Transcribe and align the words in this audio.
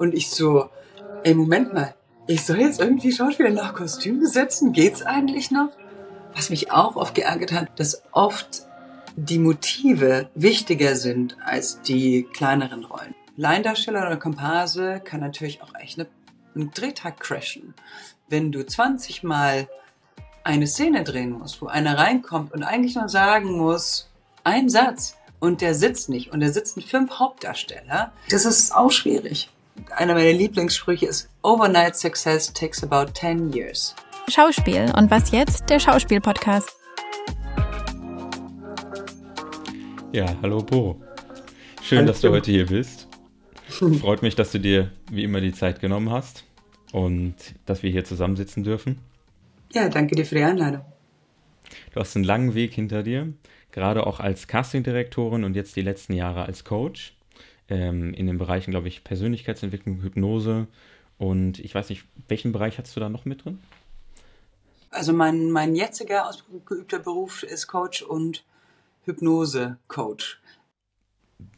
Und 0.00 0.14
ich 0.14 0.30
so, 0.30 0.70
ey, 1.24 1.34
Moment 1.34 1.74
mal, 1.74 1.94
ich 2.26 2.46
soll 2.46 2.60
jetzt 2.60 2.80
irgendwie 2.80 3.12
Schauspieler 3.12 3.50
nach 3.50 3.74
Kostüm 3.74 4.18
besetzen? 4.18 4.72
Geht's 4.72 5.02
eigentlich 5.02 5.50
noch? 5.50 5.68
Was 6.34 6.48
mich 6.48 6.72
auch 6.72 6.96
oft 6.96 7.14
geärgert 7.14 7.52
hat, 7.52 7.78
dass 7.78 8.02
oft 8.12 8.62
die 9.14 9.38
Motive 9.38 10.30
wichtiger 10.34 10.96
sind 10.96 11.36
als 11.44 11.82
die 11.82 12.26
kleineren 12.32 12.84
Rollen. 12.84 13.14
Laiendarsteller 13.36 14.06
oder 14.06 14.16
Komparse 14.16 15.02
kann 15.04 15.20
natürlich 15.20 15.60
auch 15.60 15.74
echt 15.78 15.98
eine, 15.98 16.08
einen 16.54 16.70
Drehtag 16.70 17.20
crashen. 17.20 17.74
Wenn 18.26 18.52
du 18.52 18.64
20 18.64 19.22
Mal 19.22 19.68
eine 20.44 20.66
Szene 20.66 21.04
drehen 21.04 21.32
musst, 21.32 21.60
wo 21.60 21.66
einer 21.66 21.98
reinkommt 21.98 22.54
und 22.54 22.62
eigentlich 22.62 22.94
nur 22.94 23.10
sagen 23.10 23.52
muss, 23.52 24.08
ein 24.44 24.70
Satz 24.70 25.18
und 25.40 25.60
der 25.60 25.74
sitzt 25.74 26.08
nicht 26.08 26.32
und 26.32 26.40
da 26.40 26.48
sitzen 26.48 26.80
fünf 26.80 27.18
Hauptdarsteller, 27.18 28.12
das 28.30 28.46
ist 28.46 28.74
auch 28.74 28.90
schwierig. 28.90 29.50
Einer 29.96 30.14
meiner 30.14 30.32
Lieblingssprüche 30.32 31.06
ist, 31.06 31.28
Overnight 31.42 31.96
Success 31.96 32.52
takes 32.52 32.82
about 32.82 33.12
10 33.12 33.52
years. 33.52 33.94
Schauspiel 34.28 34.92
und 34.96 35.10
was 35.10 35.30
jetzt? 35.30 35.68
Der 35.68 35.80
Schauspiel-Podcast. 35.80 36.70
Ja, 40.12 40.26
hallo 40.42 40.58
Bo. 40.58 41.00
Schön, 41.82 41.98
hallo. 41.98 42.08
dass 42.08 42.20
du 42.20 42.30
heute 42.30 42.50
hier 42.50 42.66
bist. 42.66 43.08
Freut 44.00 44.22
mich, 44.22 44.34
dass 44.34 44.52
du 44.52 44.58
dir 44.58 44.90
wie 45.10 45.24
immer 45.24 45.40
die 45.40 45.52
Zeit 45.52 45.80
genommen 45.80 46.10
hast 46.10 46.44
und 46.92 47.34
dass 47.66 47.82
wir 47.82 47.90
hier 47.90 48.04
zusammensitzen 48.04 48.64
dürfen. 48.64 48.98
Ja, 49.72 49.88
danke 49.88 50.16
dir 50.16 50.26
für 50.26 50.34
die 50.34 50.42
Einladung. 50.42 50.84
Du 51.92 52.00
hast 52.00 52.16
einen 52.16 52.24
langen 52.24 52.54
Weg 52.54 52.74
hinter 52.74 53.02
dir, 53.02 53.32
gerade 53.70 54.06
auch 54.06 54.18
als 54.18 54.48
Castingdirektorin 54.48 55.44
und 55.44 55.54
jetzt 55.54 55.76
die 55.76 55.82
letzten 55.82 56.12
Jahre 56.14 56.44
als 56.44 56.64
Coach 56.64 57.14
ähm, 57.70 58.12
in 58.14 58.26
den 58.26 58.38
Bereichen, 58.38 58.72
glaube 58.72 58.88
ich, 58.88 59.04
Persönlichkeitsentwicklung, 59.04 60.02
Hypnose 60.02 60.66
und 61.18 61.58
ich 61.58 61.74
weiß 61.74 61.88
nicht, 61.88 62.04
welchen 62.28 62.52
Bereich 62.52 62.78
hast 62.78 62.94
du 62.96 63.00
da 63.00 63.08
noch 63.08 63.24
mit 63.24 63.44
drin? 63.44 63.58
Also 64.90 65.12
mein, 65.12 65.50
mein 65.50 65.76
jetziger 65.76 66.28
ausgeübter 66.28 66.98
Beruf 66.98 67.44
ist 67.44 67.68
Coach 67.68 68.02
und 68.02 68.44
Hypnose-Coach. 69.04 70.40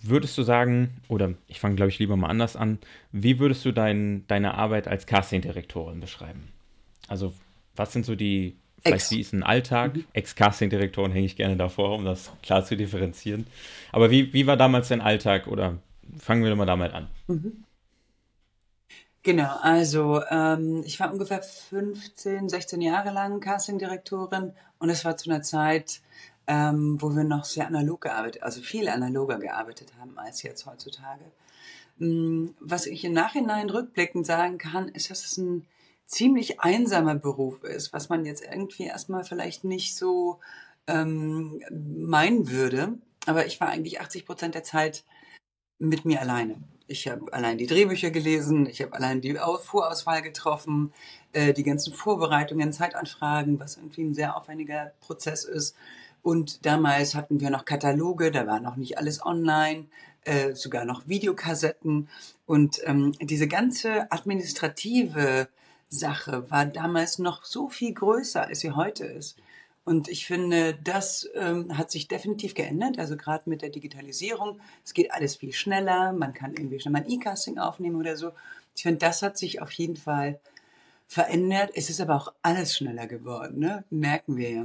Würdest 0.01 0.37
du 0.37 0.43
sagen, 0.43 1.01
oder 1.09 1.35
ich 1.49 1.59
fange, 1.59 1.77
glaube 1.77 1.91
ich, 1.91 1.99
lieber 1.99 2.17
mal 2.17 2.29
anders 2.29 2.57
an, 2.57 2.79
wie 3.11 3.39
würdest 3.39 3.65
du 3.65 3.73
dein, 3.73 4.25
deine 4.27 4.55
Arbeit 4.55 4.87
als 4.87 5.07
Castingdirektorin 5.07 6.01
beschreiben? 6.01 6.49
Also, 7.09 7.33
was 7.75 7.93
sind 7.93 8.05
so 8.05 8.15
die, 8.15 8.57
vielleicht 8.83 9.07
Ex. 9.07 9.11
wie 9.13 9.21
ist 9.21 9.33
ein 9.33 9.43
Alltag? 9.43 9.97
Mhm. 9.97 10.05
Ex-Casting-Direktoren 10.13 11.13
hänge 11.13 11.27
ich 11.27 11.37
gerne 11.37 11.57
davor, 11.57 11.95
um 11.95 12.05
das 12.05 12.31
klar 12.43 12.65
zu 12.65 12.77
differenzieren. 12.77 13.47
Aber 13.93 14.11
wie, 14.11 14.33
wie 14.33 14.47
war 14.47 14.57
damals 14.57 14.89
dein 14.89 15.01
Alltag? 15.01 15.47
Oder 15.47 15.79
fangen 16.19 16.45
wir 16.45 16.55
mal 16.57 16.67
damit 16.67 16.93
an. 16.93 17.09
Mhm. 17.27 17.65
Genau, 19.25 19.57
also 19.61 20.21
ähm, 20.31 20.83
ich 20.85 20.99
war 20.99 21.13
ungefähr 21.13 21.43
15, 21.43 22.49
16 22.49 22.81
Jahre 22.81 23.13
lang 23.13 23.39
Casting-Direktorin 23.41 24.53
und 24.81 24.91
es 24.91 25.05
war 25.05 25.17
zu 25.17 25.31
einer 25.31 25.43
Zeit, 25.43 26.01
ähm, 26.49 27.01
wo 27.01 27.11
wir 27.11 27.23
noch 27.23 27.45
sehr 27.45 27.69
analog 27.69 28.01
gearbeitet, 28.01 28.43
also 28.43 28.61
viel 28.61 28.89
analoger 28.89 29.39
gearbeitet 29.39 29.93
haben 30.01 30.19
als 30.19 30.43
jetzt 30.43 30.67
heutzutage. 30.67 31.25
Ähm, 32.01 32.55
was 32.59 32.87
ich 32.87 33.05
im 33.05 33.13
Nachhinein 33.13 33.71
rückblickend 33.71 34.27
sagen 34.27 34.59
kann, 34.59 34.89
ist, 34.89 35.11
dass 35.11 35.25
es 35.25 35.37
ein 35.39 35.67
ziemlich 36.05 36.61
einsamer 36.61 37.15
Beruf 37.15 37.63
ist, 37.63 37.93
was 37.93 38.09
man 38.09 38.27
jetzt 38.27 38.45
irgendwie 38.45 38.85
erstmal 38.85 39.25
vielleicht 39.25 39.63
nicht 39.63 39.97
so 39.97 40.41
ähm, 40.89 41.63
meinen 41.71 42.51
würde. 42.51 42.95
Aber 43.27 43.47
ich 43.47 43.61
war 43.61 43.69
eigentlich 43.69 44.01
80 44.01 44.27
Prozent 44.27 44.55
der 44.57 44.65
Zeit 44.65 45.05
mit 45.83 46.05
mir 46.05 46.21
alleine. 46.21 46.57
Ich 46.87 47.09
habe 47.09 47.33
allein 47.33 47.59
die 47.59 47.67
Drehbücher 47.67 48.11
gelesen, 48.11 48.67
ich 48.67 48.83
habe 48.83 48.93
allein 48.95 49.21
die 49.21 49.35
Vorauswahl 49.35 50.23
getroffen, 50.23 50.93
äh, 51.33 51.53
die 51.53 51.63
ganzen 51.63 51.93
Vorbereitungen, 51.93 52.73
Zeitanfragen, 52.73 53.59
was 53.59 53.77
irgendwie 53.77 54.03
ein 54.03 54.15
sehr 54.15 54.37
aufwendiger 54.37 54.93
Prozess 55.01 55.45
ist. 55.45 55.75
Und 56.23 56.65
damals 56.67 57.15
hatten 57.15 57.41
wir 57.41 57.51
noch 57.51 57.65
Kataloge, 57.65 58.31
da 58.31 58.47
war 58.47 58.61
noch 58.61 58.77
nicht 58.77 58.99
alles 58.99 59.25
online, 59.25 59.87
äh, 60.25 60.55
sogar 60.55 60.85
noch 60.85 61.09
Videokassetten. 61.09 62.09
Und 62.47 62.81
ähm, 62.85 63.13
diese 63.21 63.49
ganze 63.49 64.11
administrative 64.13 65.49
Sache 65.89 66.51
war 66.51 66.65
damals 66.65 67.19
noch 67.19 67.45
so 67.45 67.69
viel 67.69 67.93
größer, 67.93 68.47
als 68.47 68.61
sie 68.61 68.73
heute 68.73 69.05
ist. 69.05 69.37
Und 69.85 70.09
ich 70.09 70.27
finde, 70.27 70.75
das 70.75 71.29
ähm, 71.35 71.77
hat 71.77 71.91
sich 71.91 72.07
definitiv 72.07 72.55
geändert. 72.55 72.99
Also 72.99 73.17
gerade 73.17 73.51
mit 73.51 73.63
der 73.63 73.71
Digitalisierung, 73.71 74.61
es 74.85 74.95
geht 74.95 75.13
alles 75.13 75.37
viel 75.37 75.53
schneller. 75.53 76.13
Man 76.13 76.35
kann 76.35 76.53
irgendwie 76.53 76.79
schnell 76.79 76.93
mal 76.93 77.03
ein 77.03 77.11
E-Casting 77.11 77.59
aufnehmen 77.59 77.97
oder 77.97 78.17
so. 78.17 78.31
Ich 78.77 78.85
finde, 78.85 78.99
das 78.99 79.23
hat 79.23 79.37
sich 79.37 79.61
auf 79.61 79.73
jeden 79.73 79.97
Fall 79.97 80.41
verändert. 81.09 81.73
Es 81.75 81.91
ist 81.91 82.01
aber 82.01 82.17
auch 82.17 82.33
alles 82.43 82.77
schneller 82.77 83.07
geworden, 83.07 83.59
ne? 83.59 83.85
merken 83.91 84.37
wir 84.37 84.51
ja 84.51 84.65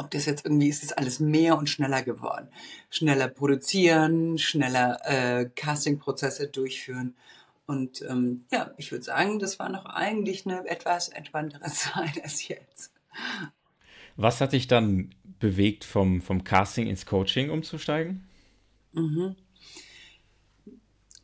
ob 0.00 0.10
das 0.10 0.24
jetzt 0.24 0.46
irgendwie 0.46 0.68
ist, 0.68 0.82
ist 0.82 0.96
alles 0.96 1.20
mehr 1.20 1.58
und 1.58 1.68
schneller 1.68 2.02
geworden. 2.02 2.48
Schneller 2.88 3.28
produzieren, 3.28 4.38
schneller 4.38 4.98
äh, 5.04 5.50
Castingprozesse 5.54 6.48
durchführen. 6.48 7.14
Und 7.66 8.00
ähm, 8.08 8.46
ja, 8.50 8.72
ich 8.78 8.90
würde 8.92 9.04
sagen, 9.04 9.38
das 9.38 9.58
war 9.58 9.68
noch 9.68 9.84
eigentlich 9.84 10.46
eine 10.46 10.66
etwas 10.66 11.10
entspanntere 11.10 11.64
Zeit 11.70 12.22
als 12.22 12.48
jetzt. 12.48 12.92
Was 14.20 14.42
hat 14.42 14.52
dich 14.52 14.68
dann 14.68 15.14
bewegt, 15.38 15.82
vom, 15.84 16.20
vom 16.20 16.44
Casting 16.44 16.86
ins 16.86 17.06
Coaching 17.06 17.48
umzusteigen? 17.48 18.28
Mhm. 18.92 19.34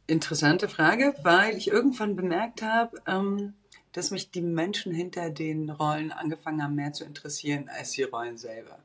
Interessante 0.07 0.67
Frage, 0.67 1.15
weil 1.23 1.59
ich 1.59 1.69
irgendwann 1.69 2.17
bemerkt 2.17 2.63
habe, 2.63 2.97
ähm, 3.07 3.53
dass 3.93 4.13
mich 4.13 4.31
die 4.31 4.41
Menschen 4.41 4.95
hinter 4.95 5.29
den 5.29 5.69
Rollen 5.69 6.11
angefangen 6.11 6.63
haben, 6.63 6.75
mehr 6.75 6.95
zu 6.95 7.05
interessieren 7.05 7.69
als 7.69 7.91
die 7.91 8.05
Rollen 8.05 8.39
selber. 8.39 8.79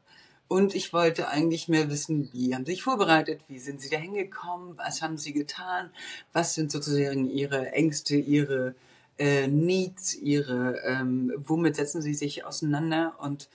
Und 0.50 0.76
ich 0.76 0.92
wollte 0.92 1.30
eigentlich 1.30 1.70
mehr 1.70 1.90
wissen, 1.90 2.28
wie 2.34 2.54
haben 2.54 2.66
sie 2.66 2.74
sich 2.74 2.84
vorbereitet, 2.84 3.40
wie 3.48 3.60
sind 3.60 3.80
sie 3.80 3.90
da 3.90 3.98
hingekommen, 3.98 4.78
was 4.78 5.02
haben 5.02 5.18
sie 5.18 5.32
getan, 5.32 5.90
was 6.34 6.54
sind 6.54 6.70
sozusagen 6.70 7.30
ihre 7.30 7.72
Ängste, 7.72 8.18
ihre 8.18 8.76
äh, 9.18 9.48
Needs, 9.48 10.16
ihre, 10.16 10.82
ähm, 10.86 11.32
womit 11.38 11.78
setzen 11.78 12.02
sie 12.02 12.14
sich 12.14 12.44
auseinander 12.44 13.14
und 13.20 13.48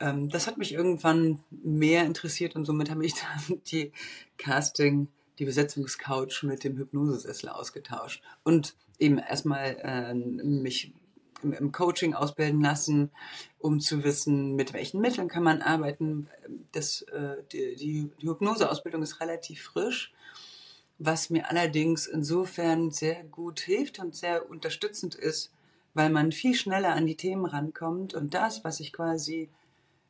ähm, 0.00 0.28
das 0.28 0.46
hat 0.46 0.58
mich 0.58 0.72
irgendwann 0.72 1.40
mehr 1.50 2.04
interessiert 2.04 2.56
und 2.56 2.64
somit 2.64 2.90
habe 2.90 3.04
ich 3.04 3.14
dann 3.48 3.60
die 3.66 3.92
Casting, 4.38 5.08
die 5.38 5.44
Besetzungscouch 5.44 6.42
mit 6.42 6.64
dem 6.64 6.76
Hypnosesessel 6.76 7.48
ausgetauscht. 7.48 8.22
Und 8.42 8.74
eben 8.98 9.18
erstmal 9.18 9.76
äh, 9.82 10.14
mich 10.14 10.92
im, 11.42 11.52
im, 11.52 11.72
Coaching 11.72 12.14
ausbilden 12.14 12.60
lassen, 12.60 13.10
um 13.58 13.80
zu 13.80 14.04
wissen, 14.04 14.54
mit 14.56 14.72
welchen 14.72 15.00
Mitteln 15.00 15.28
kann 15.28 15.42
man 15.42 15.62
arbeiten. 15.62 16.28
Das, 16.72 17.02
äh, 17.02 17.36
die, 17.52 17.76
die, 17.76 18.10
die 18.20 18.28
Hypnoseausbildung 18.28 19.02
ist 19.02 19.20
relativ 19.20 19.62
frisch, 19.62 20.12
was 20.98 21.30
mir 21.30 21.50
allerdings 21.50 22.06
insofern 22.06 22.90
sehr 22.90 23.24
gut 23.24 23.60
hilft 23.60 23.98
und 23.98 24.14
sehr 24.14 24.48
unterstützend 24.48 25.14
ist, 25.14 25.50
weil 25.92 26.10
man 26.10 26.32
viel 26.32 26.54
schneller 26.54 26.94
an 26.94 27.06
die 27.06 27.16
Themen 27.16 27.44
rankommt 27.44 28.14
und 28.14 28.34
das, 28.34 28.64
was 28.64 28.80
ich 28.80 28.92
quasi 28.92 29.48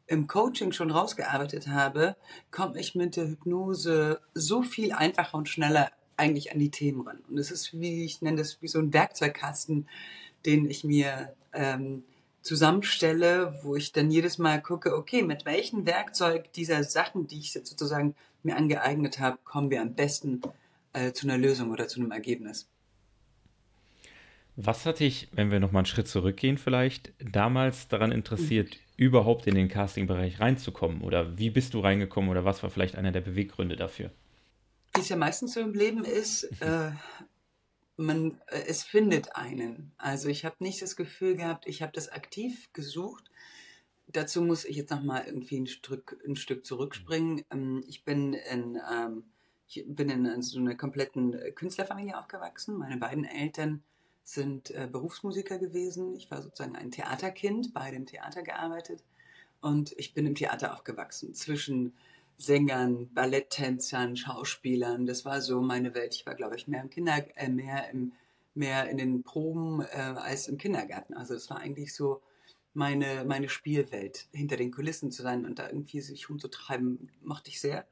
im 0.07 0.27
Coaching 0.27 0.73
schon 0.73 0.91
rausgearbeitet 0.91 1.69
habe, 1.69 2.17
komme 2.51 2.79
ich 2.79 2.95
mit 2.95 3.17
der 3.17 3.29
Hypnose 3.29 4.21
so 4.35 4.63
viel 4.63 4.93
einfacher 4.93 5.39
und 5.39 5.49
schneller 5.49 5.91
eigentlich 6.17 6.53
an 6.53 6.59
die 6.59 6.71
Themen 6.71 7.01
ran. 7.07 7.23
Und 7.29 7.39
es 7.39 7.51
ist, 7.51 7.79
wie 7.79 8.05
ich 8.05 8.23
nenne 8.23 8.39
das, 8.39 8.61
wie 8.63 8.69
so 8.69 8.79
ein 8.79 8.93
Werkzeugkasten, 8.93 9.89
den 10.47 10.69
ich 10.69 10.85
mir 10.85 11.35
ähm, 11.53 12.05
zusammenstelle, 12.43 13.59
wo 13.63 13.75
ich 13.75 13.93
dann 13.93 14.11
jedes 14.11 14.39
Mal 14.39 14.61
gucke, 14.61 14.95
okay, 14.95 15.23
mit 15.23 15.47
welchem 15.47 15.87
Werkzeug 15.87 16.53
dieser 16.53 16.85
Sachen, 16.85 17.27
die 17.27 17.39
ich 17.39 17.55
jetzt 17.55 17.71
sozusagen 17.71 18.15
mir 18.43 18.57
angeeignet 18.57 19.19
habe, 19.19 19.39
kommen 19.45 19.71
wir 19.71 19.81
am 19.81 19.95
besten 19.95 20.43
äh, 20.93 21.13
zu 21.13 21.27
einer 21.27 21.39
Lösung 21.39 21.71
oder 21.71 21.89
zu 21.89 22.01
einem 22.01 22.13
Ergebnis. 22.13 22.69
Was 24.57 24.87
hat 24.87 25.01
dich, 25.01 25.29
wenn 25.33 25.51
wir 25.51 25.59
nochmal 25.59 25.81
einen 25.81 25.87
Schritt 25.87 26.07
zurückgehen, 26.07 26.59
vielleicht 26.59 27.13
damals 27.19 27.89
daran 27.89 28.13
interessiert, 28.13 28.77
mhm. 28.77 28.84
Überhaupt 28.97 29.47
in 29.47 29.55
den 29.55 29.69
Casting-Bereich 29.69 30.41
reinzukommen? 30.41 31.03
Oder 31.03 31.39
wie 31.39 31.51
bist 31.51 31.75
du 31.75 31.81
reingekommen 31.81 32.31
oder 32.31 32.45
was 32.45 32.63
war 32.63 32.71
vielleicht 32.71 32.97
einer 32.97 33.13
der 33.13 33.21
Beweggründe 33.21 33.77
dafür? 33.77 34.11
wie 34.95 35.01
es 35.01 35.09
ja 35.09 35.17
meistens 35.17 35.55
so 35.55 35.61
im 35.61 35.75
Leben 35.75 36.05
ist, 36.05 36.45
äh, 36.61 36.93
man, 37.97 38.41
äh, 38.47 38.63
es 38.67 38.83
findet 38.83 39.37
einen. 39.37 39.93
Also 39.99 40.29
ich 40.29 40.45
habe 40.45 40.57
nicht 40.61 40.81
das 40.83 40.97
Gefühl 40.97 41.37
gehabt, 41.37 41.67
ich 41.67 41.83
habe 41.83 41.93
das 41.93 42.09
aktiv 42.09 42.73
gesucht. 42.73 43.31
Dazu 44.07 44.43
muss 44.43 44.65
ich 44.65 44.77
jetzt 44.77 44.91
nochmal 44.91 45.25
irgendwie 45.27 45.59
ein 45.59 45.67
Stück, 45.67 46.19
ein 46.27 46.37
Stück 46.37 46.65
zurückspringen. 46.65 47.45
Ähm, 47.51 47.85
ich 47.89 48.05
bin 48.05 48.35
in, 48.35 48.79
ähm, 48.91 49.25
ich 49.67 49.85
bin 49.87 50.09
in 50.11 50.43
so 50.43 50.59
einer 50.59 50.77
kompletten 50.77 51.37
Künstlerfamilie 51.55 52.17
aufgewachsen. 52.17 52.77
Meine 52.77 52.99
beiden 52.99 53.25
Eltern 53.25 53.83
sind 54.25 54.71
äh, 54.71 54.89
Berufsmusiker 54.91 55.59
gewesen. 55.59 56.17
Ich 56.17 56.31
war 56.31 56.43
sozusagen 56.43 56.77
ein 56.77 56.91
Theaterkind, 56.91 57.73
bei 57.73 57.91
dem 57.91 58.07
Theater 58.07 58.43
gearbeitet. 58.43 59.05
Und 59.61 59.95
ich 59.97 60.15
bin 60.15 60.27
im 60.27 60.35
Theater 60.35 60.75
aufgewachsen 60.75 61.35
zwischen 61.35 61.95
Sängern, 62.37 63.09
Balletttänzern, 63.15 64.17
Schauspielern. 64.17 65.07
Das 65.07 65.25
war 65.25 65.41
so 65.41 65.61
meine 65.61 65.95
Welt. 65.95 66.15
Ich 66.15 66.27
war, 66.27 66.35
glaube 66.35 66.57
ich, 66.57 66.67
mehr 66.67 66.83
im 66.83 66.91
Kinder, 66.91 67.25
äh, 67.37 67.49
mehr 67.49 67.91
im 67.91 68.13
mehr 68.55 68.89
in 68.89 68.99
den 68.99 69.23
Proben 69.23 69.83
äh, 69.83 70.15
als 70.17 70.49
im 70.49 70.59
Kindergarten. 70.59 71.15
Also 71.15 71.35
es 71.35 71.51
war 71.51 71.59
eigentlich 71.59 71.95
so 71.95 72.23
meine, 72.73 73.25
meine 73.25 73.49
Spielwelt, 73.49 74.27
hinter 74.33 74.57
den 74.57 74.73
Kulissen 74.73 75.11
zu 75.11 75.23
sein 75.23 75.45
und 75.45 75.59
da 75.59 75.69
irgendwie 75.69 76.01
sich 76.01 76.29
rumzutreiben, 76.29 77.11
mochte 77.23 77.51
ich 77.51 77.61
sehr. 77.61 77.87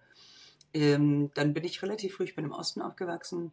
Ähm, 0.75 1.31
dann 1.34 1.52
bin 1.52 1.64
ich 1.64 1.82
relativ 1.82 2.14
früh, 2.17 2.25
ich 2.25 2.34
bin 2.34 2.44
im 2.44 2.52
Osten 2.52 2.81
aufgewachsen. 2.81 3.52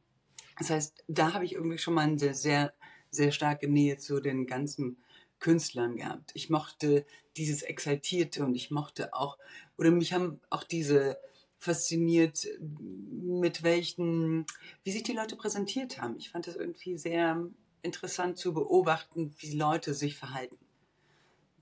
Das 0.59 0.69
heißt, 0.69 1.03
da 1.07 1.33
habe 1.33 1.45
ich 1.45 1.53
irgendwie 1.53 1.77
schon 1.77 1.93
mal 1.93 2.01
eine 2.01 2.19
sehr, 2.19 2.35
sehr, 2.35 2.73
sehr 3.09 3.31
starke 3.31 3.67
Nähe 3.67 3.97
zu 3.97 4.19
den 4.19 4.45
ganzen 4.45 4.97
Künstlern 5.39 5.95
gehabt. 5.95 6.31
Ich 6.33 6.49
mochte 6.49 7.05
dieses 7.37 7.63
Exaltierte 7.63 8.43
und 8.43 8.55
ich 8.55 8.69
mochte 8.69 9.13
auch, 9.13 9.37
oder 9.77 9.89
mich 9.89 10.13
haben 10.13 10.41
auch 10.49 10.63
diese 10.63 11.17
fasziniert, 11.57 12.47
mit 12.59 13.63
welchen, 13.63 14.45
wie 14.83 14.91
sich 14.91 15.03
die 15.03 15.13
Leute 15.13 15.35
präsentiert 15.35 16.01
haben. 16.01 16.17
Ich 16.17 16.29
fand 16.29 16.47
das 16.47 16.55
irgendwie 16.55 16.97
sehr 16.97 17.45
interessant 17.81 18.37
zu 18.37 18.53
beobachten, 18.53 19.33
wie 19.39 19.55
Leute 19.55 19.93
sich 19.93 20.17
verhalten. 20.17 20.57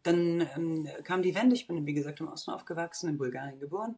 Dann 0.03 0.47
ähm, 0.55 0.87
kam 1.03 1.21
die 1.21 1.35
Wende, 1.35 1.55
ich 1.55 1.67
bin 1.67 1.85
wie 1.85 1.93
gesagt 1.93 2.19
im 2.19 2.27
Osten 2.27 2.51
aufgewachsen, 2.51 3.09
in 3.09 3.17
Bulgarien 3.17 3.59
geboren. 3.59 3.95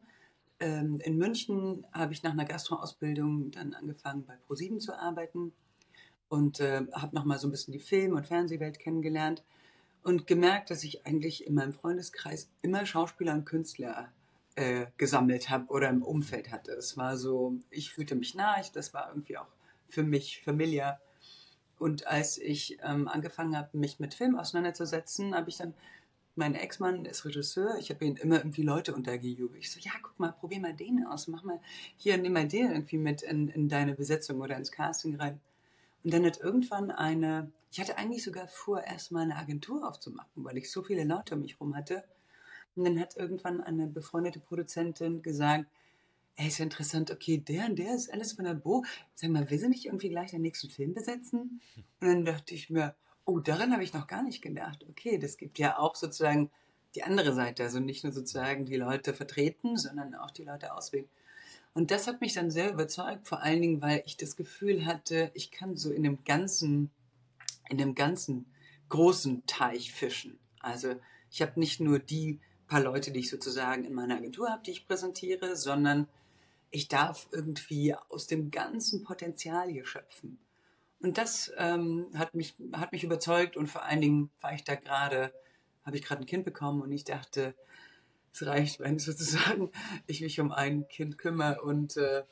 Ähm, 0.60 1.00
in 1.00 1.16
München 1.16 1.86
habe 1.92 2.12
ich 2.12 2.22
nach 2.22 2.32
einer 2.32 2.44
Gastroausbildung 2.44 3.50
dann 3.50 3.74
angefangen 3.74 4.24
bei 4.26 4.36
ProSieben 4.46 4.78
zu 4.78 4.94
arbeiten 4.94 5.52
und 6.28 6.60
äh, 6.60 6.82
habe 6.92 7.14
nochmal 7.14 7.38
so 7.38 7.48
ein 7.48 7.50
bisschen 7.50 7.72
die 7.72 7.80
Film- 7.80 8.14
und 8.14 8.26
Fernsehwelt 8.26 8.78
kennengelernt 8.78 9.42
und 10.02 10.26
gemerkt, 10.26 10.70
dass 10.70 10.84
ich 10.84 11.06
eigentlich 11.06 11.46
in 11.46 11.54
meinem 11.54 11.72
Freundeskreis 11.72 12.50
immer 12.62 12.86
Schauspieler 12.86 13.34
und 13.34 13.46
Künstler 13.46 14.12
äh, 14.54 14.86
gesammelt 14.96 15.48
habe 15.48 15.66
oder 15.68 15.88
im 15.88 16.02
Umfeld 16.02 16.50
hatte. 16.50 16.72
Es 16.72 16.96
war 16.96 17.16
so, 17.16 17.58
ich 17.70 17.92
fühlte 17.92 18.14
mich 18.14 18.34
nah, 18.34 18.60
ich, 18.60 18.70
das 18.72 18.92
war 18.94 19.08
irgendwie 19.08 19.38
auch 19.38 19.48
für 19.88 20.02
mich 20.02 20.42
familiar. 20.42 21.00
Und 21.78 22.06
als 22.06 22.36
ich 22.36 22.78
ähm, 22.82 23.08
angefangen 23.08 23.56
habe, 23.56 23.76
mich 23.76 24.00
mit 24.00 24.14
Film 24.14 24.36
auseinanderzusetzen, 24.36 25.34
habe 25.34 25.48
ich 25.48 25.56
dann, 25.56 25.74
mein 26.36 26.54
Ex-Mann 26.54 27.04
ist 27.04 27.24
Regisseur, 27.24 27.76
ich 27.78 27.90
habe 27.90 28.04
ihn 28.04 28.16
immer 28.16 28.38
irgendwie 28.38 28.62
Leute 28.62 28.94
untergejubelt. 28.94 29.62
Ich 29.62 29.70
so, 29.70 29.80
ja, 29.80 29.92
guck 30.02 30.18
mal, 30.18 30.32
probier 30.32 30.60
mal 30.60 30.74
den 30.74 31.04
aus, 31.06 31.28
mach 31.28 31.42
mal, 31.42 31.60
hier, 31.96 32.16
nimm 32.18 32.32
mal 32.32 32.48
den 32.48 32.70
irgendwie 32.70 32.98
mit 32.98 33.22
in, 33.22 33.48
in 33.48 33.68
deine 33.68 33.94
Besetzung 33.94 34.40
oder 34.40 34.56
ins 34.56 34.72
Casting 34.72 35.16
rein. 35.16 35.40
Und 36.02 36.14
dann 36.14 36.24
hat 36.24 36.40
irgendwann 36.40 36.90
eine, 36.90 37.52
ich 37.70 37.80
hatte 37.80 37.98
eigentlich 37.98 38.22
sogar 38.22 38.48
vor, 38.48 38.82
erstmal 38.82 39.24
eine 39.24 39.36
Agentur 39.36 39.86
aufzumachen, 39.86 40.44
weil 40.44 40.56
ich 40.56 40.70
so 40.70 40.82
viele 40.82 41.04
Leute 41.04 41.34
um 41.34 41.42
mich 41.42 41.54
herum 41.54 41.76
hatte. 41.76 42.04
Und 42.74 42.84
dann 42.84 42.98
hat 42.98 43.16
irgendwann 43.16 43.60
eine 43.60 43.86
befreundete 43.86 44.40
Produzentin 44.40 45.22
gesagt, 45.22 45.66
ey, 46.36 46.48
ist 46.48 46.58
ja 46.58 46.64
interessant, 46.64 47.10
okay, 47.10 47.38
der 47.38 47.66
und 47.66 47.78
der 47.78 47.94
ist 47.94 48.10
alles 48.10 48.32
von 48.32 48.44
der 48.44 48.54
Bo. 48.54 48.84
Sag 49.14 49.30
mal, 49.30 49.50
will 49.50 49.58
sie 49.58 49.68
nicht 49.68 49.86
irgendwie 49.86 50.08
gleich 50.08 50.30
den 50.30 50.42
nächsten 50.42 50.70
Film 50.70 50.94
besetzen? 50.94 51.60
Und 52.00 52.08
dann 52.08 52.24
dachte 52.24 52.54
ich 52.54 52.70
mir, 52.70 52.94
oh, 53.30 53.40
daran 53.40 53.72
habe 53.72 53.84
ich 53.84 53.94
noch 53.94 54.06
gar 54.06 54.22
nicht 54.22 54.42
gedacht. 54.42 54.84
Okay, 54.88 55.18
das 55.18 55.36
gibt 55.36 55.58
ja 55.58 55.78
auch 55.78 55.94
sozusagen 55.94 56.50
die 56.94 57.04
andere 57.04 57.32
Seite, 57.32 57.62
also 57.62 57.78
nicht 57.78 58.02
nur 58.02 58.12
sozusagen 58.12 58.66
die 58.66 58.76
Leute 58.76 59.14
vertreten, 59.14 59.76
sondern 59.76 60.14
auch 60.14 60.30
die 60.30 60.42
Leute 60.42 60.74
auswählen. 60.74 61.08
Und 61.72 61.92
das 61.92 62.08
hat 62.08 62.20
mich 62.20 62.34
dann 62.34 62.50
sehr 62.50 62.72
überzeugt, 62.72 63.28
vor 63.28 63.42
allen 63.42 63.62
Dingen, 63.62 63.80
weil 63.80 64.02
ich 64.04 64.16
das 64.16 64.36
Gefühl 64.36 64.86
hatte, 64.86 65.30
ich 65.34 65.52
kann 65.52 65.76
so 65.76 65.92
in 65.92 66.02
dem 66.02 66.24
ganzen, 66.24 66.90
in 67.68 67.78
dem 67.78 67.94
ganzen 67.94 68.46
großen 68.88 69.46
Teich 69.46 69.92
fischen. 69.92 70.40
Also 70.58 70.96
ich 71.30 71.42
habe 71.42 71.60
nicht 71.60 71.78
nur 71.78 72.00
die 72.00 72.40
paar 72.66 72.82
Leute, 72.82 73.12
die 73.12 73.20
ich 73.20 73.30
sozusagen 73.30 73.84
in 73.84 73.94
meiner 73.94 74.16
Agentur 74.16 74.50
habe, 74.50 74.62
die 74.64 74.72
ich 74.72 74.86
präsentiere, 74.86 75.56
sondern 75.56 76.08
ich 76.70 76.88
darf 76.88 77.28
irgendwie 77.32 77.94
aus 78.08 78.26
dem 78.26 78.50
ganzen 78.50 79.04
Potenzial 79.04 79.68
hier 79.68 79.86
schöpfen. 79.86 80.38
Und 81.02 81.16
das 81.16 81.50
ähm, 81.56 82.08
hat, 82.14 82.34
mich, 82.34 82.54
hat 82.72 82.92
mich 82.92 83.04
überzeugt 83.04 83.56
und 83.56 83.68
vor 83.68 83.84
allen 83.84 84.00
Dingen 84.00 84.30
war 84.40 84.52
ich 84.52 84.64
da 84.64 84.74
gerade, 84.74 85.32
habe 85.84 85.96
ich 85.96 86.02
gerade 86.02 86.22
ein 86.22 86.26
Kind 86.26 86.44
bekommen 86.44 86.82
und 86.82 86.92
ich 86.92 87.04
dachte, 87.04 87.54
es 88.32 88.46
reicht, 88.46 88.80
wenn 88.80 88.98
sozusagen 88.98 89.70
ich 90.06 90.20
mich 90.20 90.40
um 90.40 90.52
ein 90.52 90.86
Kind 90.88 91.18
kümmere 91.18 91.62
und 91.62 91.96
äh, 91.96 92.22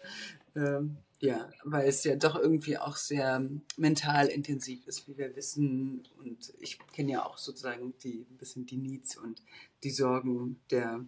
äh, 0.55 0.83
ja, 1.21 1.51
weil 1.65 1.89
es 1.89 2.05
ja 2.05 2.15
doch 2.15 2.37
irgendwie 2.37 2.79
auch 2.79 2.97
sehr 2.97 3.43
mental 3.77 4.29
intensiv 4.29 4.87
ist, 4.87 5.09
wie 5.09 5.19
wir 5.19 5.35
wissen. 5.35 6.07
Und 6.19 6.53
ich 6.61 6.79
kenne 6.93 7.13
ja 7.13 7.27
auch 7.27 7.39
sozusagen 7.39 7.95
die 8.05 8.25
ein 8.31 8.37
bisschen 8.37 8.67
die 8.67 8.77
Needs 8.77 9.17
und 9.17 9.43
die 9.83 9.91
Sorgen 9.91 10.61
der 10.71 11.05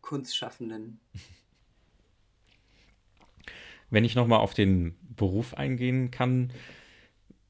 Kunstschaffenden. 0.00 0.98
Wenn 3.90 4.04
ich 4.04 4.16
nochmal 4.16 4.40
auf 4.40 4.54
den 4.54 4.96
Beruf 5.16 5.54
eingehen 5.54 6.10
kann, 6.10 6.52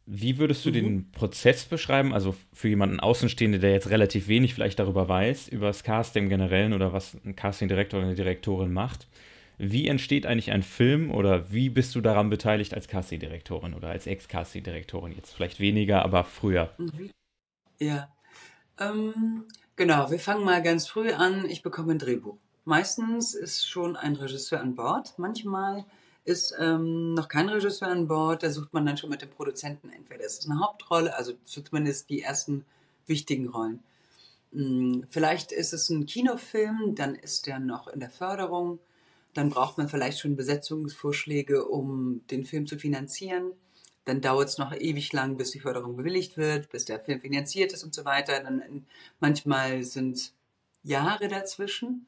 wie 0.06 0.38
würdest 0.38 0.64
du 0.64 0.70
mhm. 0.70 0.74
den 0.74 1.10
Prozess 1.12 1.64
beschreiben? 1.64 2.12
Also 2.12 2.34
für 2.52 2.68
jemanden 2.68 3.00
Außenstehende, 3.00 3.58
der 3.58 3.72
jetzt 3.72 3.90
relativ 3.90 4.28
wenig 4.28 4.54
vielleicht 4.54 4.78
darüber 4.78 5.08
weiß, 5.08 5.48
über 5.48 5.68
das 5.68 5.84
Casting 5.84 6.24
im 6.24 6.28
Generellen 6.28 6.72
oder 6.72 6.92
was 6.92 7.16
ein 7.24 7.36
Castingdirektor 7.36 7.98
oder 7.98 8.08
eine 8.08 8.16
Direktorin 8.16 8.72
macht. 8.72 9.06
Wie 9.58 9.86
entsteht 9.86 10.26
eigentlich 10.26 10.50
ein 10.50 10.64
Film 10.64 11.12
oder 11.12 11.52
wie 11.52 11.68
bist 11.68 11.94
du 11.94 12.00
daran 12.00 12.30
beteiligt 12.30 12.74
als 12.74 12.88
Castingdirektorin 12.88 13.74
oder 13.74 13.90
als 13.90 14.06
Ex-Castingdirektorin? 14.06 15.12
Jetzt 15.12 15.34
vielleicht 15.34 15.60
weniger, 15.60 16.02
aber 16.02 16.24
früher. 16.24 16.72
Mhm. 16.78 17.10
Ja, 17.78 18.12
ähm, 18.80 19.44
genau. 19.76 20.10
Wir 20.10 20.18
fangen 20.18 20.44
mal 20.44 20.62
ganz 20.62 20.88
früh 20.88 21.12
an. 21.12 21.48
Ich 21.48 21.62
bekomme 21.62 21.92
ein 21.92 21.98
Drehbuch. 21.98 22.38
Meistens 22.64 23.34
ist 23.34 23.68
schon 23.68 23.96
ein 23.96 24.16
Regisseur 24.16 24.60
an 24.60 24.74
Bord. 24.74 25.14
Manchmal 25.18 25.84
ist 26.24 26.54
ähm, 26.58 27.14
noch 27.14 27.28
kein 27.28 27.48
Regisseur 27.48 27.88
an 27.88 28.06
Bord, 28.06 28.42
da 28.42 28.50
sucht 28.50 28.72
man 28.72 28.86
dann 28.86 28.96
schon 28.96 29.10
mit 29.10 29.22
dem 29.22 29.30
Produzenten 29.30 29.90
entweder 29.90 30.24
ist 30.24 30.40
es 30.40 30.50
eine 30.50 30.60
Hauptrolle, 30.60 31.16
also 31.16 31.32
zumindest 31.44 32.10
die 32.10 32.22
ersten 32.22 32.64
wichtigen 33.06 33.48
Rollen. 33.48 33.82
Hm, 34.52 35.04
vielleicht 35.10 35.50
ist 35.52 35.72
es 35.72 35.90
ein 35.90 36.06
Kinofilm, 36.06 36.94
dann 36.94 37.14
ist 37.14 37.46
der 37.46 37.58
noch 37.58 37.88
in 37.88 38.00
der 38.00 38.10
Förderung, 38.10 38.78
dann 39.34 39.50
braucht 39.50 39.78
man 39.78 39.88
vielleicht 39.88 40.20
schon 40.20 40.36
Besetzungsvorschläge, 40.36 41.64
um 41.64 42.22
den 42.30 42.44
Film 42.44 42.66
zu 42.66 42.78
finanzieren. 42.78 43.52
Dann 44.04 44.20
dauert 44.20 44.48
es 44.48 44.58
noch 44.58 44.74
ewig 44.74 45.12
lang, 45.12 45.36
bis 45.36 45.52
die 45.52 45.60
Förderung 45.60 45.96
bewilligt 45.96 46.36
wird, 46.36 46.70
bis 46.70 46.84
der 46.84 47.00
Film 47.00 47.20
finanziert 47.20 47.72
ist 47.72 47.84
und 47.84 47.94
so 47.94 48.04
weiter. 48.04 48.40
Dann 48.40 48.84
manchmal 49.20 49.84
sind 49.84 50.32
Jahre 50.82 51.28
dazwischen. 51.28 52.06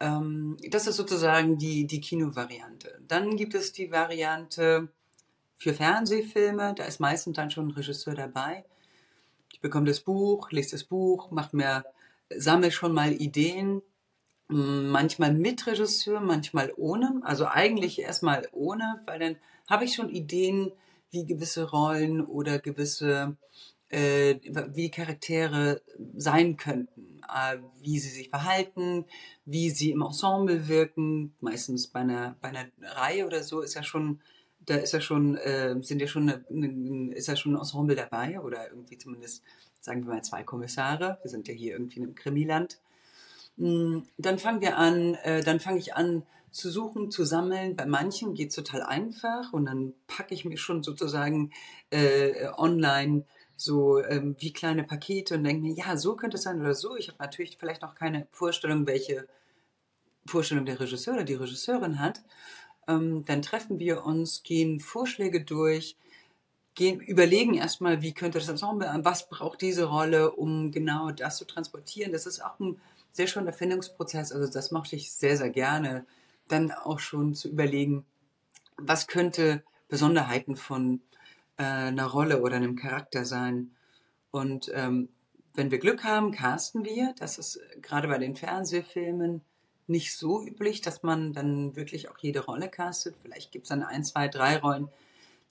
Ähm, 0.00 0.56
das 0.70 0.86
ist 0.86 0.96
sozusagen 0.96 1.58
die, 1.58 1.86
die 1.86 2.00
Kinovariante. 2.00 3.00
Dann 3.06 3.36
gibt 3.36 3.54
es 3.54 3.72
die 3.72 3.90
Variante 3.90 4.88
für 5.56 5.74
Fernsehfilme. 5.74 6.74
Da 6.74 6.84
ist 6.84 7.00
meistens 7.00 7.36
dann 7.36 7.50
schon 7.50 7.68
ein 7.68 7.72
Regisseur 7.72 8.14
dabei. 8.14 8.64
Ich 9.52 9.60
bekomme 9.60 9.86
das 9.86 10.00
Buch, 10.00 10.50
lese 10.50 10.72
das 10.72 10.84
Buch, 10.84 11.30
mache 11.30 11.56
mir, 11.56 11.84
sammle 12.34 12.70
schon 12.70 12.92
mal 12.92 13.12
Ideen. 13.12 13.82
Manchmal 14.48 15.32
mit 15.32 15.66
Regisseur, 15.66 16.20
manchmal 16.20 16.72
ohne. 16.76 17.20
Also 17.24 17.46
eigentlich 17.46 18.00
erstmal 18.00 18.46
ohne, 18.52 19.00
weil 19.06 19.18
dann 19.18 19.36
habe 19.68 19.84
ich 19.84 19.94
schon 19.94 20.10
Ideen, 20.10 20.70
wie 21.10 21.24
gewisse 21.24 21.70
Rollen 21.70 22.20
oder 22.20 22.58
gewisse 22.58 23.36
äh, 23.94 24.40
wie 24.74 24.90
Charaktere 24.90 25.80
sein 26.16 26.56
könnten, 26.56 27.13
äh, 27.28 27.58
wie 27.80 27.98
sie 27.98 28.08
sich 28.08 28.28
verhalten, 28.28 29.04
wie 29.44 29.70
sie 29.70 29.90
im 29.90 30.02
Ensemble 30.02 30.68
wirken. 30.68 31.34
Meistens 31.40 31.86
bei 31.88 32.00
einer, 32.00 32.36
bei 32.40 32.48
einer 32.48 32.66
Reihe 32.80 33.26
oder 33.26 33.42
so 33.42 33.60
ist 33.60 33.74
ja 33.74 33.82
schon, 33.82 34.20
da 34.60 34.76
ist 34.76 34.92
ja 34.92 35.00
schon, 35.00 35.36
äh, 35.36 35.76
sind 35.82 36.00
ja 36.00 36.06
schon, 36.06 36.30
eine, 36.30 37.14
ist 37.14 37.28
ja 37.28 37.36
schon 37.36 37.54
ein 37.54 37.58
Ensemble 37.58 37.96
dabei 37.96 38.40
oder 38.40 38.70
irgendwie 38.70 38.98
zumindest, 38.98 39.42
sagen 39.80 40.06
wir 40.06 40.14
mal, 40.14 40.24
zwei 40.24 40.42
Kommissare. 40.42 41.18
Wir 41.22 41.30
sind 41.30 41.48
ja 41.48 41.54
hier 41.54 41.72
irgendwie 41.72 41.98
in 41.98 42.04
einem 42.04 42.14
Krimiland. 42.14 42.78
Hm, 43.58 44.06
dann 44.18 44.38
fangen 44.38 44.60
wir 44.60 44.78
an, 44.78 45.14
äh, 45.22 45.42
dann 45.42 45.60
fange 45.60 45.78
ich 45.78 45.94
an 45.94 46.24
zu 46.50 46.70
suchen, 46.70 47.10
zu 47.10 47.24
sammeln. 47.24 47.76
Bei 47.76 47.84
manchen 47.84 48.34
geht 48.34 48.50
es 48.50 48.54
total 48.54 48.82
einfach 48.82 49.52
und 49.52 49.66
dann 49.66 49.92
packe 50.06 50.34
ich 50.34 50.44
mir 50.44 50.56
schon 50.56 50.82
sozusagen 50.82 51.52
äh, 51.90 52.48
online 52.56 53.24
so 53.56 54.02
ähm, 54.02 54.36
wie 54.38 54.52
kleine 54.52 54.84
Pakete 54.84 55.36
und 55.36 55.44
denke 55.44 55.62
mir, 55.62 55.74
ja, 55.74 55.96
so 55.96 56.16
könnte 56.16 56.36
es 56.36 56.42
sein 56.42 56.60
oder 56.60 56.74
so. 56.74 56.96
Ich 56.96 57.08
habe 57.08 57.18
natürlich 57.20 57.56
vielleicht 57.58 57.82
noch 57.82 57.94
keine 57.94 58.26
Vorstellung, 58.30 58.86
welche 58.86 59.26
Vorstellung 60.26 60.64
der 60.66 60.80
Regisseur 60.80 61.14
oder 61.14 61.24
die 61.24 61.34
Regisseurin 61.34 62.00
hat. 62.00 62.22
Ähm, 62.88 63.24
dann 63.26 63.42
treffen 63.42 63.78
wir 63.78 64.04
uns, 64.04 64.42
gehen 64.42 64.80
Vorschläge 64.80 65.44
durch, 65.44 65.96
gehen, 66.74 67.00
überlegen 67.00 67.54
erstmal, 67.54 68.02
wie 68.02 68.12
könnte 68.12 68.38
das 68.38 68.48
Ensemble, 68.48 68.88
was 69.02 69.28
braucht 69.28 69.62
diese 69.62 69.84
Rolle, 69.84 70.32
um 70.32 70.72
genau 70.72 71.10
das 71.10 71.38
zu 71.38 71.44
transportieren. 71.44 72.12
Das 72.12 72.26
ist 72.26 72.44
auch 72.44 72.58
ein 72.58 72.80
sehr 73.12 73.26
schöner 73.26 73.48
Erfindungsprozess. 73.48 74.32
Also 74.32 74.52
das 74.52 74.70
mache 74.70 74.96
ich 74.96 75.12
sehr, 75.12 75.36
sehr 75.36 75.50
gerne. 75.50 76.04
Dann 76.48 76.72
auch 76.72 76.98
schon 76.98 77.34
zu 77.34 77.48
überlegen, 77.48 78.04
was 78.76 79.06
könnte 79.06 79.62
Besonderheiten 79.88 80.56
von 80.56 81.00
äh, 81.56 81.62
einer 81.62 82.06
Rolle 82.06 82.42
oder 82.42 82.56
einem 82.56 82.76
Charakter 82.76 83.24
sein. 83.24 83.70
Und 84.30 84.70
ähm, 84.74 85.08
wenn 85.54 85.70
wir 85.70 85.78
Glück 85.78 86.04
haben, 86.04 86.32
casten 86.32 86.84
wir. 86.84 87.14
Das 87.18 87.38
ist 87.38 87.60
gerade 87.80 88.08
bei 88.08 88.18
den 88.18 88.36
Fernsehfilmen 88.36 89.42
nicht 89.86 90.16
so 90.16 90.42
üblich, 90.44 90.80
dass 90.80 91.02
man 91.02 91.32
dann 91.32 91.76
wirklich 91.76 92.08
auch 92.08 92.18
jede 92.18 92.44
Rolle 92.44 92.68
castet. 92.68 93.16
Vielleicht 93.20 93.52
gibt 93.52 93.64
es 93.64 93.68
dann 93.68 93.82
ein, 93.82 94.04
zwei, 94.04 94.28
drei 94.28 94.56
Rollen, 94.58 94.88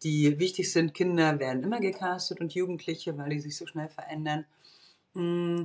die 0.02 0.40
wichtig 0.40 0.72
sind. 0.72 0.94
Kinder 0.94 1.40
werden 1.40 1.64
immer 1.64 1.80
gecastet 1.80 2.42
und 2.42 2.54
Jugendliche, 2.54 3.18
weil 3.18 3.30
die 3.30 3.40
sich 3.40 3.56
so 3.56 3.66
schnell 3.66 3.90
verändern. 3.90 4.46
Mm. 5.14 5.64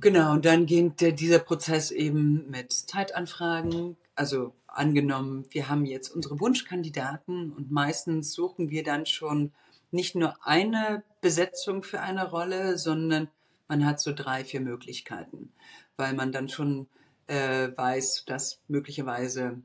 Genau, 0.00 0.32
und 0.32 0.44
dann 0.44 0.66
geht 0.66 1.00
der, 1.00 1.12
dieser 1.12 1.40
Prozess 1.40 1.90
eben 1.90 2.48
mit 2.48 2.72
Zeitanfragen. 2.72 3.96
Also 4.14 4.54
angenommen, 4.74 5.46
wir 5.50 5.68
haben 5.68 5.84
jetzt 5.84 6.08
unsere 6.10 6.40
Wunschkandidaten 6.40 7.52
und 7.52 7.70
meistens 7.70 8.32
suchen 8.32 8.70
wir 8.70 8.82
dann 8.82 9.06
schon 9.06 9.52
nicht 9.90 10.14
nur 10.14 10.36
eine 10.46 11.02
Besetzung 11.20 11.82
für 11.82 12.00
eine 12.00 12.30
Rolle, 12.30 12.78
sondern 12.78 13.28
man 13.68 13.84
hat 13.84 14.00
so 14.00 14.12
drei, 14.12 14.44
vier 14.44 14.60
Möglichkeiten, 14.60 15.52
weil 15.96 16.14
man 16.14 16.32
dann 16.32 16.48
schon 16.48 16.88
äh, 17.26 17.68
weiß, 17.76 18.24
dass 18.26 18.60
möglicherweise 18.68 19.62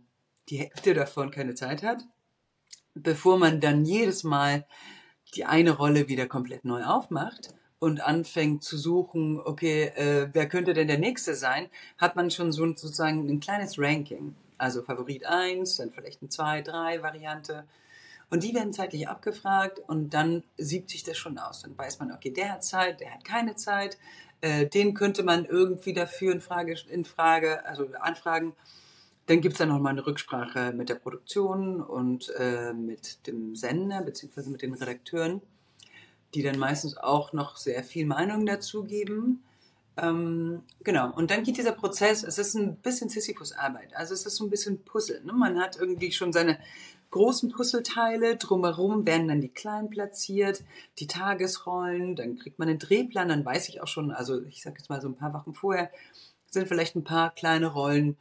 die 0.50 0.58
Hälfte 0.58 0.94
davon 0.94 1.32
keine 1.32 1.56
Zeit 1.56 1.84
hat, 1.84 2.04
bevor 2.94 3.38
man 3.38 3.60
dann 3.60 3.86
jedes 3.86 4.24
Mal 4.24 4.66
die 5.36 5.46
eine 5.46 5.72
Rolle 5.72 6.08
wieder 6.08 6.28
komplett 6.28 6.66
neu 6.66 6.84
aufmacht 6.84 7.54
und 7.80 8.02
anfängt 8.02 8.64
zu 8.64 8.78
suchen, 8.78 9.40
okay, 9.40 9.86
äh, 9.96 10.30
wer 10.32 10.48
könnte 10.48 10.74
denn 10.74 10.88
der 10.88 10.98
Nächste 10.98 11.36
sein, 11.36 11.68
hat 11.98 12.16
man 12.16 12.32
schon 12.32 12.52
so 12.52 12.66
sozusagen 12.66 13.28
ein 13.30 13.40
kleines 13.40 13.78
Ranking. 13.78 14.36
Also 14.58 14.84
Favorit 14.84 15.26
1, 15.26 15.78
dann 15.78 15.92
vielleicht 15.92 16.22
eine 16.22 16.30
2, 16.30 16.62
3 16.62 17.02
Variante. 17.02 17.66
Und 18.30 18.44
die 18.44 18.56
werden 18.56 18.74
zeitlich 18.74 19.08
abgefragt 19.08 19.80
und 19.80 20.14
dann 20.14 20.44
siebt 20.58 20.90
sich 20.90 21.04
das 21.04 21.18
schon 21.18 21.38
aus. 21.38 21.62
Dann 21.62 21.78
weiß 21.78 22.00
man, 22.00 22.12
okay, 22.12 22.32
der 22.32 22.54
hat 22.54 22.64
Zeit, 22.64 23.00
der 23.00 23.14
hat 23.14 23.24
keine 23.24 23.56
Zeit. 23.56 23.98
Äh, 24.42 24.68
den 24.68 24.94
könnte 24.94 25.24
man 25.24 25.46
irgendwie 25.46 25.94
dafür 25.94 26.34
in 26.34 26.42
Frage, 26.42 26.76
in 26.90 27.06
Frage 27.06 27.66
also 27.66 27.88
anfragen. 28.00 28.54
Dann 29.28 29.42
gibt 29.42 29.54
es 29.54 29.60
dann 29.60 29.70
nochmal 29.70 29.94
eine 29.94 30.06
Rücksprache 30.06 30.74
mit 30.74 30.90
der 30.90 30.96
Produktion 30.96 31.82
und 31.82 32.32
äh, 32.38 32.74
mit 32.74 33.26
dem 33.28 33.56
Sender 33.56 34.02
beziehungsweise 34.02 34.50
mit 34.50 34.62
den 34.62 34.74
Redakteuren, 34.74 35.42
die 36.34 36.44
dann 36.44 36.60
meistens 36.60 36.98
auch 36.98 37.34
noch 37.34 37.58
sehr 37.58 37.84
viel 37.84 38.06
Meinung 38.06 38.46
dazu 38.46 38.84
geben. 38.84 39.45
Ähm, 39.98 40.64
genau, 40.84 41.14
und 41.14 41.32
dann 41.32 41.44
geht 41.44 41.58
dieser 41.58 41.72
Prozess, 41.72 42.24
es 42.24 42.38
ist 42.38 42.54
ein 42.56 42.76
bisschen 42.78 43.10
Sisyphus-Arbeit, 43.10 43.96
also 43.96 44.14
es 44.14 44.26
ist 44.26 44.36
so 44.36 44.44
ein 44.44 44.50
bisschen 44.50 44.84
Puzzle. 44.84 45.24
Ne? 45.24 45.32
Man 45.32 45.60
hat 45.60 45.78
irgendwie 45.78 46.12
schon 46.12 46.34
seine 46.34 46.60
großen 47.12 47.50
Puzzleteile, 47.50 48.36
drumherum 48.36 49.06
werden 49.06 49.30
dann 49.30 49.40
die 49.40 49.50
kleinen 49.50 49.90
platziert, 49.90 50.64
die 51.00 51.08
Tagesrollen, 51.08 52.18
dann 52.18 52.38
kriegt 52.38 52.60
man 52.60 52.68
einen 52.68 52.80
Drehplan, 52.80 53.30
dann 53.30 53.46
weiß 53.46 53.70
ich 53.70 53.82
auch 53.82 53.88
schon, 53.88 54.12
also 54.12 54.42
ich 54.44 54.62
sage 54.62 54.78
jetzt 54.80 54.90
mal 54.90 55.00
so 55.00 55.08
ein 55.08 55.16
paar 55.16 55.34
Wochen 55.34 55.54
vorher, 55.54 55.90
sind 56.46 56.68
vielleicht 56.68 56.96
ein 56.96 57.06
paar 57.06 57.34
kleine 57.34 57.68
Rollen, 57.68 58.18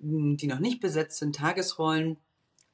hm, 0.00 0.38
die 0.38 0.46
noch 0.46 0.58
nicht 0.58 0.80
besetzt 0.80 1.18
sind, 1.18 1.36
Tagesrollen, 1.36 2.16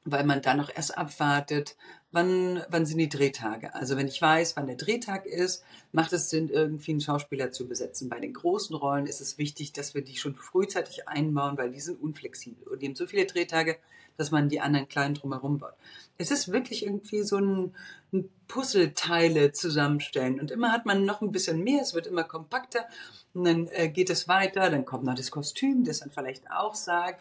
weil 0.06 0.24
man 0.24 0.40
dann 0.40 0.56
noch 0.56 0.70
erst 0.74 0.96
abwartet, 0.96 1.76
wann, 2.12 2.62
wann 2.70 2.86
sind 2.86 2.98
die 2.98 3.08
Drehtage. 3.08 3.74
Also 3.74 3.96
wenn 3.96 4.06
ich 4.06 4.22
weiß, 4.22 4.56
wann 4.56 4.68
der 4.68 4.76
Drehtag 4.76 5.26
ist, 5.26 5.64
macht 5.92 6.12
es 6.12 6.30
Sinn, 6.30 6.48
irgendwie 6.48 6.92
einen 6.92 7.00
Schauspieler 7.00 7.50
zu 7.50 7.66
besetzen. 7.66 8.08
Bei 8.08 8.20
den 8.20 8.32
großen 8.32 8.74
Rollen 8.74 9.06
ist 9.06 9.20
es 9.20 9.36
wichtig, 9.36 9.72
dass 9.72 9.94
wir 9.94 10.02
die 10.02 10.16
schon 10.16 10.36
frühzeitig 10.36 11.08
einbauen, 11.08 11.58
weil 11.58 11.72
die 11.72 11.80
sind 11.80 12.00
unflexibel 12.00 12.68
und 12.68 12.80
die 12.80 12.86
haben 12.86 12.94
so 12.94 13.06
viele 13.06 13.26
Drehtage, 13.26 13.76
dass 14.16 14.30
man 14.30 14.48
die 14.48 14.60
anderen 14.60 14.88
kleinen 14.88 15.14
drumherum 15.14 15.58
baut. 15.58 15.74
Es 16.18 16.30
ist 16.30 16.50
wirklich 16.50 16.86
irgendwie 16.86 17.22
so 17.22 17.36
ein, 17.36 17.74
ein 18.12 18.30
Puzzleteile 18.48 19.52
zusammenstellen 19.52 20.40
und 20.40 20.50
immer 20.52 20.72
hat 20.72 20.86
man 20.86 21.04
noch 21.04 21.20
ein 21.20 21.32
bisschen 21.32 21.62
mehr, 21.62 21.82
es 21.82 21.94
wird 21.94 22.06
immer 22.06 22.24
kompakter 22.24 22.86
und 23.34 23.44
dann 23.44 23.66
äh, 23.72 23.88
geht 23.88 24.08
es 24.08 24.28
weiter, 24.28 24.70
dann 24.70 24.86
kommt 24.86 25.04
noch 25.04 25.16
das 25.16 25.30
Kostüm, 25.30 25.84
das 25.84 25.98
dann 25.98 26.12
vielleicht 26.12 26.50
auch 26.50 26.74
sagt, 26.74 27.20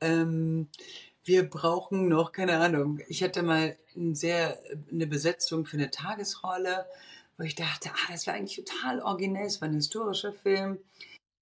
ähm, 0.00 0.68
wir 1.26 1.48
brauchen 1.48 2.08
noch, 2.08 2.32
keine 2.32 2.58
Ahnung, 2.58 3.00
ich 3.08 3.22
hatte 3.22 3.42
mal 3.42 3.76
ein 3.96 4.14
sehr, 4.14 4.58
eine 4.90 5.06
Besetzung 5.06 5.66
für 5.66 5.76
eine 5.76 5.90
Tagesrolle, 5.90 6.86
wo 7.36 7.44
ich 7.44 7.56
dachte, 7.56 7.90
ah, 7.90 8.12
das 8.12 8.26
wäre 8.26 8.36
eigentlich 8.36 8.64
total 8.64 9.00
originell, 9.00 9.46
es 9.46 9.60
war 9.60 9.68
ein 9.68 9.74
historischer 9.74 10.32
Film, 10.32 10.78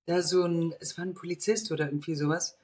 da 0.07 0.23
so 0.23 0.45
ein, 0.45 0.75
es 0.81 0.97
war 0.99 1.05
ein 1.05 1.14
Polizist 1.14 1.71
oder 1.71 1.87
irgendwie 1.87 2.14
sowas, 2.14 2.57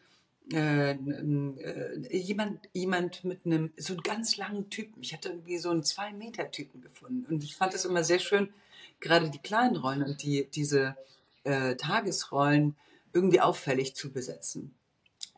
äh, 0.53 0.93
äh, 0.93 2.17
jemand, 2.17 2.69
jemand 2.73 3.25
mit 3.25 3.47
einem, 3.47 3.73
so 3.77 3.93
einen 3.93 4.03
ganz 4.03 4.37
langen 4.37 4.69
Typen. 4.69 5.03
Ich 5.03 5.12
hatte 5.12 5.29
irgendwie 5.29 5.59
so 5.59 5.71
einen 5.71 5.85
Zwei-Meter-Typen 5.85 6.81
gefunden. 6.81 7.25
Und 7.33 7.45
ich 7.45 7.55
fand 7.55 7.73
das 7.73 7.85
immer 7.85 8.03
sehr 8.03 8.19
schön, 8.19 8.53
gerade 8.99 9.31
die 9.31 9.39
kleinen 9.39 9.77
Rollen 9.77 10.03
und 10.03 10.23
die, 10.23 10.49
diese 10.53 10.97
äh, 11.45 11.77
Tagesrollen 11.77 12.75
irgendwie 13.12 13.41
auffällig 13.41 13.95
zu 13.95 14.11
besetzen. 14.11 14.75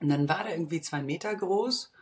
Und 0.03 0.09
dann 0.09 0.29
war 0.29 0.43
der 0.43 0.55
irgendwie 0.55 0.81
zwei 0.81 1.01
Meter 1.01 1.35
groß. 1.35 1.93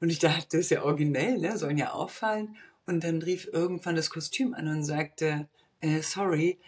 Und 0.00 0.10
ich 0.10 0.18
dachte, 0.18 0.46
das 0.50 0.60
ist 0.60 0.70
ja 0.70 0.82
originell, 0.82 1.38
ne? 1.38 1.56
sollen 1.58 1.78
ja 1.78 1.92
auffallen. 1.92 2.56
Und 2.86 3.04
dann 3.04 3.20
rief 3.20 3.48
irgendwann 3.52 3.96
das 3.96 4.10
Kostüm 4.10 4.54
an 4.54 4.68
und 4.68 4.84
sagte, 4.84 5.48
äh, 5.80 6.00
sorry, 6.00 6.58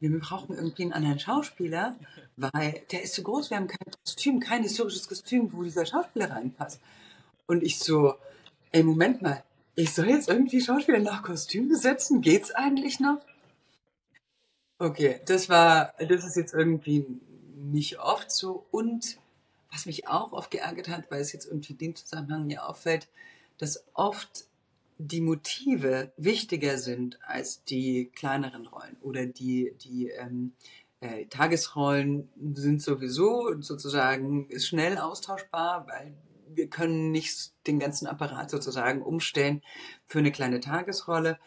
wir 0.00 0.18
brauchen 0.18 0.56
irgendwie 0.56 0.82
einen 0.82 0.92
anderen 0.92 1.18
Schauspieler, 1.18 1.96
weil 2.36 2.82
der 2.90 3.02
ist 3.02 3.14
zu 3.14 3.22
groß, 3.22 3.50
wir 3.50 3.56
haben 3.56 3.68
kein 3.68 3.92
Kostüm, 4.04 4.40
kein 4.40 4.62
historisches 4.62 5.08
Kostüm, 5.08 5.52
wo 5.52 5.62
dieser 5.62 5.86
Schauspieler 5.86 6.30
reinpasst. 6.30 6.80
Und 7.46 7.62
ich 7.62 7.78
so, 7.78 8.14
ey, 8.72 8.82
Moment 8.82 9.22
mal, 9.22 9.42
ich 9.74 9.92
soll 9.94 10.08
jetzt 10.08 10.28
irgendwie 10.28 10.60
Schauspieler 10.60 10.98
nach 10.98 11.22
Kostüm 11.22 11.68
besetzen? 11.68 12.22
Geht's 12.22 12.50
eigentlich 12.52 12.98
noch? 12.98 13.20
Okay, 14.78 15.20
das 15.26 15.48
war, 15.48 15.94
das 15.98 16.24
ist 16.24 16.36
jetzt 16.36 16.54
irgendwie 16.54 17.06
nicht 17.56 17.98
oft 18.00 18.30
so. 18.30 18.66
Und 18.70 19.18
was 19.70 19.86
mich 19.86 20.08
auch 20.08 20.32
oft 20.32 20.50
geärgert 20.50 20.88
hat, 20.88 21.10
weil 21.10 21.20
es 21.20 21.32
jetzt 21.32 21.46
irgendwie 21.46 21.72
in 21.72 21.78
dem 21.78 21.96
Zusammenhang 21.96 22.46
mir 22.46 22.66
auffällt, 22.66 23.08
dass 23.58 23.84
oft 23.94 24.46
die 24.98 25.20
Motive 25.20 26.12
wichtiger 26.16 26.78
sind 26.78 27.18
als 27.22 27.62
die 27.64 28.10
kleineren 28.14 28.66
Rollen 28.66 28.96
oder 29.00 29.26
die, 29.26 29.72
die 29.80 30.08
ähm, 30.08 30.52
äh, 31.00 31.26
Tagesrollen 31.26 32.28
sind 32.54 32.82
sowieso 32.82 33.60
sozusagen 33.60 34.48
ist 34.48 34.66
schnell 34.66 34.98
austauschbar, 34.98 35.86
weil 35.86 36.14
wir 36.48 36.68
können 36.68 37.12
nicht 37.12 37.52
den 37.66 37.78
ganzen 37.78 38.06
Apparat 38.06 38.50
sozusagen 38.50 39.02
umstellen 39.02 39.62
für 40.06 40.18
eine 40.18 40.32
kleine 40.32 40.60
Tagesrolle. 40.60 41.38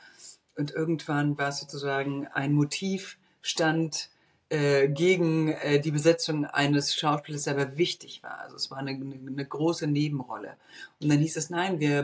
Und 0.56 0.72
irgendwann 0.72 1.38
war 1.38 1.50
es 1.50 1.60
sozusagen 1.60 2.28
ein 2.28 2.54
Motiv, 2.54 3.18
stand 3.42 4.11
äh, 4.52 4.90
gegen 4.90 5.48
äh, 5.48 5.80
die 5.80 5.92
Besetzung 5.92 6.44
eines 6.44 6.94
Schauspielers 6.94 7.48
aber 7.48 7.78
wichtig 7.78 8.22
war. 8.22 8.38
Also 8.42 8.58
es 8.58 8.70
war 8.70 8.80
eine, 8.80 8.92
eine, 8.92 9.16
eine, 9.26 9.46
große 9.46 9.88
Nebenrolle. 9.88 10.58
Und 11.00 11.08
dann 11.08 11.20
hieß 11.20 11.38
es, 11.38 11.50
nein, 11.50 11.80
wir 11.80 12.04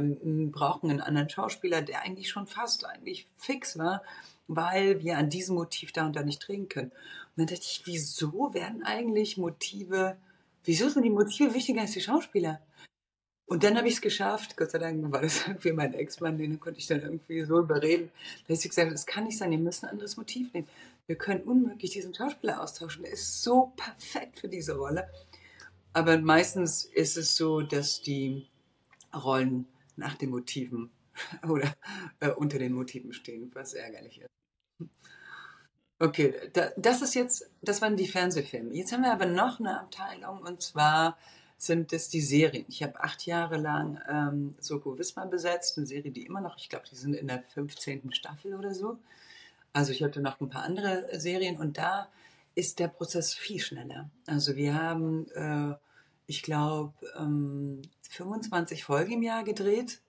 brauchen 0.53 0.89
einen 0.89 1.01
anderen 1.01 1.29
Schauspieler, 1.29 1.81
der 1.81 2.03
eigentlich 2.03 2.29
schon 2.29 2.47
fast 2.47 2.85
eigentlich 2.85 3.27
fix 3.35 3.77
war, 3.77 4.01
weil 4.47 5.03
wir 5.03 5.17
an 5.17 5.29
diesem 5.29 5.55
Motiv 5.55 5.91
da 5.91 6.05
und 6.05 6.15
da 6.15 6.23
nicht 6.23 6.47
drehen 6.47 6.69
können. 6.69 6.91
Und 6.91 7.35
dann 7.35 7.47
dachte 7.47 7.67
ich, 7.69 7.81
wieso 7.83 8.53
werden 8.53 8.81
eigentlich 8.81 9.35
Motive, 9.35 10.15
wieso 10.63 10.87
sind 10.87 11.03
die 11.03 11.09
Motive 11.09 11.53
wichtiger 11.53 11.81
als 11.81 11.91
die 11.91 12.01
Schauspieler? 12.01 12.61
Und 13.45 13.65
dann 13.65 13.77
habe 13.77 13.89
ich 13.89 13.95
es 13.95 14.01
geschafft, 14.01 14.55
Gott 14.55 14.71
sei 14.71 14.79
Dank 14.79 15.11
war 15.11 15.21
das 15.21 15.41
irgendwie 15.47 15.73
mein 15.73 15.93
Ex-Mann, 15.93 16.37
den 16.37 16.61
konnte 16.61 16.79
ich 16.79 16.87
dann 16.87 17.01
irgendwie 17.01 17.43
so 17.43 17.59
überreden, 17.59 18.09
dass 18.47 18.63
ich 18.63 18.69
gesagt 18.69 18.85
habe, 18.85 18.95
das 18.95 19.05
kann 19.05 19.25
nicht 19.25 19.37
sein, 19.37 19.51
ihr 19.51 19.59
müsst 19.59 19.83
ein 19.83 19.89
anderes 19.89 20.15
Motiv 20.15 20.53
nehmen 20.53 20.69
wir 21.07 21.17
können 21.17 21.43
unmöglich 21.43 21.91
diesen 21.91 22.13
Schauspieler 22.13 22.61
austauschen. 22.61 23.03
Der 23.03 23.13
ist 23.13 23.41
so 23.41 23.73
perfekt 23.75 24.39
für 24.39 24.49
diese 24.49 24.75
Rolle. 24.75 25.09
Aber 25.93 26.17
meistens 26.19 26.83
ist 26.85 27.17
es 27.17 27.35
so, 27.35 27.61
dass 27.61 28.01
die 28.01 28.47
Rollen 29.15 29.67
nach 29.95 30.15
den 30.15 30.29
Motiven 30.29 30.91
oder 31.47 31.73
äh, 32.19 32.29
unter 32.29 32.59
den 32.59 32.73
Motiven 32.73 33.13
stehen, 33.13 33.49
was 33.55 33.73
ärgerlich 33.73 34.21
ist. 34.21 34.89
Okay, 35.99 36.35
da, 36.53 36.69
das 36.77 37.01
ist 37.01 37.15
jetzt, 37.15 37.49
das 37.61 37.81
waren 37.81 37.97
die 37.97 38.07
Fernsehfilme. 38.07 38.75
Jetzt 38.75 38.91
haben 38.91 39.01
wir 39.01 39.11
aber 39.11 39.25
noch 39.25 39.59
eine 39.59 39.79
Abteilung 39.79 40.41
und 40.41 40.61
zwar 40.61 41.17
sind 41.57 41.91
es 41.91 42.09
die 42.09 42.21
Serien. 42.21 42.65
Ich 42.67 42.83
habe 42.83 42.99
acht 42.99 43.25
Jahre 43.25 43.57
lang 43.57 43.99
ähm, 44.07 44.55
Soko 44.59 44.99
Wismar 44.99 45.25
besetzt, 45.25 45.77
eine 45.77 45.87
Serie, 45.87 46.11
die 46.11 46.27
immer 46.27 46.41
noch, 46.41 46.57
ich 46.57 46.69
glaube, 46.69 46.85
die 46.87 46.95
sind 46.95 47.15
in 47.15 47.27
der 47.27 47.41
15. 47.41 48.13
Staffel 48.13 48.53
oder 48.53 48.75
so. 48.75 48.99
Also 49.73 49.91
ich 49.91 50.03
hatte 50.03 50.21
noch 50.21 50.39
ein 50.41 50.49
paar 50.49 50.63
andere 50.63 51.07
Serien 51.19 51.57
und 51.57 51.77
da 51.77 52.09
ist 52.55 52.79
der 52.79 52.87
Prozess 52.87 53.33
viel 53.33 53.59
schneller. 53.59 54.09
Also 54.25 54.55
wir 54.55 54.73
haben, 54.73 55.29
äh, 55.31 55.75
ich 56.25 56.41
glaube, 56.41 56.93
ähm, 57.17 57.83
25 58.09 58.83
Folgen 58.83 59.13
im 59.13 59.23
Jahr 59.23 59.43
gedreht. 59.43 60.01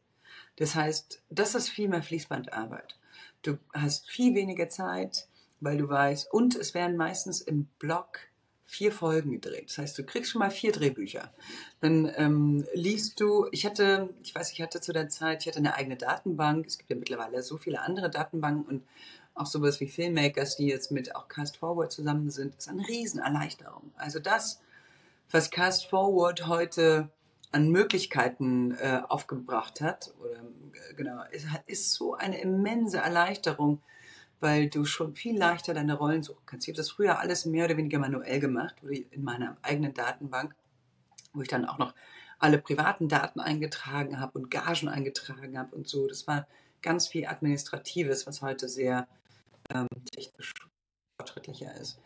Das 0.57 0.75
heißt, 0.75 1.23
das 1.29 1.55
ist 1.55 1.69
viel 1.69 1.89
mehr 1.89 2.03
Fließbandarbeit. 2.03 2.99
Du 3.43 3.59
hast 3.73 4.09
viel 4.11 4.35
weniger 4.35 4.69
Zeit, 4.69 5.29
weil 5.61 5.77
du 5.77 5.89
weißt, 5.89 6.33
und 6.33 6.57
es 6.57 6.75
werden 6.75 6.97
meistens 6.97 7.41
im 7.41 7.67
Block 7.79 8.21
vier 8.65 8.93
Folgen 8.93 9.33
gedreht. 9.33 9.71
Das 9.71 9.79
heißt, 9.79 9.99
du 9.99 10.05
kriegst 10.05 10.31
schon 10.31 10.41
mal 10.41 10.51
vier 10.51 10.73
Drehbücher. 10.73 11.33
Dann 11.81 12.13
ähm, 12.17 12.67
liest 12.75 13.19
du, 13.19 13.47
ich 13.51 13.65
hatte, 13.65 14.11
ich 14.23 14.35
weiß, 14.35 14.53
ich 14.53 14.61
hatte 14.61 14.83
zu 14.83 14.93
der 14.93 15.09
Zeit, 15.09 15.41
ich 15.41 15.49
hatte 15.49 15.59
eine 15.59 15.75
eigene 15.75 15.97
Datenbank. 15.97 16.67
Es 16.67 16.77
gibt 16.77 16.91
ja 16.91 16.97
mittlerweile 16.97 17.43
so 17.43 17.57
viele 17.57 17.81
andere 17.81 18.11
Datenbanken 18.11 18.67
und 18.67 18.85
auch 19.39 19.47
sowas 19.47 19.81
wie 19.81 19.89
Filmmakers, 19.89 20.57
die 20.57 20.67
jetzt 20.67 20.91
mit 20.91 21.15
auch 21.15 21.29
Cast 21.29 21.59
Forward 21.59 21.93
zusammen 21.93 22.31
sind, 22.31 22.55
ist 22.57 22.69
eine 22.69 22.87
Riesenerleichterung. 22.87 23.93
Also 23.97 24.19
das, 24.19 24.61
was 25.31 25.51
Cast 25.51 25.87
Forward 25.87 26.47
heute 26.47 27.11
an 27.51 27.71
Möglichkeiten 27.71 28.73
äh, 28.73 29.01
aufgebracht 29.09 29.81
hat, 29.81 30.13
oder 30.21 30.37
äh, 30.91 30.95
genau, 30.95 31.23
ist, 31.31 31.47
ist 31.67 31.93
so 31.93 32.15
eine 32.15 32.41
immense 32.41 32.99
Erleichterung, 32.99 33.81
weil 34.41 34.69
du 34.69 34.85
schon 34.85 35.15
viel 35.15 35.37
leichter 35.37 35.75
deine 35.75 35.95
Rollen 35.95 36.23
suchen 36.23 36.43
kannst. 36.47 36.69
Ich 36.69 36.73
habe 36.73 36.77
das 36.77 36.91
früher 36.91 37.19
alles 37.19 37.45
mehr 37.45 37.65
oder 37.65 37.77
weniger 37.77 37.99
manuell 37.99 38.39
gemacht, 38.39 38.77
in 38.83 39.25
meiner 39.25 39.57
eigenen 39.63 39.95
Datenbank, 39.95 40.55
wo 41.33 41.43
ich 41.43 41.49
dann 41.49 41.65
auch 41.65 41.79
noch 41.79 41.95
alle 42.39 42.59
privaten 42.59 43.09
Daten 43.09 43.41
eingetragen 43.41 44.21
habe 44.21 44.39
und 44.39 44.51
Gagen 44.51 44.89
eingetragen 44.89 45.59
habe 45.59 45.75
und 45.75 45.89
so. 45.89 46.07
Das 46.07 46.27
war 46.29 46.47
ganz 46.83 47.09
viel 47.09 47.27
Administratives, 47.27 48.27
was 48.27 48.43
heute 48.43 48.69
sehr 48.69 49.09
ähm, 49.75 49.89
technisch 50.11 50.55
fortschrittlicher 51.19 51.75
ist. 51.81 52.01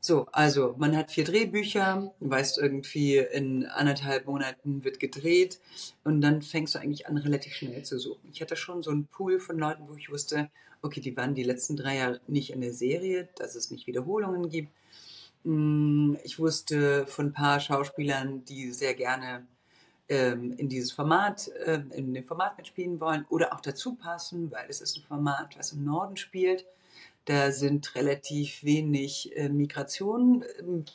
So, 0.00 0.26
also 0.32 0.74
man 0.76 0.94
hat 0.94 1.10
vier 1.10 1.24
Drehbücher, 1.24 2.12
weißt 2.20 2.58
irgendwie, 2.58 3.16
in 3.16 3.64
anderthalb 3.64 4.26
Monaten 4.26 4.84
wird 4.84 5.00
gedreht 5.00 5.60
und 6.04 6.20
dann 6.20 6.42
fängst 6.42 6.74
du 6.74 6.78
eigentlich 6.78 7.06
an, 7.06 7.16
relativ 7.16 7.54
schnell 7.54 7.82
zu 7.84 7.98
suchen. 7.98 8.28
Ich 8.30 8.42
hatte 8.42 8.54
schon 8.54 8.82
so 8.82 8.90
einen 8.90 9.06
Pool 9.06 9.40
von 9.40 9.58
Leuten, 9.58 9.88
wo 9.88 9.94
ich 9.94 10.10
wusste, 10.10 10.50
okay, 10.82 11.00
die 11.00 11.16
waren 11.16 11.34
die 11.34 11.42
letzten 11.42 11.76
drei 11.76 11.96
Jahre 11.96 12.20
nicht 12.26 12.52
in 12.52 12.60
der 12.60 12.74
Serie, 12.74 13.30
dass 13.36 13.54
es 13.54 13.70
nicht 13.70 13.86
Wiederholungen 13.86 14.50
gibt. 14.50 14.68
Mm, 15.44 16.16
ich 16.22 16.38
wusste 16.38 17.06
von 17.06 17.28
ein 17.28 17.32
paar 17.32 17.58
Schauspielern, 17.60 18.44
die 18.44 18.72
sehr 18.72 18.92
gerne 18.92 19.46
ähm, 20.10 20.52
in 20.58 20.68
dieses 20.68 20.92
Format, 20.92 21.48
äh, 21.64 21.80
in 21.92 22.12
dem 22.12 22.24
Format 22.26 22.58
mitspielen 22.58 23.00
wollen 23.00 23.24
oder 23.30 23.54
auch 23.54 23.60
dazu 23.60 23.94
passen, 23.94 24.50
weil 24.50 24.66
es 24.68 24.82
ist 24.82 24.98
ein 24.98 25.02
Format, 25.04 25.56
was 25.56 25.72
im 25.72 25.82
Norden 25.82 26.18
spielt 26.18 26.66
da 27.24 27.52
sind 27.52 27.94
relativ 27.94 28.62
wenig 28.64 29.36
äh, 29.36 29.48
Migration, 29.48 30.42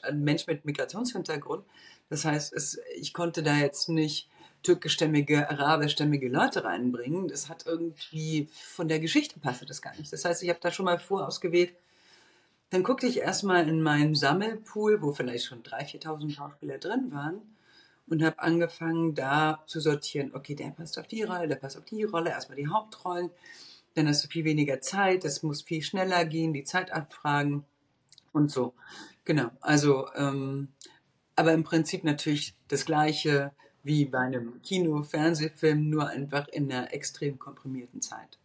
äh, 0.04 0.12
Menschen 0.12 0.52
mit 0.52 0.66
Migrationshintergrund. 0.66 1.66
Das 2.10 2.26
heißt, 2.26 2.54
es, 2.54 2.80
ich 2.96 3.14
konnte 3.14 3.44
da 3.44 3.56
jetzt 3.56 3.90
nicht 3.90 4.30
türkischstämmige, 4.64 5.50
arabischstämmige 5.50 6.28
Leute 6.28 6.64
reinbringen. 6.64 7.28
Das 7.28 7.50
hat 7.50 7.66
irgendwie 7.66 8.50
von 8.52 8.88
der 8.88 9.00
Geschichte 9.00 9.40
passte 9.40 9.66
das 9.66 9.82
gar 9.82 9.96
nicht. 9.96 10.12
Das 10.12 10.26
heißt, 10.26 10.44
ich 10.44 10.50
habe 10.50 10.60
da 10.62 10.72
schon 10.72 10.86
mal 10.86 11.00
vorausgewählt. 11.00 11.74
Dann 12.72 12.84
guckte 12.84 13.08
ich 13.08 13.20
erstmal 13.20 13.68
in 13.68 13.82
meinen 13.82 14.14
Sammelpool, 14.14 15.02
wo 15.02 15.14
vielleicht 15.14 15.46
schon 15.46 15.64
3.000, 15.64 16.04
4.000 16.04 16.32
Schauspieler 16.32 16.78
drin 16.78 17.12
waren 17.12 17.42
und 18.08 18.24
habe 18.24 18.40
angefangen, 18.40 19.16
da 19.16 19.64
zu 19.66 19.80
sortieren. 19.80 20.32
Okay, 20.36 20.56
der 20.56 20.70
passt 20.70 21.00
auf 21.00 21.08
die 21.08 21.24
Rolle, 21.24 21.48
der 21.48 21.56
passt 21.56 21.78
auf 21.78 21.86
die 21.86 22.04
Rolle, 22.04 22.30
erstmal 22.30 22.58
die 22.58 22.68
Hauptrollen 22.68 23.32
dann 24.00 24.08
hast 24.08 24.24
du 24.24 24.30
viel 24.30 24.46
weniger 24.46 24.82
Zeit, 24.82 25.26
es 25.26 25.44
muss 25.44 25.62
viel 25.62 25.82
schneller 25.82 26.26
gehen, 26.26 26.54
die 26.54 26.64
Zeit 26.64 26.92
abfragen 26.92 27.66
und 28.32 28.50
so. 28.50 28.74
Genau, 29.26 29.50
also, 29.62 30.08
ähm, 30.16 30.70
aber 31.36 31.54
im 31.54 31.64
Prinzip 31.64 32.04
natürlich 32.04 32.56
das 32.70 32.86
Gleiche 32.86 33.52
wie 33.84 34.06
bei 34.06 34.20
einem 34.20 34.62
Kino, 34.62 35.04
Fernsehfilm, 35.04 35.90
nur 35.90 36.08
einfach 36.08 36.48
in 36.48 36.72
einer 36.72 36.94
extrem 36.94 37.40
komprimierten 37.40 38.02
Zeit. 38.02 38.38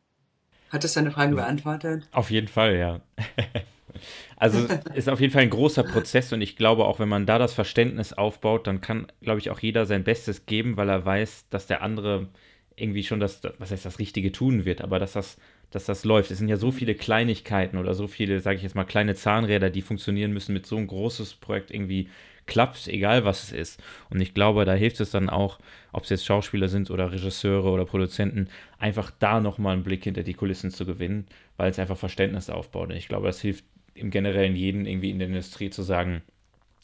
Hat 0.71 0.85
das 0.85 0.95
deine 0.95 1.13
Frage 1.13 1.37
beantwortet? 1.37 2.09
Auf 2.13 2.31
jeden 2.31 2.49
Fall, 2.49 2.77
ja. 2.77 3.01
also 4.37 4.67
ist 4.95 5.09
auf 5.09 5.21
jeden 5.21 5.33
Fall 5.33 5.43
ein 5.43 5.51
großer 5.51 5.85
Prozess 5.85 6.33
und 6.33 6.41
ich 6.41 6.57
glaube 6.57 6.85
auch, 6.85 6.99
wenn 6.99 7.09
man 7.09 7.27
da 7.27 7.39
das 7.39 7.55
Verständnis 7.55 8.13
aufbaut, 8.13 8.67
dann 8.67 8.81
kann, 8.81 9.07
glaube 9.21 9.39
ich, 9.39 9.51
auch 9.51 9.61
jeder 9.61 9.87
sein 9.87 10.03
Bestes 10.03 10.47
geben, 10.47 10.77
weil 10.77 10.89
er 10.89 11.05
weiß, 11.05 11.47
dass 11.51 11.67
der 11.67 11.83
andere 11.83 12.29
irgendwie 12.77 13.05
schon 13.05 13.21
das, 13.21 13.41
was 13.59 13.71
heißt 13.71 13.85
das 13.85 13.99
Richtige 13.99 14.33
tun 14.33 14.65
wird, 14.65 14.81
aber 14.81 14.99
dass 14.99 15.13
das, 15.13 15.37
dass 15.71 15.85
das 15.85 16.05
läuft. 16.05 16.31
Es 16.31 16.39
sind 16.39 16.49
ja 16.49 16.57
so 16.57 16.71
viele 16.71 16.95
Kleinigkeiten 16.95 17.79
oder 17.79 17.95
so 17.95 18.09
viele, 18.09 18.41
sage 18.41 18.57
ich 18.57 18.63
jetzt 18.63 18.75
mal, 18.75 18.85
kleine 18.85 19.15
Zahnräder, 19.15 19.71
die 19.71 19.83
funktionieren 19.83 20.33
müssen, 20.33 20.53
mit 20.53 20.67
so 20.67 20.77
ein 20.77 20.87
großes 20.87 21.35
Projekt 21.35 21.71
irgendwie 21.71 22.09
klappt, 22.47 22.89
egal 22.89 23.25
was 23.25 23.45
es 23.45 23.53
ist. 23.53 23.83
Und 24.11 24.21
ich 24.21 24.35
glaube, 24.35 24.65
da 24.65 24.75
hilft 24.75 25.01
es 25.01 25.11
dann 25.11 25.31
auch, 25.31 25.59
ob 25.93 26.05
es 26.05 26.11
jetzt 26.11 26.27
Schauspieler 26.27 26.69
sind 26.69 26.91
oder 26.91 27.13
Regisseure 27.13 27.71
oder 27.71 27.87
Produzenten, 27.87 28.49
einfach 28.79 29.11
da 29.19 29.41
nochmal 29.41 29.75
einen 29.75 29.85
Blick 29.85 30.05
hinter 30.05 30.23
die 30.23 30.35
Kulissen 30.35 30.71
zu 30.71 30.85
gewinnen, 30.85 31.27
weil 31.57 31.71
es 31.71 31.79
einfach 31.79 31.97
Verständnis 31.97 32.51
aufbaut. 32.51 32.91
Und 32.91 32.97
ich 32.97 33.09
glaube, 33.09 33.27
das 33.27 33.41
hilft 33.41 33.65
im 33.95 34.11
Generellen 34.11 34.57
jeden 34.57 34.87
irgendwie 34.87 35.11
in 35.11 35.19
der 35.19 35.29
Industrie 35.29 35.71
zu 35.71 35.83
sagen, 35.83 36.23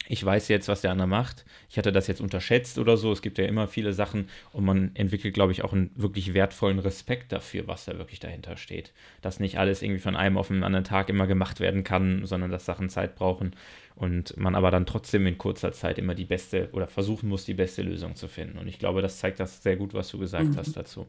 ich 0.09 0.25
weiß 0.25 0.49
jetzt, 0.49 0.67
was 0.67 0.81
der 0.81 0.91
andere 0.91 1.07
macht. 1.07 1.45
Ich 1.69 1.79
hatte 1.79 1.93
das 1.93 2.09
jetzt 2.09 2.21
unterschätzt 2.21 2.79
oder 2.79 2.97
so. 2.97 3.13
Es 3.13 3.23
gibt 3.23 3.39
ja 3.39 3.45
immer 3.45 3.69
viele 3.69 3.93
Sachen 3.93 4.29
und 4.53 4.65
man 4.65 4.91
entwickelt, 4.95 5.35
glaube 5.35 5.53
ich, 5.53 5.63
auch 5.63 5.73
einen 5.73 5.93
wirklich 5.95 6.35
wertvollen 6.35 6.81
Respekt 6.81 7.31
dafür, 7.31 7.69
was 7.69 7.85
da 7.85 7.97
wirklich 7.97 8.19
dahinter 8.19 8.57
steht. 8.57 8.93
Dass 9.23 9.39
nicht 9.39 9.59
alles 9.59 9.83
irgendwie 9.83 10.01
von 10.01 10.17
einem 10.17 10.37
auf 10.37 10.49
den 10.49 10.65
anderen 10.65 10.85
Tag 10.85 11.11
immer 11.11 11.29
gemacht 11.29 11.61
werden 11.61 11.85
kann, 11.85 12.27
sondern 12.27 12.51
dass 12.51 12.65
Sachen 12.65 12.89
Zeit 12.89 13.15
brauchen 13.15 13.55
und 13.95 14.37
man 14.37 14.55
aber 14.55 14.71
dann 14.71 14.87
trotzdem 14.87 15.27
in 15.27 15.39
kurzer 15.39 15.73
Zeit 15.73 15.99
immer 15.99 16.15
die 16.15 16.25
beste 16.25 16.71
oder 16.73 16.89
versuchen 16.89 17.29
muss, 17.29 17.45
die 17.45 17.55
beste 17.55 17.83
Lösung 17.83 18.17
zu 18.17 18.27
finden. 18.27 18.59
Und 18.59 18.67
ich 18.67 18.79
glaube, 18.79 19.03
das 19.03 19.19
zeigt 19.19 19.39
das 19.39 19.63
sehr 19.63 19.77
gut, 19.77 19.95
was 19.95 20.09
du 20.09 20.19
gesagt 20.19 20.49
mhm. 20.49 20.57
hast 20.57 20.77
dazu. 20.77 21.07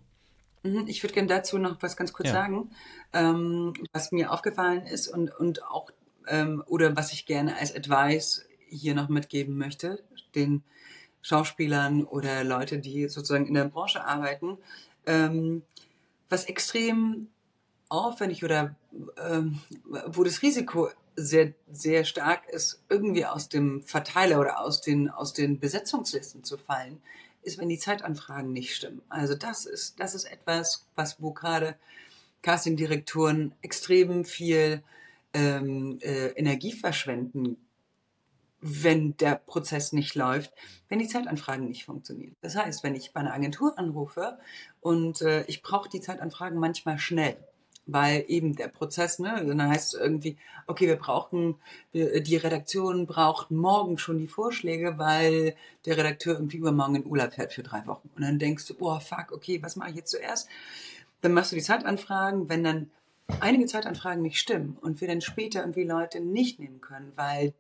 Mhm, 0.64 0.86
ich 0.88 1.02
würde 1.02 1.14
gerne 1.16 1.28
dazu 1.28 1.58
noch 1.58 1.82
was 1.82 1.98
ganz 1.98 2.14
kurz 2.14 2.28
ja. 2.30 2.36
sagen, 2.36 2.70
ähm, 3.14 3.74
was 3.94 4.12
mir 4.12 4.32
aufgefallen 4.32 4.84
ist 4.84 5.08
und, 5.08 5.34
und 5.36 5.64
auch 5.64 5.90
ähm, 6.28 6.64
oder 6.68 6.96
was 6.96 7.14
ich 7.14 7.26
gerne 7.26 7.58
als 7.58 7.76
Advice 7.76 8.46
hier 8.72 8.96
noch 8.96 9.10
mitgeben 9.10 9.58
möchte, 9.58 10.04
den 10.34 10.64
Schauspielern 11.22 12.04
oder 12.04 12.44
Leute, 12.44 12.80
die 12.80 13.08
sozusagen 13.08 13.46
in 13.46 13.54
der 13.54 13.66
Branche 13.66 14.04
arbeiten, 14.04 14.58
ähm, 15.06 15.62
was 16.30 16.46
extrem 16.46 17.28
aufwendig 17.90 18.44
oder 18.44 18.76
ähm, 19.18 19.60
wo 20.08 20.24
das 20.24 20.42
Risiko 20.42 20.90
sehr, 21.16 21.54
sehr 21.72 22.06
stark 22.06 22.48
ist, 22.50 22.82
irgendwie 22.90 23.26
aus 23.26 23.50
dem 23.50 23.84
Verteiler 23.84 24.40
oder 24.40 24.60
aus 24.60 24.82
den, 24.82 25.10
aus 25.10 25.34
den 25.34 25.60
Besetzungslisten 25.60 26.44
zu 26.44 26.58
fallen, 26.58 27.02
ist, 27.44 27.58
wenn 27.60 27.70
die 27.70 27.80
Zeitanfragen 27.80 28.54
nicht 28.54 28.76
stimmen. 28.76 29.02
Also 29.10 29.36
das 29.36 29.66
ist, 29.66 30.00
das 30.00 30.16
ist 30.16 30.26
etwas, 30.26 30.86
was, 30.96 31.22
wo 31.22 31.32
gerade 31.32 31.76
Castingdirektoren 32.42 33.54
extrem 33.62 34.26
viel 34.26 34.84
ähm, 35.34 36.00
äh, 36.02 36.28
Energie 36.30 36.72
verschwenden 36.72 37.58
wenn 38.62 39.18
der 39.18 39.36
Prozess 39.36 39.92
nicht 39.92 40.16
läuft, 40.16 40.54
wenn 40.88 41.00
die 41.00 41.08
Zeitanfragen 41.08 41.68
nicht 41.68 41.86
funktionieren. 41.86 42.36
Das 42.42 42.56
heißt, 42.56 42.84
wenn 42.84 42.96
ich 42.96 43.12
bei 43.12 43.20
einer 43.20 43.34
Agentur 43.34 43.78
anrufe 43.78 44.38
und 44.80 45.22
äh, 45.22 45.44
ich 45.46 45.64
brauche 45.64 45.90
die 45.90 46.02
Zeitanfragen 46.02 46.60
manchmal 46.60 47.00
schnell, 47.00 47.38
weil 47.88 48.24
eben 48.28 48.56
der 48.56 48.68
Prozess, 48.68 49.20
ne, 49.20 49.44
dann 49.46 49.70
heißt 49.70 49.96
es 49.96 50.00
irgendwie, 50.00 50.38
okay, 50.68 50.88
wir 50.88 50.96
brauchen, 50.96 51.56
die 51.94 52.36
Redaktion 52.36 53.08
braucht 53.08 53.50
morgen 53.50 53.98
schon 53.98 54.20
die 54.20 54.28
Vorschläge, 54.28 54.98
weil 54.98 55.56
der 55.86 55.98
Redakteur 55.98 56.36
irgendwie 56.36 56.58
übermorgen 56.58 56.96
in 56.96 57.06
Urlaub 57.06 57.34
fährt 57.34 57.54
für 57.54 57.64
drei 57.64 57.86
Wochen. 57.88 58.10
Und 58.16 58.22
dann 58.22 58.40
denkst 58.40 58.68
du, 58.68 58.76
boah, 58.76 59.02
fuck, 59.02 59.32
okay, 59.32 59.62
was 59.64 59.76
mache 59.76 59.90
ich 59.90 59.96
jetzt 59.96 60.12
zuerst? 60.12 60.48
Dann 61.22 61.34
machst 61.34 61.52
du 61.52 61.56
die 61.56 61.64
Zeitanfragen, 61.64 62.50
wenn 62.50 62.64
dann 62.64 62.92
einige 63.40 63.66
Zeitanfragen 63.66 64.22
nicht 64.22 64.40
stimmen 64.40 64.78
und 64.82 65.02
wir 65.02 65.08
dann 65.08 65.22
später 65.22 65.62
irgendwie 65.62 65.84
Leute 65.84 66.20
nicht 66.20 66.60
nehmen 66.60 66.82
können, 66.82 67.14
weil 67.16 67.54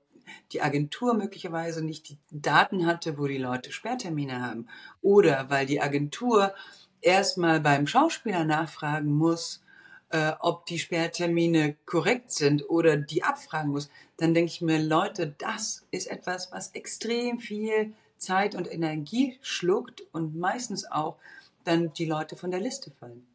die 0.51 0.61
Agentur 0.61 1.13
möglicherweise 1.13 1.83
nicht 1.83 2.09
die 2.09 2.17
Daten 2.31 2.85
hatte, 2.85 3.17
wo 3.17 3.27
die 3.27 3.37
Leute 3.37 3.71
Sperrtermine 3.71 4.41
haben. 4.41 4.67
Oder 5.01 5.49
weil 5.49 5.65
die 5.65 5.81
Agentur 5.81 6.53
erstmal 7.01 7.59
beim 7.59 7.87
Schauspieler 7.87 8.45
nachfragen 8.45 9.11
muss, 9.11 9.63
äh, 10.09 10.33
ob 10.39 10.65
die 10.65 10.79
Sperrtermine 10.79 11.75
korrekt 11.85 12.31
sind 12.31 12.69
oder 12.69 12.97
die 12.97 13.23
abfragen 13.23 13.71
muss, 13.71 13.89
dann 14.17 14.33
denke 14.33 14.51
ich 14.51 14.61
mir, 14.61 14.79
Leute, 14.79 15.33
das 15.37 15.85
ist 15.91 16.07
etwas, 16.07 16.51
was 16.51 16.71
extrem 16.71 17.39
viel 17.39 17.93
Zeit 18.17 18.53
und 18.55 18.71
Energie 18.71 19.39
schluckt 19.41 20.03
und 20.11 20.35
meistens 20.35 20.89
auch 20.89 21.17
dann 21.63 21.93
die 21.93 22.05
Leute 22.05 22.35
von 22.35 22.51
der 22.51 22.59
Liste 22.59 22.91
fallen. 22.91 23.25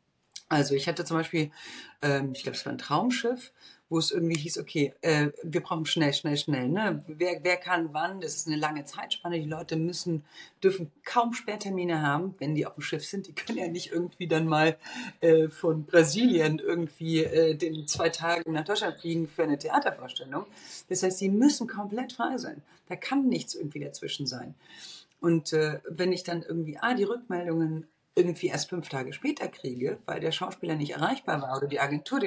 Also 0.49 0.75
ich 0.75 0.87
hatte 0.87 1.05
zum 1.05 1.17
Beispiel, 1.17 1.51
ähm, 2.03 2.33
ich 2.33 2.43
glaube, 2.43 2.57
es 2.57 2.65
war 2.65 2.73
ein 2.73 2.79
Traumschiff 2.79 3.53
wo 3.89 3.99
es 3.99 4.11
irgendwie 4.11 4.37
hieß, 4.37 4.59
okay, 4.59 4.95
äh, 5.01 5.29
wir 5.43 5.61
brauchen 5.63 5.87
schnell, 5.87 6.13
schnell, 6.13 6.37
schnell. 6.37 6.69
Ne? 6.69 7.05
Wer, 7.07 7.39
wer 7.43 7.57
kann 7.57 7.93
wann? 7.93 8.21
Das 8.21 8.35
ist 8.35 8.47
eine 8.47 8.57
lange 8.57 8.85
Zeitspanne. 8.85 9.39
Die 9.39 9.49
Leute 9.49 9.77
müssen, 9.77 10.25
dürfen 10.63 10.91
kaum 11.05 11.35
Sperrtermine 11.35 12.03
haben, 12.03 12.35
wenn 12.39 12.55
die 12.55 12.67
auf 12.67 12.75
dem 12.75 12.83
Schiff 12.83 13.05
sind. 13.05 13.29
Die 13.29 13.33
können 13.33 13.59
ja 13.59 13.69
nicht 13.69 13.93
irgendwie 13.93 14.27
dann 14.27 14.47
mal 14.47 14.77
äh, 15.21 15.49
von 15.49 15.85
Brasilien 15.85 16.59
irgendwie 16.59 17.23
äh, 17.23 17.55
den 17.55 17.87
zwei 17.87 18.09
Tage 18.09 18.51
nach 18.51 18.65
Deutschland 18.65 18.99
fliegen 18.99 19.29
für 19.29 19.45
eine 19.45 19.59
Theatervorstellung. 19.59 20.47
Das 20.89 21.03
heißt, 21.03 21.21
die 21.21 21.29
müssen 21.29 21.69
komplett 21.69 22.13
frei 22.13 22.39
sein. 22.39 22.63
Da 22.89 22.97
kann 22.97 23.29
nichts 23.29 23.55
irgendwie 23.55 23.81
dazwischen 23.81 24.27
sein. 24.27 24.55
Und 25.21 25.53
äh, 25.53 25.81
wenn 25.89 26.13
ich 26.13 26.25
dann 26.25 26.43
irgendwie, 26.43 26.79
ah, 26.79 26.95
die 26.95 27.05
Rückmeldungen 27.05 27.87
irgendwie 28.17 28.47
erst 28.49 28.71
fünf 28.71 28.89
Tage 28.89 29.13
später 29.13 29.47
kriege, 29.47 29.99
weil 30.07 30.21
der 30.21 30.33
Schauspieler 30.33 30.75
nicht 30.75 30.93
erreichbar 30.93 31.43
war 31.43 31.57
oder 31.57 31.67
die 31.69 31.81
Agentur, 31.81 32.21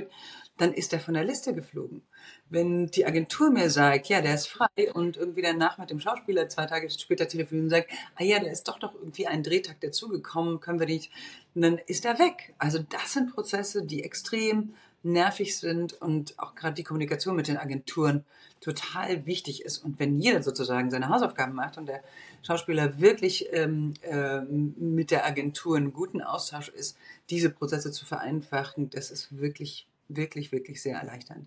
dann 0.58 0.72
ist 0.72 0.94
er 0.94 1.00
von 1.00 1.16
der 1.16 1.24
Liste 1.24 1.54
geflogen. 1.54 2.04
Wenn 2.50 2.88
die 2.88 3.06
Agentur 3.06 3.50
mir 3.50 3.72
sagt, 3.72 4.08
ja, 4.08 4.22
der 4.22 4.36
ist 4.36 4.48
frei 4.48 4.94
und 4.94 5.18
irgendwie 5.18 5.42
danach 5.42 5.80
mit 5.80 5.90
dem 5.90 6.00
Schauspieler 6.00 6.48
zwei 6.48 6.68
Tage 6.68 6.90
später 6.92 7.28
telefoniert 7.28 7.64
und 7.64 7.70
sagt, 7.72 7.92
ah 8.16 8.24
ja, 8.24 8.40
der 8.40 8.52
ist 8.52 8.68
doch 8.68 8.80
noch 8.82 8.94
irgendwie 8.94 9.26
ein 9.26 9.42
Drehtag 9.42 9.82
dazugekommen, 9.82 10.60
können 10.60 10.80
wir 10.80 10.88
nicht, 10.88 11.12
dann 11.56 11.80
ist 11.88 12.06
er 12.06 12.20
weg. 12.20 12.54
Also 12.60 12.80
das 12.80 13.14
sind 13.14 13.34
Prozesse, 13.34 13.84
die 13.84 14.04
extrem 14.04 14.76
nervig 15.04 15.58
sind 15.58 15.94
und 15.94 16.38
auch 16.38 16.56
gerade 16.56 16.76
die 16.76 16.84
Kommunikation 16.84 17.36
mit 17.36 17.48
den 17.48 17.58
Agenturen 17.58 18.26
total 18.62 19.26
wichtig 19.26 19.64
ist. 19.64 19.78
Und 19.78 20.00
wenn 20.00 20.20
jeder 20.20 20.44
sozusagen 20.44 20.92
seine 20.92 21.10
Hausaufgaben 21.10 21.54
macht 21.54 21.78
und 21.78 21.88
der 21.88 22.04
Schauspieler 22.44 23.00
wirklich 23.00 23.48
ähm, 23.52 23.94
äh, 24.02 24.42
mit 24.42 25.12
der 25.12 25.26
Agentur 25.26 25.78
einen 25.78 25.94
guten 25.94 26.22
Austausch 26.22 26.70
ist, 26.70 26.98
diese 27.30 27.50
Prozesse 27.50 27.92
zu 27.92 28.06
vereinfachen, 28.06 28.90
das 28.90 29.12
ist 29.12 29.38
wirklich, 29.38 29.88
wirklich, 30.08 30.52
wirklich 30.52 30.82
sehr 30.82 30.98
erleichternd. 30.98 31.46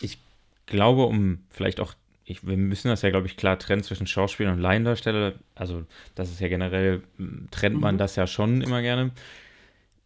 Ich 0.00 0.18
glaube, 0.66 1.04
um 1.04 1.44
vielleicht 1.50 1.80
auch 1.80 1.94
ich, 2.30 2.46
wir 2.46 2.56
müssen 2.56 2.88
das 2.88 3.02
ja, 3.02 3.10
glaube 3.10 3.26
ich, 3.26 3.36
klar 3.36 3.58
trennen 3.58 3.82
zwischen 3.82 4.06
Schauspieler 4.06 4.52
und 4.52 4.60
Laiendarsteller. 4.60 5.34
Also, 5.56 5.84
das 6.14 6.30
ist 6.30 6.40
ja 6.40 6.46
generell, 6.46 7.02
trennt 7.50 7.80
man 7.80 7.96
mhm. 7.96 7.98
das 7.98 8.14
ja 8.14 8.28
schon 8.28 8.62
immer 8.62 8.82
gerne. 8.82 9.10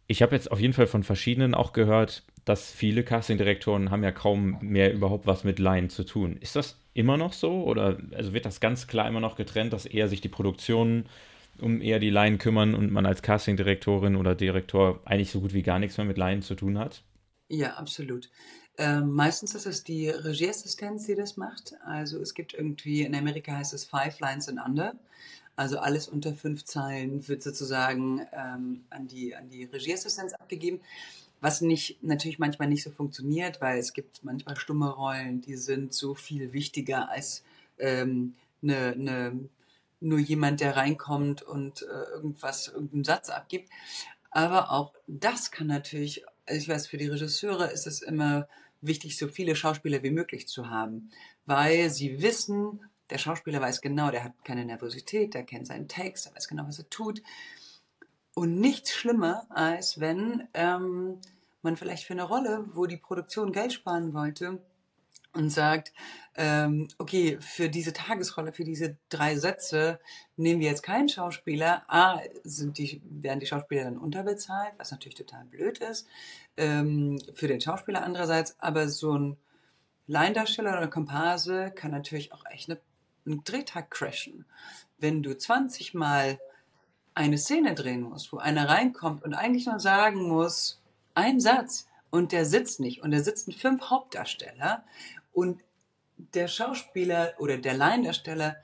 Ich 0.07 0.21
habe 0.21 0.35
jetzt 0.35 0.51
auf 0.51 0.59
jeden 0.59 0.73
Fall 0.73 0.87
von 0.87 1.03
verschiedenen 1.03 1.55
auch 1.55 1.73
gehört, 1.73 2.23
dass 2.45 2.71
viele 2.71 3.03
Castingdirektoren 3.03 3.89
haben 3.89 4.03
ja 4.03 4.11
kaum 4.11 4.59
mehr 4.61 4.93
überhaupt 4.93 5.25
was 5.25 5.43
mit 5.43 5.57
Laien 5.57 5.89
zu 5.89 6.03
tun. 6.03 6.37
Ist 6.39 6.55
das 6.55 6.77
immer 6.93 7.17
noch 7.17 7.33
so? 7.33 7.63
Oder 7.63 7.97
also 8.13 8.33
wird 8.33 8.45
das 8.45 8.59
ganz 8.59 8.85
klar 8.87 9.07
immer 9.07 9.19
noch 9.19 9.35
getrennt, 9.35 9.73
dass 9.73 9.85
eher 9.85 10.07
sich 10.07 10.21
die 10.21 10.29
Produktionen 10.29 11.09
um 11.59 11.81
eher 11.81 11.99
die 11.99 12.09
Laien 12.09 12.37
kümmern 12.37 12.75
und 12.75 12.91
man 12.91 13.05
als 13.05 13.21
Castingdirektorin 13.21 14.15
oder 14.15 14.35
Direktor 14.35 15.01
eigentlich 15.05 15.31
so 15.31 15.39
gut 15.41 15.53
wie 15.53 15.63
gar 15.63 15.79
nichts 15.79 15.97
mehr 15.97 16.05
mit 16.05 16.17
Laien 16.17 16.41
zu 16.41 16.55
tun 16.55 16.77
hat? 16.77 17.01
Ja, 17.47 17.75
absolut. 17.75 18.29
Ähm, 18.77 19.11
meistens 19.11 19.55
ist 19.55 19.65
es 19.65 19.83
die 19.83 20.09
Regieassistenz, 20.09 21.05
die 21.05 21.15
das 21.15 21.37
macht. 21.37 21.73
Also 21.85 22.19
es 22.19 22.33
gibt 22.33 22.53
irgendwie, 22.53 23.03
in 23.03 23.15
Amerika 23.15 23.53
heißt 23.53 23.73
es 23.73 23.85
Five 23.85 24.19
Lines 24.19 24.49
and 24.49 24.59
Under. 24.63 24.95
Also 25.55 25.79
alles 25.79 26.07
unter 26.07 26.33
fünf 26.33 26.65
Zeilen 26.65 27.27
wird 27.27 27.43
sozusagen 27.43 28.25
ähm, 28.33 28.83
an, 28.89 29.07
die, 29.07 29.35
an 29.35 29.49
die 29.49 29.65
Regieassistenz 29.65 30.33
abgegeben. 30.33 30.81
Was 31.41 31.61
nicht, 31.61 32.01
natürlich 32.03 32.39
manchmal 32.39 32.69
nicht 32.69 32.83
so 32.83 32.91
funktioniert, 32.91 33.61
weil 33.61 33.77
es 33.79 33.93
gibt 33.93 34.23
manchmal 34.23 34.57
stumme 34.57 34.89
Rollen, 34.89 35.41
die 35.41 35.55
sind 35.55 35.93
so 35.93 36.15
viel 36.15 36.53
wichtiger 36.53 37.09
als 37.09 37.43
ähm, 37.77 38.35
ne, 38.61 38.95
ne, 38.97 39.49
nur 39.99 40.19
jemand, 40.19 40.59
der 40.59 40.75
reinkommt 40.75 41.41
und 41.41 41.83
äh, 41.83 42.15
irgendwas, 42.15 42.67
irgendeinen 42.67 43.03
Satz 43.03 43.29
abgibt. 43.29 43.69
Aber 44.31 44.71
auch 44.71 44.93
das 45.07 45.51
kann 45.51 45.67
natürlich, 45.67 46.25
also 46.45 46.59
ich 46.59 46.67
weiß, 46.67 46.87
für 46.87 46.97
die 46.97 47.07
Regisseure 47.07 47.71
ist 47.71 47.87
es 47.87 48.01
immer 48.01 48.47
wichtig, 48.81 49.17
so 49.17 49.27
viele 49.27 49.55
Schauspieler 49.55 50.03
wie 50.03 50.11
möglich 50.11 50.47
zu 50.47 50.69
haben, 50.69 51.09
weil 51.45 51.89
sie 51.89 52.21
wissen, 52.21 52.81
der 53.09 53.17
Schauspieler 53.17 53.61
weiß 53.61 53.81
genau, 53.81 54.11
der 54.11 54.23
hat 54.23 54.33
keine 54.43 54.65
Nervosität, 54.65 55.33
der 55.33 55.43
kennt 55.43 55.67
seinen 55.67 55.87
Text, 55.87 56.25
der 56.25 56.35
weiß 56.35 56.47
genau, 56.47 56.67
was 56.67 56.79
er 56.79 56.89
tut. 56.89 57.21
Und 58.33 58.59
nichts 58.59 58.91
schlimmer, 58.91 59.45
als 59.49 59.99
wenn 59.99 60.47
ähm, 60.53 61.19
man 61.61 61.77
vielleicht 61.77 62.05
für 62.05 62.13
eine 62.13 62.23
Rolle, 62.23 62.65
wo 62.73 62.85
die 62.85 62.97
Produktion 62.97 63.51
Geld 63.51 63.73
sparen 63.73 64.13
wollte, 64.13 64.59
und 65.35 65.49
sagt, 65.49 65.91
ähm, 66.35 66.87
okay, 66.97 67.37
für 67.39 67.69
diese 67.69 67.93
Tagesrolle, 67.93 68.53
für 68.53 68.63
diese 68.63 68.97
drei 69.09 69.35
Sätze 69.35 69.99
nehmen 70.37 70.61
wir 70.61 70.69
jetzt 70.69 70.83
keinen 70.83 71.09
Schauspieler. 71.09 71.83
A, 71.87 72.21
sind 72.43 72.77
die, 72.77 73.01
werden 73.03 73.39
die 73.39 73.45
Schauspieler 73.45 73.83
dann 73.83 73.97
unterbezahlt, 73.97 74.73
was 74.77 74.91
natürlich 74.91 75.15
total 75.15 75.45
blöd 75.45 75.79
ist 75.79 76.07
ähm, 76.57 77.19
für 77.33 77.47
den 77.47 77.61
Schauspieler 77.61 78.03
andererseits, 78.03 78.55
aber 78.59 78.87
so 78.87 79.17
ein 79.17 79.37
Laiendarsteller 80.07 80.77
oder 80.77 80.87
Komparse 80.87 81.71
kann 81.75 81.91
natürlich 81.91 82.31
auch 82.31 82.45
echt 82.49 82.69
eine, 82.69 82.79
einen 83.25 83.43
Drehtag 83.43 83.91
crashen. 83.91 84.45
Wenn 84.97 85.23
du 85.23 85.37
20 85.37 85.93
Mal 85.93 86.39
eine 87.13 87.37
Szene 87.37 87.75
drehen 87.75 88.01
musst, 88.01 88.31
wo 88.33 88.37
einer 88.37 88.69
reinkommt 88.69 89.23
und 89.23 89.33
eigentlich 89.33 89.65
nur 89.65 89.79
sagen 89.79 90.27
muss, 90.27 90.81
ein 91.13 91.39
Satz, 91.39 91.87
und 92.11 92.31
der 92.31 92.45
sitzt 92.45 92.79
nicht, 92.79 93.01
und 93.01 93.11
da 93.11 93.19
sitzen 93.19 93.51
fünf 93.51 93.89
Hauptdarsteller, 93.89 94.83
und 95.33 95.61
der 96.17 96.47
Schauspieler 96.47 97.33
oder 97.39 97.57
der 97.57 97.73
Laiendarsteller 97.73 98.55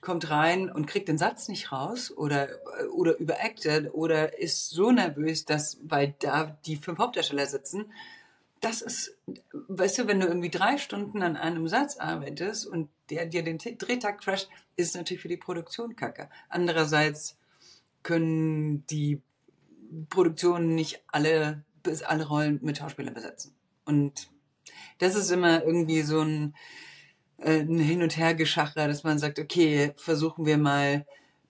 kommt 0.00 0.30
rein 0.30 0.70
und 0.70 0.86
kriegt 0.86 1.08
den 1.08 1.16
Satz 1.18 1.48
nicht 1.48 1.70
raus 1.70 2.10
oder, 2.10 2.48
oder 2.92 3.16
überacted 3.18 3.94
oder 3.94 4.38
ist 4.38 4.70
so 4.70 4.90
nervös, 4.90 5.44
dass, 5.44 5.78
weil 5.84 6.14
da 6.18 6.58
die 6.66 6.76
fünf 6.76 6.98
Hauptdarsteller 6.98 7.46
sitzen, 7.46 7.92
das 8.60 8.82
ist, 8.82 9.16
weißt 9.52 9.98
du, 9.98 10.06
wenn 10.08 10.20
du 10.20 10.26
irgendwie 10.26 10.50
drei 10.50 10.78
Stunden 10.78 11.22
an 11.22 11.36
einem 11.36 11.68
Satz 11.68 11.98
arbeitest 11.98 12.66
und 12.66 12.88
der 13.12 13.26
dir 13.26 13.42
den 13.42 13.58
Drehtag 13.58 14.20
crasht, 14.20 14.48
ist 14.76 14.96
natürlich 14.96 15.22
für 15.22 15.28
die 15.28 15.36
Produktion 15.36 15.96
kacke. 15.96 16.30
Andererseits 16.48 17.36
können 18.02 18.86
die 18.86 19.20
Produktionen 20.08 20.74
nicht 20.74 21.02
alle, 21.08 21.64
alle 22.06 22.26
Rollen 22.26 22.58
mit 22.62 22.78
Schauspielern 22.78 23.14
besetzen. 23.14 23.54
Und 23.84 24.28
das 24.98 25.14
ist 25.14 25.30
immer 25.30 25.62
irgendwie 25.62 26.02
so 26.02 26.20
ein, 26.22 26.54
äh, 27.38 27.60
ein 27.60 27.78
Hin- 27.78 28.02
und 28.02 28.16
Hergeschacher, 28.16 28.88
dass 28.88 29.04
man 29.04 29.18
sagt, 29.18 29.38
okay, 29.38 29.92
versuchen 29.96 30.46
wir 30.46 30.56
mal 30.56 31.04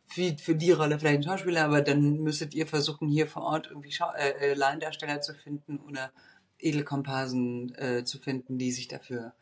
für, 0.07 0.37
für 0.38 0.55
die 0.57 0.72
Rolle 0.72 0.98
vielleicht 0.98 1.14
einen 1.14 1.22
Schauspieler, 1.25 1.64
aber 1.64 1.83
dann 1.83 2.18
müsstet 2.18 2.55
ihr 2.55 2.66
versuchen, 2.66 3.09
hier 3.09 3.27
vor 3.27 3.42
Ort 3.42 3.68
irgendwie 3.68 3.92
Schau 3.92 4.12
äh, 4.12 4.31
äh, 4.51 4.55
Laiendarsteller 4.55 5.20
zu 5.20 5.35
finden 5.35 5.79
oder 5.79 6.12
Edelkomparsen 6.59 7.75
äh, 7.77 8.05
zu 8.05 8.18
finden, 8.18 8.59
die 8.59 8.72
sich 8.72 8.88
dafür 8.88 9.33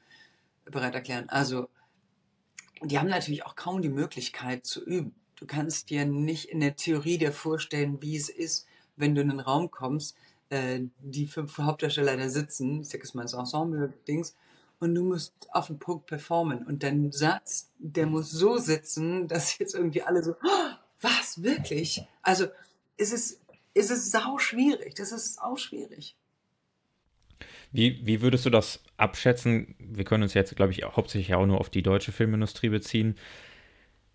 bereit 0.64 0.94
erklären. 0.94 1.28
Also, 1.28 1.68
die 2.82 2.98
haben 2.98 3.08
natürlich 3.08 3.44
auch 3.44 3.56
kaum 3.56 3.82
die 3.82 3.88
Möglichkeit 3.88 4.66
zu 4.66 4.84
üben. 4.84 5.14
Du 5.36 5.46
kannst 5.46 5.90
dir 5.90 6.04
nicht 6.04 6.46
in 6.46 6.60
der 6.60 6.76
Theorie 6.76 7.18
dir 7.18 7.32
vorstellen, 7.32 8.00
wie 8.02 8.16
es 8.16 8.28
ist, 8.28 8.66
wenn 8.96 9.14
du 9.14 9.22
in 9.22 9.30
den 9.30 9.40
Raum 9.40 9.70
kommst, 9.70 10.16
äh, 10.50 10.80
die 10.98 11.26
fünf 11.26 11.56
Hauptdarsteller 11.58 12.16
da 12.16 12.28
sitzen, 12.28 12.82
ich 12.82 12.88
sag 12.88 13.02
es 13.02 13.14
mal 13.14 13.22
das 13.22 13.34
Ensemble-Dings, 13.34 14.34
und 14.80 14.94
du 14.94 15.04
musst 15.04 15.34
auf 15.50 15.66
den 15.66 15.78
Punkt 15.78 16.06
performen. 16.06 16.66
Und 16.66 16.82
dein 16.82 17.12
Satz, 17.12 17.70
der 17.78 18.06
muss 18.06 18.30
so 18.30 18.56
sitzen, 18.56 19.28
dass 19.28 19.58
jetzt 19.58 19.74
irgendwie 19.74 20.02
alle 20.02 20.22
so, 20.22 20.32
oh, 20.32 20.70
was, 21.00 21.42
wirklich? 21.42 22.06
Also, 22.22 22.46
ist 22.96 23.12
es, 23.12 23.40
ist 23.74 23.90
es 23.90 24.10
sau 24.10 24.38
schwierig. 24.38 24.94
Das 24.94 25.12
ist 25.12 25.34
sau 25.34 25.56
schwierig. 25.56 26.16
Wie, 27.72 28.04
wie 28.04 28.20
würdest 28.20 28.46
du 28.46 28.50
das 28.50 28.82
abschätzen? 28.96 29.74
Wir 29.78 30.04
können 30.04 30.24
uns 30.24 30.34
jetzt, 30.34 30.54
glaube 30.56 30.72
ich, 30.72 30.82
hauptsächlich 30.84 31.34
auch 31.34 31.46
nur 31.46 31.60
auf 31.60 31.70
die 31.70 31.82
deutsche 31.82 32.12
Filmindustrie 32.12 32.68
beziehen. 32.68 33.16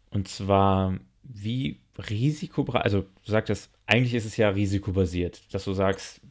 Und 0.10 0.28
zwar, 0.28 1.00
wie 1.24 1.80
risikobereit, 1.98 2.84
also 2.84 3.02
du 3.02 3.32
sagtest, 3.32 3.72
eigentlich 3.88 4.14
ist 4.14 4.26
es 4.26 4.38
ja 4.38 4.50
risikobasiert, 4.50 5.54
dass 5.54 5.64
du 5.64 5.74
sagst, 5.74 6.22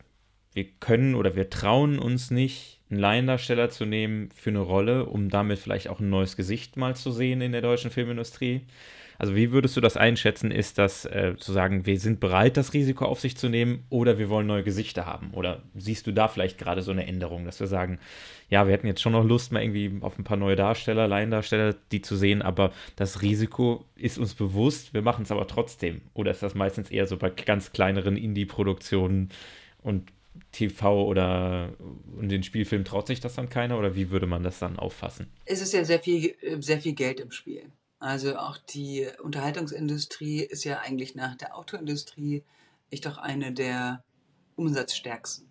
wir 0.52 0.64
können 0.80 1.14
oder 1.14 1.34
wir 1.34 1.50
trauen 1.50 1.98
uns 1.98 2.30
nicht, 2.30 2.80
einen 2.90 3.00
Laiendarsteller 3.00 3.70
zu 3.70 3.86
nehmen 3.86 4.30
für 4.30 4.50
eine 4.50 4.60
Rolle, 4.60 5.06
um 5.06 5.28
damit 5.28 5.58
vielleicht 5.58 5.88
auch 5.88 6.00
ein 6.00 6.10
neues 6.10 6.36
Gesicht 6.36 6.76
mal 6.76 6.94
zu 6.94 7.10
sehen 7.10 7.40
in 7.40 7.52
der 7.52 7.62
deutschen 7.62 7.90
Filmindustrie. 7.90 8.62
Also 9.18 9.34
wie 9.36 9.52
würdest 9.52 9.76
du 9.76 9.80
das 9.80 9.96
einschätzen? 9.96 10.50
Ist 10.50 10.78
das 10.78 11.04
äh, 11.04 11.34
zu 11.38 11.52
sagen, 11.52 11.86
wir 11.86 11.98
sind 11.98 12.20
bereit, 12.20 12.56
das 12.56 12.72
Risiko 12.72 13.04
auf 13.04 13.20
sich 13.20 13.36
zu 13.36 13.48
nehmen 13.48 13.84
oder 13.90 14.18
wir 14.18 14.28
wollen 14.28 14.46
neue 14.46 14.62
Gesichter 14.62 15.06
haben? 15.06 15.30
Oder 15.32 15.62
siehst 15.74 16.06
du 16.06 16.12
da 16.12 16.28
vielleicht 16.28 16.58
gerade 16.58 16.82
so 16.82 16.90
eine 16.90 17.06
Änderung, 17.06 17.44
dass 17.44 17.60
wir 17.60 17.66
sagen, 17.66 17.98
ja, 18.50 18.66
wir 18.66 18.72
hätten 18.72 18.86
jetzt 18.86 19.02
schon 19.02 19.12
noch 19.12 19.24
Lust, 19.24 19.52
mal 19.52 19.62
irgendwie 19.62 19.92
auf 20.00 20.18
ein 20.18 20.24
paar 20.24 20.36
neue 20.36 20.56
Darsteller, 20.56 21.08
Laiendarsteller, 21.08 21.74
die 21.92 22.02
zu 22.02 22.16
sehen, 22.16 22.42
aber 22.42 22.72
das 22.96 23.22
Risiko 23.22 23.84
ist 23.96 24.18
uns 24.18 24.34
bewusst, 24.34 24.94
wir 24.94 25.02
machen 25.02 25.22
es 25.22 25.32
aber 25.32 25.46
trotzdem. 25.46 26.02
Oder 26.12 26.30
ist 26.30 26.42
das 26.42 26.54
meistens 26.54 26.90
eher 26.90 27.06
so 27.06 27.16
bei 27.16 27.30
ganz 27.30 27.72
kleineren 27.72 28.16
Indie-Produktionen 28.16 29.30
und 29.82 30.12
TV 30.52 31.04
oder 31.04 31.72
in 32.20 32.28
den 32.28 32.42
Spielfilmen 32.42 32.84
traut 32.84 33.06
sich 33.06 33.20
das 33.20 33.34
dann 33.34 33.48
keiner 33.48 33.78
oder 33.78 33.94
wie 33.94 34.10
würde 34.10 34.26
man 34.26 34.42
das 34.42 34.58
dann 34.58 34.78
auffassen? 34.78 35.28
Es 35.44 35.60
ist 35.60 35.72
ja 35.72 35.84
sehr 35.84 36.00
viel, 36.00 36.34
sehr 36.58 36.80
viel 36.80 36.94
Geld 36.94 37.20
im 37.20 37.30
Spiel. 37.30 37.70
Also 38.04 38.36
auch 38.36 38.58
die 38.58 39.08
Unterhaltungsindustrie 39.22 40.40
ist 40.40 40.64
ja 40.64 40.80
eigentlich 40.80 41.14
nach 41.14 41.36
der 41.36 41.56
Autoindustrie 41.56 42.44
echt 42.90 43.06
doch 43.06 43.16
eine 43.16 43.50
der 43.50 44.04
umsatzstärksten. 44.56 45.48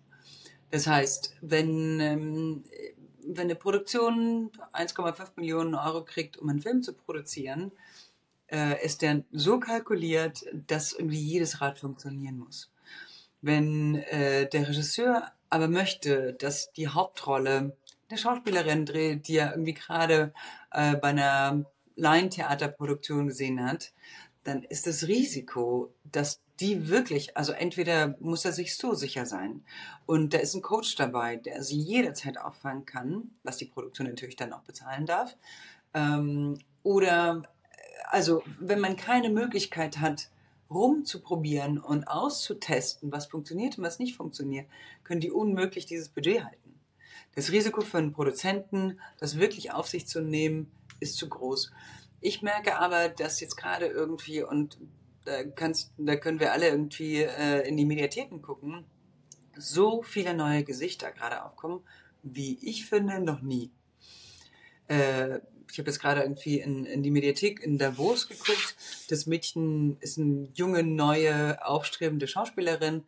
Das 0.70 0.86
heißt, 0.86 1.34
wenn, 1.40 1.98
ähm, 1.98 2.62
wenn 3.26 3.46
eine 3.46 3.56
Produktion 3.56 4.52
1,5 4.72 5.30
Millionen 5.34 5.74
Euro 5.74 6.04
kriegt, 6.04 6.36
um 6.36 6.48
einen 6.48 6.60
Film 6.60 6.84
zu 6.84 6.92
produzieren, 6.92 7.72
äh, 8.46 8.80
ist 8.84 9.02
der 9.02 9.24
so 9.32 9.58
kalkuliert, 9.58 10.44
dass 10.68 10.92
irgendwie 10.92 11.18
jedes 11.18 11.60
Rad 11.60 11.80
funktionieren 11.80 12.38
muss. 12.38 12.70
Wenn 13.42 13.96
äh, 13.96 14.48
der 14.48 14.68
Regisseur 14.68 15.32
aber 15.50 15.66
möchte, 15.66 16.34
dass 16.34 16.70
die 16.72 16.86
Hauptrolle 16.86 17.76
eine 18.08 18.18
Schauspielerin 18.18 18.86
dreht, 18.86 19.26
die 19.26 19.38
er 19.38 19.50
irgendwie 19.50 19.74
gerade 19.74 20.32
äh, 20.70 20.94
bei 20.94 21.08
einer 21.08 21.64
Laientheaterproduktion 21.96 23.28
gesehen 23.28 23.64
hat, 23.64 23.92
dann 24.44 24.62
ist 24.62 24.86
das 24.86 25.08
Risiko, 25.08 25.92
dass 26.04 26.40
die 26.60 26.88
wirklich, 26.88 27.36
also 27.36 27.52
entweder 27.52 28.16
muss 28.20 28.44
er 28.44 28.52
sich 28.52 28.76
so 28.76 28.94
sicher 28.94 29.26
sein 29.26 29.64
und 30.06 30.34
da 30.34 30.38
ist 30.38 30.54
ein 30.54 30.62
Coach 30.62 30.94
dabei, 30.96 31.36
der 31.36 31.62
sie 31.62 31.80
jederzeit 31.80 32.38
auffangen 32.38 32.86
kann, 32.86 33.30
was 33.42 33.56
die 33.56 33.64
Produktion 33.64 34.06
natürlich 34.06 34.36
dann 34.36 34.52
auch 34.52 34.62
bezahlen 34.62 35.06
darf, 35.06 35.36
ähm, 35.94 36.58
oder 36.82 37.42
also 38.10 38.42
wenn 38.60 38.80
man 38.80 38.96
keine 38.96 39.30
Möglichkeit 39.30 39.98
hat, 39.98 40.28
rumzuprobieren 40.70 41.78
und 41.78 42.04
auszutesten, 42.04 43.12
was 43.12 43.26
funktioniert 43.26 43.78
und 43.78 43.84
was 43.84 43.98
nicht 43.98 44.16
funktioniert, 44.16 44.66
können 45.02 45.20
die 45.20 45.30
unmöglich 45.30 45.86
dieses 45.86 46.08
Budget 46.08 46.44
halten. 46.44 46.74
Das 47.34 47.50
Risiko 47.50 47.80
für 47.80 47.98
einen 47.98 48.12
Produzenten, 48.12 49.00
das 49.18 49.38
wirklich 49.38 49.72
auf 49.72 49.88
sich 49.88 50.06
zu 50.06 50.20
nehmen, 50.20 50.70
ist 51.04 51.16
zu 51.16 51.28
groß. 51.28 51.70
Ich 52.20 52.42
merke 52.42 52.78
aber, 52.78 53.08
dass 53.08 53.40
jetzt 53.40 53.56
gerade 53.56 53.86
irgendwie, 53.86 54.42
und 54.42 54.78
da, 55.24 55.44
kannst, 55.44 55.92
da 55.98 56.16
können 56.16 56.40
wir 56.40 56.52
alle 56.52 56.68
irgendwie 56.68 57.22
äh, 57.22 57.68
in 57.68 57.76
die 57.76 57.84
Mediatheken 57.84 58.40
gucken, 58.40 58.84
so 59.56 60.02
viele 60.02 60.34
neue 60.34 60.64
Gesichter 60.64 61.12
gerade 61.12 61.44
aufkommen, 61.44 61.80
wie 62.22 62.58
ich 62.62 62.86
finde, 62.86 63.20
noch 63.20 63.42
nie. 63.42 63.70
Äh, 64.88 65.40
ich 65.70 65.78
habe 65.78 65.90
jetzt 65.90 66.00
gerade 66.00 66.22
irgendwie 66.22 66.60
in, 66.60 66.84
in 66.84 67.02
die 67.02 67.10
Mediathek 67.10 67.60
in 67.60 67.78
Davos 67.78 68.28
geguckt. 68.28 68.76
Das 69.08 69.26
Mädchen 69.26 69.98
ist 70.00 70.18
eine 70.18 70.48
junge, 70.54 70.82
neue, 70.82 71.64
aufstrebende 71.66 72.28
Schauspielerin. 72.28 73.04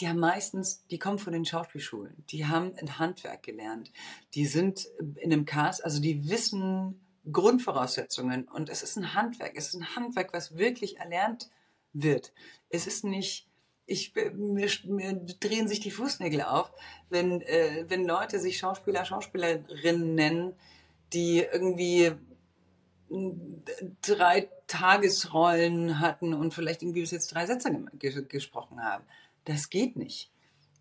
Die 0.00 0.08
haben 0.08 0.18
meistens, 0.18 0.84
die 0.90 0.98
kommen 0.98 1.18
von 1.18 1.32
den 1.32 1.44
Schauspielschulen. 1.44 2.24
Die 2.30 2.46
haben 2.46 2.72
ein 2.76 2.98
Handwerk 2.98 3.42
gelernt. 3.42 3.92
Die 4.34 4.46
sind 4.46 4.88
in 4.98 5.32
einem 5.32 5.44
Cast, 5.44 5.84
also 5.84 6.00
die 6.00 6.28
wissen 6.28 7.00
Grundvoraussetzungen. 7.30 8.48
Und 8.48 8.68
es 8.68 8.82
ist 8.82 8.96
ein 8.96 9.14
Handwerk. 9.14 9.52
Es 9.54 9.68
ist 9.68 9.74
ein 9.74 9.96
Handwerk, 9.96 10.32
was 10.32 10.56
wirklich 10.56 10.98
erlernt 10.98 11.50
wird. 11.92 12.32
Es 12.68 12.86
ist 12.86 13.04
nicht, 13.04 13.46
ich, 13.86 14.14
mir, 14.14 14.68
mir 14.84 15.14
drehen 15.40 15.68
sich 15.68 15.80
die 15.80 15.90
Fußnägel 15.90 16.42
auf, 16.42 16.72
wenn, 17.10 17.40
äh, 17.42 17.84
wenn 17.88 18.04
Leute 18.04 18.40
sich 18.40 18.58
Schauspieler, 18.58 19.04
Schauspielerinnen 19.04 20.14
nennen, 20.14 20.54
die 21.12 21.40
irgendwie 21.40 22.12
drei 24.00 24.48
Tagesrollen 24.66 26.00
hatten 26.00 26.32
und 26.32 26.54
vielleicht 26.54 26.82
irgendwie 26.82 27.02
bis 27.02 27.10
jetzt 27.10 27.34
drei 27.34 27.46
Sätze 27.46 27.70
ge 27.98 28.24
gesprochen 28.26 28.82
haben. 28.82 29.04
Das 29.44 29.68
geht 29.68 29.96
nicht, 29.96 30.30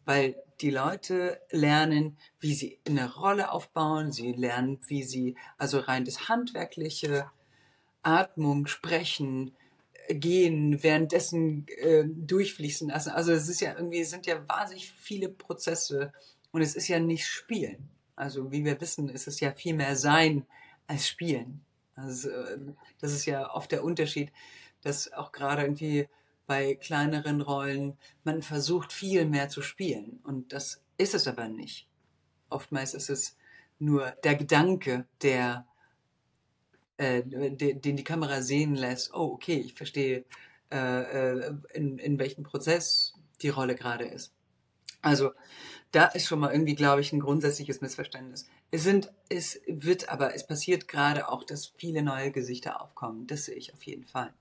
weil 0.06 0.36
die 0.62 0.69
Leute 0.69 1.41
lernen, 1.50 2.17
wie 2.39 2.54
sie 2.54 2.80
eine 2.88 3.13
Rolle 3.13 3.52
aufbauen, 3.52 4.12
sie 4.12 4.34
lernen, 4.34 4.80
wie 4.88 5.04
sie, 5.04 5.36
also 5.58 5.80
rein 5.80 6.06
das 6.06 6.30
Handwerkliche, 6.30 7.30
Atmung, 8.04 8.67
Sprechen, 8.67 9.56
Gehen, 10.10 10.84
währenddessen 10.84 11.67
äh, 11.67 12.04
durchfließen 12.06 12.89
lassen. 12.89 13.12
Also 13.12 13.32
es 13.32 13.47
ist 13.47 13.62
ja 13.62 13.76
irgendwie, 13.76 14.04
sind 14.04 14.26
ja 14.26 14.47
wahnsinnig 14.47 14.91
viele 14.91 15.30
Prozesse 15.30 16.12
und 16.52 16.62
es 16.62 16.76
ist 16.76 16.88
ja 16.88 17.00
nicht 17.00 17.26
Spielen. 17.26 17.89
Also 18.15 18.52
wie 18.52 18.65
wir 18.65 18.80
wissen, 18.82 19.10
ist 19.10 19.28
es 19.28 19.39
ja 19.39 19.52
viel 19.52 19.74
mehr 19.74 19.95
Sein 19.95 20.45
als 20.88 21.08
Spielen. 21.08 21.62
Also, 21.95 22.30
das 23.00 23.13
ist 23.13 23.26
ja 23.26 23.54
oft 23.54 23.71
der 23.71 23.84
Unterschied, 23.84 24.32
dass 24.82 25.12
auch 25.13 25.32
gerade 25.32 25.63
irgendwie 25.63 26.08
bei 26.52 26.76
kleineren 26.76 27.40
Rollen 27.40 27.98
man 28.26 28.42
versucht 28.42 28.92
viel 28.92 29.24
mehr 29.24 29.48
zu 29.48 29.62
spielen 29.62 30.20
und 30.24 30.52
das 30.52 30.84
ist 30.98 31.16
es 31.16 31.26
aber 31.26 31.48
nicht. 31.48 31.88
Oftmals 32.50 32.94
ist 32.94 33.10
es 33.10 33.38
nur 33.80 34.12
der 34.26 34.36
Gedanke, 34.36 35.06
der 35.22 35.66
äh, 36.98 37.24
den, 37.24 37.96
die 37.96 38.04
Kamera 38.04 38.42
sehen 38.42 38.76
lässt. 38.76 39.14
Oh, 39.14 39.32
okay, 39.32 39.62
ich 39.62 39.76
verstehe, 39.76 40.26
äh, 40.74 41.38
äh 41.38 41.54
in, 41.74 41.98
in 41.98 42.20
welchem 42.20 42.44
Prozess 42.44 43.14
die 43.42 43.48
Rolle 43.48 43.76
gerade 43.76 44.04
ist. 44.04 44.34
Also 45.02 45.32
da 45.94 46.08
ist 46.08 46.28
schon 46.28 46.40
mal 46.42 46.52
irgendwie, 46.52 46.76
glaube 46.76 47.00
ich, 47.00 47.14
ein 47.14 47.22
grundsätzliches 47.22 47.80
Missverständnis. 47.80 48.46
Es 48.72 48.84
sind, 48.84 49.10
es 49.30 49.62
wird 49.68 50.10
aber, 50.10 50.36
es 50.36 50.46
passiert 50.46 50.90
gerade 50.90 51.30
auch, 51.30 51.46
dass 51.46 51.68
viele 51.78 52.04
neue 52.04 52.34
Gesichter 52.34 52.82
aufkommen. 52.82 53.26
Das 53.26 53.46
sehe 53.46 53.56
ich 53.56 53.74
auf 53.74 53.84
jeden 53.84 54.04
Fall. 54.04 54.34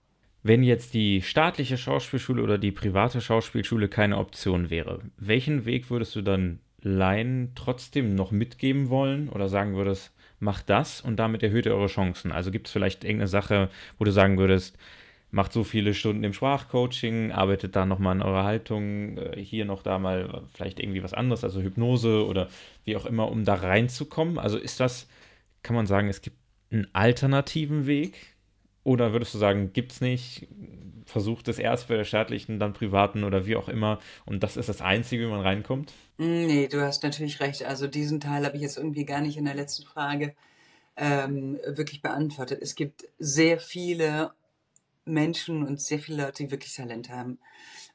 Wenn 0.43 0.63
jetzt 0.63 0.95
die 0.95 1.21
staatliche 1.21 1.77
Schauspielschule 1.77 2.43
oder 2.43 2.57
die 2.57 2.73
private 2.73 3.21
Schauspielschule 3.21 3.89
keine 3.89 4.17
Option 4.17 4.71
wäre, 4.71 5.01
welchen 5.19 5.65
Weg 5.67 5.91
würdest 5.91 6.17
du 6.17 6.23
dann 6.23 6.61
Laien 6.83 7.53
trotzdem 7.55 8.15
noch 8.15 8.31
mitgeben 8.31 8.89
wollen 8.89 9.29
oder 9.29 9.49
sagen 9.49 9.75
würdest, 9.75 10.15
mach 10.39 10.63
das 10.63 11.03
und 11.03 11.17
damit 11.17 11.43
erhöht 11.43 11.67
ihr 11.67 11.75
eure 11.75 11.89
Chancen? 11.89 12.33
Also 12.33 12.51
gibt 12.51 12.69
es 12.69 12.73
vielleicht 12.73 13.05
irgendeine 13.05 13.29
Sache, 13.29 13.69
wo 13.99 14.05
du 14.05 14.13
sagen 14.13 14.39
würdest, 14.39 14.79
macht 15.31 15.53
so 15.53 15.63
viele 15.63 15.95
Stunden 15.95 16.25
im 16.25 16.33
Sprachcoaching, 16.33 17.33
arbeitet 17.33 17.77
da 17.77 17.87
nochmal 17.87 18.13
an 18.17 18.23
eurer 18.23 18.45
Haltung, 18.45 19.19
äh, 19.19 19.41
hier 19.41 19.65
noch 19.65 19.83
da 19.83 19.99
mal 19.99 20.43
vielleicht 20.55 20.81
irgendwie 20.81 21.03
was 21.03 21.15
anderes, 21.15 21.45
also 21.45 21.61
Hypnose 21.61 22.27
oder 22.27 22.49
wie 22.85 22.97
auch 22.97 23.07
immer, 23.07 23.31
um 23.31 23.45
da 23.45 23.55
reinzukommen. 23.55 24.39
Also 24.39 24.59
ist 24.59 24.81
das, 24.81 25.09
kann 25.63 25.77
man 25.77 25.87
sagen, 25.87 26.09
es 26.09 26.23
gibt 26.23 26.37
einen 26.73 26.89
alternativen 26.95 27.87
Weg? 27.87 28.30
Oder 28.85 29.13
würdest 29.13 29.35
du 29.35 29.39
sagen, 29.39 29.73
gibt 29.73 29.93
es 29.93 30.01
nicht? 30.01 30.49
Versucht 31.05 31.49
es 31.49 31.59
erst 31.59 31.89
bei 31.89 31.97
der 31.97 32.05
staatlichen, 32.05 32.59
dann 32.59 32.73
privaten 32.73 33.25
oder 33.25 33.47
wie 33.47 33.57
auch 33.57 33.69
immer. 33.69 33.99
Und 34.27 34.43
das 34.43 34.57
ist 34.57 34.69
das 34.69 34.81
Einzige, 34.81 35.25
wie 35.27 35.31
man 35.31 35.41
reinkommt? 35.41 35.93
Nee, 36.19 36.69
du 36.69 36.81
hast 36.81 37.03
natürlich 37.03 37.41
recht. 37.41 37.65
Also 37.65 37.87
diesen 37.87 38.21
Teil 38.21 38.45
habe 38.45 38.57
ich 38.57 38.63
jetzt 38.63 38.77
irgendwie 38.77 39.05
gar 39.05 39.21
nicht 39.21 39.37
in 39.37 39.45
der 39.45 39.55
letzten 39.55 39.85
Frage 39.85 40.35
ähm, 40.97 41.59
wirklich 41.67 42.03
beantwortet. 42.03 42.61
Es 42.63 42.75
gibt 42.75 43.09
sehr 43.19 43.59
viele 43.59 44.33
Menschen 45.05 45.67
und 45.67 45.81
sehr 45.81 45.99
viele 45.99 46.25
Leute, 46.25 46.45
die 46.45 46.51
wirklich 46.51 46.75
Talent 46.75 47.11
haben. 47.11 47.39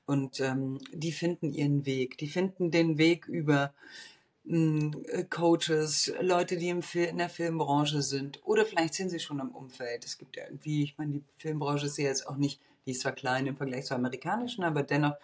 Und 0.06 0.40
ähm, 0.40 0.80
die 0.92 1.12
finden 1.12 1.52
ihren 1.54 1.86
Weg. 1.86 2.18
Die 2.18 2.28
finden 2.28 2.70
den 2.72 2.98
Weg 2.98 3.28
über 3.28 3.74
Coaches, 5.30 6.14
Leute, 6.22 6.58
die 6.58 6.70
in 6.70 7.18
der 7.18 7.30
Filmbranche 7.30 8.02
sind. 8.02 8.40
Oder 8.46 8.66
vielleicht 8.66 8.94
sind 8.94 9.10
sie 9.10 9.20
schon 9.20 9.40
im 9.40 9.50
Umfeld. 9.50 10.06
Es 10.06 10.18
gibt 10.18 10.36
ja 10.36 10.44
irgendwie, 10.44 10.84
ich 10.84 10.98
meine, 10.98 11.14
die 11.14 11.24
Filmbranche 11.36 11.88
ist 11.88 11.98
ja 11.98 12.06
jetzt 12.06 12.28
auch 12.28 12.36
nicht, 12.36 12.60
die 12.86 12.92
ist 12.92 13.02
zwar 13.02 13.14
klein 13.14 13.48
im 13.48 13.58
Vergleich 13.58 13.86
zur 13.86 13.98
amerikanischen, 13.98 14.64
aber 14.64 14.84
dennoch 14.84 15.16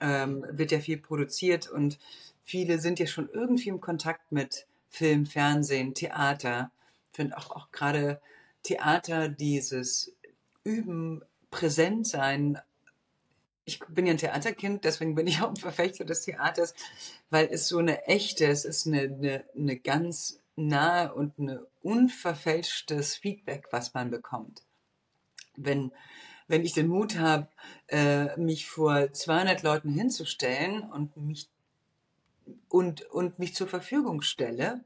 ähm, 0.00 0.46
wird 0.50 0.72
ja 0.72 0.80
viel 0.80 0.96
produziert 0.98 1.68
und 1.68 1.98
viele 2.44 2.78
sind 2.78 2.98
ja 2.98 3.06
schon 3.06 3.28
irgendwie 3.30 3.68
im 3.68 3.80
Kontakt 3.80 4.32
mit 4.32 4.66
Film, 4.88 5.26
Fernsehen, 5.26 5.92
Theater. 5.92 6.70
Ich 7.12 7.16
finde 7.16 7.36
auch, 7.36 7.50
auch 7.50 7.70
gerade 7.72 8.20
Theater 8.62 9.28
dieses 9.28 10.12
Üben, 10.64 11.22
präsent 11.50 12.06
sein. 12.06 12.58
Ich 13.66 13.80
bin 13.88 14.06
ja 14.06 14.12
ein 14.12 14.18
Theaterkind, 14.18 14.84
deswegen 14.84 15.14
bin 15.14 15.26
ich 15.26 15.40
auch 15.42 15.50
ein 15.50 15.56
Verfechter 15.56 16.04
des 16.04 16.22
Theaters, 16.22 16.72
weil 17.28 17.48
es 17.50 17.68
so 17.68 17.78
eine 17.78 18.06
echte, 18.06 18.46
es 18.46 18.64
ist 18.64 18.86
eine, 18.86 19.02
eine, 19.02 19.44
eine 19.54 19.76
ganz 19.76 20.40
nahe 20.54 21.12
und 21.12 21.38
ein 21.38 21.58
unverfälschtes 21.82 23.16
Feedback, 23.16 23.66
was 23.72 23.92
man 23.92 24.10
bekommt. 24.10 24.62
Wenn, 25.56 25.92
wenn 26.48 26.64
ich 26.64 26.72
den 26.72 26.88
Mut 26.88 27.18
habe, 27.18 27.48
äh, 27.88 28.36
mich 28.38 28.66
vor 28.66 29.12
200 29.12 29.62
Leuten 29.62 29.90
hinzustellen 29.90 30.82
und 30.82 31.16
mich 31.16 31.50
und, 32.68 33.02
und 33.10 33.38
mich 33.38 33.54
zur 33.54 33.66
Verfügung 33.66 34.22
stelle, 34.22 34.84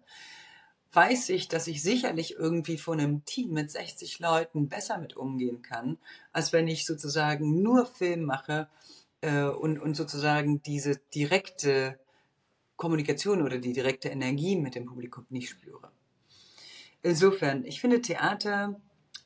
weiß 0.93 1.29
ich, 1.31 1.49
dass 1.49 1.67
ich 1.67 1.83
sicherlich 1.83 2.35
irgendwie 2.35 2.79
von 2.79 3.01
einem 3.01 3.25
Team 3.25 3.53
mit 3.53 3.71
60 3.71 4.19
Leuten 4.19 4.69
besser 4.69 4.99
mit 4.99 5.17
umgehen 5.17 5.63
kann, 5.63 5.99
als 6.33 6.53
wenn 6.53 6.67
ich 6.67 6.85
sozusagen 6.85 7.63
nur 7.63 7.87
Film 7.87 8.25
mache 8.25 8.69
äh, 9.21 9.45
und, 9.45 9.79
und 9.79 9.95
sozusagen 9.95 10.63
diese 10.63 10.97
direkte 11.15 11.99
Kommunikation 12.77 13.43
oder 13.43 13.59
die 13.59 13.73
direkte 13.73 14.09
Energie 14.09 14.57
mit 14.57 14.75
dem 14.75 14.87
Publikum 14.87 15.27
nicht 15.29 15.51
spüre. 15.51 15.91
Insofern, 17.03 17.65
ich 17.65 17.81
finde, 17.81 18.01
Theater 18.01 18.81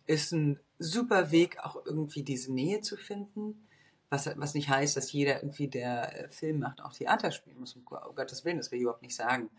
ist 0.07 0.33
ein 0.33 0.61
super 0.79 1.31
Weg, 1.31 1.59
auch 1.61 1.85
irgendwie 1.87 2.23
diese 2.23 2.53
Nähe 2.53 2.81
zu 2.81 2.97
finden. 2.97 3.67
Was, 4.11 4.31
was 4.37 4.55
nicht 4.55 4.69
heißt, 4.69 4.97
dass 4.97 5.13
jeder 5.13 5.43
irgendwie, 5.43 5.69
der 5.69 6.27
äh, 6.27 6.29
Film 6.31 6.61
macht, 6.61 6.83
auch 6.83 6.93
Theater 6.93 7.33
spielen 7.33 7.59
muss. 7.59 7.75
Um 7.75 7.85
Gottes 7.85 8.45
Willen, 8.45 8.59
das 8.59 8.71
will 8.71 8.79
ich 8.79 8.83
überhaupt 8.83 9.03
nicht 9.03 9.17
sagen. 9.17 9.51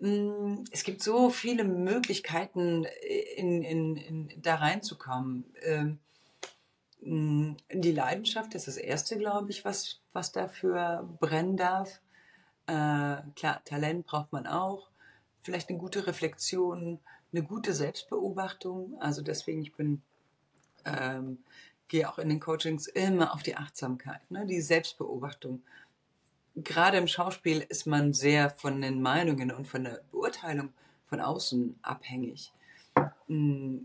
Mm, 0.00 0.64
es 0.70 0.82
gibt 0.82 1.02
so 1.02 1.30
viele 1.30 1.64
Möglichkeiten, 1.64 2.84
in, 3.36 3.62
in, 3.62 3.96
in, 3.96 4.42
da 4.42 4.56
reinzukommen. 4.56 5.44
Ähm, 5.62 5.98
mm, 7.02 7.56
die 7.72 7.92
Leidenschaft 7.92 8.54
ist 8.54 8.66
das 8.66 8.78
Erste, 8.78 9.18
glaube 9.18 9.50
ich, 9.50 9.64
was, 9.64 10.00
was 10.12 10.32
dafür 10.32 11.08
brennen 11.20 11.56
darf. 11.56 12.00
Äh, 12.66 13.16
klar, 13.36 13.62
Talent 13.64 14.06
braucht 14.06 14.32
man 14.32 14.46
auch. 14.46 14.88
Vielleicht 15.42 15.68
eine 15.68 15.78
gute 15.78 16.06
Reflexion, 16.06 16.98
eine 17.32 17.42
gute 17.42 17.74
Selbstbeobachtung. 17.74 18.98
Also 19.00 19.22
deswegen, 19.22 19.62
ich 19.62 19.74
bin, 19.74 20.00
ähm, 20.86 21.38
gehe 21.88 22.08
auch 22.08 22.18
in 22.18 22.30
den 22.30 22.40
Coachings 22.40 22.86
immer 22.86 23.34
auf 23.34 23.42
die 23.42 23.56
Achtsamkeit, 23.56 24.30
ne? 24.30 24.46
die 24.46 24.60
Selbstbeobachtung 24.62 25.62
gerade 26.56 26.98
im 26.98 27.06
Schauspiel 27.06 27.64
ist 27.68 27.86
man 27.86 28.12
sehr 28.12 28.50
von 28.50 28.80
den 28.80 29.02
Meinungen 29.02 29.50
und 29.50 29.66
von 29.66 29.84
der 29.84 30.02
Beurteilung 30.10 30.72
von 31.06 31.20
außen 31.20 31.78
abhängig. 31.82 32.52
Mm, 33.28 33.78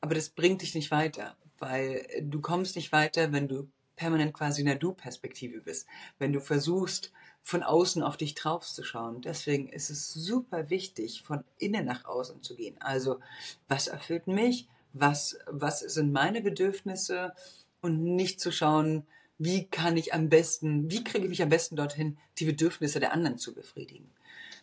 aber 0.00 0.14
das 0.14 0.30
bringt 0.30 0.62
dich 0.62 0.74
nicht 0.74 0.90
weiter, 0.90 1.36
weil 1.58 2.06
du 2.22 2.40
kommst 2.40 2.76
nicht 2.76 2.92
weiter, 2.92 3.32
wenn 3.32 3.48
du 3.48 3.68
permanent 3.96 4.32
quasi 4.32 4.60
in 4.62 4.66
der 4.66 4.76
Du-Perspektive 4.76 5.60
bist. 5.60 5.86
Wenn 6.18 6.32
du 6.32 6.40
versuchst, 6.40 7.12
von 7.42 7.62
außen 7.62 8.02
auf 8.02 8.16
dich 8.16 8.34
drauf 8.34 8.66
zu 8.66 8.82
schauen. 8.82 9.22
Deswegen 9.22 9.68
ist 9.68 9.88
es 9.88 10.12
super 10.12 10.68
wichtig, 10.68 11.22
von 11.22 11.44
innen 11.58 11.86
nach 11.86 12.04
außen 12.04 12.42
zu 12.42 12.54
gehen. 12.54 12.76
Also, 12.80 13.20
was 13.68 13.88
erfüllt 13.88 14.26
mich? 14.26 14.68
Was, 14.92 15.38
was 15.46 15.80
sind 15.80 16.12
meine 16.12 16.42
Bedürfnisse? 16.42 17.32
und 17.80 18.02
nicht 18.02 18.40
zu 18.40 18.52
schauen, 18.52 19.06
wie 19.40 19.66
kann 19.66 19.96
ich 19.96 20.12
am 20.12 20.28
besten, 20.28 20.90
wie 20.90 21.02
kriege 21.02 21.24
ich 21.24 21.30
mich 21.30 21.42
am 21.42 21.48
besten 21.48 21.74
dorthin, 21.74 22.18
die 22.38 22.44
Bedürfnisse 22.44 23.00
der 23.00 23.14
anderen 23.14 23.38
zu 23.38 23.54
befriedigen, 23.54 24.10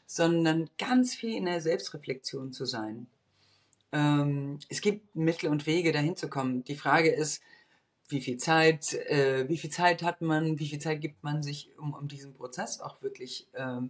sondern 0.05 0.69
ganz 0.77 1.15
viel 1.15 1.35
in 1.35 1.45
der 1.45 1.61
Selbstreflexion 1.61 2.53
zu 2.53 2.65
sein. 2.65 3.07
Ähm, 3.91 4.59
es 4.69 4.81
gibt 4.81 5.15
Mittel 5.15 5.49
und 5.49 5.65
Wege, 5.65 5.91
dahin 5.91 6.15
zu 6.15 6.29
kommen. 6.29 6.63
Die 6.63 6.75
Frage 6.75 7.09
ist, 7.09 7.41
wie 8.07 8.21
viel 8.21 8.37
Zeit, 8.37 8.93
äh, 8.93 9.49
wie 9.49 9.57
viel 9.57 9.71
Zeit 9.71 10.03
hat 10.03 10.21
man, 10.21 10.59
wie 10.59 10.67
viel 10.67 10.79
Zeit 10.79 11.01
gibt 11.01 11.23
man 11.23 11.41
sich, 11.41 11.71
um, 11.79 11.95
um 11.95 12.07
diesen 12.07 12.35
Prozess 12.35 12.79
auch 12.79 13.01
wirklich 13.01 13.47
ähm, 13.55 13.89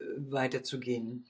äh, 0.00 0.04
weiterzugehen. 0.18 1.24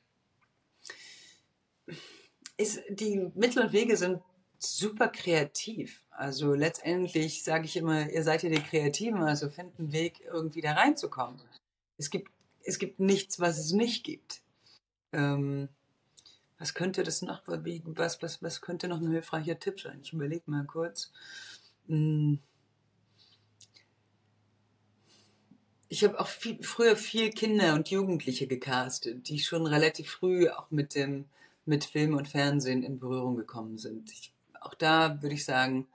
Ist, 2.56 2.80
die 2.88 3.30
Mittel 3.34 3.62
und 3.62 3.74
Wege 3.74 3.98
sind 3.98 4.22
super 4.58 5.08
kreativ. 5.08 6.05
Also 6.16 6.54
letztendlich 6.54 7.44
sage 7.44 7.66
ich 7.66 7.76
immer, 7.76 8.10
ihr 8.10 8.22
seid 8.22 8.42
ja 8.42 8.48
die 8.48 8.62
Kreativen, 8.62 9.22
also 9.22 9.50
findet 9.50 9.78
einen 9.78 9.92
Weg, 9.92 10.22
irgendwie 10.24 10.62
da 10.62 10.72
reinzukommen. 10.72 11.38
Es 11.98 12.08
gibt, 12.08 12.30
es 12.64 12.78
gibt 12.78 13.00
nichts, 13.00 13.38
was 13.38 13.58
es 13.58 13.72
nicht 13.72 14.02
gibt. 14.02 14.40
Ähm, 15.12 15.68
was 16.58 16.72
könnte 16.72 17.02
das 17.02 17.20
noch, 17.20 17.42
was, 17.44 18.22
was, 18.22 18.42
was 18.42 18.62
könnte 18.62 18.88
noch 18.88 18.98
ein 18.98 19.10
hilfreicher 19.10 19.58
Tipp 19.58 19.78
sein? 19.78 20.00
Ich 20.02 20.14
überlege 20.14 20.50
mal 20.50 20.64
kurz. 20.64 21.12
Hm. 21.86 22.38
Ich 25.88 26.02
habe 26.02 26.18
auch 26.18 26.28
viel, 26.28 26.62
früher 26.62 26.96
viel 26.96 27.30
Kinder 27.30 27.74
und 27.74 27.90
Jugendliche 27.90 28.46
gecastet, 28.46 29.28
die 29.28 29.38
schon 29.38 29.66
relativ 29.66 30.10
früh 30.10 30.48
auch 30.48 30.70
mit 30.70 30.94
dem 30.94 31.26
mit 31.66 31.84
Film 31.84 32.14
und 32.14 32.28
Fernsehen 32.28 32.82
in 32.82 32.98
Berührung 32.98 33.36
gekommen 33.36 33.76
sind. 33.76 34.10
Ich, 34.12 34.32
auch 34.60 34.74
da 34.74 35.20
würde 35.20 35.34
ich 35.34 35.44
sagen, 35.44 35.86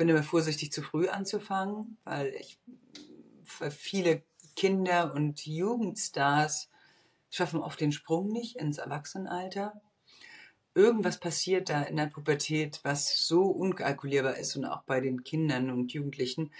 bin 0.00 0.08
immer 0.08 0.22
vorsichtig, 0.22 0.72
zu 0.72 0.80
früh 0.80 1.08
anzufangen, 1.08 1.98
weil 2.04 2.28
ich 2.28 2.58
für 3.44 3.70
viele 3.70 4.22
Kinder 4.56 5.12
und 5.12 5.44
Jugendstars 5.44 6.70
schaffen 7.28 7.60
oft 7.60 7.78
den 7.78 7.92
Sprung 7.92 8.32
nicht 8.32 8.56
ins 8.56 8.78
Erwachsenenalter. 8.78 9.78
Irgendwas 10.74 11.18
passiert 11.18 11.68
da 11.68 11.82
in 11.82 11.96
der 11.96 12.06
Pubertät, 12.06 12.80
was 12.82 13.26
so 13.26 13.42
unkalkulierbar 13.42 14.38
ist 14.38 14.56
und 14.56 14.64
auch 14.64 14.84
bei 14.84 15.02
den 15.02 15.22
Kindern 15.22 15.68
und 15.68 15.92
Jugendlichen, 15.92 16.50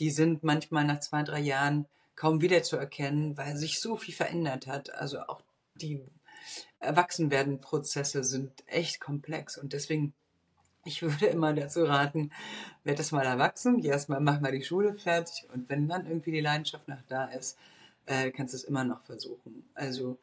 die 0.00 0.10
sind 0.10 0.42
manchmal 0.42 0.84
nach 0.84 0.98
zwei, 0.98 1.22
drei 1.22 1.38
Jahren 1.38 1.86
kaum 2.16 2.40
wiederzuerkennen, 2.40 3.36
weil 3.36 3.56
sich 3.56 3.78
so 3.78 3.96
viel 3.96 4.14
verändert 4.14 4.66
hat. 4.66 4.92
Also 4.92 5.20
auch 5.20 5.42
die 5.76 6.04
Erwachsenwerden-Prozesse 6.80 8.24
sind 8.24 8.64
echt 8.66 8.98
komplex 8.98 9.56
und 9.56 9.74
deswegen 9.74 10.12
ich 10.90 11.02
würde 11.02 11.26
immer 11.26 11.52
dazu 11.52 11.84
raten, 11.84 12.30
werd 12.84 12.98
das 12.98 13.12
mal 13.12 13.24
erwachsen, 13.24 13.82
erstmal 13.82 14.20
mach 14.20 14.40
mal 14.40 14.52
die 14.52 14.64
Schule 14.64 14.94
fertig 14.94 15.46
und 15.52 15.68
wenn 15.68 15.88
dann 15.88 16.06
irgendwie 16.06 16.32
die 16.32 16.40
Leidenschaft 16.40 16.88
noch 16.88 17.02
da 17.08 17.26
ist, 17.26 17.58
äh, 18.06 18.30
kannst 18.30 18.54
du 18.54 18.56
es 18.56 18.64
immer 18.64 18.84
noch 18.84 19.02
versuchen. 19.04 19.64
Also 19.74 20.18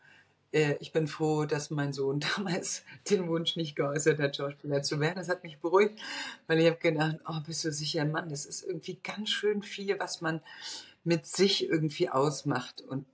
äh, 0.51 0.75
ich 0.79 0.91
bin 0.91 1.07
froh, 1.07 1.45
dass 1.45 1.69
mein 1.69 1.93
Sohn 1.93 2.19
damals 2.35 2.83
den 3.09 3.27
Wunsch 3.27 3.55
nicht 3.55 3.75
geäußert 3.75 4.19
hat, 4.19 4.35
Schauspieler 4.35 4.83
zu 4.83 4.99
werden. 4.99 5.15
Das 5.17 5.29
hat 5.29 5.43
mich 5.43 5.59
beruhigt, 5.59 5.99
weil 6.47 6.59
ich 6.59 6.67
habe 6.67 6.77
gedacht, 6.77 7.17
oh, 7.27 7.39
bist 7.45 7.63
du 7.63 7.71
sicher, 7.71 8.05
Mann, 8.05 8.29
das 8.29 8.45
ist 8.45 8.63
irgendwie 8.63 8.99
ganz 9.01 9.29
schön 9.29 9.63
viel, 9.63 9.99
was 9.99 10.21
man 10.21 10.41
mit 11.03 11.25
sich 11.25 11.69
irgendwie 11.69 12.09
ausmacht. 12.09 12.81
Und 12.81 13.05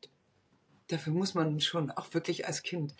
dafür 0.88 1.13
muss 1.13 1.36
man 1.36 1.60
schon 1.60 1.92
auch 1.92 2.13
wirklich 2.13 2.48
als 2.48 2.63
Kind 2.63 2.96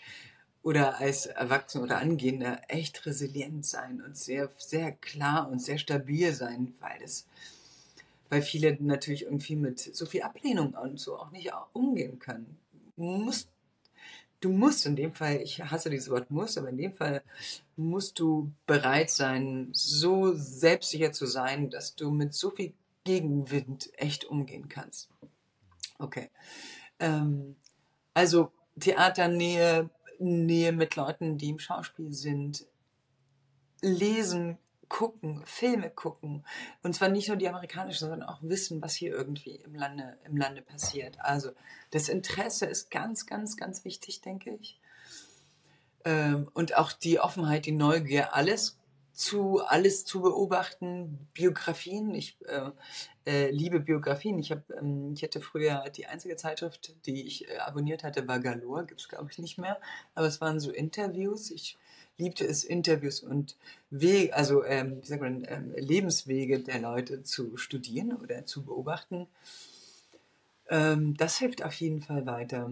oder 0.64 0.98
als 0.98 1.26
Erwachsener 1.26 1.84
oder 1.84 1.98
Angehender 1.98 2.60
echt 2.68 3.06
resilient 3.06 3.64
sein 3.64 4.00
und 4.00 4.16
sehr, 4.16 4.50
sehr 4.56 4.90
klar 4.92 5.48
und 5.48 5.60
sehr 5.60 5.78
stabil 5.78 6.32
sein, 6.32 6.74
weil 6.80 6.98
das 7.00 7.26
weil 8.30 8.42
viele 8.42 8.76
natürlich 8.80 9.24
irgendwie 9.24 9.54
mit 9.54 9.78
so 9.78 10.06
viel 10.06 10.22
Ablehnung 10.22 10.74
und 10.74 10.98
so 10.98 11.16
auch 11.18 11.30
nicht 11.30 11.52
umgehen 11.72 12.18
können. 12.18 12.58
Du 12.96 13.04
musst, 13.04 13.48
du 14.40 14.50
musst 14.50 14.86
in 14.86 14.96
dem 14.96 15.14
Fall, 15.14 15.36
ich 15.36 15.62
hasse 15.62 15.90
dieses 15.90 16.10
Wort 16.10 16.30
muss, 16.30 16.58
aber 16.58 16.70
in 16.70 16.78
dem 16.78 16.94
Fall 16.94 17.22
musst 17.76 18.18
du 18.18 18.50
bereit 18.66 19.10
sein, 19.10 19.68
so 19.72 20.32
selbstsicher 20.34 21.12
zu 21.12 21.26
sein, 21.26 21.70
dass 21.70 21.94
du 21.94 22.10
mit 22.10 22.34
so 22.34 22.50
viel 22.50 22.72
Gegenwind 23.04 23.90
echt 23.98 24.24
umgehen 24.24 24.68
kannst. 24.68 25.10
Okay. 25.98 26.30
Ähm, 26.98 27.54
also 28.14 28.50
Theaternähe, 28.80 29.90
Nähe 30.18 30.72
mit 30.72 30.96
Leuten, 30.96 31.38
die 31.38 31.50
im 31.50 31.58
Schauspiel 31.58 32.12
sind, 32.12 32.66
lesen, 33.80 34.58
gucken, 34.88 35.42
Filme 35.44 35.90
gucken. 35.90 36.44
Und 36.82 36.94
zwar 36.94 37.08
nicht 37.08 37.28
nur 37.28 37.36
die 37.36 37.48
amerikanischen, 37.48 38.08
sondern 38.08 38.22
auch 38.22 38.42
wissen, 38.42 38.82
was 38.82 38.94
hier 38.94 39.12
irgendwie 39.12 39.56
im 39.56 39.74
Lande, 39.74 40.18
im 40.24 40.36
Lande 40.36 40.62
passiert. 40.62 41.20
Also 41.20 41.50
das 41.90 42.08
Interesse 42.08 42.66
ist 42.66 42.90
ganz, 42.90 43.26
ganz, 43.26 43.56
ganz 43.56 43.84
wichtig, 43.84 44.20
denke 44.20 44.50
ich. 44.60 44.78
Ähm, 46.04 46.48
und 46.54 46.76
auch 46.76 46.92
die 46.92 47.18
Offenheit, 47.18 47.66
die 47.66 47.72
Neugier, 47.72 48.34
alles 48.34 48.76
zu 49.14 49.64
alles 49.64 50.04
zu 50.04 50.20
beobachten, 50.20 51.28
Biografien. 51.32 52.14
Ich 52.14 52.36
äh, 52.46 52.70
äh, 53.26 53.50
liebe 53.50 53.80
Biografien. 53.80 54.38
Ich 54.38 54.50
habe, 54.50 54.62
ähm, 54.78 55.12
ich 55.14 55.22
hatte 55.22 55.40
früher 55.40 55.84
die 55.96 56.06
einzige 56.06 56.36
Zeitschrift, 56.36 56.94
die 57.06 57.26
ich 57.26 57.48
äh, 57.48 57.58
abonniert 57.58 58.04
hatte, 58.04 58.26
war 58.28 58.40
Galore. 58.40 58.84
Gibt's 58.86 59.08
glaube 59.08 59.30
ich 59.30 59.38
nicht 59.38 59.56
mehr. 59.56 59.80
Aber 60.14 60.26
es 60.26 60.40
waren 60.40 60.60
so 60.60 60.70
Interviews. 60.70 61.50
Ich 61.50 61.78
liebte 62.18 62.44
es, 62.44 62.64
Interviews 62.64 63.20
und 63.20 63.56
Wege, 63.90 64.34
also 64.34 64.64
ähm, 64.64 65.00
wie 65.02 65.06
sagt 65.06 65.22
man, 65.22 65.44
ähm, 65.48 65.72
Lebenswege 65.76 66.60
der 66.60 66.80
Leute 66.80 67.22
zu 67.22 67.56
studieren 67.56 68.12
oder 68.14 68.46
zu 68.46 68.64
beobachten. 68.64 69.26
Ähm, 70.68 71.16
das 71.16 71.38
hilft 71.38 71.62
auf 71.62 71.74
jeden 71.74 72.02
Fall 72.02 72.26
weiter. 72.26 72.70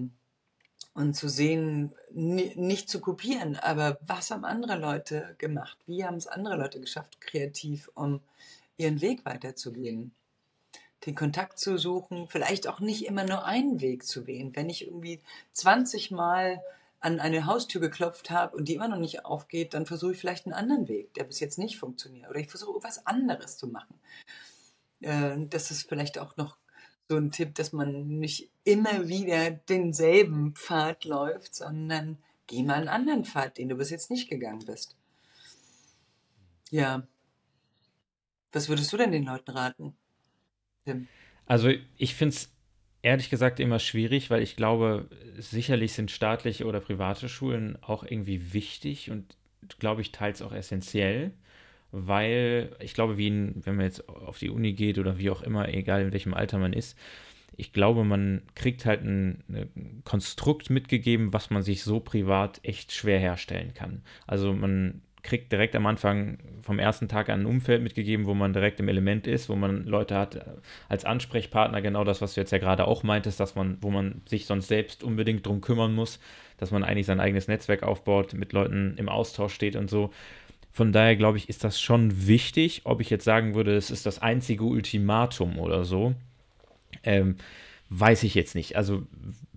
Und 0.95 1.15
zu 1.15 1.29
sehen, 1.29 1.95
nicht 2.11 2.91
zu 2.91 3.01
kopieren, 3.01 3.57
aber 3.57 3.99
was 4.03 4.31
haben 4.31 4.45
andere 4.45 4.77
Leute 4.77 5.35
gemacht? 5.39 5.79
Wie 5.87 6.05
haben 6.05 6.17
es 6.17 6.27
andere 6.27 6.57
Leute 6.57 6.81
geschafft, 6.81 7.21
kreativ, 7.21 7.91
um 7.95 8.21
ihren 8.77 9.01
Weg 9.01 9.25
weiterzugehen? 9.25 10.15
Den 11.07 11.15
Kontakt 11.15 11.59
zu 11.59 11.79
suchen, 11.79 12.29
vielleicht 12.29 12.69
auch 12.69 12.81
nicht 12.81 13.07
immer 13.07 13.25
nur 13.25 13.47
einen 13.47 13.81
Weg 13.81 14.05
zu 14.05 14.27
wählen. 14.27 14.55
Wenn 14.55 14.69
ich 14.69 14.87
irgendwie 14.87 15.21
20 15.55 16.11
Mal 16.11 16.63
an 17.01 17.19
eine 17.19 17.47
Haustür 17.47 17.81
geklopft 17.81 18.31
habe 18.31 18.57
und 18.57 18.69
die 18.69 18.75
immer 18.75 18.89
noch 18.89 18.99
nicht 18.99 19.25
aufgeht, 19.25 19.75
dann 19.75 19.87
versuche 19.87 20.13
ich 20.13 20.19
vielleicht 20.19 20.47
einen 20.47 20.55
anderen 20.55 20.89
Weg, 20.89 21.15
der 21.15 21.25
bis 21.25 21.41
jetzt 21.41 21.59
nicht 21.59 21.79
funktioniert. 21.79 22.31
Oder 22.31 22.39
ich 22.39 22.49
versuche 22.49 22.83
was 22.85 23.07
anderes 23.07 23.57
zu 23.57 23.67
machen. 23.67 23.99
Äh, 25.01 25.37
das 25.49 25.71
ist 25.71 25.89
vielleicht 25.89 26.19
auch 26.19 26.37
noch 26.37 26.57
so 27.13 27.19
ein 27.19 27.31
Tipp, 27.31 27.55
dass 27.55 27.75
man 27.75 28.19
nicht 28.19 28.51
immer 28.65 29.07
wieder 29.07 29.51
denselben 29.51 30.55
Pfad 30.55 31.05
läuft, 31.05 31.55
sondern 31.55 32.17
geh 32.47 32.63
mal 32.63 32.75
einen 32.75 32.89
anderen 32.89 33.25
Pfad, 33.27 33.59
den 33.59 33.69
du 33.69 33.77
bis 33.77 33.91
jetzt 33.91 34.11
nicht 34.11 34.31
gegangen 34.31 34.65
bist. 34.65 34.97
Ja. 36.71 37.07
Was 38.53 38.71
würdest 38.71 38.91
du 38.93 38.97
denn 38.97 39.13
den 39.13 39.25
Leuten 39.25 39.51
raten? 39.51 39.95
Tim? 40.87 41.07
Also 41.45 41.69
ich 41.99 42.15
finde 42.15 42.35
es 42.35 42.51
ehrlich 43.03 43.29
gesagt 43.29 43.61
immer 43.61 43.79
schwierig, 43.79 44.31
weil 44.31 44.43
ich 44.43 44.57
glaube, 44.57 45.11
sicherlich 45.37 45.93
sind 45.93 46.11
staatliche 46.11 46.65
oder 46.65 46.81
private 46.81 47.29
Schulen 47.29 47.77
auch 47.83 48.05
irgendwie 48.05 48.55
wichtig 48.55 49.11
und 49.11 49.37
glaube 49.79 50.01
ich 50.01 50.13
teils 50.13 50.41
auch 50.41 50.53
essentiell, 50.53 51.35
weil 51.93 52.75
ich 52.81 52.95
glaube, 52.95 53.19
wie 53.19 53.29
in, 53.29 53.63
wenn 53.65 53.77
man 53.77 53.85
jetzt 53.85 54.09
auf 54.09 54.39
die 54.39 54.51
Uni 54.51 54.73
geht 54.73 54.99
oder 54.99 55.19
wie 55.19 55.31
auch 55.31 55.43
immer, 55.43 55.69
egal 55.69 56.03
in 56.03 56.13
welchem 56.13 56.35
Alter 56.35 56.59
man 56.59 56.73
ist, 56.73 56.99
ich 57.57 57.73
glaube, 57.73 58.03
man 58.03 58.43
kriegt 58.55 58.87
halt 58.87 59.05
ein, 59.05 59.45
ein 59.49 60.03
Konstrukt 60.05 60.71
mitgegeben, 60.71 61.33
was 61.33 61.51
man 61.51 61.63
sich 61.63 61.83
so 61.85 62.01
privat 62.01 62.61
echt 62.63 62.93
schwer 62.93 63.19
herstellen 63.19 63.75
kann. 63.75 64.03
Also 64.27 64.53
man 64.55 65.03
kriegt 65.23 65.53
direkt 65.53 65.77
am 65.77 65.87
Anfang 65.87 66.39
vom 66.63 66.79
ersten 66.79 67.09
Tag 67.09 67.29
an 67.29 67.41
ein 67.41 67.47
Umfeld 67.47 67.83
mitgegeben, 67.83 68.27
wo 68.27 68.35
man 68.35 68.53
direkt 68.53 68.81
im 68.81 68.89
Element 68.89 69.27
ist, 69.27 69.49
wo 69.49 69.55
man 69.55 69.85
Leute 69.85 70.17
hat 70.17 70.35
äh, 70.35 70.45
als 70.89 71.05
Ansprechpartner, 71.05 71.81
genau 71.81 72.05
das, 72.05 72.21
was 72.21 72.35
du 72.35 72.41
jetzt 72.41 72.51
ja 72.51 72.59
gerade 72.59 72.87
auch 72.87 73.03
meintest, 73.03 73.39
dass 73.39 73.55
man, 73.55 73.79
wo 73.81 73.91
man 73.91 74.23
sich 74.27 74.47
sonst 74.47 74.69
selbst 74.69 75.05
unbedingt 75.05 75.47
drum 75.47 75.61
kümmern 75.61 75.95
muss, 75.95 76.19
dass 76.57 76.71
man 76.71 76.85
eigentlich 76.85 77.07
sein 77.07 77.21
eigenes 77.21 77.49
Netzwerk 77.49 77.83
aufbaut, 77.83 78.35
mit 78.35 78.53
Leuten 78.53 78.95
im 78.97 79.09
Austausch 79.09 79.55
steht 79.55 79.77
und 79.77 79.91
so. 79.91 80.13
Von 80.73 80.93
daher 80.93 81.17
glaube 81.17 81.39
ich, 81.39 81.49
ist 81.49 81.65
das 81.65 81.81
schon 81.81 82.27
wichtig. 82.27 82.83
Ob 82.85 83.01
ich 83.01 83.11
jetzt 83.11 83.25
sagen 83.25 83.55
würde, 83.55 83.77
es 83.77 83.91
ist 83.91 84.07
das 84.07 84.21
einzige 84.21 84.65
Ultimatum 84.65 85.59
oder 85.59 85.85
so, 85.85 86.15
ähm, 87.03 87.37
weiß 87.91 88.23
ich 88.23 88.35
jetzt 88.35 88.55
nicht. 88.55 88.77
Also 88.77 89.03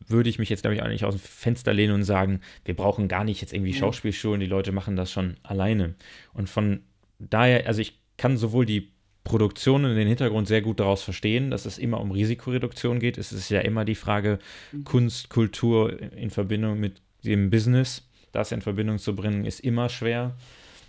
würde 0.07 0.29
ich 0.29 0.39
mich 0.39 0.49
jetzt, 0.49 0.61
glaube 0.61 0.75
ich, 0.75 0.83
auch 0.83 0.87
nicht 0.87 1.05
aus 1.05 1.15
dem 1.15 1.21
Fenster 1.21 1.73
lehnen 1.73 1.93
und 1.93 2.03
sagen, 2.03 2.41
wir 2.63 2.75
brauchen 2.75 3.07
gar 3.07 3.23
nicht 3.23 3.41
jetzt 3.41 3.53
irgendwie 3.53 3.73
Schauspielschulen, 3.73 4.39
die 4.39 4.45
Leute 4.45 4.71
machen 4.71 4.95
das 4.95 5.11
schon 5.11 5.37
alleine. 5.41 5.95
Und 6.33 6.49
von 6.49 6.81
daher, 7.17 7.65
also 7.65 7.81
ich 7.81 7.97
kann 8.17 8.37
sowohl 8.37 8.65
die 8.65 8.91
Produktion 9.23 9.83
und 9.85 9.95
den 9.95 10.07
Hintergrund 10.07 10.47
sehr 10.47 10.61
gut 10.61 10.79
daraus 10.79 11.01
verstehen, 11.01 11.49
dass 11.49 11.65
es 11.65 11.77
immer 11.77 11.99
um 11.99 12.11
Risikoreduktion 12.11 12.99
geht. 12.99 13.17
Es 13.17 13.31
ist 13.31 13.49
ja 13.49 13.61
immer 13.61 13.83
die 13.83 13.95
Frage, 13.95 14.39
mhm. 14.71 14.83
Kunst, 14.83 15.29
Kultur 15.29 15.99
in 16.13 16.29
Verbindung 16.29 16.79
mit 16.79 17.01
dem 17.23 17.49
Business, 17.49 18.07
das 18.31 18.51
in 18.51 18.61
Verbindung 18.61 18.99
zu 18.99 19.15
bringen, 19.15 19.45
ist 19.45 19.61
immer 19.61 19.89
schwer. 19.89 20.35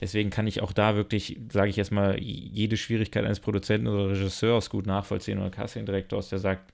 Deswegen 0.00 0.30
kann 0.30 0.46
ich 0.46 0.62
auch 0.62 0.72
da 0.72 0.94
wirklich, 0.94 1.38
sage 1.50 1.70
ich 1.70 1.78
erstmal, 1.78 2.20
jede 2.20 2.76
Schwierigkeit 2.76 3.24
eines 3.24 3.40
Produzenten 3.40 3.86
oder 3.86 4.10
Regisseurs 4.10 4.68
gut 4.68 4.86
nachvollziehen 4.86 5.38
oder 5.38 5.50
Casting-Direktors, 5.50 6.28
der 6.28 6.38
sagt, 6.38 6.72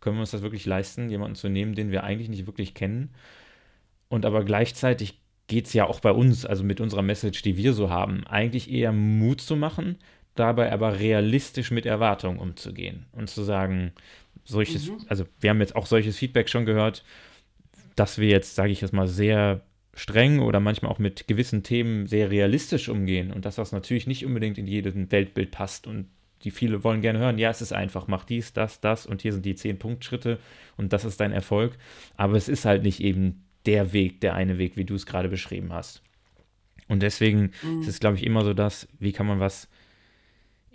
können 0.00 0.16
wir 0.16 0.20
uns 0.20 0.30
das 0.30 0.42
wirklich 0.42 0.66
leisten, 0.66 1.10
jemanden 1.10 1.34
zu 1.34 1.48
nehmen, 1.48 1.74
den 1.74 1.90
wir 1.90 2.04
eigentlich 2.04 2.28
nicht 2.28 2.46
wirklich 2.46 2.74
kennen. 2.74 3.10
Und 4.08 4.26
aber 4.26 4.44
gleichzeitig 4.44 5.20
geht 5.46 5.66
es 5.66 5.72
ja 5.72 5.86
auch 5.86 6.00
bei 6.00 6.12
uns, 6.12 6.44
also 6.44 6.62
mit 6.62 6.80
unserer 6.80 7.02
Message, 7.02 7.42
die 7.42 7.56
wir 7.56 7.72
so 7.72 7.90
haben, 7.90 8.26
eigentlich 8.26 8.70
eher 8.70 8.92
Mut 8.92 9.40
zu 9.40 9.56
machen, 9.56 9.96
dabei 10.34 10.70
aber 10.72 11.00
realistisch 11.00 11.70
mit 11.70 11.86
Erwartungen 11.86 12.38
umzugehen 12.38 13.06
und 13.12 13.28
zu 13.28 13.42
sagen, 13.42 13.92
solches, 14.44 14.88
mhm. 14.88 14.98
also 15.08 15.24
wir 15.40 15.50
haben 15.50 15.60
jetzt 15.60 15.74
auch 15.74 15.86
solches 15.86 16.16
Feedback 16.16 16.48
schon 16.48 16.66
gehört, 16.66 17.02
dass 17.96 18.18
wir 18.18 18.28
jetzt, 18.28 18.54
sage 18.54 18.70
ich 18.70 18.80
jetzt 18.80 18.92
mal, 18.92 19.08
sehr 19.08 19.62
streng 19.98 20.38
oder 20.40 20.60
manchmal 20.60 20.92
auch 20.92 20.98
mit 20.98 21.26
gewissen 21.26 21.62
Themen 21.62 22.06
sehr 22.06 22.30
realistisch 22.30 22.88
umgehen 22.88 23.32
und 23.32 23.44
dass 23.44 23.56
das 23.56 23.72
natürlich 23.72 24.06
nicht 24.06 24.24
unbedingt 24.24 24.56
in 24.58 24.66
jedes 24.66 24.94
Weltbild 24.94 25.50
passt 25.50 25.86
und 25.86 26.06
die 26.44 26.52
viele 26.52 26.84
wollen 26.84 27.00
gerne 27.00 27.18
hören, 27.18 27.38
ja, 27.38 27.50
es 27.50 27.60
ist 27.60 27.72
einfach, 27.72 28.06
mach 28.06 28.24
dies, 28.24 28.52
das, 28.52 28.80
das 28.80 29.06
und 29.06 29.22
hier 29.22 29.32
sind 29.32 29.44
die 29.44 29.56
zehn 29.56 29.78
Punktschritte 29.78 30.38
und 30.76 30.92
das 30.92 31.04
ist 31.04 31.18
dein 31.18 31.32
Erfolg. 31.32 31.76
Aber 32.16 32.36
es 32.36 32.48
ist 32.48 32.64
halt 32.64 32.84
nicht 32.84 33.00
eben 33.00 33.44
der 33.66 33.92
Weg, 33.92 34.20
der 34.20 34.34
eine 34.34 34.56
Weg, 34.56 34.76
wie 34.76 34.84
du 34.84 34.94
es 34.94 35.04
gerade 35.04 35.28
beschrieben 35.28 35.72
hast. 35.72 36.02
Und 36.86 37.02
deswegen 37.02 37.50
mhm. 37.62 37.80
ist 37.82 37.88
es, 37.88 38.00
glaube 38.00 38.16
ich, 38.16 38.24
immer 38.24 38.44
so 38.44 38.54
das, 38.54 38.86
wie 39.00 39.12
kann 39.12 39.26
man 39.26 39.40
was 39.40 39.68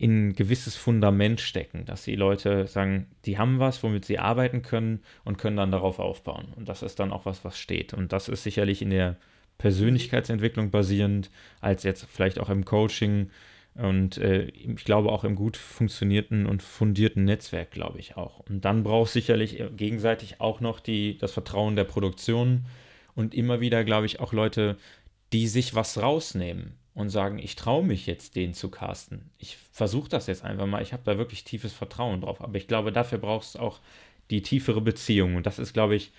in 0.04 0.28
ein 0.28 0.34
gewisses 0.34 0.76
Fundament 0.76 1.40
stecken, 1.40 1.86
dass 1.86 2.04
die 2.04 2.18
Leute 2.18 2.68
sagen, 2.68 3.08
die 3.24 3.38
haben 3.38 3.60
was, 3.60 3.84
womit 3.84 4.04
sie 4.04 4.20
arbeiten 4.20 4.62
können 4.62 5.00
und 5.24 5.38
können 5.38 5.56
dann 5.56 5.72
darauf 5.72 5.98
aufbauen. 6.00 6.48
Und 6.58 6.68
das 6.68 6.84
ist 6.84 7.00
dann 7.00 7.14
auch 7.14 7.26
was, 7.26 7.46
was 7.46 7.58
steht. 7.58 7.94
Und 7.94 8.12
das 8.12 8.28
ist 8.28 8.44
sicherlich 8.44 8.82
in 8.82 8.90
der 8.90 9.16
Persönlichkeitsentwicklung 9.60 10.72
basierend, 10.72 11.32
als 11.62 11.84
jetzt 11.84 12.06
vielleicht 12.12 12.38
auch 12.38 12.50
im 12.50 12.66
Coaching 12.66 13.30
und 13.76 14.18
äh, 14.18 14.50
ich 14.50 14.84
glaube 14.84 15.10
auch 15.10 15.24
im 15.24 15.36
gut 15.36 15.56
funktionierten 15.56 16.48
und 16.48 16.62
fundierten 16.62 17.24
Netzwerk, 17.24 17.72
glaube 17.72 18.00
ich 18.00 18.18
auch. 18.18 18.42
Und 18.42 18.66
dann 18.66 18.84
braucht 18.84 19.14
sicherlich 19.14 19.64
gegenseitig 19.78 20.42
auch 20.42 20.60
noch 20.60 20.82
die, 20.82 21.18
das 21.18 21.32
Vertrauen 21.32 21.78
der 21.78 21.86
Produktion 21.86 22.66
und 23.16 23.34
immer 23.34 23.62
wieder, 23.62 23.86
glaube 23.86 24.06
ich, 24.06 24.20
auch 24.20 24.34
Leute, 24.34 24.76
die 25.32 25.48
sich 25.48 25.76
was 25.76 26.02
rausnehmen 26.02 26.74
und 26.96 27.10
sagen, 27.10 27.40
ich 27.40 27.56
traue 27.56 27.84
mich 27.84 28.06
jetzt, 28.06 28.36
den 28.36 28.54
zu 28.54 28.70
casten. 28.70 29.32
Ich 29.40 29.58
versuche 29.72 30.10
das 30.10 30.28
jetzt 30.28 30.44
einfach 30.44 30.68
mal. 30.68 30.82
Ich 30.82 30.94
habe 30.94 31.04
da 31.06 31.18
wirklich 31.18 31.44
tiefes 31.44 31.74
Vertrauen 31.74 32.22
drauf. 32.22 32.42
Aber 32.42 32.56
ich 32.56 32.68
glaube, 32.68 32.92
dafür 32.92 33.18
brauchst 33.18 33.56
du 33.56 33.60
auch 33.60 33.80
die 34.30 34.42
tiefere 34.42 34.82
Beziehung. 34.82 35.36
Und 35.36 35.46
das 35.46 35.60
ist, 35.60 35.74
glaube 35.74 35.96
ich, 35.96 36.12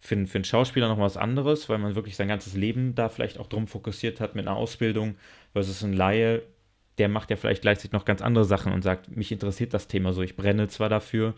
für, 0.00 0.26
für 0.26 0.38
einen 0.38 0.44
Schauspieler 0.44 0.88
noch 0.88 0.98
was 0.98 1.16
anderes, 1.16 1.68
weil 1.68 1.78
man 1.78 1.94
wirklich 1.94 2.16
sein 2.16 2.28
ganzes 2.28 2.54
Leben 2.54 2.94
da 2.94 3.08
vielleicht 3.08 3.38
auch 3.38 3.48
drum 3.48 3.66
fokussiert 3.66 4.20
hat 4.20 4.34
mit 4.34 4.46
einer 4.46 4.56
Ausbildung, 4.56 5.16
versus 5.52 5.82
ein 5.82 5.92
Laie, 5.92 6.42
der 6.98 7.08
macht 7.08 7.30
ja 7.30 7.36
vielleicht 7.36 7.62
gleichzeitig 7.62 7.92
noch 7.92 8.04
ganz 8.04 8.22
andere 8.22 8.44
Sachen 8.44 8.72
und 8.72 8.82
sagt, 8.82 9.14
mich 9.14 9.32
interessiert 9.32 9.74
das 9.74 9.88
Thema 9.88 10.12
so, 10.12 10.22
ich 10.22 10.36
brenne 10.36 10.68
zwar 10.68 10.88
dafür, 10.88 11.34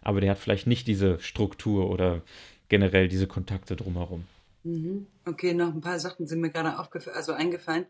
aber 0.00 0.20
der 0.20 0.32
hat 0.32 0.38
vielleicht 0.38 0.66
nicht 0.66 0.86
diese 0.86 1.18
Struktur 1.20 1.90
oder 1.90 2.22
generell 2.68 3.08
diese 3.08 3.26
Kontakte 3.26 3.76
drumherum. 3.76 4.24
Mhm. 4.64 5.06
Okay, 5.26 5.54
noch 5.54 5.74
ein 5.74 5.80
paar 5.80 5.98
Sachen 5.98 6.26
sind 6.26 6.40
mir 6.40 6.50
gerade 6.50 6.76
also 7.14 7.32
eingefallen. 7.32 7.86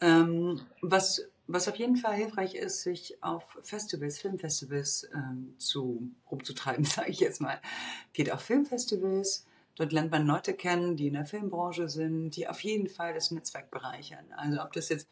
Ähm, 0.00 0.60
was, 0.80 1.26
was 1.46 1.68
auf 1.68 1.76
jeden 1.76 1.96
Fall 1.96 2.14
hilfreich 2.14 2.54
ist, 2.54 2.82
sich 2.82 3.22
auf 3.22 3.58
Festivals, 3.62 4.20
Filmfestivals 4.20 5.08
ähm, 5.14 5.54
zu 5.58 6.10
rumzutreiben, 6.30 6.84
sage 6.84 7.10
ich 7.10 7.20
jetzt 7.20 7.40
mal. 7.40 7.60
Geht 8.12 8.32
auf 8.32 8.42
Filmfestivals, 8.42 9.46
dort 9.76 9.92
lernt 9.92 10.10
man 10.10 10.26
Leute 10.26 10.54
kennen, 10.54 10.96
die 10.96 11.08
in 11.08 11.14
der 11.14 11.26
Filmbranche 11.26 11.88
sind, 11.88 12.30
die 12.36 12.48
auf 12.48 12.60
jeden 12.60 12.88
Fall 12.88 13.14
das 13.14 13.30
Netzwerk 13.30 13.70
bereichern. 13.70 14.24
Also 14.36 14.62
ob 14.62 14.72
das 14.72 14.88
jetzt 14.88 15.08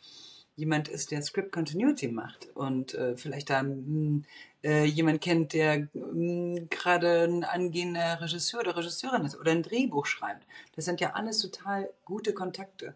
jemand 0.57 0.89
ist, 0.89 1.11
der 1.11 1.23
Script 1.23 1.53
Continuity 1.53 2.09
macht 2.09 2.49
und 2.55 2.95
äh, 2.95 3.17
vielleicht 3.17 3.51
da 3.51 3.63
mh, 3.63 3.75
hm, 3.75 4.25
äh, 4.63 4.85
jemand 4.85 5.21
kennt, 5.21 5.53
der 5.55 5.89
hm, 5.93 6.69
gerade 6.69 7.25
ein 7.25 7.45
angehender 7.45 8.21
Regisseur 8.21 8.61
oder 8.61 8.77
Regisseurin 8.77 9.25
ist 9.25 9.39
oder 9.39 9.53
ein 9.53 9.63
Drehbuch 9.63 10.07
schreibt. 10.07 10.47
Das 10.77 10.85
sind 10.85 11.01
ja 11.01 11.13
alles 11.15 11.39
total 11.39 11.91
gute 12.05 12.35
Kontakte. 12.35 12.95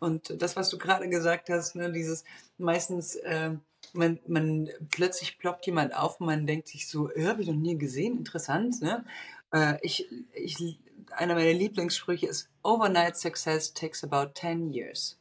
Und 0.00 0.40
das, 0.40 0.56
was 0.56 0.70
du 0.70 0.78
gerade 0.78 1.08
gesagt 1.08 1.50
hast, 1.50 1.74
ne, 1.74 1.90
dieses 1.90 2.24
meistens, 2.56 3.16
äh, 3.16 3.50
man, 3.92 4.18
man 4.26 4.68
plötzlich 4.90 5.38
ploppt 5.38 5.66
jemand 5.66 5.94
auf 5.94 6.20
und 6.20 6.26
man 6.26 6.46
denkt 6.46 6.68
sich 6.68 6.88
so, 6.88 7.10
äh, 7.12 7.26
habe 7.26 7.42
ich 7.42 7.48
noch 7.48 7.54
nie 7.54 7.78
gesehen, 7.78 8.18
interessant. 8.18 8.80
Ne? 8.80 9.04
Äh, 9.52 9.78
ich, 9.82 10.08
ich, 10.34 10.78
einer 11.12 11.34
meiner 11.34 11.52
Lieblingssprüche 11.52 12.26
ist, 12.26 12.50
Overnight 12.62 13.16
Success 13.16 13.72
takes 13.72 14.04
about 14.04 14.32
10 14.34 14.72
years. 14.72 15.17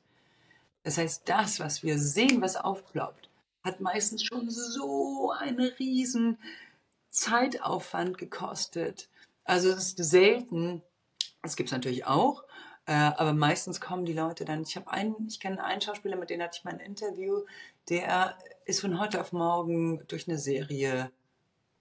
Das 0.88 0.98
heißt, 0.98 1.24
das, 1.28 1.60
was 1.60 1.84
wir 1.84 2.00
sehen, 2.00 2.42
was 2.42 2.56
aufploppt, 2.56 3.30
hat 3.62 3.82
meistens 3.82 4.24
schon 4.24 4.50
so 4.50 5.34
einen 5.38 5.60
riesen 5.60 6.38
Zeitaufwand 7.10 8.18
gekostet. 8.18 9.10
Also 9.44 9.68
es 9.68 9.88
ist 9.88 9.98
selten, 9.98 10.82
das 11.42 11.58
gibt 11.58 11.68
es 11.68 11.74
natürlich 11.74 12.06
auch, 12.06 12.46
äh, 12.86 12.94
aber 12.94 13.34
meistens 13.34 13.82
kommen 13.82 14.06
die 14.06 14.14
Leute 14.14 14.46
dann, 14.46 14.62
ich 14.62 14.78
habe 14.78 14.90
einen, 14.90 15.28
ich 15.28 15.42
kenne 15.42 15.62
einen 15.62 15.82
Schauspieler, 15.82 16.16
mit 16.16 16.30
dem 16.30 16.42
hatte 16.42 16.58
ich 16.58 16.64
mal 16.64 16.76
ein 16.76 16.80
Interview, 16.80 17.42
der 17.90 18.38
ist 18.64 18.80
von 18.80 18.98
heute 18.98 19.20
auf 19.20 19.34
morgen 19.34 20.08
durch 20.08 20.30
eine 20.30 20.38
Serie 20.38 21.12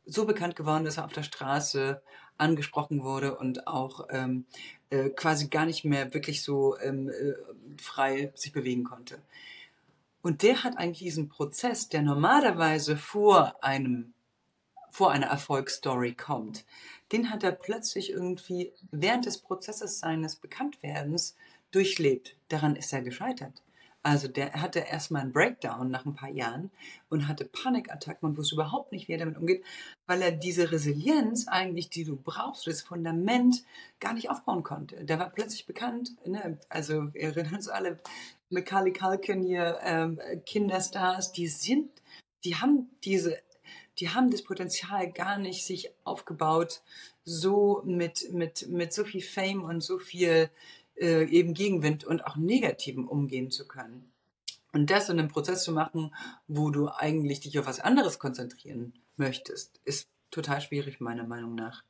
so 0.05 0.27
bekannt 0.27 0.57
geworden, 0.57 0.85
dass 0.85 0.97
er 0.97 1.05
auf 1.05 1.13
der 1.13 1.23
Straße 1.23 2.03
angesprochen 2.39 3.03
wurde 3.03 3.37
und 3.37 3.66
auch 3.66 4.07
ähm, 4.11 4.47
äh, 4.91 5.11
quasi 5.11 5.49
gar 5.49 5.66
nicht 5.66 5.84
mehr 5.84 6.12
wirklich 6.14 6.43
so 6.43 6.78
ähm, 6.78 7.09
äh, 7.09 7.34
frei 7.80 8.32
sich 8.34 8.53
bewegen 8.53 8.84
konnte. 8.84 9.18
Und 10.22 10.43
der 10.43 10.64
hat 10.64 10.76
eigentlich 10.76 10.99
diesen 10.99 11.28
Prozess, 11.28 11.89
der 11.89 12.03
normalerweise 12.03 12.97
vor 12.97 13.62
einem 13.62 14.12
vor 14.91 15.12
einer 15.12 15.26
Erfolgsstory 15.26 16.14
kommt, 16.14 16.64
den 17.12 17.30
hat 17.30 17.45
er 17.45 17.53
plötzlich 17.53 18.11
irgendwie 18.11 18.72
während 18.91 19.26
des 19.26 19.39
Prozesses 19.39 19.99
seines 19.99 20.37
Bekanntwerdens 20.37 21.37
durchlebt. 21.70 22.34
Daran 22.49 22.76
ist 22.76 22.93
er 22.95 23.03
gescheitert. 23.03 23.62
Also 24.07 24.29
der 24.29 24.53
hatte 24.53 24.79
erstmal 24.79 25.23
einen 25.23 25.33
Breakdown 25.33 25.91
nach 25.91 26.07
ein 26.07 26.15
paar 26.15 26.31
Jahren 26.31 26.71
und 27.09 27.27
hatte 27.27 27.45
Panikattacken 27.45 28.29
und 28.29 28.37
wusste 28.37 28.55
überhaupt 28.55 28.93
nicht, 28.93 29.09
wie 29.09 29.13
er 29.15 29.19
damit 29.19 29.37
umgeht, 29.37 29.65
weil 30.07 30.23
er 30.23 30.31
diese 30.31 30.71
Resilienz 30.71 31.49
eigentlich, 31.49 31.91
die 31.91 32.05
du 32.05 32.15
brauchst, 32.15 32.69
das 32.69 32.83
Fundament 32.83 33.65
gar 33.99 34.15
nicht 34.15 34.31
aufbauen 34.31 34.63
konnte. 34.63 35.05
Der 35.05 35.19
war 35.19 35.31
plötzlich 35.31 35.67
bekannt, 35.67 36.13
ne? 36.25 36.57
also 36.69 37.13
wir 37.15 37.23
erinnern 37.23 37.57
uns 37.57 37.67
alle, 37.67 37.99
Macaulay 38.49 38.93
Culkin 38.93 39.43
hier, 39.43 39.81
ähm, 39.83 40.21
Kinderstars, 40.47 41.33
die 41.33 41.49
sind, 41.49 41.91
die 42.45 42.55
haben 42.55 42.89
diese, 43.03 43.37
die 43.99 44.11
haben 44.11 44.31
das 44.31 44.43
Potenzial 44.43 45.11
gar 45.11 45.37
nicht 45.37 45.67
sich 45.67 45.91
aufgebaut, 46.05 46.81
so 47.25 47.83
mit, 47.85 48.33
mit, 48.33 48.69
mit 48.69 48.93
so 48.93 49.03
viel 49.03 49.23
Fame 49.23 49.65
und 49.65 49.81
so 49.81 49.99
viel 49.99 50.49
äh, 50.99 51.25
eben 51.25 51.55
Gegenwind 51.55 52.05
und 52.05 52.27
auch 52.27 52.37
Negativen 52.37 53.07
umgehen 53.07 53.51
zu 53.51 53.67
können. 53.67 54.11
Und 54.73 54.91
das 54.91 55.09
in 55.09 55.19
einem 55.19 55.29
Prozess 55.29 55.65
zu 55.65 55.73
machen, 55.73 56.15
wo 56.49 56.71
du 56.71 56.89
eigentlich 56.89 57.41
dich 57.41 57.59
auf 57.59 57.67
was 57.67 57.81
anderes 57.81 58.19
konzentrieren 58.19 58.93
möchtest, 59.17 59.81
ist 59.85 60.09
total 60.31 60.61
schwierig, 60.61 61.01
meiner 61.01 61.25
Meinung 61.25 61.55
nach. 61.55 61.83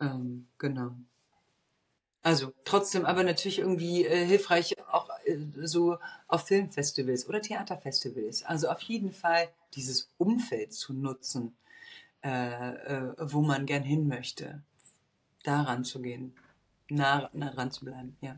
Ähm, 0.00 0.48
genau. 0.58 0.94
Also 2.22 2.52
trotzdem 2.64 3.04
aber 3.04 3.24
natürlich 3.24 3.58
irgendwie 3.58 4.04
äh, 4.04 4.24
hilfreich 4.26 4.76
auch 4.88 5.08
äh, 5.24 5.38
so 5.62 5.98
auf 6.28 6.46
Filmfestivals 6.46 7.28
oder 7.28 7.40
Theaterfestivals. 7.40 8.44
Also 8.44 8.68
auf 8.68 8.80
jeden 8.82 9.12
Fall 9.12 9.48
dieses 9.74 10.10
Umfeld 10.18 10.72
zu 10.72 10.92
nutzen, 10.92 11.56
äh, 12.22 12.28
äh 12.28 13.14
wo 13.18 13.40
man 13.40 13.66
gern 13.66 13.82
hin 13.82 14.06
möchte, 14.06 14.62
daran 15.42 15.84
zu 15.84 16.00
gehen 16.00 16.34
nah, 16.94 17.30
nah 17.32 17.50
ran 17.50 17.70
zu 17.70 17.84
bleiben, 17.84 18.16
ja. 18.20 18.36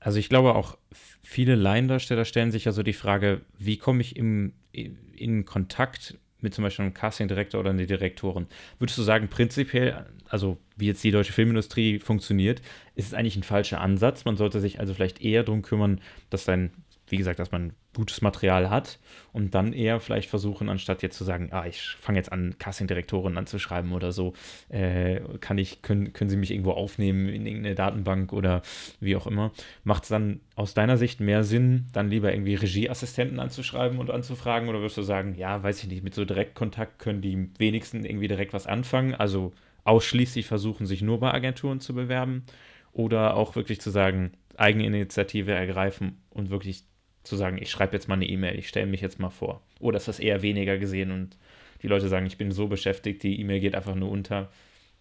Also 0.00 0.18
ich 0.18 0.28
glaube 0.28 0.54
auch, 0.54 0.76
viele 1.22 1.54
Laiendarsteller 1.54 2.24
stellen 2.24 2.52
sich 2.52 2.66
ja 2.66 2.72
so 2.72 2.82
die 2.82 2.92
Frage, 2.92 3.40
wie 3.58 3.76
komme 3.76 4.02
ich 4.02 4.16
im, 4.16 4.52
in 4.72 5.44
Kontakt 5.44 6.18
mit 6.40 6.54
zum 6.54 6.64
Beispiel 6.64 6.84
einem 6.84 6.94
Casting-Direktor 6.94 7.60
oder 7.60 7.70
einer 7.70 7.86
Direktorin. 7.86 8.46
Würdest 8.78 8.98
du 8.98 9.02
sagen, 9.02 9.28
prinzipiell, 9.28 10.06
also 10.28 10.58
wie 10.76 10.86
jetzt 10.86 11.02
die 11.02 11.10
deutsche 11.10 11.32
Filmindustrie 11.32 11.98
funktioniert, 11.98 12.60
ist 12.94 13.06
es 13.06 13.14
eigentlich 13.14 13.36
ein 13.36 13.42
falscher 13.42 13.80
Ansatz? 13.80 14.24
Man 14.24 14.36
sollte 14.36 14.60
sich 14.60 14.78
also 14.78 14.92
vielleicht 14.94 15.22
eher 15.22 15.44
darum 15.44 15.62
kümmern, 15.62 16.00
dass 16.30 16.44
sein 16.44 16.70
wie 17.08 17.16
gesagt, 17.16 17.38
dass 17.38 17.52
man 17.52 17.72
gutes 17.94 18.20
Material 18.20 18.68
hat 18.68 18.98
und 19.32 19.54
dann 19.54 19.72
eher 19.72 20.00
vielleicht 20.00 20.28
versuchen, 20.28 20.68
anstatt 20.68 21.02
jetzt 21.02 21.16
zu 21.16 21.24
sagen, 21.24 21.48
ah, 21.52 21.66
ich 21.66 21.96
fange 22.00 22.18
jetzt 22.18 22.30
an, 22.30 22.56
Casting-Direktoren 22.58 23.38
anzuschreiben 23.38 23.92
oder 23.92 24.12
so, 24.12 24.34
äh, 24.68 25.20
kann 25.40 25.56
ich, 25.58 25.82
können, 25.82 26.12
können 26.12 26.28
Sie 26.28 26.36
mich 26.36 26.50
irgendwo 26.50 26.72
aufnehmen 26.72 27.28
in 27.28 27.46
irgendeine 27.46 27.74
Datenbank 27.74 28.32
oder 28.32 28.62
wie 29.00 29.16
auch 29.16 29.26
immer. 29.26 29.52
Macht 29.84 30.04
es 30.04 30.08
dann 30.10 30.40
aus 30.56 30.74
deiner 30.74 30.98
Sicht 30.98 31.20
mehr 31.20 31.42
Sinn, 31.44 31.86
dann 31.92 32.10
lieber 32.10 32.32
irgendwie 32.32 32.54
Regieassistenten 32.54 33.40
anzuschreiben 33.40 33.98
und 33.98 34.10
anzufragen 34.10 34.68
oder 34.68 34.82
wirst 34.82 34.98
du 34.98 35.02
sagen, 35.02 35.34
ja, 35.36 35.62
weiß 35.62 35.82
ich 35.82 35.88
nicht, 35.88 36.04
mit 36.04 36.14
so 36.14 36.24
Direktkontakt 36.24 36.98
können 36.98 37.22
die 37.22 37.50
wenigsten 37.58 38.04
irgendwie 38.04 38.28
direkt 38.28 38.52
was 38.52 38.66
anfangen, 38.66 39.14
also 39.14 39.52
ausschließlich 39.84 40.46
versuchen, 40.46 40.84
sich 40.84 41.00
nur 41.00 41.20
bei 41.20 41.32
Agenturen 41.32 41.80
zu 41.80 41.94
bewerben 41.94 42.44
oder 42.92 43.36
auch 43.36 43.56
wirklich 43.56 43.80
zu 43.80 43.90
sagen, 43.90 44.32
Eigeninitiative 44.56 45.52
ergreifen 45.52 46.22
und 46.30 46.50
wirklich 46.50 46.84
zu 47.26 47.36
sagen, 47.36 47.58
ich 47.60 47.70
schreibe 47.70 47.94
jetzt 47.94 48.08
mal 48.08 48.14
eine 48.14 48.28
E-Mail, 48.28 48.58
ich 48.58 48.68
stelle 48.68 48.86
mich 48.86 49.00
jetzt 49.00 49.18
mal 49.18 49.30
vor. 49.30 49.62
Oder 49.80 49.96
ist 49.96 50.08
das 50.08 50.18
eher 50.18 50.42
weniger 50.42 50.78
gesehen 50.78 51.10
und 51.10 51.36
die 51.82 51.88
Leute 51.88 52.08
sagen, 52.08 52.26
ich 52.26 52.38
bin 52.38 52.52
so 52.52 52.68
beschäftigt, 52.68 53.22
die 53.22 53.40
E-Mail 53.40 53.60
geht 53.60 53.74
einfach 53.74 53.94
nur 53.94 54.10
unter, 54.10 54.50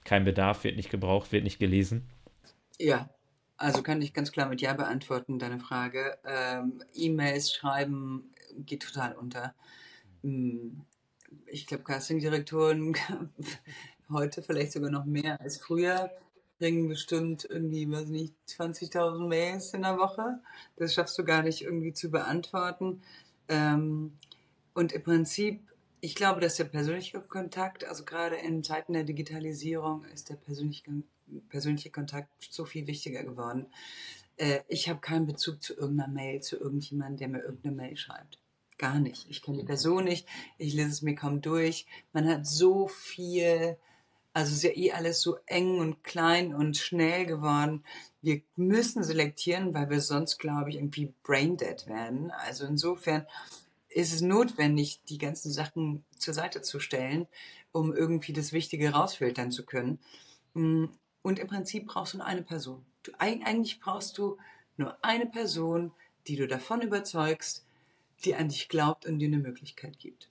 kein 0.04 0.26
Bedarf, 0.26 0.64
wird 0.64 0.76
nicht 0.76 0.90
gebraucht, 0.90 1.32
wird 1.32 1.44
nicht 1.44 1.60
gelesen? 1.60 2.08
Ja, 2.80 3.10
also 3.58 3.82
kann 3.82 4.02
ich 4.02 4.14
ganz 4.14 4.32
klar 4.32 4.50
mit 4.50 4.62
Ja 4.62 4.74
beantworten, 4.74 5.40
deine 5.40 5.60
Frage. 5.60 6.18
Ähm, 6.26 6.84
E-Mails 6.94 7.54
schreiben 7.54 8.32
geht 8.58 8.84
total 8.84 9.14
unter. 9.14 9.54
Hm, 10.24 10.82
ich 11.48 11.68
glaube, 11.68 11.84
Castingdirektoren 11.84 12.96
heute 14.10 14.42
vielleicht 14.42 14.74
sogar 14.74 14.92
noch 14.92 15.06
mehr 15.06 15.40
als 15.40 15.58
früher 15.58 16.12
kriegen 16.58 16.88
bestimmt 16.88 17.46
irgendwie, 17.50 17.90
weiß 17.90 18.08
nicht, 18.08 18.34
20.000 18.48 19.28
Mails 19.28 19.74
in 19.74 19.82
der 19.82 19.98
Woche. 19.98 20.40
Das 20.78 20.94
schaffst 20.94 21.18
du 21.18 21.24
gar 21.24 21.44
nicht 21.44 21.62
irgendwie 21.62 21.94
zu 21.94 22.10
beantworten. 22.10 23.02
Ähm, 23.48 24.14
und 24.74 24.92
im 24.92 25.04
Prinzip, 25.04 25.62
ich 26.02 26.16
glaube, 26.16 26.42
dass 26.42 26.56
der 26.56 26.66
persönliche 26.66 27.20
Kontakt, 27.22 27.86
also 27.86 28.06
gerade 28.06 28.36
in 28.36 28.64
Zeiten 28.64 28.94
der 28.94 29.04
Digitalisierung, 29.04 30.06
ist 30.06 30.30
der 30.30 30.36
persönliche, 30.36 30.84
persönliche 31.50 31.92
Kontakt 31.92 32.30
so 32.50 32.66
viel 32.66 32.88
wichtiger 32.88 33.24
geworden. 33.24 33.68
Äh, 34.38 34.62
ich 34.68 34.90
habe 34.90 35.00
keinen 35.00 35.26
Bezug 35.26 35.62
zu 35.62 35.74
irgendeiner 35.76 36.12
Mail, 36.12 36.42
zu 36.42 36.58
irgendjemandem, 36.58 37.18
der 37.18 37.28
mir 37.30 37.44
irgendeine 37.44 37.76
Mail 37.76 37.98
schreibt. 37.98 38.40
Gar 38.78 39.00
nicht. 39.00 39.30
Ich 39.30 39.42
kenne 39.42 39.60
die 39.60 39.64
Person 39.64 40.04
nicht. 40.04 40.28
Ich 40.58 40.74
lese 40.74 40.90
es 40.90 41.02
mir 41.02 41.16
kaum 41.16 41.42
durch. 41.42 41.86
Man 42.12 42.28
hat 42.28 42.46
so 42.46 42.88
viel 42.88 43.78
also 44.36 44.52
ist 44.54 44.64
ja 44.64 44.76
eh 44.76 44.92
alles 44.92 45.22
so 45.22 45.38
eng 45.46 45.80
und 45.80 46.04
klein 46.04 46.54
und 46.54 46.76
schnell 46.76 47.26
geworden. 47.26 47.86
Wir 48.22 48.42
müssen 48.58 49.02
selektieren, 49.02 49.74
weil 49.74 49.90
wir 49.90 50.02
sonst, 50.02 50.40
glaube 50.40 50.70
ich, 50.70 50.76
irgendwie 50.76 51.14
braindead 51.24 51.88
werden. 51.88 52.32
Also 52.32 52.66
insofern 52.66 53.26
ist 53.88 54.12
es 54.12 54.20
notwendig, 54.20 55.00
die 55.08 55.20
ganzen 55.20 55.54
Sachen 55.54 56.04
zur 56.18 56.34
Seite 56.34 56.62
zu 56.62 56.82
stellen, 56.82 57.28
um 57.72 57.96
irgendwie 57.96 58.34
das 58.34 58.52
Wichtige 58.52 58.90
rausfiltern 58.90 59.52
zu 59.52 59.66
können. 59.66 60.00
Mm, 60.54 60.88
und 61.22 61.40
im 61.40 61.48
Prinzip 61.48 61.88
brauchst 61.88 62.14
du 62.14 62.18
nur 62.18 62.28
eine 62.28 62.44
Person. 62.44 62.86
Du, 63.04 63.14
eigentlich 63.18 63.80
brauchst 63.80 64.18
du 64.18 64.38
nur 64.76 64.98
eine 65.02 65.28
Person, 65.28 65.94
die 66.28 66.36
du 66.36 66.46
davon 66.46 66.82
überzeugst, 66.82 67.66
die 68.26 68.36
an 68.36 68.50
dich 68.50 68.68
glaubt 68.68 69.06
und 69.06 69.20
dir 69.20 69.30
eine 69.30 69.38
Möglichkeit 69.38 69.98
gibt. 69.98 70.30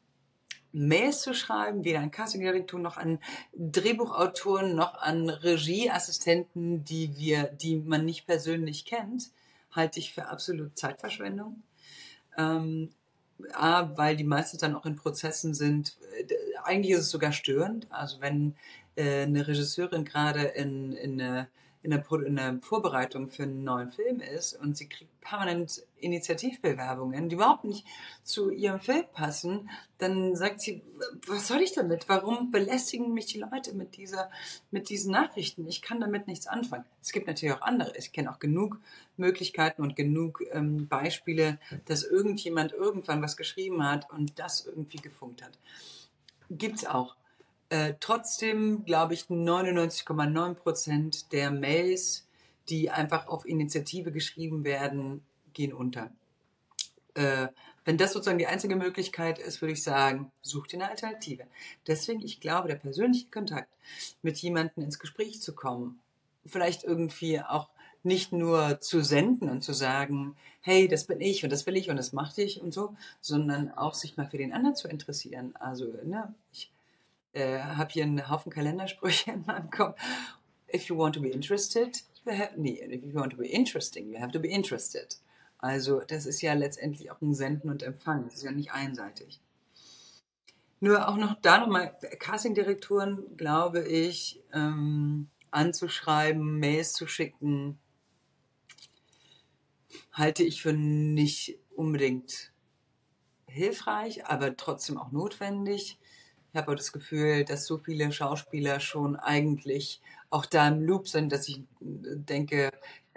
Mails 0.74 1.22
zu 1.22 1.34
schreiben, 1.34 1.84
weder 1.84 2.00
an 2.00 2.10
Castingdirektoren 2.10 2.82
noch 2.82 2.96
an 2.96 3.20
Drehbuchautoren 3.54 4.74
noch 4.74 5.00
an 5.00 5.30
Regieassistenten, 5.30 6.84
die 6.84 7.16
wir, 7.16 7.44
die 7.44 7.76
man 7.76 8.04
nicht 8.04 8.26
persönlich 8.26 8.84
kennt, 8.84 9.30
halte 9.70 10.00
ich 10.00 10.12
für 10.12 10.26
absolut 10.26 10.76
Zeitverschwendung. 10.76 11.62
Ähm, 12.36 12.90
A, 13.52 13.96
weil 13.96 14.16
die 14.16 14.24
meistens 14.24 14.60
dann 14.60 14.74
auch 14.74 14.86
in 14.86 14.96
Prozessen 14.96 15.54
sind. 15.54 15.96
Äh, 16.18 16.34
eigentlich 16.64 16.92
ist 16.94 17.00
es 17.00 17.10
sogar 17.10 17.32
störend. 17.32 17.86
Also 17.90 18.20
wenn 18.20 18.56
äh, 18.96 19.22
eine 19.22 19.46
Regisseurin 19.46 20.04
gerade 20.04 20.42
in, 20.42 20.92
in 20.92 21.20
eine 21.20 21.48
in 21.84 21.90
der, 21.90 22.02
in 22.24 22.36
der 22.36 22.58
Vorbereitung 22.62 23.28
für 23.28 23.42
einen 23.42 23.62
neuen 23.62 23.90
Film 23.90 24.20
ist 24.20 24.54
und 24.54 24.74
sie 24.74 24.88
kriegt 24.88 25.20
permanent 25.20 25.86
Initiativbewerbungen, 25.98 27.28
die 27.28 27.34
überhaupt 27.34 27.64
nicht 27.64 27.86
zu 28.22 28.50
ihrem 28.50 28.80
Film 28.80 29.04
passen, 29.12 29.68
dann 29.98 30.34
sagt 30.34 30.62
sie, 30.62 30.82
was 31.26 31.46
soll 31.46 31.60
ich 31.60 31.72
damit? 31.72 32.08
Warum 32.08 32.50
belästigen 32.50 33.12
mich 33.12 33.26
die 33.26 33.38
Leute 33.38 33.74
mit 33.74 33.98
dieser, 33.98 34.30
mit 34.70 34.88
diesen 34.88 35.12
Nachrichten? 35.12 35.66
Ich 35.68 35.82
kann 35.82 36.00
damit 36.00 36.26
nichts 36.26 36.46
anfangen. 36.46 36.86
Es 37.02 37.12
gibt 37.12 37.26
natürlich 37.26 37.54
auch 37.54 37.62
andere. 37.62 37.94
Ich 37.98 38.12
kenne 38.12 38.30
auch 38.32 38.38
genug 38.38 38.78
Möglichkeiten 39.18 39.82
und 39.82 39.94
genug 39.94 40.42
ähm, 40.52 40.88
Beispiele, 40.88 41.58
dass 41.84 42.02
irgendjemand 42.02 42.72
irgendwann 42.72 43.20
was 43.20 43.36
geschrieben 43.36 43.86
hat 43.86 44.10
und 44.10 44.38
das 44.38 44.64
irgendwie 44.64 44.98
gefunkt 44.98 45.42
hat. 45.42 45.58
Gibt's 46.50 46.86
auch. 46.86 47.14
Äh, 47.74 47.96
trotzdem 47.98 48.84
glaube 48.84 49.14
ich 49.14 49.22
99,9 49.22 50.54
Prozent 50.54 51.32
der 51.32 51.50
Mails, 51.50 52.24
die 52.68 52.88
einfach 52.88 53.26
auf 53.26 53.44
Initiative 53.46 54.12
geschrieben 54.12 54.62
werden, 54.62 55.24
gehen 55.54 55.72
unter. 55.72 56.12
Äh, 57.14 57.48
wenn 57.84 57.98
das 57.98 58.12
sozusagen 58.12 58.38
die 58.38 58.46
einzige 58.46 58.76
Möglichkeit 58.76 59.40
ist, 59.40 59.60
würde 59.60 59.72
ich 59.72 59.82
sagen, 59.82 60.30
such 60.40 60.68
dir 60.68 60.76
eine 60.76 60.90
Alternative. 60.90 61.48
Deswegen, 61.88 62.22
ich 62.22 62.38
glaube, 62.38 62.68
der 62.68 62.76
persönliche 62.76 63.26
Kontakt 63.28 63.68
mit 64.22 64.36
jemandem 64.38 64.84
ins 64.84 65.00
Gespräch 65.00 65.42
zu 65.42 65.52
kommen, 65.52 65.98
vielleicht 66.46 66.84
irgendwie 66.84 67.40
auch 67.40 67.70
nicht 68.04 68.30
nur 68.30 68.80
zu 68.82 69.02
senden 69.02 69.50
und 69.50 69.64
zu 69.64 69.72
sagen, 69.72 70.36
hey, 70.60 70.86
das 70.86 71.06
bin 71.06 71.20
ich 71.20 71.42
und 71.42 71.50
das 71.50 71.66
will 71.66 71.76
ich 71.76 71.90
und 71.90 71.96
das 71.96 72.12
mache 72.12 72.40
ich 72.40 72.62
und 72.62 72.72
so, 72.72 72.94
sondern 73.20 73.72
auch 73.72 73.94
sich 73.94 74.16
mal 74.16 74.30
für 74.30 74.38
den 74.38 74.52
anderen 74.52 74.76
zu 74.76 74.86
interessieren. 74.86 75.56
Also, 75.56 75.86
ne, 76.04 76.32
ich 76.52 76.70
äh, 77.34 77.58
habe 77.58 77.92
hier 77.92 78.04
einen 78.04 78.28
Haufen 78.28 78.50
Kalendersprüche 78.50 79.30
in 79.32 79.44
meinem 79.46 79.70
Kopf. 79.70 80.00
If 80.72 80.88
you 80.88 80.96
want 80.96 81.14
to 81.14 81.20
be 81.20 81.28
interested, 81.28 82.02
you 82.24 82.32
have, 82.32 82.52
nee, 82.56 82.80
if 82.82 83.04
you 83.04 83.14
want 83.14 83.32
to 83.32 83.36
be 83.36 83.46
interesting, 83.46 84.12
you 84.12 84.18
have 84.18 84.32
to 84.32 84.40
be 84.40 84.48
interested. 84.48 85.18
Also 85.58 86.00
das 86.00 86.26
ist 86.26 86.42
ja 86.42 86.52
letztendlich 86.54 87.10
auch 87.10 87.20
ein 87.20 87.34
Senden 87.34 87.70
und 87.70 87.82
Empfangen. 87.82 88.24
Das 88.24 88.34
ist 88.34 88.42
ja 88.42 88.52
nicht 88.52 88.72
einseitig. 88.72 89.40
Nur 90.80 91.08
auch 91.08 91.16
noch 91.16 91.40
da 91.40 91.58
nochmal, 91.58 91.96
Castingdirektoren, 92.18 93.36
glaube 93.36 93.86
ich, 93.86 94.42
ähm, 94.52 95.30
anzuschreiben, 95.50 96.58
Mails 96.58 96.92
zu 96.92 97.06
schicken, 97.06 97.78
halte 100.12 100.42
ich 100.42 100.60
für 100.60 100.72
nicht 100.72 101.58
unbedingt 101.74 102.52
hilfreich, 103.46 104.26
aber 104.26 104.56
trotzdem 104.56 104.98
auch 104.98 105.12
notwendig. 105.12 105.98
Ich 106.54 106.56
habe 106.56 106.76
das 106.76 106.92
Gefühl, 106.92 107.44
dass 107.44 107.66
so 107.66 107.78
viele 107.78 108.12
Schauspieler 108.12 108.78
schon 108.78 109.16
eigentlich 109.16 110.00
auch 110.30 110.46
da 110.46 110.68
im 110.68 110.82
Loop 110.82 111.08
sind, 111.08 111.32
dass 111.32 111.48
ich 111.48 111.64
denke, 111.80 112.70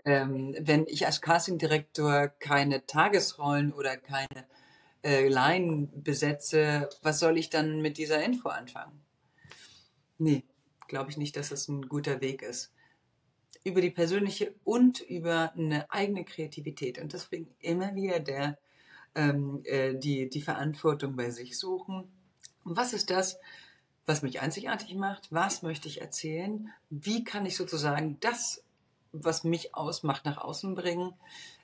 ähm, 0.05 0.55
wenn 0.59 0.87
ich 0.87 1.05
als 1.05 1.21
Castingdirektor 1.21 2.29
keine 2.39 2.87
Tagesrollen 2.87 3.73
oder 3.73 3.95
keine 3.95 4.47
äh, 5.03 5.27
Line 5.27 5.87
besetze, 5.93 6.89
was 7.03 7.19
soll 7.19 7.37
ich 7.37 7.51
dann 7.51 7.79
mit 7.79 7.99
dieser 7.99 8.23
Info 8.23 8.49
anfangen? 8.49 9.03
Nee, 10.17 10.43
glaube 10.87 11.11
ich 11.11 11.17
nicht, 11.17 11.35
dass 11.35 11.49
das 11.49 11.67
ein 11.67 11.87
guter 11.87 12.21
Weg 12.21 12.41
ist. 12.41 12.73
Über 13.63 13.81
die 13.81 13.91
persönliche 13.91 14.55
und 14.63 14.99
über 14.99 15.53
eine 15.53 15.91
eigene 15.91 16.25
Kreativität. 16.25 16.97
Und 16.97 17.13
deswegen 17.13 17.49
immer 17.59 17.93
wieder 17.93 18.19
der, 18.19 18.57
ähm, 19.13 19.61
äh, 19.65 19.93
die, 19.93 20.27
die 20.27 20.41
Verantwortung 20.41 21.15
bei 21.15 21.29
sich 21.29 21.59
suchen 21.59 22.11
und 22.67 22.75
was 22.75 22.91
ist 22.91 23.09
das, 23.09 23.39
was 24.05 24.23
mich 24.23 24.41
einzigartig 24.41 24.93
macht? 24.95 25.31
Was 25.31 25.61
möchte 25.61 25.87
ich 25.87 26.01
erzählen? 26.01 26.69
Wie 26.89 27.23
kann 27.23 27.45
ich 27.45 27.55
sozusagen 27.55 28.17
das, 28.19 28.61
was 29.13 29.45
mich 29.45 29.73
ausmacht, 29.73 30.25
nach 30.25 30.37
außen 30.37 30.75
bringen? 30.75 31.13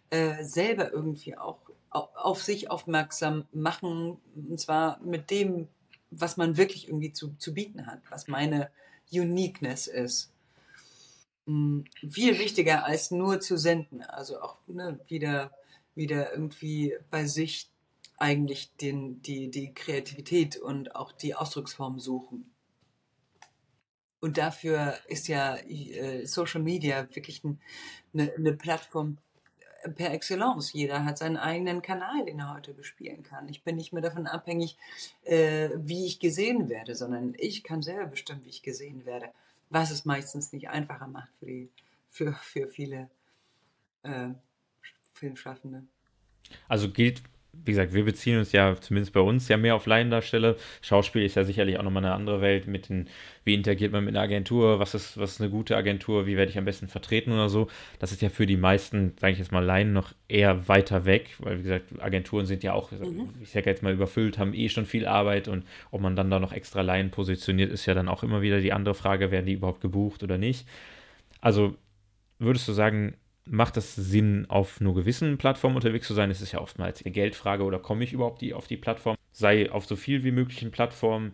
Äh, 0.09 0.45
selber 0.45 0.91
irgendwie 0.91 1.37
auch 1.37 1.59
auf 1.89 2.41
sich 2.41 2.71
aufmerksam 2.71 3.45
machen, 3.51 4.17
und 4.35 4.59
zwar 4.59 4.99
mit 5.01 5.29
dem, 5.29 5.67
was 6.09 6.37
man 6.37 6.57
wirklich 6.57 6.87
irgendwie 6.87 7.11
zu, 7.11 7.35
zu 7.37 7.53
bieten 7.53 7.85
hat, 7.85 7.99
was 8.09 8.27
meine 8.27 8.69
Uniqueness 9.11 9.87
ist. 9.87 10.31
Hm, 11.45 11.83
viel 12.09 12.39
wichtiger 12.39 12.85
als 12.85 13.11
nur 13.11 13.41
zu 13.41 13.57
senden, 13.57 14.01
also 14.03 14.41
auch 14.41 14.57
ne, 14.67 14.99
wieder, 15.07 15.51
wieder 15.95 16.31
irgendwie 16.31 16.95
bei 17.11 17.25
sich 17.25 17.69
eigentlich 18.23 18.73
den, 18.77 19.21
die, 19.21 19.51
die 19.51 19.73
Kreativität 19.73 20.55
und 20.55 20.95
auch 20.95 21.11
die 21.11 21.35
Ausdrucksform 21.35 21.99
suchen. 21.99 22.49
Und 24.21 24.37
dafür 24.37 24.97
ist 25.09 25.27
ja 25.27 25.57
äh, 25.57 26.25
Social 26.25 26.61
Media 26.61 27.05
wirklich 27.13 27.43
ein, 27.43 27.59
eine, 28.13 28.31
eine 28.33 28.53
Plattform 28.53 29.17
äh, 29.83 29.89
per 29.89 30.13
Excellence. 30.13 30.71
Jeder 30.71 31.03
hat 31.03 31.17
seinen 31.17 31.35
eigenen 31.35 31.81
Kanal, 31.81 32.23
den 32.25 32.39
er 32.39 32.53
heute 32.53 32.73
bespielen 32.73 33.23
kann. 33.23 33.49
Ich 33.49 33.63
bin 33.63 33.75
nicht 33.75 33.91
mehr 33.91 34.01
davon 34.01 34.25
abhängig, 34.25 34.77
äh, 35.25 35.71
wie 35.75 36.05
ich 36.05 36.21
gesehen 36.21 36.69
werde, 36.69 36.95
sondern 36.95 37.35
ich 37.37 37.61
kann 37.61 37.81
selber 37.81 38.05
bestimmen, 38.05 38.45
wie 38.45 38.51
ich 38.51 38.61
gesehen 38.61 39.05
werde. 39.05 39.31
Was 39.69 39.91
es 39.91 40.05
meistens 40.05 40.53
nicht 40.53 40.69
einfacher 40.69 41.07
macht 41.07 41.33
für, 41.39 41.47
die, 41.47 41.69
für, 42.09 42.31
für 42.35 42.69
viele 42.69 43.09
äh, 44.03 44.29
Filmschaffende. 45.11 45.83
Also 46.69 46.89
gilt 46.89 47.21
wie 47.53 47.71
gesagt, 47.71 47.93
wir 47.93 48.03
beziehen 48.03 48.39
uns 48.39 48.51
ja 48.51 48.75
zumindest 48.79 49.13
bei 49.13 49.19
uns 49.19 49.47
ja 49.47 49.57
mehr 49.57 49.75
auf 49.75 49.85
Laiendarsteller. 49.85 50.55
Schauspiel 50.81 51.23
ist 51.23 51.35
ja 51.35 51.43
sicherlich 51.43 51.77
auch 51.77 51.83
nochmal 51.83 52.03
eine 52.03 52.13
andere 52.13 52.41
Welt 52.41 52.67
mit 52.67 52.89
den, 52.89 53.07
wie 53.45 53.53
interagiert 53.53 53.91
man 53.91 54.03
mit 54.03 54.15
einer 54.15 54.23
Agentur, 54.23 54.79
was 54.79 54.95
ist, 54.95 55.17
was 55.17 55.33
ist 55.33 55.41
eine 55.41 55.49
gute 55.49 55.77
Agentur, 55.77 56.25
wie 56.25 56.35
werde 56.35 56.51
ich 56.51 56.57
am 56.57 56.65
besten 56.65 56.87
vertreten 56.87 57.31
oder 57.31 57.49
so. 57.49 57.67
Das 57.99 58.11
ist 58.11 58.21
ja 58.21 58.29
für 58.29 58.45
die 58.45 58.57
meisten, 58.57 59.13
sage 59.19 59.33
ich 59.33 59.39
jetzt 59.39 59.51
mal, 59.51 59.63
Laien 59.63 59.93
noch 59.93 60.13
eher 60.27 60.67
weiter 60.67 61.05
weg, 61.05 61.35
weil 61.39 61.59
wie 61.59 61.63
gesagt, 61.63 62.01
Agenturen 62.01 62.45
sind 62.47 62.63
ja 62.63 62.73
auch, 62.73 62.91
mhm. 62.91 63.29
ich 63.41 63.51
sage 63.51 63.69
jetzt 63.69 63.83
mal, 63.83 63.93
überfüllt, 63.93 64.39
haben 64.39 64.53
eh 64.53 64.67
schon 64.69 64.85
viel 64.85 65.05
Arbeit 65.05 65.47
und 65.47 65.63
ob 65.91 66.01
man 66.01 66.15
dann 66.15 66.31
da 66.31 66.39
noch 66.39 66.53
extra 66.53 66.81
Laien 66.81 67.11
positioniert, 67.11 67.71
ist 67.71 67.85
ja 67.85 67.93
dann 67.93 68.09
auch 68.09 68.23
immer 68.23 68.41
wieder 68.41 68.59
die 68.59 68.73
andere 68.73 68.95
Frage, 68.95 69.31
werden 69.31 69.45
die 69.45 69.53
überhaupt 69.53 69.81
gebucht 69.81 70.23
oder 70.23 70.37
nicht. 70.37 70.67
Also 71.39 71.75
würdest 72.39 72.67
du 72.67 72.73
sagen, 72.73 73.15
macht 73.45 73.77
es 73.77 73.95
Sinn, 73.95 74.45
auf 74.49 74.81
nur 74.81 74.95
gewissen 74.95 75.37
Plattformen 75.37 75.75
unterwegs 75.75 76.07
zu 76.07 76.13
sein? 76.13 76.31
Es 76.31 76.41
ist 76.41 76.51
ja 76.51 76.61
oftmals 76.61 77.03
eine 77.03 77.11
Geldfrage 77.11 77.63
oder 77.63 77.79
komme 77.79 78.03
ich 78.03 78.13
überhaupt 78.13 78.41
die, 78.41 78.53
auf 78.53 78.67
die 78.67 78.77
Plattform? 78.77 79.17
Sei 79.31 79.71
auf 79.71 79.85
so 79.85 79.95
viel 79.95 80.23
wie 80.23 80.31
möglichen 80.31 80.71
Plattformen 80.71 81.33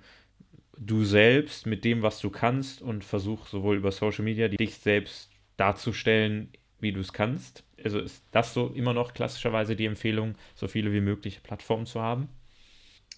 du 0.80 1.04
selbst 1.04 1.66
mit 1.66 1.84
dem, 1.84 2.02
was 2.02 2.20
du 2.20 2.30
kannst 2.30 2.82
und 2.82 3.04
versuch 3.04 3.48
sowohl 3.48 3.78
über 3.78 3.92
Social 3.92 4.24
Media 4.24 4.48
dich 4.48 4.76
selbst 4.76 5.30
darzustellen, 5.58 6.52
wie 6.80 6.94
du 6.94 7.02
es 7.02 7.12
kannst. 7.12 7.64
Also 7.84 8.00
ist 8.00 8.24
das 8.32 8.54
so 8.54 8.68
immer 8.68 8.94
noch 8.94 9.14
klassischerweise 9.14 9.76
die 9.76 9.86
Empfehlung, 9.86 10.36
so 10.56 10.68
viele 10.68 10.94
wie 10.94 11.02
mögliche 11.02 11.42
Plattformen 11.42 11.86
zu 11.86 12.02
haben? 12.02 12.30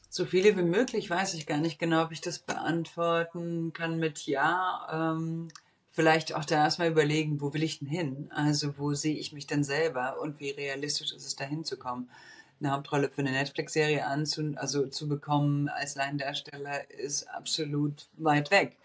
So 0.10 0.26
viele 0.26 0.58
wie 0.58 0.64
möglich 0.64 1.10
weiß 1.10 1.36
ich 1.36 1.46
gar 1.46 1.60
nicht 1.60 1.80
genau, 1.80 2.04
ob 2.04 2.12
ich 2.12 2.20
das 2.20 2.40
beantworten 2.40 3.72
kann 3.74 3.98
mit 3.98 4.26
Ja. 4.26 5.16
Ähm, 5.16 5.48
vielleicht 5.92 6.34
auch 6.34 6.46
da 6.46 6.64
erstmal 6.64 6.90
überlegen, 6.90 7.42
wo 7.42 7.54
will 7.54 7.64
ich 7.64 7.80
denn 7.80 7.88
hin? 7.88 8.30
Also 8.34 8.78
wo 8.78 8.94
sehe 8.94 9.16
ich 9.16 9.34
mich 9.34 9.48
denn 9.48 9.64
selber 9.64 10.20
und 10.22 10.40
wie 10.40 10.50
realistisch 10.50 11.14
ist 11.14 11.26
es, 11.26 11.36
da 11.36 11.44
hinzukommen? 11.46 12.10
Eine 12.60 12.72
Hauptrolle 12.72 13.10
für 13.10 13.22
eine 13.22 13.32
Netflix-Serie 13.32 14.06
anzu, 14.06 14.54
also 14.56 14.88
zu 14.88 15.08
bekommen 15.08 15.68
als 15.68 15.96
Laiendarsteller 15.96 16.90
ist 16.92 17.28
absolut 17.30 18.08
weit 18.18 18.52
weg. 18.52 18.78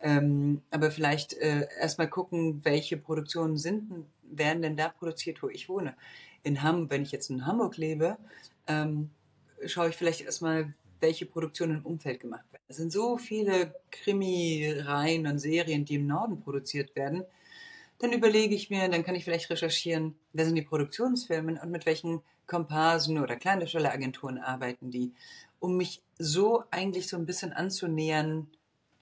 Ähm, 0.00 0.62
aber 0.70 0.90
vielleicht 0.90 1.34
äh, 1.34 1.66
erstmal 1.80 2.08
gucken, 2.08 2.64
welche 2.64 2.96
Produktionen 2.96 3.56
sind, 3.56 4.06
werden 4.22 4.62
denn 4.62 4.76
da 4.76 4.88
produziert, 4.88 5.42
wo 5.42 5.48
ich 5.48 5.68
wohne. 5.68 5.94
In 6.42 6.62
Hamburg, 6.62 6.90
wenn 6.90 7.02
ich 7.02 7.12
jetzt 7.12 7.30
in 7.30 7.46
Hamburg 7.46 7.76
lebe, 7.76 8.18
ähm, 8.66 9.10
schaue 9.66 9.88
ich 9.88 9.96
vielleicht 9.96 10.20
erstmal, 10.20 10.72
welche 11.00 11.26
Produktionen 11.26 11.78
im 11.78 11.86
Umfeld 11.86 12.20
gemacht 12.20 12.44
werden. 12.52 12.62
Es 12.68 12.76
sind 12.76 12.92
so 12.92 13.16
viele 13.16 13.74
Krimi-Reihen 13.90 15.26
und 15.26 15.38
Serien, 15.38 15.84
die 15.84 15.96
im 15.96 16.06
Norden 16.06 16.40
produziert 16.40 16.94
werden. 16.96 17.24
Dann 17.98 18.12
überlege 18.12 18.54
ich 18.54 18.70
mir, 18.70 18.88
dann 18.88 19.04
kann 19.04 19.14
ich 19.14 19.24
vielleicht 19.24 19.50
recherchieren, 19.50 20.16
wer 20.32 20.44
sind 20.44 20.56
die 20.56 20.62
Produktionsfirmen 20.62 21.58
und 21.58 21.70
mit 21.70 21.86
welchen 21.86 22.22
Komparsen 22.46 23.18
oder 23.18 23.36
Kleindarstelleragenturen 23.36 24.38
arbeiten 24.38 24.90
die, 24.90 25.12
um 25.60 25.76
mich 25.76 26.02
so 26.18 26.64
eigentlich 26.70 27.08
so 27.08 27.16
ein 27.16 27.26
bisschen 27.26 27.52
anzunähern, 27.52 28.48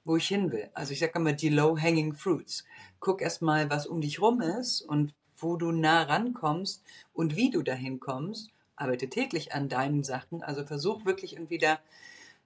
wo 0.04 0.16
ich 0.16 0.28
hin 0.28 0.52
will. 0.52 0.70
Also 0.74 0.92
ich 0.92 1.00
sage 1.00 1.12
immer 1.16 1.32
die 1.32 1.48
low-hanging 1.48 2.14
fruits. 2.14 2.64
Guck 3.00 3.22
erstmal, 3.22 3.70
was 3.70 3.86
um 3.86 4.00
dich 4.00 4.20
rum 4.20 4.40
ist 4.40 4.82
und 4.82 5.14
wo 5.36 5.56
du 5.56 5.72
nah 5.72 6.02
rankommst 6.02 6.84
und 7.12 7.36
wie 7.36 7.50
du 7.50 7.62
dahin 7.62 7.98
kommst 7.98 8.50
arbeite 8.82 9.08
täglich 9.08 9.54
an 9.54 9.68
deinen 9.68 10.04
Sachen. 10.04 10.42
Also 10.42 10.66
versuch 10.66 11.04
wirklich 11.04 11.34
irgendwie 11.34 11.58
da 11.58 11.78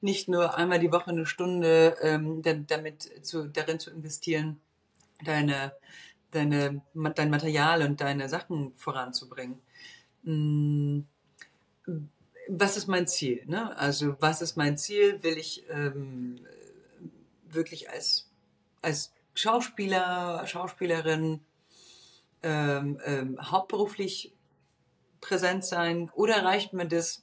nicht 0.00 0.28
nur 0.28 0.56
einmal 0.56 0.78
die 0.78 0.92
Woche 0.92 1.10
eine 1.10 1.26
Stunde 1.26 1.96
ähm, 2.02 2.42
damit 2.66 3.24
zu, 3.24 3.48
darin 3.48 3.80
zu 3.80 3.90
investieren, 3.90 4.60
deine, 5.24 5.72
deine, 6.30 6.82
dein 7.14 7.30
Material 7.30 7.82
und 7.82 8.00
deine 8.00 8.28
Sachen 8.28 8.72
voranzubringen. 8.76 9.58
Hm, 10.24 11.06
was 12.48 12.76
ist 12.76 12.86
mein 12.86 13.08
Ziel? 13.08 13.42
Ne? 13.46 13.76
Also 13.76 14.16
was 14.20 14.42
ist 14.42 14.56
mein 14.56 14.78
Ziel? 14.78 15.22
Will 15.22 15.38
ich 15.38 15.64
ähm, 15.70 16.40
wirklich 17.48 17.90
als, 17.90 18.30
als 18.82 19.12
Schauspieler, 19.34 20.46
Schauspielerin 20.46 21.40
ähm, 22.42 23.00
ähm, 23.04 23.38
hauptberuflich 23.40 24.32
präsent 25.26 25.64
sein? 25.64 26.10
Oder 26.14 26.44
reicht 26.44 26.72
mir 26.72 26.86
das, 26.86 27.22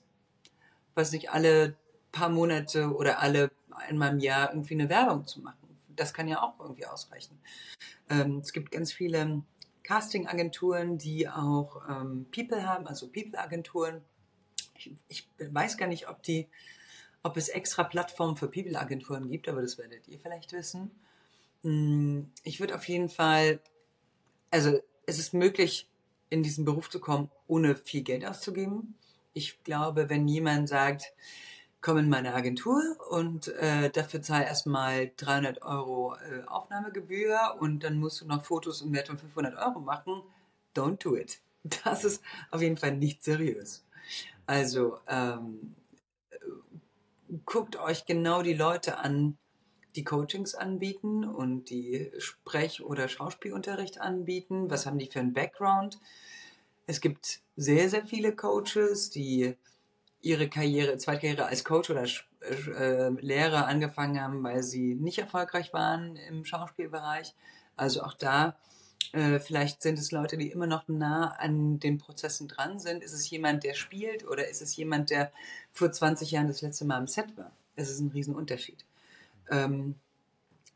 was 0.93 1.11
nicht 1.11 1.31
alle 1.31 1.75
paar 2.11 2.29
Monate 2.29 2.93
oder 2.93 3.19
alle 3.19 3.51
einmal 3.71 4.11
im 4.11 4.19
Jahr 4.19 4.49
irgendwie 4.51 4.75
eine 4.75 4.89
Werbung 4.89 5.25
zu 5.25 5.41
machen? 5.41 5.79
Das 5.95 6.13
kann 6.13 6.27
ja 6.27 6.41
auch 6.41 6.59
irgendwie 6.59 6.85
ausreichen. 6.85 7.39
Ähm, 8.09 8.39
es 8.39 8.51
gibt 8.51 8.71
ganz 8.71 8.91
viele 8.91 9.43
Casting-Agenturen, 9.83 10.97
die 10.97 11.29
auch 11.29 11.87
ähm, 11.89 12.25
People 12.33 12.67
haben, 12.67 12.87
also 12.87 13.07
People-Agenturen. 13.07 14.01
Ich, 14.75 14.91
ich, 15.07 15.27
weiß 15.37 15.77
gar 15.77 15.87
nicht, 15.87 16.09
ob 16.09 16.23
die, 16.23 16.47
ob 17.21 17.37
es 17.37 17.49
extra 17.49 17.83
Plattformen 17.83 18.35
für 18.35 18.47
People-Agenturen 18.47 19.29
gibt, 19.29 19.47
aber 19.47 19.61
das 19.61 19.77
werdet 19.77 20.07
ihr 20.07 20.19
vielleicht 20.19 20.51
wissen. 20.51 20.91
Hm, 21.63 22.31
ich 22.43 22.59
würde 22.59 22.75
auf 22.75 22.87
jeden 22.87 23.09
Fall, 23.09 23.61
also 24.51 24.79
es 25.05 25.19
ist 25.19 25.33
möglich, 25.33 25.89
in 26.29 26.43
diesen 26.43 26.65
Beruf 26.65 26.89
zu 26.89 26.99
kommen, 26.99 27.29
ohne 27.47 27.75
viel 27.75 28.03
Geld 28.03 28.25
auszugeben. 28.25 28.95
Ich 29.33 29.63
glaube, 29.63 30.09
wenn 30.09 30.27
jemand 30.27 30.69
sagt, 30.69 31.13
komm 31.81 31.97
in 31.97 32.09
meine 32.09 32.33
Agentur 32.33 32.81
und 33.09 33.49
äh, 33.49 33.89
dafür 33.89 34.21
zahl 34.21 34.43
erstmal 34.43 35.11
300 35.17 35.61
Euro 35.63 36.15
äh, 36.15 36.43
Aufnahmegebühr 36.47 37.57
und 37.59 37.83
dann 37.83 37.99
musst 37.99 38.21
du 38.21 38.25
noch 38.25 38.43
Fotos 38.43 38.81
im 38.81 38.93
Wert 38.93 39.07
von 39.07 39.17
500 39.17 39.55
Euro 39.57 39.79
machen, 39.79 40.23
don't 40.75 41.03
do 41.03 41.15
it. 41.15 41.39
Das 41.85 42.03
ist 42.03 42.21
auf 42.51 42.61
jeden 42.61 42.75
Fall 42.75 42.97
nicht 42.97 43.23
seriös. 43.23 43.85
Also 44.45 44.99
ähm, 45.07 45.75
guckt 47.45 47.77
euch 47.77 48.05
genau 48.05 48.41
die 48.41 48.53
Leute 48.53 48.97
an, 48.97 49.37
die 49.95 50.03
Coachings 50.03 50.55
anbieten 50.55 51.23
und 51.23 51.69
die 51.69 52.11
Sprech- 52.17 52.83
oder 52.83 53.07
Schauspielunterricht 53.07 54.01
anbieten. 54.01 54.69
Was 54.69 54.85
haben 54.85 54.97
die 54.97 55.07
für 55.07 55.19
einen 55.19 55.33
Background? 55.33 55.99
Es 56.87 56.99
gibt 56.99 57.41
sehr, 57.55 57.89
sehr 57.89 58.05
viele 58.05 58.35
Coaches, 58.35 59.09
die 59.09 59.55
ihre 60.21 60.49
Karriere, 60.49 60.97
Zweitkarriere 60.97 61.45
als 61.45 61.63
Coach 61.63 61.89
oder 61.89 62.05
äh, 62.41 63.09
Lehrer 63.21 63.67
angefangen 63.67 64.19
haben, 64.21 64.43
weil 64.43 64.63
sie 64.63 64.95
nicht 64.95 65.19
erfolgreich 65.19 65.73
waren 65.73 66.15
im 66.15 66.45
Schauspielbereich. 66.45 67.33
Also 67.75 68.03
auch 68.03 68.13
da, 68.13 68.55
äh, 69.11 69.39
vielleicht 69.39 69.81
sind 69.81 69.99
es 69.99 70.11
Leute, 70.11 70.37
die 70.37 70.49
immer 70.49 70.67
noch 70.67 70.87
nah 70.87 71.31
an 71.37 71.79
den 71.79 71.97
Prozessen 71.97 72.47
dran 72.47 72.79
sind. 72.79 73.03
Ist 73.03 73.13
es 73.13 73.29
jemand, 73.29 73.63
der 73.63 73.73
spielt 73.73 74.25
oder 74.25 74.47
ist 74.47 74.61
es 74.61 74.75
jemand, 74.75 75.09
der 75.09 75.31
vor 75.71 75.91
20 75.91 76.31
Jahren 76.31 76.47
das 76.47 76.61
letzte 76.61 76.85
Mal 76.85 76.97
am 76.97 77.07
Set 77.07 77.37
war? 77.37 77.51
Es 77.75 77.89
ist 77.89 77.99
ein 77.99 78.09
Riesenunterschied. 78.09 78.85
Ähm, 79.49 79.95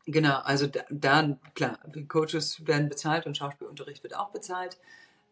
genau, 0.06 0.38
also 0.40 0.66
da, 0.66 0.80
da, 0.90 1.36
klar, 1.54 1.78
Coaches 2.08 2.66
werden 2.66 2.88
bezahlt 2.88 3.26
und 3.26 3.36
Schauspielunterricht 3.36 4.02
wird 4.02 4.16
auch 4.16 4.30
bezahlt. 4.30 4.78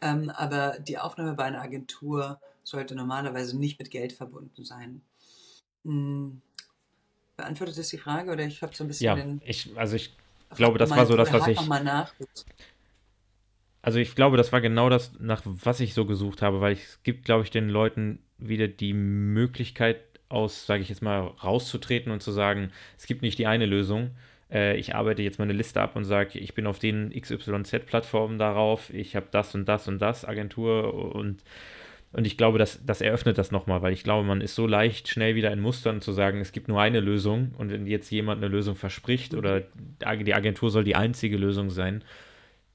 Ähm, 0.00 0.30
aber 0.30 0.78
die 0.78 0.98
Aufnahme 0.98 1.34
bei 1.34 1.44
einer 1.44 1.62
Agentur 1.62 2.40
sollte 2.62 2.94
normalerweise 2.94 3.58
nicht 3.58 3.78
mit 3.78 3.90
Geld 3.90 4.12
verbunden 4.12 4.64
sein. 4.64 5.00
Hm. 5.84 6.42
Beantwortet 7.36 7.78
das 7.78 7.88
die 7.88 7.98
Frage 7.98 8.32
oder 8.32 8.44
ich 8.44 8.62
habe 8.62 8.74
so 8.74 8.84
ein 8.84 8.88
bisschen 8.88 9.04
ja, 9.04 9.14
den. 9.14 9.42
Ich, 9.44 9.76
also 9.76 9.96
ich 9.96 10.16
glaube, 10.54 10.78
das 10.78 10.90
war 10.90 11.06
so 11.06 11.16
das, 11.16 11.32
was 11.32 11.46
ich. 11.48 11.60
Mal 11.66 11.84
nach. 11.84 12.12
Also 13.82 13.98
ich 13.98 14.14
glaube, 14.14 14.36
das 14.36 14.52
war 14.52 14.60
genau 14.60 14.88
das, 14.88 15.12
nach 15.20 15.42
was 15.44 15.80
ich 15.80 15.94
so 15.94 16.06
gesucht 16.06 16.42
habe, 16.42 16.60
weil 16.60 16.72
es 16.74 17.02
gibt, 17.02 17.24
glaube 17.24 17.44
ich, 17.44 17.50
den 17.50 17.68
Leuten 17.68 18.18
wieder 18.38 18.68
die 18.68 18.94
Möglichkeit 18.94 20.05
aus, 20.28 20.66
sage 20.66 20.82
ich 20.82 20.88
jetzt 20.88 21.02
mal, 21.02 21.20
rauszutreten 21.20 22.12
und 22.12 22.22
zu 22.22 22.32
sagen, 22.32 22.70
es 22.98 23.06
gibt 23.06 23.22
nicht 23.22 23.38
die 23.38 23.46
eine 23.46 23.66
Lösung, 23.66 24.10
äh, 24.50 24.76
ich 24.76 24.94
arbeite 24.94 25.22
jetzt 25.22 25.38
meine 25.38 25.52
Liste 25.52 25.80
ab 25.80 25.96
und 25.96 26.04
sage, 26.04 26.38
ich 26.38 26.54
bin 26.54 26.66
auf 26.66 26.78
den 26.78 27.10
XYZ-Plattformen 27.10 28.38
darauf, 28.38 28.92
ich 28.92 29.16
habe 29.16 29.26
das 29.30 29.54
und 29.54 29.66
das 29.66 29.88
und 29.88 30.00
das 30.00 30.24
Agentur 30.24 31.14
und 31.14 31.42
und 32.12 32.26
ich 32.26 32.38
glaube, 32.38 32.58
das, 32.58 32.80
das 32.86 33.02
eröffnet 33.02 33.36
das 33.36 33.50
nochmal, 33.50 33.82
weil 33.82 33.92
ich 33.92 34.02
glaube, 34.02 34.26
man 34.26 34.40
ist 34.40 34.54
so 34.54 34.66
leicht 34.66 35.08
schnell 35.08 35.34
wieder 35.34 35.52
in 35.52 35.60
Mustern 35.60 36.00
zu 36.00 36.12
sagen, 36.12 36.40
es 36.40 36.52
gibt 36.52 36.66
nur 36.66 36.80
eine 36.80 37.00
Lösung 37.00 37.52
und 37.58 37.70
wenn 37.70 37.86
jetzt 37.86 38.10
jemand 38.10 38.42
eine 38.42 38.48
Lösung 38.48 38.74
verspricht 38.74 39.34
oder 39.34 39.64
die 40.00 40.34
Agentur 40.34 40.70
soll 40.70 40.84
die 40.84 40.96
einzige 40.96 41.36
Lösung 41.36 41.68
sein, 41.68 42.02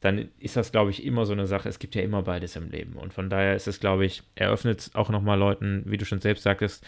dann 0.02 0.30
ist 0.38 0.58
das, 0.58 0.72
glaube 0.72 0.92
ich, 0.92 1.06
immer 1.06 1.26
so 1.26 1.34
eine 1.34 1.48
Sache. 1.48 1.70
Es 1.70 1.80
gibt 1.80 1.96
ja 1.96 2.02
immer 2.02 2.24
beides 2.24 2.56
im 2.56 2.70
Leben. 2.70 2.94
Und 2.94 3.14
von 3.14 3.30
daher 3.30 3.56
ist 3.56 3.68
es, 3.68 3.80
glaube 3.80 4.06
ich, 4.06 4.24
eröffnet 4.36 4.92
auch 4.94 5.10
nochmal 5.10 5.40
Leuten, 5.40 5.84
wie 5.86 5.98
du 5.98 6.06
schon 6.06 6.22
selbst 6.22 6.44
sagtest, 6.44 6.86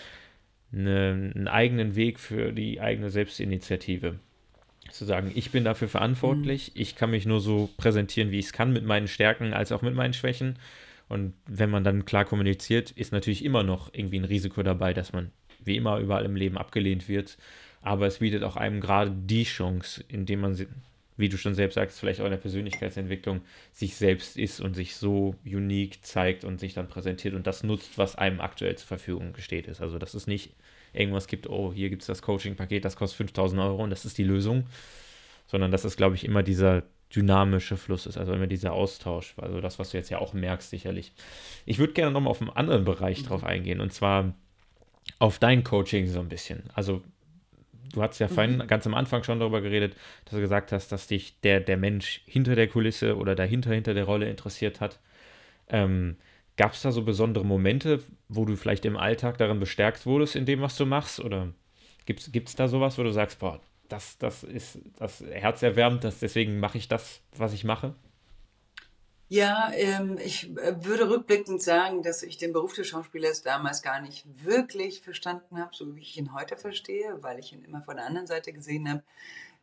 eine, 0.74 1.32
einen 1.36 1.48
eigenen 1.48 1.96
Weg 1.96 2.20
für 2.20 2.52
die 2.52 2.82
eigene 2.82 3.10
Selbstinitiative 3.10 4.16
zu 4.92 5.06
sagen, 5.06 5.32
ich 5.34 5.52
bin 5.52 5.64
dafür 5.64 5.88
verantwortlich, 5.88 6.72
mhm. 6.74 6.82
ich 6.82 6.96
kann 6.96 7.12
mich 7.12 7.26
nur 7.26 7.40
so 7.40 7.70
präsentieren, 7.78 8.32
wie 8.32 8.40
ich 8.40 8.48
es 8.48 8.54
kann, 8.54 8.74
mit 8.74 8.86
meinen 8.86 9.08
Stärken 9.08 9.54
als 9.54 9.72
auch 9.72 9.82
mit 9.82 9.96
meinen 9.96 10.14
Schwächen. 10.14 10.58
Und 11.10 11.34
wenn 11.48 11.70
man 11.70 11.84
dann 11.84 12.06
klar 12.06 12.26
kommuniziert, 12.26 12.92
ist 12.92 13.12
natürlich 13.12 13.44
immer 13.44 13.64
noch 13.64 13.94
irgendwie 13.94 14.20
ein 14.20 14.26
Risiko 14.26 14.64
dabei, 14.64 14.94
dass 14.94 15.14
man 15.14 15.32
wie 15.64 15.78
immer 15.78 16.00
überall 16.00 16.26
im 16.26 16.36
Leben 16.36 16.58
abgelehnt 16.58 17.08
wird. 17.08 17.38
Aber 17.82 18.08
es 18.08 18.20
bietet 18.20 18.44
auch 18.44 18.56
einem 18.56 18.82
gerade 18.82 19.12
die 19.12 19.44
Chance, 19.44 20.04
indem 20.08 20.42
man, 20.42 20.66
wie 21.18 21.30
du 21.30 21.38
schon 21.38 21.56
selbst 21.56 21.76
sagst, 21.76 22.00
vielleicht 22.00 22.22
auch 22.22 22.26
in 22.26 22.32
der 22.32 22.38
Persönlichkeitsentwicklung 22.38 23.42
sich 23.74 23.96
selbst 23.96 24.38
ist 24.38 24.62
und 24.62 24.74
sich 24.74 24.96
so 24.96 25.36
unique 25.46 26.04
zeigt 26.04 26.46
und 26.46 26.60
sich 26.60 26.74
dann 26.74 26.88
präsentiert 26.88 27.34
und 27.34 27.46
das 27.46 27.64
nutzt, 27.64 27.98
was 27.98 28.16
einem 28.16 28.40
aktuell 28.40 28.76
zur 28.76 28.88
Verfügung 28.88 29.34
gesteht 29.34 29.68
ist. 29.68 29.82
Also 29.82 29.98
das 29.98 30.16
ist 30.16 30.28
nicht 30.28 30.54
irgendwas 30.94 31.28
gibt, 31.28 31.50
oh, 31.50 31.74
hier 31.74 31.90
gibt 31.90 32.04
es 32.04 32.08
das 32.08 32.22
Coaching-Paket, 32.22 32.86
das 32.86 32.96
kostet 32.96 33.18
5000 33.18 33.62
Euro 33.62 33.84
und 33.84 33.90
das 33.90 34.06
ist 34.06 34.18
die 34.18 34.24
Lösung, 34.24 34.66
sondern 35.48 35.72
dass 35.72 35.84
es, 35.84 35.98
glaube 35.98 36.16
ich, 36.16 36.26
immer 36.26 36.44
dieser 36.44 36.84
dynamische 37.14 37.78
Fluss 37.78 38.06
ist, 38.06 38.18
also 38.18 38.34
immer 38.34 38.48
dieser 38.48 38.74
Austausch, 38.74 39.36
also 39.38 39.62
das, 39.62 39.80
was 39.80 39.92
du 39.92 39.98
jetzt 39.98 40.10
ja 40.10 40.20
auch 40.20 40.34
merkst, 40.34 40.70
sicherlich. 40.70 41.14
Ich 41.66 41.78
würde 41.80 41.94
gerne 41.94 42.12
nochmal 42.12 42.32
auf 42.32 42.42
einen 42.42 42.50
anderen 42.50 42.86
Bereich 42.86 43.22
mhm. 43.22 43.28
drauf 43.28 43.44
eingehen 43.44 43.82
und 43.82 43.94
zwar 43.94 44.34
auf 45.20 45.40
dein 45.40 45.64
Coaching 45.64 46.08
so 46.08 46.20
ein 46.20 46.30
bisschen. 46.30 46.64
Also 46.74 47.04
du 47.94 48.02
hast 48.02 48.20
ja 48.20 48.28
vorhin 48.28 48.58
mhm. 48.58 48.68
ganz 48.68 48.88
am 48.88 48.94
Anfang 48.94 49.24
schon 49.24 49.40
darüber 49.40 49.62
geredet, 49.62 49.96
dass 50.26 50.34
du 50.34 50.40
gesagt 50.40 50.72
hast, 50.72 50.92
dass 50.92 51.08
dich 51.08 51.40
der, 51.42 51.60
der 51.60 51.78
Mensch 51.78 52.22
hinter 52.26 52.56
der 52.56 52.68
Kulisse 52.68 53.18
oder 53.18 53.36
dahinter, 53.36 53.74
hinter 53.74 53.94
der 53.94 54.06
Rolle 54.06 54.30
interessiert 54.30 54.82
hat. 54.82 55.00
Ähm, 55.70 56.18
Gab 56.56 56.74
es 56.74 56.82
da 56.82 56.92
so 56.92 57.04
besondere 57.04 57.46
Momente, 57.46 58.04
wo 58.30 58.46
du 58.46 58.56
vielleicht 58.56 58.86
im 58.86 58.98
Alltag 58.98 59.38
darin 59.38 59.60
bestärkt 59.60 60.06
wurdest 60.06 60.36
in 60.36 60.46
dem, 60.46 60.62
was 60.62 60.78
du 60.78 60.86
machst? 60.86 61.20
Oder 61.20 61.54
gibt 62.06 62.50
es 62.50 62.56
da 62.56 62.68
sowas, 62.68 62.98
wo 62.98 63.04
du 63.04 63.12
sagst, 63.12 63.40
boah, 63.40 63.60
das, 63.90 64.18
das 64.18 64.44
ist 64.44 64.80
das 64.98 65.22
herzerwärmt, 65.22 66.04
das, 66.04 66.20
deswegen 66.20 66.60
mache 66.60 66.78
ich 66.78 66.88
das, 66.88 67.22
was 67.36 67.54
ich 67.54 67.64
mache? 67.64 67.96
Ja, 69.30 69.72
ähm, 69.74 70.20
ich 70.24 70.56
äh, 70.58 70.86
würde 70.86 71.10
rückblickend 71.10 71.62
sagen, 71.62 72.04
dass 72.04 72.22
ich 72.22 72.38
den 72.38 72.54
Beruf 72.54 72.76
des 72.76 72.88
Schauspielers 72.88 73.42
damals 73.42 73.82
gar 73.82 74.00
nicht 74.00 74.26
wirklich 74.44 75.02
verstanden 75.02 75.58
habe, 75.60 75.72
so 75.74 75.96
wie 75.96 76.02
ich 76.02 76.18
ihn 76.18 76.36
heute 76.36 76.56
verstehe, 76.56 77.18
weil 77.22 77.40
ich 77.40 77.52
ihn 77.52 77.64
immer 77.64 77.82
von 77.82 77.96
der 77.96 78.06
anderen 78.06 78.28
Seite 78.28 78.54
gesehen 78.54 78.88
habe. 78.88 79.02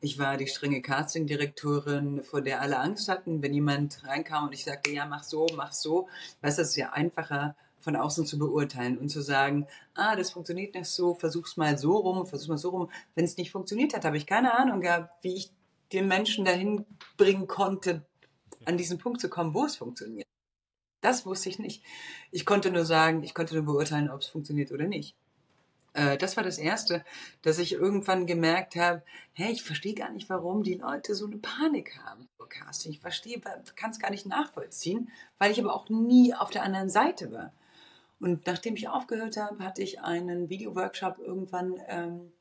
Ich 0.01 0.18
war 0.18 0.38
die 0.38 0.46
strenge 0.46 0.80
Castingdirektorin, 0.80 2.22
vor 2.22 2.40
der 2.40 2.62
alle 2.62 2.78
Angst 2.78 3.09
hatten, 3.09 3.42
wenn 3.42 3.53
jemand 3.53 4.03
reinkam 4.05 4.46
und 4.46 4.55
ich 4.55 4.64
sagte, 4.64 4.90
ja, 4.90 5.05
mach 5.05 5.24
so, 5.24 5.46
mach 5.57 5.72
so. 5.72 6.09
Weißt 6.40 6.59
du, 6.59 6.62
es 6.62 6.70
ist 6.70 6.76
ja 6.76 6.92
einfacher, 6.92 7.55
von 7.80 7.96
außen 7.96 8.26
zu 8.26 8.38
beurteilen 8.38 8.98
und 8.98 9.09
zu 9.09 9.22
sagen, 9.22 9.66
ah, 9.94 10.14
das 10.14 10.30
funktioniert 10.30 10.74
nicht 10.74 10.86
so, 10.86 11.14
versuch's 11.14 11.57
mal 11.57 11.78
so 11.78 11.96
rum, 11.96 12.26
versuch's 12.26 12.48
mal 12.48 12.59
so 12.59 12.70
rum. 12.70 12.90
Wenn 13.14 13.24
es 13.24 13.36
nicht 13.36 13.51
funktioniert 13.51 13.94
hat, 13.94 14.05
habe 14.05 14.16
ich 14.16 14.26
keine 14.26 14.55
Ahnung 14.55 14.80
gehabt, 14.80 15.22
wie 15.22 15.34
ich 15.34 15.53
den 15.92 16.07
Menschen 16.07 16.44
dahin 16.44 16.86
bringen 17.16 17.46
konnte, 17.46 18.07
an 18.64 18.76
diesen 18.76 18.98
Punkt 18.98 19.20
zu 19.20 19.28
kommen, 19.28 19.55
wo 19.55 19.64
es 19.64 19.76
funktioniert. 19.76 20.26
Das 21.01 21.24
wusste 21.24 21.48
ich 21.48 21.59
nicht. 21.59 21.82
Ich 22.30 22.44
konnte 22.44 22.70
nur 22.70 22.84
sagen, 22.84 23.22
ich 23.22 23.34
konnte 23.34 23.55
nur 23.55 23.64
beurteilen, 23.64 24.11
ob 24.11 24.20
es 24.20 24.28
funktioniert 24.28 24.70
oder 24.70 24.86
nicht. 24.86 25.16
Äh, 25.95 26.16
das 26.16 26.36
war 26.36 26.45
das 26.45 26.59
Erste, 26.59 27.05
dass 27.43 27.59
ich 27.59 27.72
irgendwann 27.72 28.26
gemerkt 28.26 28.76
habe, 28.76 29.03
hey, 29.32 29.53
ich 29.53 29.62
verstehe 29.62 29.95
gar 29.95 30.11
nicht, 30.11 30.28
warum 30.28 30.62
die 30.62 30.74
Leute 30.74 31.14
so 31.14 31.26
eine 31.26 31.38
Panik 31.38 31.99
haben 32.05 32.28
vor 32.36 32.49
Casting. 32.49 32.93
Ich 32.93 33.01
verstehe, 33.01 33.41
kann 33.76 33.91
es 33.91 33.99
gar 33.99 34.11
nicht 34.11 34.26
nachvollziehen, 34.26 35.11
weil 35.38 35.53
ich 35.53 35.61
aber 35.61 35.74
auch 35.74 35.88
nie 35.88 36.34
auf 36.34 36.51
der 36.51 36.62
anderen 36.62 36.91
Seite 36.91 37.32
war. 37.32 37.53
Und 38.20 38.47
nachdem 38.47 38.74
ich 38.74 38.88
aufgehört 38.88 39.36
habe, 39.38 39.64
hatte 39.64 39.82
ich 39.82 40.01
einen 40.01 40.51
Videoworkshop 40.51 41.18
irgendwann 41.18 41.80
ähm, 41.88 42.32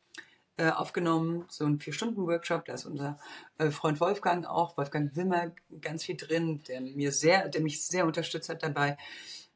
äh, 0.57 0.71
aufgenommen, 0.71 1.45
so 1.47 1.65
ein 1.65 1.79
Vier-Stunden-Workshop. 1.79 2.65
Da 2.65 2.73
ist 2.73 2.85
unser 2.85 3.17
äh, 3.57 3.71
Freund 3.71 4.01
Wolfgang 4.01 4.45
auch, 4.45 4.75
Wolfgang 4.75 5.15
Wimmer, 5.15 5.53
ganz 5.79 6.03
viel 6.03 6.17
drin, 6.17 6.61
der 6.67 6.81
mir 6.81 7.13
sehr, 7.13 7.47
der 7.47 7.61
mich 7.61 7.85
sehr 7.85 8.05
unterstützt 8.05 8.49
hat 8.49 8.61
dabei, 8.61 8.97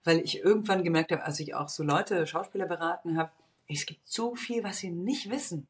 weil 0.06 0.20
ich 0.20 0.40
irgendwann 0.40 0.86
gemerkt 0.86 1.12
habe, 1.12 1.26
als 1.26 1.42
ich 1.42 1.56
auch 1.56 1.68
so 1.68 1.84
Leute, 1.84 2.26
Schauspieler 2.26 2.68
beraten 2.68 3.18
habe, 3.18 3.32
es 3.74 3.86
gibt 3.86 4.08
so 4.08 4.36
viel, 4.36 4.64
was 4.64 4.78
sie 4.78 4.92
nicht 4.92 5.30
wissen. 5.30 5.68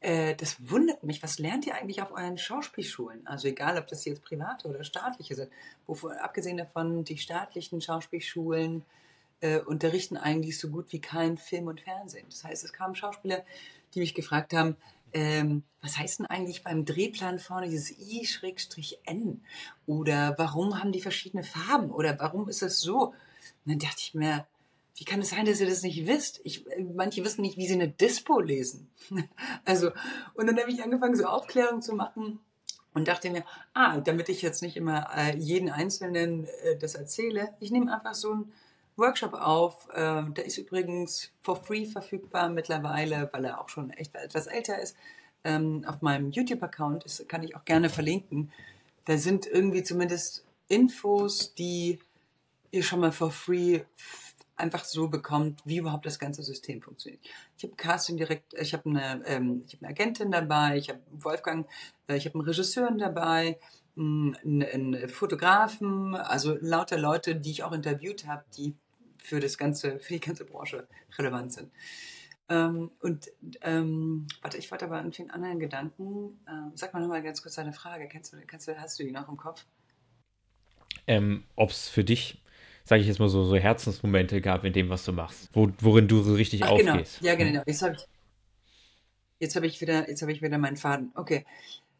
Äh, 0.00 0.34
das 0.34 0.56
wundert 0.68 1.04
mich. 1.04 1.22
Was 1.22 1.38
lernt 1.38 1.66
ihr 1.66 1.74
eigentlich 1.74 2.02
auf 2.02 2.10
euren 2.12 2.38
Schauspielschulen? 2.38 3.26
Also 3.26 3.48
egal, 3.48 3.78
ob 3.78 3.86
das 3.86 4.04
jetzt 4.04 4.24
private 4.24 4.68
oder 4.68 4.82
staatliche 4.84 5.34
sind. 5.34 5.50
Wovon, 5.86 6.12
abgesehen 6.12 6.56
davon, 6.56 7.04
die 7.04 7.18
staatlichen 7.18 7.80
Schauspielschulen 7.80 8.84
äh, 9.40 9.60
unterrichten 9.60 10.16
eigentlich 10.16 10.58
so 10.58 10.70
gut 10.70 10.92
wie 10.92 11.00
kein 11.00 11.36
Film 11.36 11.68
und 11.68 11.80
Fernsehen. 11.80 12.26
Das 12.28 12.44
heißt, 12.44 12.64
es 12.64 12.72
kamen 12.72 12.94
Schauspieler, 12.94 13.44
die 13.94 14.00
mich 14.00 14.14
gefragt 14.14 14.54
haben, 14.54 14.76
ähm, 15.12 15.62
was 15.82 15.98
heißt 15.98 16.20
denn 16.20 16.26
eigentlich 16.26 16.64
beim 16.64 16.84
Drehplan 16.84 17.38
vorne 17.38 17.68
dieses 17.68 17.90
I-N? 17.98 19.44
Oder 19.86 20.34
warum 20.38 20.78
haben 20.78 20.92
die 20.92 21.02
verschiedene 21.02 21.44
Farben? 21.44 21.90
Oder 21.90 22.18
warum 22.18 22.48
ist 22.48 22.62
das 22.62 22.80
so? 22.80 23.08
Und 23.08 23.14
dann 23.66 23.78
dachte 23.78 23.98
ich 23.98 24.14
mir, 24.14 24.46
wie 24.96 25.04
kann 25.04 25.20
es 25.20 25.30
sein, 25.30 25.46
dass 25.46 25.60
ihr 25.60 25.68
das 25.68 25.82
nicht 25.82 26.06
wisst? 26.06 26.40
Ich, 26.44 26.66
äh, 26.66 26.82
manche 26.82 27.24
wissen 27.24 27.42
nicht, 27.42 27.56
wie 27.56 27.66
sie 27.66 27.74
eine 27.74 27.88
Dispo 27.88 28.40
lesen. 28.40 28.90
also, 29.64 29.90
und 30.34 30.46
dann 30.46 30.58
habe 30.58 30.70
ich 30.70 30.82
angefangen, 30.82 31.16
so 31.16 31.24
Aufklärung 31.24 31.82
zu 31.82 31.94
machen 31.94 32.40
und 32.94 33.08
dachte 33.08 33.30
mir, 33.30 33.44
ah, 33.74 33.98
damit 33.98 34.28
ich 34.28 34.42
jetzt 34.42 34.62
nicht 34.62 34.76
immer 34.76 35.08
äh, 35.16 35.36
jeden 35.36 35.70
Einzelnen 35.70 36.46
äh, 36.64 36.76
das 36.78 36.94
erzähle, 36.94 37.54
ich 37.60 37.70
nehme 37.70 37.92
einfach 37.92 38.14
so 38.14 38.34
ein 38.34 38.52
Workshop 38.96 39.34
auf. 39.34 39.88
Ähm, 39.94 40.34
der 40.34 40.44
ist 40.44 40.58
übrigens 40.58 41.32
for 41.40 41.56
free 41.56 41.86
verfügbar 41.86 42.50
mittlerweile, 42.50 43.30
weil 43.32 43.44
er 43.46 43.60
auch 43.60 43.68
schon 43.68 43.90
echt 43.90 44.14
etwas 44.14 44.46
älter 44.46 44.78
ist. 44.80 44.96
Ähm, 45.44 45.84
auf 45.86 46.02
meinem 46.02 46.30
YouTube-Account 46.30 47.24
kann 47.28 47.42
ich 47.42 47.56
auch 47.56 47.64
gerne 47.64 47.88
verlinken. 47.88 48.52
Da 49.06 49.16
sind 49.16 49.46
irgendwie 49.46 49.82
zumindest 49.82 50.44
Infos, 50.68 51.54
die 51.54 51.98
ihr 52.70 52.82
schon 52.82 53.00
mal 53.00 53.12
for 53.12 53.30
free 53.30 53.80
einfach 54.62 54.84
so 54.84 55.08
bekommt, 55.08 55.60
wie 55.64 55.78
überhaupt 55.78 56.06
das 56.06 56.18
ganze 56.18 56.42
System 56.42 56.80
funktioniert. 56.80 57.22
Ich 57.58 57.64
habe 57.64 57.74
Casting 57.74 58.16
direkt, 58.16 58.54
ich 58.54 58.72
habe 58.72 58.88
eine, 58.88 59.22
ähm, 59.26 59.64
habe 59.66 59.78
eine 59.80 59.88
Agentin 59.88 60.30
dabei, 60.30 60.78
ich 60.78 60.88
habe 60.88 61.00
Wolfgang, 61.10 61.68
äh, 62.06 62.16
ich 62.16 62.26
habe 62.26 62.38
einen 62.38 62.48
Regisseur 62.48 62.90
dabei, 62.92 63.58
einen, 63.96 64.62
einen 64.62 65.08
Fotografen, 65.08 66.14
also 66.14 66.56
lauter 66.60 66.96
Leute, 66.96 67.36
die 67.36 67.50
ich 67.50 67.64
auch 67.64 67.72
interviewt 67.72 68.26
habe, 68.26 68.44
die 68.56 68.74
für 69.18 69.40
das 69.40 69.58
ganze, 69.58 69.98
für 69.98 70.14
die 70.14 70.20
ganze 70.20 70.44
Branche 70.44 70.86
relevant 71.18 71.52
sind. 71.52 71.70
Ähm, 72.48 72.90
und 73.00 73.30
ähm, 73.62 74.26
warte, 74.42 74.58
ich 74.58 74.70
wollte 74.70 74.84
aber 74.84 74.98
irgendwie 74.98 75.22
einen 75.22 75.30
anderen 75.30 75.58
Gedanken. 75.58 76.40
Ähm, 76.48 76.72
sag 76.74 76.94
mal 76.94 77.00
nochmal 77.00 77.22
ganz 77.22 77.42
kurz 77.42 77.56
deine 77.56 77.72
Frage. 77.72 78.08
Kennst 78.08 78.32
du, 78.32 78.36
kennst 78.46 78.68
du, 78.68 78.80
hast 78.80 78.98
du 78.98 79.04
die 79.04 79.12
noch 79.12 79.28
im 79.28 79.36
Kopf? 79.36 79.64
Ähm, 81.06 81.44
Ob 81.56 81.70
es 81.70 81.88
für 81.88 82.04
dich, 82.04 82.41
sage 82.84 83.02
ich 83.02 83.08
jetzt 83.08 83.20
mal 83.20 83.28
so, 83.28 83.44
so 83.44 83.56
Herzensmomente 83.56 84.40
gab 84.40 84.64
in 84.64 84.72
dem, 84.72 84.88
was 84.88 85.04
du 85.04 85.12
machst, 85.12 85.48
wo, 85.52 85.70
worin 85.80 86.08
du 86.08 86.22
so 86.22 86.34
richtig 86.34 86.64
Ach, 86.64 86.76
genau. 86.76 86.92
aufgehst. 86.92 87.20
Genau. 87.20 87.30
Ja, 87.30 87.36
genau. 87.36 87.62
Jetzt 87.66 87.82
habe 87.82 87.94
ich, 87.94 88.06
jetzt 89.38 89.56
habe 89.56 89.66
ich 89.66 89.80
wieder, 89.80 90.08
jetzt 90.08 90.22
habe 90.22 90.32
ich 90.32 90.42
wieder 90.42 90.58
meinen 90.58 90.76
Faden. 90.76 91.12
Okay. 91.14 91.44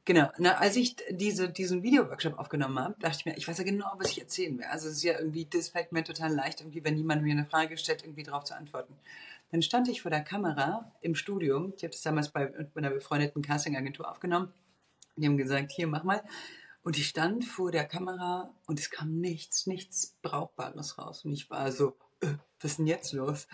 Genau, 0.04 0.28
na, 0.38 0.54
als 0.56 0.74
ich 0.74 0.96
diese, 1.10 1.48
diesen 1.48 1.84
Videoworkshop 1.84 2.36
aufgenommen 2.36 2.76
habe, 2.76 2.96
dachte 2.98 3.18
ich 3.20 3.24
mir, 3.24 3.36
ich 3.36 3.46
weiß 3.46 3.58
ja 3.58 3.64
genau, 3.64 3.86
was 3.98 4.10
ich 4.10 4.20
erzählen 4.20 4.58
will. 4.58 4.64
Also 4.64 4.88
es 4.88 4.94
ist 4.94 5.04
ja 5.04 5.16
irgendwie, 5.16 5.46
das 5.48 5.68
fällt 5.68 5.92
mir 5.92 6.02
total 6.02 6.34
leicht, 6.34 6.60
irgendwie, 6.60 6.82
wenn 6.82 6.96
jemand 6.96 7.22
mir 7.22 7.30
eine 7.30 7.44
Frage 7.44 7.76
stellt, 7.76 8.02
irgendwie 8.02 8.24
darauf 8.24 8.42
zu 8.42 8.56
antworten. 8.56 8.94
Dann 9.52 9.62
stand 9.62 9.86
ich 9.86 10.02
vor 10.02 10.10
der 10.10 10.22
Kamera 10.22 10.90
im 11.02 11.14
Studium, 11.14 11.72
ich 11.76 11.84
habe 11.84 11.92
das 11.92 12.02
damals 12.02 12.30
bei, 12.30 12.46
bei 12.46 12.78
einer 12.78 12.90
befreundeten 12.90 13.42
Castingagentur 13.42 14.10
aufgenommen. 14.10 14.52
Die 15.14 15.26
haben 15.26 15.36
gesagt, 15.36 15.70
hier, 15.70 15.86
mach 15.86 16.02
mal. 16.02 16.22
Und 16.82 16.98
ich 16.98 17.08
stand 17.08 17.44
vor 17.44 17.70
der 17.70 17.84
Kamera 17.84 18.52
und 18.66 18.80
es 18.80 18.90
kam 18.90 19.20
nichts, 19.20 19.66
nichts 19.66 20.16
Brauchbares 20.22 20.98
raus. 20.98 21.24
Und 21.24 21.32
ich 21.32 21.48
war 21.48 21.70
so, 21.70 21.96
äh, 22.20 22.34
was 22.60 22.72
ist 22.72 22.78
denn 22.78 22.86
jetzt 22.86 23.12
los? 23.12 23.48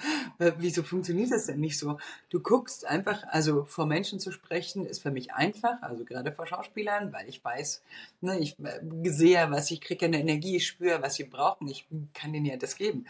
Wieso 0.59 0.83
funktioniert 0.83 1.31
das 1.31 1.47
denn 1.47 1.61
nicht 1.61 1.79
so? 1.79 1.99
Du 2.29 2.41
guckst 2.41 2.87
einfach, 2.87 3.23
also 3.29 3.65
vor 3.65 3.87
Menschen 3.87 4.21
zu 4.21 4.33
sprechen, 4.33 4.85
ist 4.85 5.03
für 5.03 5.11
mich 5.11 5.33
einfach, 5.33 5.81
also 5.83 6.05
gerade 6.05 6.33
vor 6.33 6.47
Schauspielern, 6.47 7.13
weil 7.13 7.29
ich 7.29 7.43
weiß, 7.43 7.83
ne, 8.21 8.39
ich 8.39 8.59
äh, 8.61 8.81
sehe, 9.05 9.51
was 9.51 9.71
ich 9.71 9.81
kriege 9.81 10.07
eine 10.07 10.21
Energie, 10.21 10.57
ich 10.57 10.67
spüre, 10.67 11.03
was 11.03 11.15
sie 11.15 11.25
brauchen, 11.25 11.69
ich 11.69 11.87
kann 12.15 12.33
denen 12.33 12.47
ja 12.47 12.57
das 12.57 12.77
geben. 12.77 13.07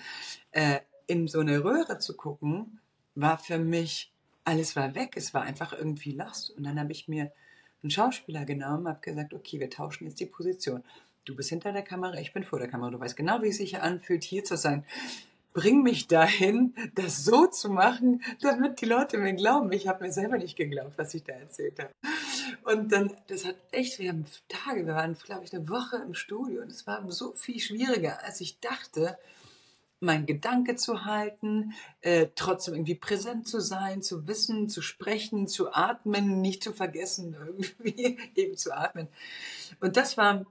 Äh, 0.52 0.80
in 1.06 1.26
so 1.26 1.40
eine 1.40 1.64
Röhre 1.64 1.98
zu 1.98 2.16
gucken, 2.16 2.80
war 3.14 3.38
für 3.38 3.58
mich, 3.58 4.12
alles 4.44 4.76
war 4.76 4.94
weg, 4.94 5.14
es 5.16 5.34
war 5.34 5.42
einfach 5.42 5.72
irgendwie 5.72 6.12
lost. 6.12 6.50
Und 6.50 6.64
dann 6.64 6.78
habe 6.78 6.92
ich 6.92 7.08
mir 7.08 7.32
einen 7.82 7.90
Schauspieler 7.90 8.44
genommen, 8.44 8.88
habe 8.88 9.00
gesagt, 9.00 9.34
okay, 9.34 9.60
wir 9.60 9.70
tauschen 9.70 10.06
jetzt 10.06 10.20
die 10.20 10.26
Position. 10.26 10.82
Du 11.24 11.36
bist 11.36 11.50
hinter 11.50 11.72
der 11.72 11.82
Kamera, 11.82 12.18
ich 12.18 12.32
bin 12.32 12.44
vor 12.44 12.58
der 12.58 12.68
Kamera. 12.68 12.90
Du 12.90 13.00
weißt 13.00 13.16
genau, 13.16 13.42
wie 13.42 13.48
es 13.48 13.58
sich 13.58 13.80
anfühlt, 13.80 14.24
hier 14.24 14.44
zu 14.44 14.56
sein 14.56 14.84
bring 15.58 15.82
mich 15.82 16.06
dahin, 16.06 16.72
das 16.94 17.24
so 17.24 17.46
zu 17.46 17.68
machen, 17.68 18.22
damit 18.40 18.80
die 18.80 18.86
Leute 18.86 19.18
mir 19.18 19.34
glauben. 19.34 19.72
Ich 19.72 19.88
habe 19.88 20.04
mir 20.04 20.12
selber 20.12 20.38
nicht 20.38 20.56
geglaubt, 20.56 20.92
was 20.96 21.14
ich 21.14 21.24
da 21.24 21.32
erzählt 21.32 21.80
habe. 21.80 21.90
Und 22.62 22.92
dann, 22.92 23.12
das 23.26 23.44
hat 23.44 23.56
echt, 23.72 23.98
wir 23.98 24.10
haben 24.10 24.24
Tage, 24.48 24.86
wir 24.86 24.94
waren, 24.94 25.14
glaube 25.14 25.44
ich, 25.44 25.52
eine 25.52 25.68
Woche 25.68 25.96
im 25.96 26.14
Studio 26.14 26.62
und 26.62 26.70
es 26.70 26.86
war 26.86 27.04
so 27.10 27.32
viel 27.32 27.58
schwieriger, 27.58 28.22
als 28.24 28.40
ich 28.40 28.60
dachte, 28.60 29.18
mein 30.00 30.26
Gedanke 30.26 30.76
zu 30.76 31.04
halten, 31.04 31.72
äh, 32.00 32.28
trotzdem 32.34 32.74
irgendwie 32.74 32.94
präsent 32.94 33.48
zu 33.48 33.60
sein, 33.60 34.02
zu 34.02 34.26
wissen, 34.26 34.68
zu 34.68 34.82
sprechen, 34.82 35.48
zu 35.48 35.72
atmen, 35.72 36.40
nicht 36.40 36.62
zu 36.62 36.72
vergessen, 36.72 37.36
irgendwie 37.46 38.18
eben 38.34 38.56
zu 38.56 38.76
atmen. 38.76 39.08
Und 39.80 39.96
das 39.96 40.16
war, 40.16 40.46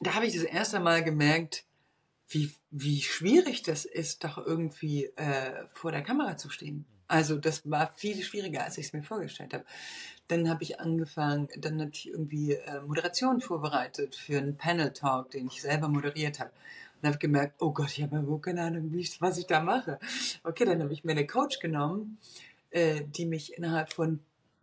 da 0.00 0.14
habe 0.14 0.26
ich 0.26 0.34
das 0.34 0.44
erste 0.44 0.80
Mal 0.80 1.04
gemerkt, 1.04 1.64
wie, 2.28 2.52
wie 2.70 3.02
schwierig 3.02 3.62
das 3.62 3.84
ist, 3.84 4.24
doch 4.24 4.38
irgendwie 4.38 5.06
äh, 5.16 5.66
vor 5.72 5.92
der 5.92 6.02
Kamera 6.02 6.36
zu 6.36 6.48
stehen. 6.48 6.84
Also 7.08 7.36
das 7.36 7.68
war 7.68 7.92
viel 7.96 8.22
schwieriger, 8.22 8.62
als 8.62 8.78
ich 8.78 8.86
es 8.86 8.92
mir 8.92 9.02
vorgestellt 9.02 9.52
habe. 9.52 9.64
Dann 10.28 10.48
habe 10.48 10.62
ich 10.62 10.78
angefangen, 10.78 11.48
dann 11.58 11.80
habe 11.80 11.90
ich 11.92 12.08
irgendwie 12.08 12.52
äh, 12.52 12.80
Moderation 12.82 13.40
vorbereitet 13.40 14.14
für 14.14 14.38
einen 14.38 14.56
Panel-Talk, 14.56 15.32
den 15.32 15.48
ich 15.48 15.60
selber 15.60 15.88
moderiert 15.88 16.38
habe. 16.38 16.52
Und 17.00 17.08
habe 17.08 17.18
gemerkt, 17.18 17.54
oh 17.60 17.72
Gott, 17.72 17.90
ich 17.90 18.02
habe 18.02 18.16
ja 18.16 18.26
wohl 18.26 18.40
keine 18.40 18.62
Ahnung, 18.62 18.92
was 19.20 19.38
ich 19.38 19.46
da 19.46 19.60
mache. 19.60 19.98
Okay, 20.44 20.64
dann 20.64 20.82
habe 20.82 20.92
ich 20.92 21.04
mir 21.04 21.12
eine 21.12 21.26
Coach 21.26 21.58
genommen, 21.58 22.18
äh, 22.70 23.02
die 23.04 23.26
mich 23.26 23.56
innerhalb 23.56 23.92
von 23.92 24.20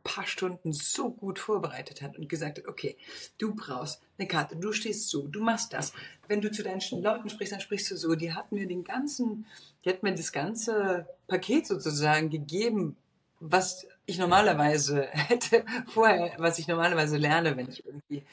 paar 0.07 0.25
Stunden 0.25 0.71
so 0.71 1.11
gut 1.11 1.38
vorbereitet 1.38 2.01
hat 2.01 2.17
und 2.17 2.29
gesagt 2.29 2.59
hat, 2.59 2.67
okay, 2.67 2.95
du 3.38 3.53
brauchst 3.53 4.01
eine 4.17 4.27
Karte, 4.27 4.55
du 4.55 4.71
stehst 4.71 5.09
so, 5.09 5.27
du 5.27 5.41
machst 5.41 5.73
das. 5.73 5.93
Wenn 6.27 6.41
du 6.41 6.49
zu 6.49 6.63
deinen 6.63 6.81
Leuten 6.91 7.29
sprichst, 7.29 7.53
dann 7.53 7.59
sprichst 7.59 7.91
du 7.91 7.97
so. 7.97 8.15
Die 8.15 8.33
hat 8.33 8.51
mir 8.51 8.67
den 8.67 8.83
ganzen, 8.83 9.45
die 9.83 9.89
hat 9.89 10.03
mir 10.03 10.15
das 10.15 10.31
ganze 10.31 11.07
Paket 11.27 11.67
sozusagen 11.67 12.29
gegeben, 12.29 12.95
was 13.39 13.85
ich 14.05 14.17
normalerweise 14.17 15.07
hätte 15.11 15.65
vorher, 15.88 16.33
was 16.38 16.57
ich 16.57 16.67
normalerweise 16.67 17.17
lerne, 17.17 17.57
wenn 17.57 17.69
ich 17.69 17.85
irgendwie 17.85 18.23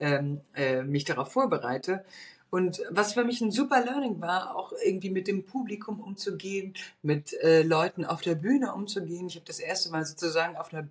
ähm, 0.00 0.40
äh, 0.54 0.82
mich 0.82 1.04
darauf 1.04 1.30
vorbereite. 1.30 2.04
Und 2.50 2.80
was 2.90 3.14
für 3.14 3.24
mich 3.24 3.40
ein 3.40 3.50
super 3.50 3.84
Learning 3.84 4.20
war, 4.20 4.56
auch 4.56 4.72
irgendwie 4.84 5.10
mit 5.10 5.28
dem 5.28 5.44
Publikum 5.44 6.00
umzugehen, 6.00 6.74
mit 7.02 7.32
äh, 7.42 7.62
Leuten 7.62 8.04
auf 8.04 8.22
der 8.22 8.34
Bühne 8.34 8.72
umzugehen. 8.74 9.26
Ich 9.26 9.36
habe 9.36 9.46
das 9.46 9.58
erste 9.58 9.90
Mal 9.90 10.04
sozusagen 10.04 10.56
auf 10.56 10.72
einer 10.72 10.88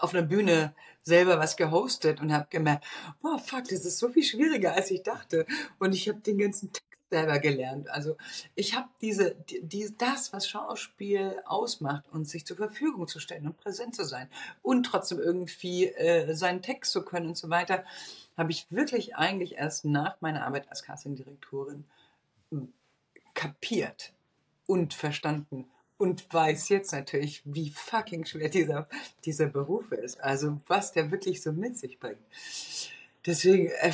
auf 0.00 0.14
einer 0.14 0.22
Bühne 0.22 0.74
selber 1.02 1.38
was 1.38 1.56
gehostet 1.56 2.20
und 2.20 2.32
habe 2.32 2.46
gemerkt, 2.50 2.84
boah, 3.20 3.38
fuck, 3.38 3.64
das 3.64 3.84
ist 3.84 3.98
so 3.98 4.08
viel 4.08 4.22
schwieriger, 4.22 4.74
als 4.74 4.90
ich 4.90 5.02
dachte. 5.02 5.46
Und 5.78 5.94
ich 5.94 6.08
habe 6.08 6.20
den 6.20 6.38
ganzen 6.38 6.72
Text 6.72 6.84
selber 7.10 7.38
gelernt. 7.38 7.88
Also 7.90 8.16
ich 8.54 8.74
habe 8.74 8.88
diese, 9.00 9.36
die, 9.48 9.94
das, 9.96 10.32
was 10.32 10.48
Schauspiel 10.48 11.40
ausmacht 11.44 12.04
und 12.10 12.28
sich 12.28 12.44
zur 12.44 12.56
Verfügung 12.56 13.06
zu 13.06 13.20
stellen 13.20 13.46
und 13.46 13.56
präsent 13.56 13.94
zu 13.94 14.04
sein 14.04 14.28
und 14.62 14.84
trotzdem 14.84 15.18
irgendwie 15.18 15.86
äh, 15.86 16.34
seinen 16.34 16.62
Text 16.62 16.92
zu 16.92 17.04
können 17.04 17.28
und 17.28 17.36
so 17.36 17.50
weiter, 17.50 17.84
habe 18.36 18.50
ich 18.50 18.66
wirklich 18.70 19.16
eigentlich 19.16 19.54
erst 19.56 19.84
nach 19.84 20.20
meiner 20.20 20.46
Arbeit 20.46 20.68
als 20.68 20.82
Castingdirektorin 20.82 21.84
hm, 22.50 22.72
kapiert 23.34 24.12
und 24.66 24.94
verstanden 24.94 25.66
und 25.98 26.32
weiß 26.32 26.68
jetzt 26.70 26.92
natürlich, 26.92 27.42
wie 27.44 27.70
fucking 27.70 28.24
schwer 28.26 28.48
dieser, 28.48 28.88
dieser 29.24 29.46
Beruf 29.46 29.92
ist. 29.92 30.20
Also 30.20 30.60
was 30.66 30.92
der 30.92 31.10
wirklich 31.10 31.42
so 31.42 31.52
mit 31.52 31.76
sich 31.76 31.98
bringt. 31.98 32.18
Deswegen, 33.26 33.68
äh, 33.68 33.92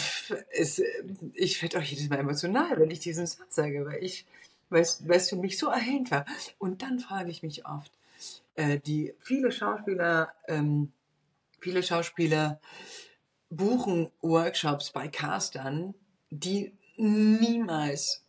ist, 0.53 0.82
ich 1.34 1.62
werde 1.62 1.78
auch 1.78 1.82
jedes 1.82 2.09
Mal 2.09 2.18
emotional, 2.18 2.80
wenn 2.80 2.91
ich 2.91 3.01
diesen 3.01 3.26
Satz 3.26 3.55
sage, 3.55 3.86
weil 3.86 4.03
ich, 4.03 4.26
weil 4.70 4.82
es 4.82 5.28
für 5.28 5.36
mich 5.36 5.57
so 5.59 5.68
erhellend 5.68 6.11
war. 6.11 6.26
Und 6.59 6.82
dann 6.82 6.99
frage 6.99 7.30
ich 7.30 7.43
mich 7.43 7.66
oft, 7.66 7.93
äh, 8.57 8.78
die 8.78 9.14
viele 9.20 9.53
Schauspieler, 9.53 10.32
ähm, 10.49 10.93
viele 11.61 11.82
Schauspieler 11.82 12.61
buchen 13.51 14.11
Workshops 14.22 14.90
bei 14.90 15.09
Castern, 15.09 15.94
die 16.30 16.72
niemals 16.96 18.24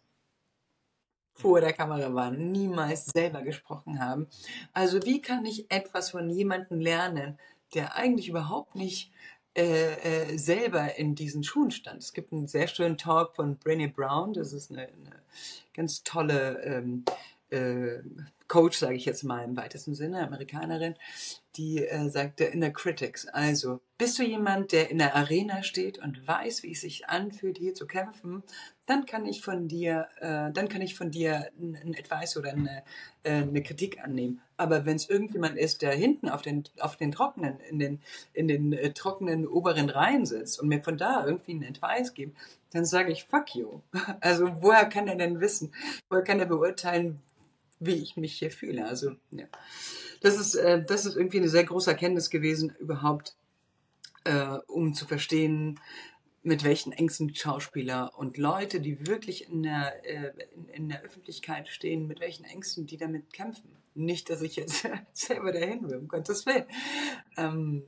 vor 1.33 1.61
der 1.61 1.73
Kamera 1.73 2.13
waren, 2.13 2.51
niemals 2.51 3.05
selber 3.05 3.41
gesprochen 3.41 3.99
haben. 3.99 4.27
Also 4.73 5.03
wie 5.05 5.21
kann 5.21 5.45
ich 5.45 5.71
etwas 5.71 6.11
von 6.11 6.29
jemandem 6.29 6.79
lernen, 6.79 7.39
der 7.73 7.95
eigentlich 7.95 8.29
überhaupt 8.29 8.75
nicht 8.75 9.11
äh, 9.55 9.93
äh, 10.31 10.37
selber 10.37 10.95
in 10.95 11.15
diesen 11.15 11.43
Schuhen 11.43 11.71
stand. 11.71 12.01
Es 12.01 12.13
gibt 12.13 12.31
einen 12.31 12.47
sehr 12.47 12.67
schönen 12.67 12.97
Talk 12.97 13.35
von 13.35 13.59
Brené 13.59 13.91
Brown, 13.91 14.33
das 14.33 14.53
ist 14.53 14.71
eine, 14.71 14.83
eine 14.83 15.21
ganz 15.73 16.03
tolle 16.03 16.61
ähm, 16.63 17.03
äh, 17.49 17.99
Coach, 18.51 18.79
sage 18.79 18.95
ich 18.95 19.05
jetzt 19.05 19.23
mal 19.23 19.45
im 19.45 19.55
weitesten 19.55 19.95
Sinne, 19.95 20.27
Amerikanerin, 20.27 20.95
die 21.55 21.85
äh, 21.85 22.09
sagte 22.09 22.43
Inner 22.43 22.71
Critics. 22.71 23.25
Also, 23.29 23.79
bist 23.97 24.19
du 24.19 24.23
jemand, 24.23 24.73
der 24.73 24.91
in 24.91 24.97
der 24.97 25.15
Arena 25.15 25.63
steht 25.63 25.99
und 25.99 26.27
weiß, 26.27 26.61
wie 26.63 26.73
es 26.73 26.81
sich 26.81 27.07
anfühlt, 27.07 27.57
hier 27.57 27.73
zu 27.75 27.87
kämpfen, 27.87 28.43
dann 28.87 29.05
kann 29.05 29.25
ich 29.25 29.41
von 29.41 29.69
dir, 29.69 30.09
äh, 30.19 30.51
dann 30.51 30.67
kann 30.67 30.81
ich 30.81 30.95
von 30.95 31.11
dir 31.11 31.49
ein 31.57 31.95
Advice 31.97 32.35
oder 32.35 32.51
eine, 32.51 32.83
äh, 33.23 33.35
eine 33.35 33.63
Kritik 33.63 34.03
annehmen. 34.03 34.41
Aber 34.57 34.85
wenn 34.85 34.97
es 34.97 35.09
irgendjemand 35.09 35.57
ist, 35.57 35.81
der 35.81 35.93
hinten 35.93 36.27
auf 36.27 36.41
den, 36.41 36.65
auf 36.81 36.97
den 36.97 37.13
trockenen, 37.13 37.57
in 37.69 37.79
den, 37.79 38.01
in 38.33 38.49
den 38.49 38.73
äh, 38.73 38.91
trockenen 38.91 39.47
oberen 39.47 39.89
Reihen 39.89 40.25
sitzt 40.25 40.59
und 40.59 40.67
mir 40.67 40.83
von 40.83 40.97
da 40.97 41.25
irgendwie 41.25 41.51
einen 41.51 41.63
Advice 41.63 42.13
gibt, 42.13 42.37
dann 42.73 42.83
sage 42.83 43.13
ich, 43.13 43.23
fuck 43.23 43.55
you. 43.55 43.79
Also 44.19 44.61
woher 44.61 44.89
kann 44.89 45.07
er 45.07 45.15
denn 45.15 45.39
wissen? 45.39 45.73
Woher 46.09 46.25
kann 46.25 46.39
er 46.39 46.47
beurteilen, 46.47 47.21
wie 47.81 47.95
ich 47.95 48.15
mich 48.15 48.33
hier 48.33 48.51
fühle? 48.51 48.85
Also, 48.85 49.15
ja. 49.31 49.45
Das 50.21 50.37
ist, 50.39 50.55
äh, 50.55 50.83
das 50.83 51.05
ist 51.05 51.17
irgendwie 51.17 51.39
eine 51.39 51.49
sehr 51.49 51.65
große 51.65 51.89
Erkenntnis 51.89 52.29
gewesen, 52.29 52.73
überhaupt, 52.79 53.35
äh, 54.23 54.57
um 54.67 54.93
zu 54.93 55.05
verstehen, 55.05 55.79
mit 56.43 56.63
welchen 56.63 56.91
Ängsten 56.91 57.33
Schauspieler 57.35 58.17
und 58.17 58.37
Leute, 58.37 58.81
die 58.81 59.05
wirklich 59.05 59.49
in 59.49 59.63
der, 59.63 60.05
äh, 60.05 60.31
in, 60.55 60.67
in, 60.69 60.89
der 60.89 61.01
Öffentlichkeit 61.03 61.67
stehen, 61.67 62.07
mit 62.07 62.19
welchen 62.19 62.45
Ängsten 62.45 62.85
die 62.85 62.97
damit 62.97 63.33
kämpfen. 63.33 63.69
Nicht, 63.93 64.29
dass 64.29 64.41
ich 64.41 64.55
jetzt 64.55 64.87
selber 65.13 65.51
dahin 65.51 65.87
will, 65.89 65.97
um 65.97 66.07
Gottes 66.07 66.45
Willen. 66.45 66.65
Ähm, 67.37 67.83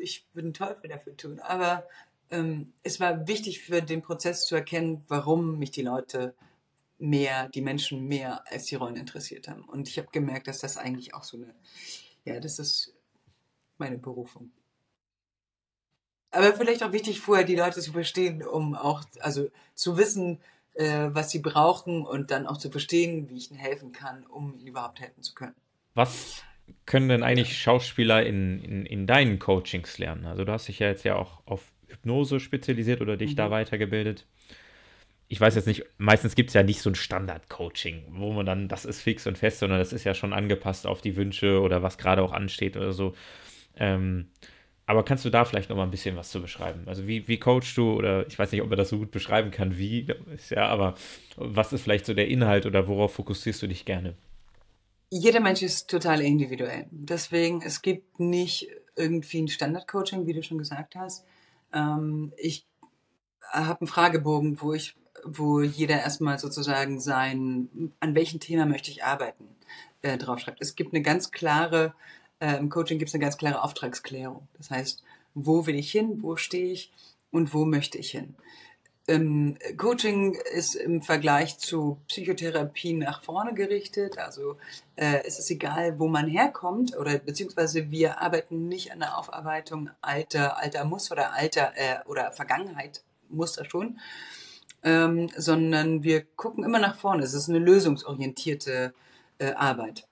ich 0.00 0.26
würde 0.32 0.46
einen 0.46 0.54
Teufel 0.54 0.88
dafür 0.88 1.16
tun. 1.16 1.40
Aber 1.40 1.86
ähm, 2.30 2.72
es 2.82 3.00
war 3.00 3.26
wichtig 3.26 3.60
für 3.60 3.82
den 3.82 4.02
Prozess 4.02 4.46
zu 4.46 4.54
erkennen, 4.54 5.04
warum 5.08 5.58
mich 5.58 5.70
die 5.70 5.82
Leute 5.82 6.34
mehr, 6.98 7.48
die 7.48 7.60
Menschen 7.60 8.06
mehr 8.06 8.42
als 8.50 8.66
die 8.66 8.74
Rollen 8.74 8.96
interessiert 8.96 9.48
haben. 9.48 9.62
Und 9.62 9.88
ich 9.88 9.98
habe 9.98 10.08
gemerkt, 10.10 10.48
dass 10.48 10.58
das 10.58 10.76
eigentlich 10.76 11.14
auch 11.14 11.24
so 11.24 11.36
eine, 11.36 11.54
ja, 12.24 12.40
das 12.40 12.58
ist 12.58 12.94
meine 13.78 13.98
Berufung 13.98 14.50
aber 16.30 16.52
vielleicht 16.54 16.82
auch 16.82 16.92
wichtig, 16.92 17.20
vorher 17.20 17.44
die 17.44 17.56
Leute 17.56 17.80
zu 17.80 17.92
verstehen, 17.92 18.42
um 18.42 18.74
auch, 18.74 19.02
also 19.20 19.50
zu 19.74 19.96
wissen, 19.96 20.38
äh, 20.74 21.08
was 21.10 21.30
sie 21.30 21.40
brauchen 21.40 22.04
und 22.04 22.30
dann 22.30 22.46
auch 22.46 22.58
zu 22.58 22.70
verstehen, 22.70 23.28
wie 23.28 23.36
ich 23.36 23.50
ihnen 23.50 23.60
helfen 23.60 23.92
kann, 23.92 24.24
um 24.26 24.54
ihnen 24.54 24.66
überhaupt 24.66 25.00
helfen 25.00 25.22
zu 25.22 25.34
können. 25.34 25.54
Was 25.94 26.42
können 26.84 27.08
denn 27.08 27.22
eigentlich 27.22 27.58
Schauspieler 27.58 28.24
in, 28.26 28.62
in, 28.62 28.86
in 28.86 29.06
deinen 29.06 29.38
Coachings 29.38 29.98
lernen? 29.98 30.26
Also 30.26 30.44
du 30.44 30.52
hast 30.52 30.68
dich 30.68 30.78
ja 30.80 30.88
jetzt 30.88 31.04
ja 31.04 31.16
auch 31.16 31.40
auf 31.46 31.72
Hypnose 31.86 32.40
spezialisiert 32.40 33.00
oder 33.00 33.16
dich 33.16 33.32
mhm. 33.32 33.36
da 33.36 33.50
weitergebildet. 33.50 34.26
Ich 35.28 35.40
weiß 35.40 35.54
jetzt 35.54 35.66
nicht, 35.66 35.84
meistens 35.98 36.34
gibt 36.34 36.50
es 36.50 36.54
ja 36.54 36.62
nicht 36.62 36.80
so 36.80 36.90
ein 36.90 36.94
Standard-Coaching, 36.94 38.04
wo 38.10 38.32
man 38.32 38.46
dann, 38.46 38.68
das 38.68 38.84
ist 38.84 39.02
fix 39.02 39.26
und 39.26 39.36
fest, 39.36 39.58
sondern 39.58 39.78
das 39.78 39.92
ist 39.92 40.04
ja 40.04 40.14
schon 40.14 40.32
angepasst 40.32 40.86
auf 40.86 41.02
die 41.02 41.16
Wünsche 41.16 41.60
oder 41.60 41.82
was 41.82 41.98
gerade 41.98 42.22
auch 42.22 42.32
ansteht 42.32 42.76
oder 42.76 42.92
so. 42.92 43.14
Ähm, 43.76 44.28
aber 44.88 45.04
kannst 45.04 45.26
du 45.26 45.30
da 45.30 45.44
vielleicht 45.44 45.68
noch 45.68 45.76
mal 45.76 45.82
ein 45.82 45.90
bisschen 45.90 46.16
was 46.16 46.30
zu 46.30 46.40
beschreiben? 46.40 46.84
Also 46.86 47.06
wie, 47.06 47.28
wie 47.28 47.38
coachst 47.38 47.76
du 47.76 47.92
oder 47.92 48.26
ich 48.26 48.38
weiß 48.38 48.52
nicht, 48.52 48.62
ob 48.62 48.70
man 48.70 48.78
das 48.78 48.88
so 48.88 48.96
gut 48.96 49.10
beschreiben 49.10 49.50
kann, 49.50 49.76
wie, 49.76 50.06
ist 50.34 50.50
ja, 50.50 50.66
aber 50.66 50.94
was 51.36 51.74
ist 51.74 51.82
vielleicht 51.82 52.06
so 52.06 52.14
der 52.14 52.28
Inhalt 52.28 52.64
oder 52.64 52.88
worauf 52.88 53.12
fokussierst 53.12 53.60
du 53.60 53.66
dich 53.66 53.84
gerne? 53.84 54.16
Jeder 55.10 55.40
Mensch 55.40 55.60
ist 55.60 55.90
total 55.90 56.22
individuell. 56.22 56.86
Deswegen, 56.90 57.60
es 57.60 57.82
gibt 57.82 58.18
nicht 58.18 58.68
irgendwie 58.96 59.42
ein 59.42 59.48
Standard-Coaching, 59.48 60.26
wie 60.26 60.32
du 60.32 60.42
schon 60.42 60.56
gesagt 60.56 60.96
hast. 60.96 61.26
Ähm, 61.74 62.32
ich 62.38 62.66
habe 63.52 63.82
einen 63.82 63.88
Fragebogen, 63.88 64.60
wo 64.62 64.72
ich, 64.72 64.96
wo 65.24 65.60
jeder 65.60 66.00
erstmal 66.00 66.38
sozusagen 66.38 67.00
sein, 67.00 67.92
an 68.00 68.14
welchem 68.14 68.40
Thema 68.40 68.66
möchte 68.66 68.90
ich 68.90 69.04
arbeiten, 69.04 69.44
äh, 70.02 70.18
draufschreibt. 70.18 70.60
Es 70.60 70.76
gibt 70.76 70.92
eine 70.92 71.02
ganz 71.02 71.30
klare 71.30 71.94
äh, 72.40 72.56
Im 72.56 72.70
Coaching 72.70 72.98
gibt 72.98 73.08
es 73.08 73.14
eine 73.14 73.22
ganz 73.22 73.36
klare 73.36 73.62
Auftragsklärung. 73.62 74.46
Das 74.56 74.70
heißt, 74.70 75.02
wo 75.34 75.66
will 75.66 75.76
ich 75.76 75.90
hin, 75.90 76.22
wo 76.22 76.36
stehe 76.36 76.72
ich 76.72 76.92
und 77.30 77.52
wo 77.52 77.64
möchte 77.64 77.98
ich 77.98 78.10
hin. 78.10 78.34
Ähm, 79.08 79.56
Coaching 79.76 80.36
ist 80.54 80.74
im 80.74 81.02
Vergleich 81.02 81.58
zu 81.58 81.98
Psychotherapie 82.08 82.92
nach 82.92 83.22
vorne 83.22 83.54
gerichtet. 83.54 84.18
Also 84.18 84.56
äh, 84.96 85.22
es 85.24 85.38
ist 85.38 85.50
egal, 85.50 85.98
wo 85.98 86.08
man 86.08 86.28
herkommt 86.28 86.96
oder 86.96 87.18
beziehungsweise 87.18 87.90
wir 87.90 88.20
arbeiten 88.20 88.68
nicht 88.68 88.92
an 88.92 89.00
der 89.00 89.16
Aufarbeitung 89.16 89.90
alter 90.02 90.58
alter 90.58 90.84
Muster 90.84 91.12
oder 91.14 91.32
alter 91.32 91.72
äh, 91.76 92.06
oder 92.06 92.32
Vergangenheit 92.32 93.02
Muster 93.30 93.64
schon, 93.64 93.98
ähm, 94.82 95.28
sondern 95.36 96.02
wir 96.02 96.24
gucken 96.36 96.64
immer 96.64 96.78
nach 96.78 96.96
vorne. 96.96 97.22
Es 97.22 97.34
ist 97.34 97.48
eine 97.48 97.58
lösungsorientierte 97.58 98.94
äh, 99.38 99.52
Arbeit. 99.52 100.06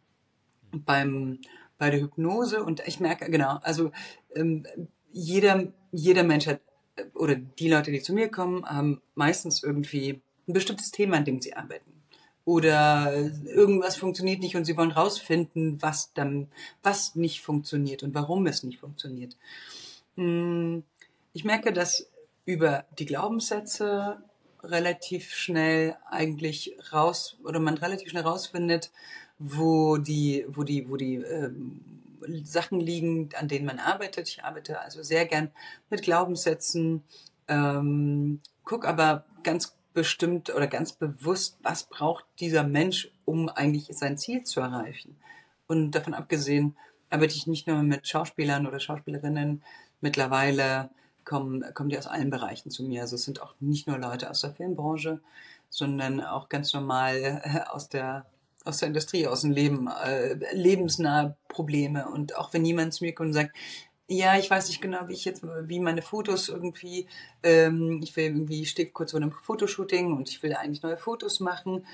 Beim 0.73 1.39
bei 1.79 1.91
der 1.91 2.01
Hypnose 2.01 2.63
und 2.65 2.83
ich 2.87 3.01
merke, 3.01 3.31
genau, 3.31 3.59
also 3.63 3.93
ähm, 4.35 4.67
jeder, 5.11 5.73
jeder 5.93 6.23
Mensch 6.23 6.47
hat, 6.47 6.61
oder 7.15 7.35
die 7.35 7.69
Leute, 7.69 7.93
die 7.93 8.01
zu 8.01 8.15
mir 8.15 8.31
kommen, 8.31 8.65
haben 8.65 9.03
meistens 9.15 9.63
irgendwie 9.63 10.21
ein 10.49 10.53
bestimmtes 10.53 10.91
Thema, 10.91 11.19
an 11.19 11.25
dem 11.25 11.41
sie 11.41 11.55
arbeiten. 11.55 11.93
Oder 12.45 13.13
irgendwas 13.45 13.97
funktioniert 13.97 14.41
nicht 14.41 14.57
und 14.57 14.65
sie 14.65 14.77
wollen 14.77 14.93
rausfinden, 14.93 15.83
was 15.83 16.13
dann, 16.15 16.49
was 16.83 17.17
nicht 17.17 17.43
funktioniert 17.43 18.03
und 18.03 18.15
warum 18.15 18.47
es 18.47 18.63
nicht 18.63 18.79
funktioniert. 18.79 19.37
Hm, 20.15 20.85
ich 21.33 21.45
merke, 21.45 21.73
dass 21.73 22.09
über 22.45 22.85
die 22.99 23.07
Glaubenssätze 23.07 24.23
relativ 24.71 25.33
schnell 25.35 25.97
eigentlich 26.11 26.77
raus, 26.93 27.39
oder 27.45 27.61
man 27.61 27.77
relativ 27.79 28.11
schnell 28.11 28.25
rausfindet, 28.25 28.91
wo 29.39 29.97
die, 29.97 30.47
wo 30.49 30.63
die, 30.63 30.89
wo 30.89 30.97
die 30.97 31.17
ähm, 31.17 31.81
Sachen 32.43 32.81
liegen, 32.81 33.31
an 33.39 33.49
denen 33.49 33.67
man 33.67 33.79
arbeitet. 33.79 34.29
Ich 34.29 34.45
arbeite 34.45 34.81
also 34.81 35.03
sehr 35.03 35.27
gern 35.27 35.51
mit 35.91 36.03
Glaubenssätzen, 36.03 37.03
ähm, 37.49 38.41
guck 38.65 38.87
aber 38.87 39.25
ganz 39.43 39.77
bestimmt 39.95 40.55
oder 40.55 40.67
ganz 40.67 40.93
bewusst, 40.93 41.59
was 41.63 41.85
braucht 41.85 42.25
dieser 42.41 42.65
Mensch, 42.65 43.11
um 43.25 43.49
eigentlich 43.49 43.89
sein 43.91 44.19
Ziel 44.19 44.45
zu 44.45 44.61
erreichen. 44.61 45.17
Und 45.67 45.93
davon 45.93 46.15
abgesehen 46.15 46.77
arbeite 47.11 47.35
ich 47.35 47.47
nicht 47.47 47.67
nur 47.67 47.83
mit 47.83 48.07
Schauspielern 48.07 48.67
oder 48.67 48.81
Schauspielerinnen. 48.81 49.63
Mittlerweile 50.01 50.91
kommen, 51.27 51.63
kommen 51.75 51.91
die 51.91 51.99
aus 51.99 52.07
allen 52.07 52.31
Bereichen 52.31 52.71
zu 52.71 52.83
mir. 52.85 53.03
Also 53.03 53.17
es 53.17 53.25
sind 53.25 53.43
auch 53.43 53.55
nicht 53.61 53.87
nur 53.87 53.99
Leute 53.99 54.31
aus 54.31 54.41
der 54.41 54.55
Filmbranche, 54.55 55.21
sondern 55.69 56.23
auch 56.23 56.49
ganz 56.49 56.73
normal 56.73 57.43
äh, 57.45 57.61
aus 57.69 57.91
der 57.91 58.25
aus 58.65 58.79
der 58.79 58.89
Industrie, 58.89 59.27
aus 59.27 59.43
dem 59.43 59.53
Leben, 59.53 59.89
äh, 59.89 60.35
lebensnahe 60.53 61.37
Probleme. 61.49 62.09
Und 62.09 62.37
auch 62.37 62.53
wenn 62.53 62.65
jemand 62.65 62.95
zu 62.95 63.05
mir 63.05 63.15
kommt 63.15 63.29
und 63.29 63.33
sagt, 63.33 63.57
ja, 64.09 64.39
ich 64.39 64.51
weiß 64.51 64.69
nicht 64.69 64.81
genau, 64.81 65.09
wie 65.09 65.15
ich 65.15 65.25
jetzt, 65.25 65.43
wie 65.43 65.81
meine 65.81 66.03
Fotos 66.03 66.49
irgendwie, 66.49 67.07
ähm, 67.43 68.01
ich 68.03 68.15
will 68.17 68.25
irgendwie, 68.25 68.67
stehe 68.67 68.89
kurz 68.91 69.13
vor 69.13 69.21
einem 69.21 69.33
Fotoshooting 69.33 70.17
und 70.17 70.29
ich 70.29 70.43
will 70.43 70.55
eigentlich 70.55 70.83
neue 70.83 70.97
Fotos 70.97 71.41
machen. 71.41 71.87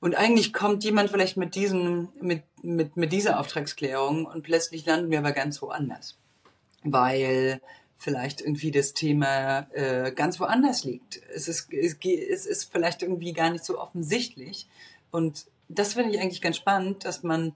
Und 0.00 0.16
eigentlich 0.16 0.52
kommt 0.52 0.84
jemand 0.84 1.10
vielleicht 1.10 1.36
mit 1.36 1.54
diesem, 1.54 2.08
mit, 2.20 2.42
mit, 2.62 2.96
mit 2.96 3.12
dieser 3.12 3.40
Auftragsklärung 3.40 4.26
und 4.26 4.42
plötzlich 4.42 4.84
landen 4.86 5.10
wir 5.10 5.18
aber 5.18 5.32
ganz 5.32 5.62
woanders. 5.62 6.16
Weil 6.82 7.60
vielleicht 7.96 8.40
irgendwie 8.40 8.70
das 8.70 8.92
Thema 8.92 9.66
äh, 9.72 10.12
ganz 10.12 10.38
woanders 10.40 10.84
liegt. 10.84 11.20
Es 11.34 11.48
ist, 11.48 11.72
es, 11.72 12.46
ist 12.46 12.72
vielleicht 12.72 13.02
irgendwie 13.02 13.32
gar 13.32 13.50
nicht 13.50 13.64
so 13.64 13.80
offensichtlich. 13.80 14.68
Und 15.10 15.46
das 15.68 15.94
finde 15.94 16.14
ich 16.14 16.20
eigentlich 16.20 16.42
ganz 16.42 16.56
spannend, 16.56 17.04
dass 17.04 17.22
man 17.22 17.54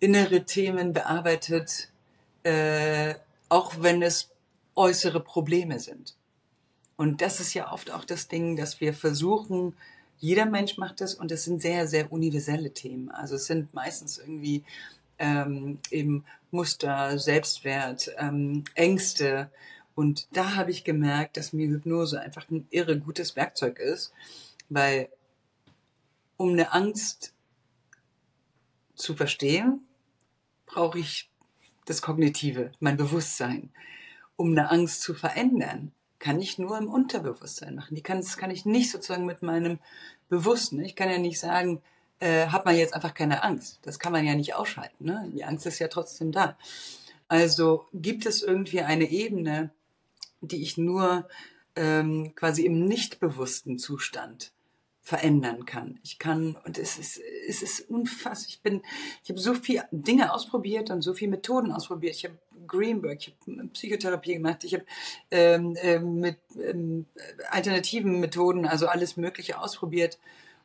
innere 0.00 0.44
Themen 0.44 0.92
bearbeitet, 0.92 1.88
äh, 2.42 3.14
auch 3.48 3.74
wenn 3.80 4.02
es 4.02 4.30
äußere 4.74 5.20
Probleme 5.20 5.80
sind. 5.80 6.14
Und 6.96 7.20
das 7.20 7.40
ist 7.40 7.54
ja 7.54 7.72
oft 7.72 7.90
auch 7.90 8.04
das 8.04 8.28
Ding, 8.28 8.56
dass 8.56 8.80
wir 8.80 8.94
versuchen, 8.94 9.74
jeder 10.18 10.46
Mensch 10.46 10.78
macht 10.78 11.00
das 11.00 11.14
und 11.14 11.32
es 11.32 11.44
sind 11.44 11.60
sehr, 11.60 11.88
sehr 11.88 12.12
universelle 12.12 12.72
Themen. 12.72 13.10
Also 13.10 13.34
es 13.34 13.46
sind 13.46 13.74
meistens 13.74 14.18
irgendwie 14.18 14.64
ähm, 15.18 15.78
eben 15.90 16.24
Muster, 16.50 17.18
Selbstwert, 17.18 18.10
ähm, 18.18 18.64
Ängste. 18.74 19.50
Und 19.94 20.28
da 20.32 20.56
habe 20.56 20.70
ich 20.70 20.84
gemerkt, 20.84 21.36
dass 21.36 21.52
mir 21.52 21.68
Hypnose 21.68 22.20
einfach 22.20 22.48
ein 22.50 22.66
irre 22.70 22.98
gutes 22.98 23.36
Werkzeug 23.36 23.78
ist, 23.78 24.12
weil 24.68 25.08
um 26.36 26.50
eine 26.50 26.72
Angst 26.72 27.32
zu 28.94 29.14
verstehen, 29.14 29.80
brauche 30.66 30.98
ich 30.98 31.30
das 31.84 32.02
Kognitive, 32.02 32.72
mein 32.80 32.96
Bewusstsein. 32.96 33.70
Um 34.36 34.50
eine 34.50 34.70
Angst 34.70 35.02
zu 35.02 35.14
verändern, 35.14 35.92
kann 36.18 36.40
ich 36.40 36.58
nur 36.58 36.78
im 36.78 36.88
Unterbewusstsein 36.88 37.74
machen. 37.74 37.94
Die 37.94 38.02
kann, 38.02 38.18
das 38.18 38.36
kann 38.36 38.50
ich 38.50 38.64
nicht 38.64 38.90
sozusagen 38.90 39.26
mit 39.26 39.42
meinem 39.42 39.78
Bewussten. 40.28 40.80
Ich 40.80 40.96
kann 40.96 41.10
ja 41.10 41.18
nicht 41.18 41.38
sagen, 41.38 41.82
äh, 42.24 42.46
hat 42.46 42.64
man 42.64 42.74
jetzt 42.74 42.94
einfach 42.94 43.12
keine 43.12 43.44
Angst. 43.44 43.80
Das 43.82 43.98
kann 43.98 44.12
man 44.12 44.24
ja 44.24 44.34
nicht 44.34 44.54
ausschalten. 44.54 45.04
Ne? 45.04 45.30
Die 45.34 45.44
Angst 45.44 45.66
ist 45.66 45.78
ja 45.78 45.88
trotzdem 45.88 46.32
da. 46.32 46.56
Also 47.28 47.84
gibt 47.92 48.24
es 48.24 48.42
irgendwie 48.42 48.80
eine 48.80 49.10
Ebene, 49.10 49.70
die 50.40 50.62
ich 50.62 50.78
nur 50.78 51.28
ähm, 51.76 52.32
quasi 52.34 52.64
im 52.64 52.86
nicht 52.86 53.20
bewussten 53.20 53.78
Zustand 53.78 54.52
verändern 55.02 55.66
kann. 55.66 56.00
Ich 56.02 56.18
kann, 56.18 56.56
und 56.64 56.78
es 56.78 56.96
ist, 56.96 57.20
es 57.46 57.60
ist 57.60 57.90
unfassbar. 57.90 58.48
Ich 58.48 58.62
bin, 58.62 58.80
ich 59.22 59.28
habe 59.28 59.38
so 59.38 59.52
viele 59.52 59.86
Dinge 59.90 60.32
ausprobiert 60.32 60.88
und 60.88 61.02
so 61.02 61.12
viele 61.12 61.32
Methoden 61.32 61.72
ausprobiert. 61.72 62.16
Ich 62.16 62.24
habe 62.24 62.38
Greenberg, 62.66 63.18
ich 63.20 63.36
habe 63.46 63.68
Psychotherapie 63.68 64.34
gemacht, 64.34 64.64
ich 64.64 64.72
habe 64.72 64.86
ähm, 65.30 65.76
äh, 65.76 65.98
mit 65.98 66.38
ähm, 66.58 67.04
alternativen 67.50 68.18
Methoden, 68.18 68.64
also 68.64 68.86
alles 68.86 69.18
Mögliche 69.18 69.60
ausprobiert 69.60 70.18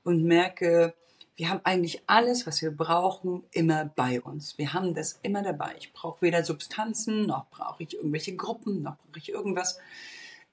und 0.06 0.24
merke, 0.24 0.94
wir 1.40 1.50
haben 1.50 1.62
eigentlich 1.64 2.02
alles, 2.06 2.46
was 2.46 2.62
wir 2.62 2.72
brauchen, 2.72 3.44
immer 3.52 3.86
bei 3.86 4.20
uns. 4.20 4.58
Wir 4.58 4.74
haben 4.74 4.94
das 4.94 5.20
immer 5.24 5.42
dabei. 5.42 5.74
Ich 5.80 5.94
brauche 5.94 6.22
weder 6.22 6.44
Substanzen, 6.44 7.28
noch 7.28 7.50
brauche 7.50 7.82
ich 7.82 7.96
irgendwelche 7.96 8.36
Gruppen, 8.36 8.82
noch 8.82 8.98
brauche 8.98 9.20
ich 9.20 9.30
irgendwas. 9.30 9.80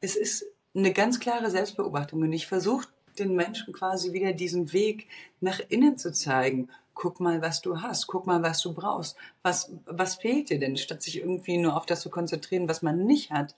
Es 0.01 0.15
ist 0.15 0.47
eine 0.77 0.93
ganz 0.93 1.19
klare 1.19 1.51
Selbstbeobachtung 1.51 2.23
und 2.23 2.33
ich 2.33 2.47
versuche 2.47 2.87
den 3.19 3.35
Menschen 3.35 3.75
quasi 3.75 4.13
wieder 4.13 4.33
diesen 4.33 4.73
Weg 4.73 5.09
nach 5.41 5.59
innen 5.69 5.99
zu 5.99 6.13
zeigen. 6.13 6.69
Guck 6.95 7.19
mal, 7.19 7.43
was 7.43 7.63
du 7.63 7.83
hast. 7.83 8.07
Guck 8.07 8.29
mal, 8.29 8.45
was 8.45 8.63
du 8.63 8.73
brauchst. 8.73 9.17
Was, 9.43 9.73
was 9.87 10.15
fehlt 10.15 10.51
dir 10.51 10.61
denn? 10.61 10.77
Statt 10.77 11.03
sich 11.03 11.19
irgendwie 11.19 11.59
nur 11.59 11.77
auf 11.77 11.87
das 11.87 12.01
zu 12.01 12.11
konzentrieren, 12.11 12.69
was 12.69 12.83
man 12.83 13.05
nicht 13.05 13.33
hat, 13.33 13.57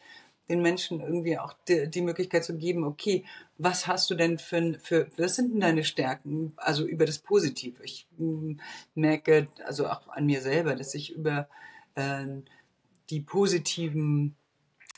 den 0.49 0.63
Menschen 0.63 1.01
irgendwie 1.01 1.39
auch 1.39 1.55
die, 1.69 1.89
die 1.89 2.03
Möglichkeit 2.03 2.45
zu 2.45 2.57
geben, 2.57 2.85
okay, 2.85 3.25
was 3.59 3.87
hast 3.87 4.09
du 4.11 4.15
denn 4.15 4.39
für, 4.39 4.79
für, 4.83 5.09
was 5.17 5.37
sind 5.37 5.53
denn 5.53 5.61
deine 5.61 5.85
Stärken? 5.85 6.53
Also 6.57 6.87
über 6.87 7.05
das 7.05 7.19
Positive. 7.19 7.83
Ich 7.83 8.07
mm, 8.17 8.55
merke, 8.95 9.49
also 9.67 9.89
auch 9.89 10.09
an 10.09 10.27
mir 10.27 10.41
selber, 10.41 10.75
dass 10.75 10.95
ich 10.95 11.15
über 11.15 11.49
äh, 11.95 12.27
die 13.11 13.21
positiven 13.21 14.37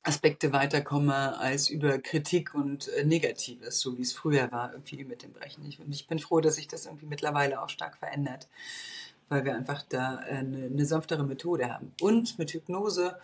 Aspekte 0.02 0.52
weiterkomme 0.52 1.38
als 1.38 1.68
über 1.68 1.98
Kritik 1.98 2.54
und 2.54 2.88
äh, 2.88 3.04
Negatives, 3.04 3.80
so 3.80 3.98
wie 3.98 4.02
es 4.02 4.12
früher 4.12 4.50
war, 4.50 4.72
irgendwie 4.72 5.04
mit 5.04 5.22
dem 5.22 5.32
Brechen. 5.32 5.64
Ich, 5.66 5.78
und 5.78 5.92
ich 5.92 6.06
bin 6.06 6.18
froh, 6.18 6.40
dass 6.40 6.54
sich 6.54 6.68
das 6.68 6.86
irgendwie 6.86 7.06
mittlerweile 7.06 7.60
auch 7.60 7.68
stark 7.68 7.98
verändert, 7.98 8.48
weil 9.28 9.44
wir 9.44 9.54
einfach 9.54 9.82
da 9.88 10.22
äh, 10.22 10.36
eine, 10.36 10.66
eine 10.66 10.86
sanftere 10.86 11.24
Methode 11.24 11.70
haben. 11.70 11.92
Und 12.00 12.38
mit 12.38 12.52
Hypnose 12.52 13.08
hm, 13.08 13.16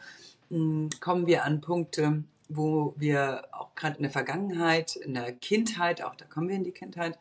kommen 0.48 1.26
wir 1.26 1.44
an 1.44 1.60
Punkte, 1.60 2.24
wo 2.48 2.94
wir 2.96 3.48
auch 3.52 3.74
gerade 3.74 3.96
in 3.96 4.02
der 4.02 4.10
Vergangenheit, 4.10 4.96
in 4.96 5.14
der 5.14 5.32
Kindheit, 5.32 6.02
auch 6.02 6.14
da 6.14 6.24
kommen 6.24 6.48
wir 6.48 6.56
in 6.56 6.64
die 6.64 6.72
Kindheit, 6.72 7.18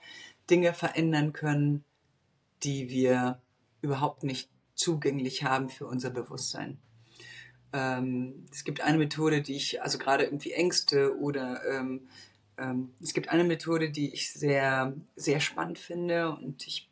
Dinge 0.50 0.74
verändern 0.74 1.34
können, 1.34 1.84
die 2.64 2.90
wir 2.90 3.42
überhaupt 3.82 4.24
nicht 4.24 4.50
zugänglich 4.76 5.44
haben 5.44 5.70
für 5.70 5.88
unser 5.88 6.10
Bewusstsein. 6.10 6.78
Ähm, 7.74 8.46
es 8.52 8.64
gibt 8.64 8.82
eine 8.82 8.98
Methode, 8.98 9.42
die 9.42 9.56
ich, 9.56 9.82
also 9.82 9.98
gerade 9.98 10.26
irgendwie 10.26 10.52
Ängste 10.52 11.18
oder 11.18 11.62
ähm, 11.70 12.08
ähm, 12.58 12.94
es 13.02 13.14
gibt 13.14 13.30
eine 13.30 13.44
Methode, 13.44 13.90
die 13.90 14.14
ich 14.14 14.32
sehr, 14.32 14.94
sehr 15.16 15.40
spannend 15.40 15.80
finde 15.80 16.30
und 16.30 16.66
ich 16.68 16.90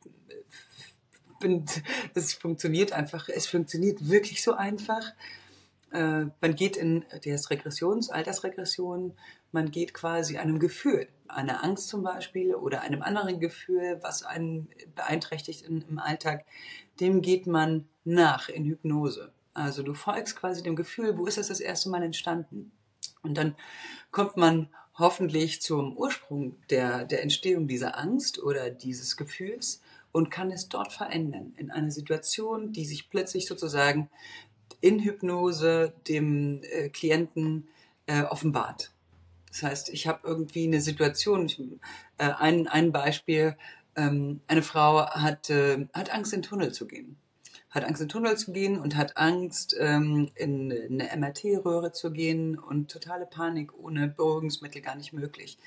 bin, 1.39 1.65
es 2.13 2.33
funktioniert 2.33 2.91
einfach, 2.93 3.29
es 3.29 3.47
funktioniert 3.47 4.09
wirklich 4.09 4.41
so 4.41 4.53
einfach. 4.53 5.13
Äh, 5.93 6.25
man 6.41 6.55
geht 6.55 6.75
in, 6.75 7.05
heißt 7.11 7.51
Regressions, 7.51 8.09
Altersregression, 8.09 9.13
man 9.51 9.69
geht 9.69 9.93
quasi 9.93 10.37
einem 10.37 10.59
Gefühl, 10.59 11.07
einer 11.27 11.63
Angst 11.63 11.87
zum 11.87 12.01
Beispiel 12.01 12.55
oder 12.55 12.81
einem 12.81 13.03
anderen 13.03 13.39
Gefühl, 13.39 13.99
was 14.01 14.23
einen 14.23 14.69
beeinträchtigt 14.95 15.61
in, 15.61 15.81
im 15.87 15.99
Alltag, 15.99 16.45
dem 16.99 17.21
geht 17.21 17.45
man 17.45 17.87
nach 18.03 18.49
in 18.49 18.65
Hypnose. 18.65 19.31
Also 19.53 19.83
du 19.83 19.93
folgst 19.93 20.35
quasi 20.35 20.63
dem 20.63 20.75
Gefühl, 20.75 21.15
wo 21.17 21.27
ist 21.27 21.37
das 21.37 21.49
das 21.49 21.59
erste 21.59 21.89
Mal 21.89 22.01
entstanden? 22.01 22.71
Und 23.21 23.37
dann 23.37 23.55
kommt 24.11 24.35
man 24.35 24.69
hoffentlich 24.97 25.61
zum 25.61 25.95
Ursprung 25.95 26.55
der, 26.71 27.05
der 27.05 27.21
Entstehung 27.21 27.67
dieser 27.67 27.99
Angst 27.99 28.41
oder 28.41 28.71
dieses 28.71 29.15
Gefühls 29.15 29.81
und 30.11 30.31
kann 30.31 30.51
es 30.51 30.69
dort 30.69 30.91
verändern 30.91 31.53
in 31.57 31.69
einer 31.69 31.91
Situation, 31.91 32.71
die 32.71 32.85
sich 32.85 33.09
plötzlich 33.09 33.47
sozusagen 33.47 34.09
in 34.83 34.99
Hypnose 34.99 35.93
dem 36.09 36.61
äh, 36.63 36.89
Klienten 36.89 37.69
äh, 38.05 38.23
offenbart. 38.23 38.91
Das 39.47 39.63
heißt, 39.63 39.89
ich 39.89 40.07
habe 40.07 40.19
irgendwie 40.23 40.65
eine 40.65 40.81
Situation, 40.81 41.45
ich, 41.45 41.57
äh, 42.17 42.31
ein, 42.37 42.67
ein 42.67 42.91
Beispiel, 42.91 43.55
ähm, 43.95 44.41
eine 44.47 44.61
Frau 44.61 45.05
hat, 45.05 45.49
äh, 45.49 45.87
hat 45.93 46.13
Angst, 46.13 46.33
in 46.33 46.41
den 46.41 46.49
Tunnel 46.49 46.73
zu 46.73 46.85
gehen 46.85 47.15
hat 47.69 47.85
Angst, 47.85 48.01
in 48.01 48.07
den 48.07 48.11
Tunnel 48.11 48.37
zu 48.37 48.51
gehen 48.51 48.77
und 48.77 48.95
hat 48.95 49.17
Angst, 49.17 49.75
ähm, 49.79 50.29
in 50.35 50.71
eine 50.71 51.09
MRT-Röhre 51.17 51.91
zu 51.91 52.11
gehen 52.11 52.55
und 52.55 52.91
totale 52.91 53.25
Panik 53.25 53.73
ohne 53.75 54.09
Beruhigungsmittel 54.09 54.83
gar 54.83 54.95
nicht 54.95 55.11
möglich. 55.11 55.57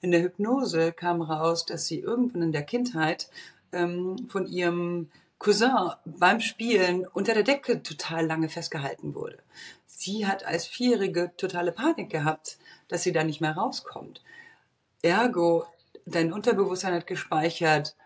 In 0.00 0.12
der 0.12 0.22
Hypnose 0.22 0.92
kam 0.92 1.20
raus, 1.20 1.66
dass 1.66 1.86
sie 1.86 1.98
irgendwann 1.98 2.40
in 2.40 2.52
der 2.52 2.62
Kindheit 2.62 3.28
ähm, 3.72 4.16
von 4.30 4.46
ihrem 4.46 5.10
Cousin 5.42 5.90
beim 6.04 6.40
Spielen 6.40 7.04
unter 7.04 7.34
der 7.34 7.42
Decke 7.42 7.82
total 7.82 8.26
lange 8.26 8.48
festgehalten 8.48 9.16
wurde. 9.16 9.38
Sie 9.88 10.24
hat 10.24 10.44
als 10.44 10.66
Vierjährige 10.66 11.32
totale 11.36 11.72
Panik 11.72 12.10
gehabt, 12.10 12.58
dass 12.86 13.02
sie 13.02 13.10
da 13.10 13.24
nicht 13.24 13.40
mehr 13.40 13.56
rauskommt. 13.56 14.22
Ergo, 15.02 15.66
dein 16.06 16.32
Unterbewusstsein 16.32 16.94
hat 16.94 17.08
gespeichert, 17.08 17.96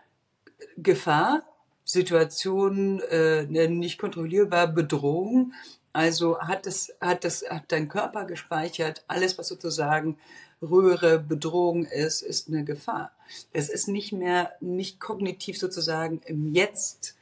Gefahr, 0.77 1.43
Situation 1.83 3.01
äh, 3.01 3.43
nicht 3.67 3.99
kontrollierbar, 3.99 4.65
Bedrohung. 4.65 5.53
Also 5.93 6.39
hat 6.39 6.65
es, 6.65 6.95
hat 6.99 7.23
das, 7.23 7.45
hat 7.47 7.71
dein 7.71 7.87
Körper 7.87 8.25
gespeichert, 8.25 9.03
alles, 9.07 9.37
was 9.37 9.47
sozusagen 9.47 10.17
Röhre, 10.59 11.19
Bedrohung 11.19 11.85
ist, 11.85 12.23
ist 12.23 12.47
eine 12.47 12.63
Gefahr. 12.63 13.11
Es 13.53 13.69
ist 13.69 13.87
nicht 13.87 14.11
mehr, 14.11 14.53
nicht 14.59 14.99
kognitiv 14.99 15.59
sozusagen 15.59 16.21
im 16.25 16.55
Jetzt 16.55 17.16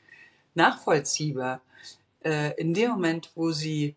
nachvollziehbar. 0.55 1.61
Äh, 2.23 2.59
in 2.59 2.73
dem 2.73 2.91
Moment, 2.91 3.31
wo 3.35 3.51
sie 3.51 3.95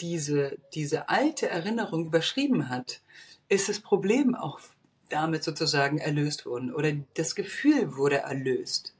diese, 0.00 0.58
diese 0.74 1.08
alte 1.08 1.48
Erinnerung 1.48 2.06
überschrieben 2.06 2.68
hat, 2.68 3.00
ist 3.48 3.68
das 3.68 3.80
Problem 3.80 4.34
auch 4.34 4.60
damit 5.08 5.42
sozusagen 5.42 5.98
erlöst 5.98 6.44
worden 6.44 6.72
oder 6.72 6.92
das 7.14 7.34
Gefühl 7.34 7.96
wurde 7.96 8.18
erlöst. 8.18 8.94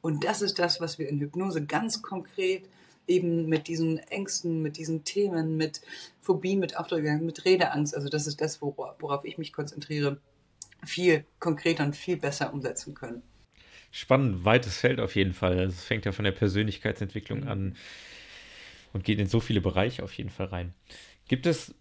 Und 0.00 0.24
das 0.24 0.42
ist 0.42 0.58
das, 0.58 0.80
was 0.80 0.98
wir 0.98 1.08
in 1.08 1.20
Hypnose 1.20 1.64
ganz 1.66 2.00
konkret 2.02 2.68
eben 3.06 3.48
mit 3.48 3.66
diesen 3.66 3.98
Ängsten, 3.98 4.62
mit 4.62 4.76
diesen 4.76 5.04
Themen, 5.04 5.56
mit 5.56 5.80
Phobien, 6.20 6.60
mit 6.60 6.76
Aufdrückern, 6.76 7.26
mit 7.26 7.44
Redeangst, 7.44 7.94
also 7.94 8.08
das 8.08 8.26
ist 8.26 8.40
das, 8.40 8.62
worauf 8.62 9.24
ich 9.24 9.36
mich 9.36 9.52
konzentriere, 9.52 10.18
viel 10.84 11.24
konkreter 11.40 11.84
und 11.84 11.96
viel 11.96 12.16
besser 12.16 12.54
umsetzen 12.54 12.94
können. 12.94 13.22
Spannend, 13.90 14.44
weites 14.44 14.78
Feld 14.78 15.00
auf 15.00 15.16
jeden 15.16 15.32
Fall. 15.32 15.58
Es 15.60 15.84
fängt 15.84 16.04
ja 16.04 16.12
von 16.12 16.24
der 16.24 16.32
Persönlichkeitsentwicklung 16.32 17.46
an 17.48 17.76
und 18.92 19.04
geht 19.04 19.18
in 19.18 19.26
so 19.26 19.40
viele 19.40 19.60
Bereiche 19.60 20.02
auf 20.02 20.12
jeden 20.12 20.30
Fall 20.30 20.46
rein. 20.46 20.74
Gibt 21.28 21.46
es, 21.46 21.74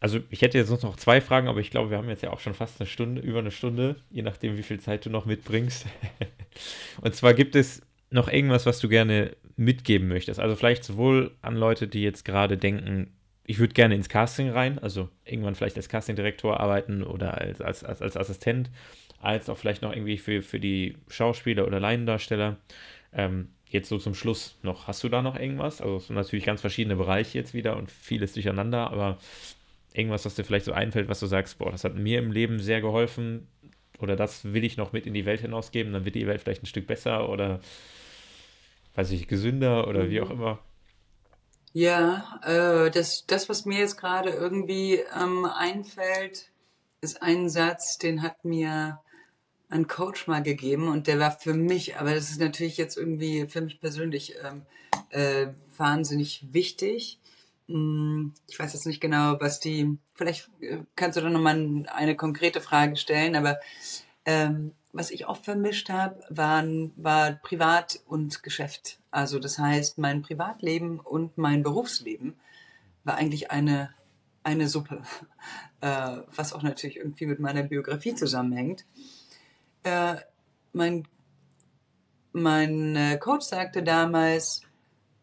also 0.00 0.20
ich 0.30 0.42
hätte 0.42 0.58
jetzt 0.58 0.70
noch 0.82 0.96
zwei 0.96 1.20
Fragen, 1.20 1.48
aber 1.48 1.60
ich 1.60 1.70
glaube, 1.70 1.90
wir 1.90 1.98
haben 1.98 2.08
jetzt 2.08 2.22
ja 2.22 2.30
auch 2.30 2.40
schon 2.40 2.54
fast 2.54 2.80
eine 2.80 2.88
Stunde, 2.88 3.20
über 3.20 3.40
eine 3.40 3.50
Stunde, 3.50 3.96
je 4.10 4.22
nachdem, 4.22 4.56
wie 4.56 4.62
viel 4.62 4.80
Zeit 4.80 5.04
du 5.04 5.10
noch 5.10 5.26
mitbringst. 5.26 5.86
und 7.00 7.14
zwar 7.14 7.34
gibt 7.34 7.54
es 7.56 7.82
noch 8.10 8.28
irgendwas, 8.28 8.66
was 8.66 8.80
du 8.80 8.88
gerne 8.88 9.36
mitgeben 9.56 10.08
möchtest? 10.08 10.40
Also 10.40 10.56
vielleicht 10.56 10.84
sowohl 10.84 11.32
an 11.42 11.56
Leute, 11.56 11.88
die 11.88 12.02
jetzt 12.02 12.24
gerade 12.24 12.56
denken, 12.56 13.12
ich 13.44 13.58
würde 13.58 13.74
gerne 13.74 13.94
ins 13.94 14.08
Casting 14.08 14.50
rein, 14.50 14.78
also 14.78 15.08
irgendwann 15.24 15.54
vielleicht 15.54 15.76
als 15.76 15.88
Castingdirektor 15.88 16.60
arbeiten 16.60 17.02
oder 17.02 17.38
als, 17.38 17.60
als, 17.60 17.84
als, 17.84 18.00
als 18.00 18.16
Assistent, 18.16 18.70
als 19.20 19.48
auch 19.48 19.56
vielleicht 19.56 19.82
noch 19.82 19.92
irgendwie 19.92 20.18
für, 20.18 20.42
für 20.42 20.58
die 20.58 20.96
Schauspieler 21.08 21.66
oder 21.66 21.78
Laiendarsteller. 21.78 22.56
Ähm, 23.12 23.48
jetzt 23.66 23.88
so 23.88 23.98
zum 23.98 24.14
Schluss 24.14 24.56
noch, 24.62 24.88
hast 24.88 25.04
du 25.04 25.08
da 25.08 25.22
noch 25.22 25.38
irgendwas? 25.38 25.80
Also 25.80 25.96
es 25.96 26.06
sind 26.08 26.16
natürlich 26.16 26.44
ganz 26.44 26.60
verschiedene 26.60 26.96
Bereiche 26.96 27.38
jetzt 27.38 27.54
wieder 27.54 27.76
und 27.76 27.90
vieles 27.90 28.32
durcheinander, 28.32 28.90
aber 28.90 29.18
irgendwas, 29.92 30.24
was 30.24 30.34
dir 30.34 30.44
vielleicht 30.44 30.64
so 30.64 30.72
einfällt, 30.72 31.08
was 31.08 31.20
du 31.20 31.26
sagst, 31.26 31.58
boah, 31.58 31.70
das 31.70 31.84
hat 31.84 31.94
mir 31.94 32.18
im 32.18 32.32
Leben 32.32 32.58
sehr 32.58 32.80
geholfen 32.80 33.46
oder 34.00 34.16
das 34.16 34.52
will 34.52 34.64
ich 34.64 34.76
noch 34.76 34.92
mit 34.92 35.06
in 35.06 35.14
die 35.14 35.26
Welt 35.26 35.40
hinausgeben, 35.40 35.92
dann 35.92 36.04
wird 36.04 36.16
die 36.16 36.26
Welt 36.26 36.40
vielleicht 36.40 36.62
ein 36.62 36.66
Stück 36.66 36.86
besser 36.86 37.28
oder 37.28 37.60
weiß 38.94 39.10
ich, 39.12 39.28
gesünder 39.28 39.86
oder 39.86 40.04
mhm. 40.04 40.10
wie 40.10 40.20
auch 40.20 40.30
immer. 40.30 40.58
Ja, 41.72 42.40
äh, 42.44 42.90
das, 42.90 43.24
das, 43.26 43.48
was 43.48 43.64
mir 43.64 43.78
jetzt 43.78 43.96
gerade 43.96 44.30
irgendwie 44.30 45.00
ähm, 45.16 45.44
einfällt, 45.44 46.50
ist 47.00 47.22
ein 47.22 47.48
Satz, 47.48 47.98
den 47.98 48.22
hat 48.22 48.44
mir 48.44 48.98
ein 49.70 49.86
Coach 49.86 50.26
mal 50.26 50.42
gegeben 50.42 50.88
und 50.88 51.06
der 51.06 51.18
war 51.18 51.30
für 51.30 51.54
mich, 51.54 51.96
aber 51.96 52.14
das 52.14 52.30
ist 52.30 52.40
natürlich 52.40 52.76
jetzt 52.76 52.96
irgendwie 52.96 53.46
für 53.46 53.60
mich 53.60 53.80
persönlich 53.80 54.34
ähm, 54.44 54.62
äh, 55.10 55.48
wahnsinnig 55.76 56.44
wichtig. 56.52 57.18
Hm, 57.68 58.34
ich 58.48 58.58
weiß 58.58 58.72
jetzt 58.72 58.86
nicht 58.86 59.00
genau, 59.00 59.40
was 59.40 59.60
die, 59.60 59.96
vielleicht 60.14 60.50
äh, 60.60 60.78
kannst 60.96 61.16
du 61.16 61.22
da 61.22 61.30
nochmal 61.30 61.86
eine 61.86 62.16
konkrete 62.16 62.60
Frage 62.60 62.96
stellen, 62.96 63.36
aber 63.36 63.60
ähm, 64.26 64.72
was 64.92 65.12
ich 65.12 65.28
oft 65.28 65.44
vermischt 65.44 65.88
habe, 65.88 66.20
waren, 66.30 66.92
war 66.96 67.32
Privat 67.32 68.00
und 68.06 68.42
Geschäft. 68.42 68.98
Also 69.12 69.38
das 69.38 69.58
heißt, 69.58 69.98
mein 69.98 70.22
Privatleben 70.22 70.98
und 70.98 71.38
mein 71.38 71.62
Berufsleben 71.62 72.34
war 73.04 73.14
eigentlich 73.14 73.52
eine, 73.52 73.94
eine 74.42 74.68
Suppe, 74.68 75.02
äh, 75.80 76.16
was 76.34 76.52
auch 76.52 76.62
natürlich 76.62 76.96
irgendwie 76.96 77.26
mit 77.26 77.38
meiner 77.38 77.62
Biografie 77.62 78.16
zusammenhängt. 78.16 78.84
Äh, 79.82 80.16
mein, 80.72 81.06
mein 82.32 82.96
äh, 82.96 83.18
Coach 83.18 83.46
sagte 83.46 83.82
damals, 83.82 84.62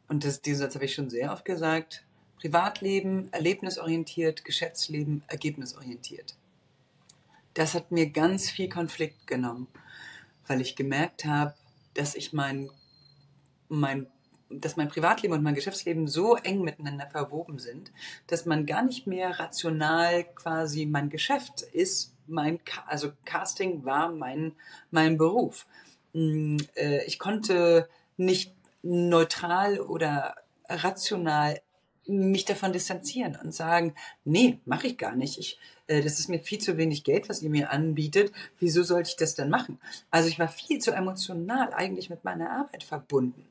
und 0.07 0.23
das, 0.23 0.41
diesen 0.41 0.59
Satz 0.59 0.75
habe 0.75 0.85
ich 0.85 0.93
schon 0.93 1.09
sehr 1.09 1.31
oft 1.31 1.45
gesagt, 1.45 2.05
Privatleben 2.39 3.31
erlebnisorientiert, 3.33 4.45
Geschäftsleben 4.45 5.23
ergebnisorientiert. 5.27 6.35
Das 7.53 7.73
hat 7.73 7.91
mir 7.91 8.11
ganz 8.11 8.49
viel 8.49 8.69
Konflikt 8.69 9.25
genommen, 9.25 9.67
weil 10.45 10.61
ich 10.61 10.75
gemerkt 10.75 11.25
habe, 11.25 11.55
dass 11.95 12.13
ich 12.13 12.31
mein, 12.31 12.69
mein, 13.69 14.07
dass 14.49 14.77
mein 14.77 14.89
Privatleben 14.89 15.33
und 15.33 15.43
mein 15.43 15.55
Geschäftsleben 15.55 16.07
so 16.07 16.35
eng 16.35 16.61
miteinander 16.61 17.07
verwoben 17.09 17.59
sind, 17.59 17.91
dass 18.27 18.45
man 18.45 18.65
gar 18.65 18.83
nicht 18.83 19.07
mehr 19.07 19.39
rational 19.39 20.23
quasi 20.35 20.85
mein 20.85 21.09
Geschäft 21.09 21.61
ist, 21.61 22.13
mein, 22.27 22.59
also 22.85 23.11
Casting 23.25 23.85
war 23.85 24.11
mein, 24.11 24.53
mein 24.91 25.17
Beruf. 25.17 25.65
Mm, 26.13 26.57
äh, 26.75 27.05
ich 27.05 27.19
konnte 27.19 27.89
nicht 28.17 28.53
neutral 28.83 29.79
oder 29.79 30.35
rational 30.67 31.61
mich 32.07 32.45
davon 32.45 32.71
distanzieren 32.71 33.37
und 33.43 33.53
sagen, 33.53 33.93
nee, 34.23 34.59
mache 34.65 34.87
ich 34.87 34.97
gar 34.97 35.15
nicht. 35.15 35.37
Ich, 35.37 35.59
äh, 35.87 36.01
das 36.01 36.19
ist 36.19 36.29
mir 36.29 36.39
viel 36.39 36.59
zu 36.59 36.77
wenig 36.77 37.03
Geld, 37.03 37.29
was 37.29 37.41
ihr 37.41 37.49
mir 37.49 37.71
anbietet. 37.71 38.31
Wieso 38.59 38.83
sollte 38.83 39.09
ich 39.09 39.17
das 39.17 39.35
denn 39.35 39.49
machen? 39.49 39.79
Also 40.09 40.29
ich 40.29 40.39
war 40.39 40.47
viel 40.47 40.79
zu 40.79 40.91
emotional 40.91 41.73
eigentlich 41.73 42.09
mit 42.09 42.23
meiner 42.23 42.49
Arbeit 42.51 42.83
verbunden. 42.83 43.45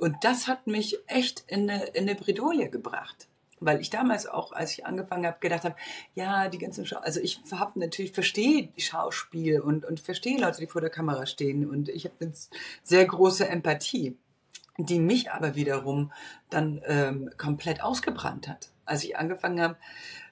Und 0.00 0.16
das 0.22 0.48
hat 0.48 0.66
mich 0.66 0.98
echt 1.06 1.44
in 1.46 1.70
eine, 1.70 1.84
in 1.86 2.08
eine 2.08 2.14
Bredouille 2.14 2.70
gebracht. 2.70 3.28
Weil 3.62 3.80
ich 3.82 3.90
damals 3.90 4.26
auch, 4.26 4.52
als 4.52 4.72
ich 4.72 4.86
angefangen 4.86 5.26
habe, 5.26 5.36
gedacht 5.38 5.64
habe, 5.64 5.76
ja, 6.14 6.48
die 6.48 6.56
ganzen 6.56 6.86
Schau 6.86 6.96
also 6.96 7.20
ich 7.20 7.42
habe 7.52 7.78
natürlich, 7.78 8.12
verstehe 8.12 8.70
Schauspiel 8.78 9.60
und, 9.60 9.84
und 9.84 10.00
verstehe 10.00 10.40
Leute, 10.40 10.60
die 10.60 10.66
vor 10.66 10.80
der 10.80 10.88
Kamera 10.88 11.26
stehen 11.26 11.68
und 11.68 11.90
ich 11.90 12.06
habe 12.06 12.14
eine 12.20 12.32
sehr 12.82 13.04
große 13.04 13.46
Empathie 13.46 14.16
die 14.84 14.98
mich 14.98 15.30
aber 15.30 15.54
wiederum 15.54 16.12
dann 16.48 16.80
ähm, 16.86 17.30
komplett 17.36 17.82
ausgebrannt 17.82 18.48
hat. 18.48 18.70
Als 18.84 19.04
ich 19.04 19.16
angefangen 19.16 19.60
habe 19.60 19.76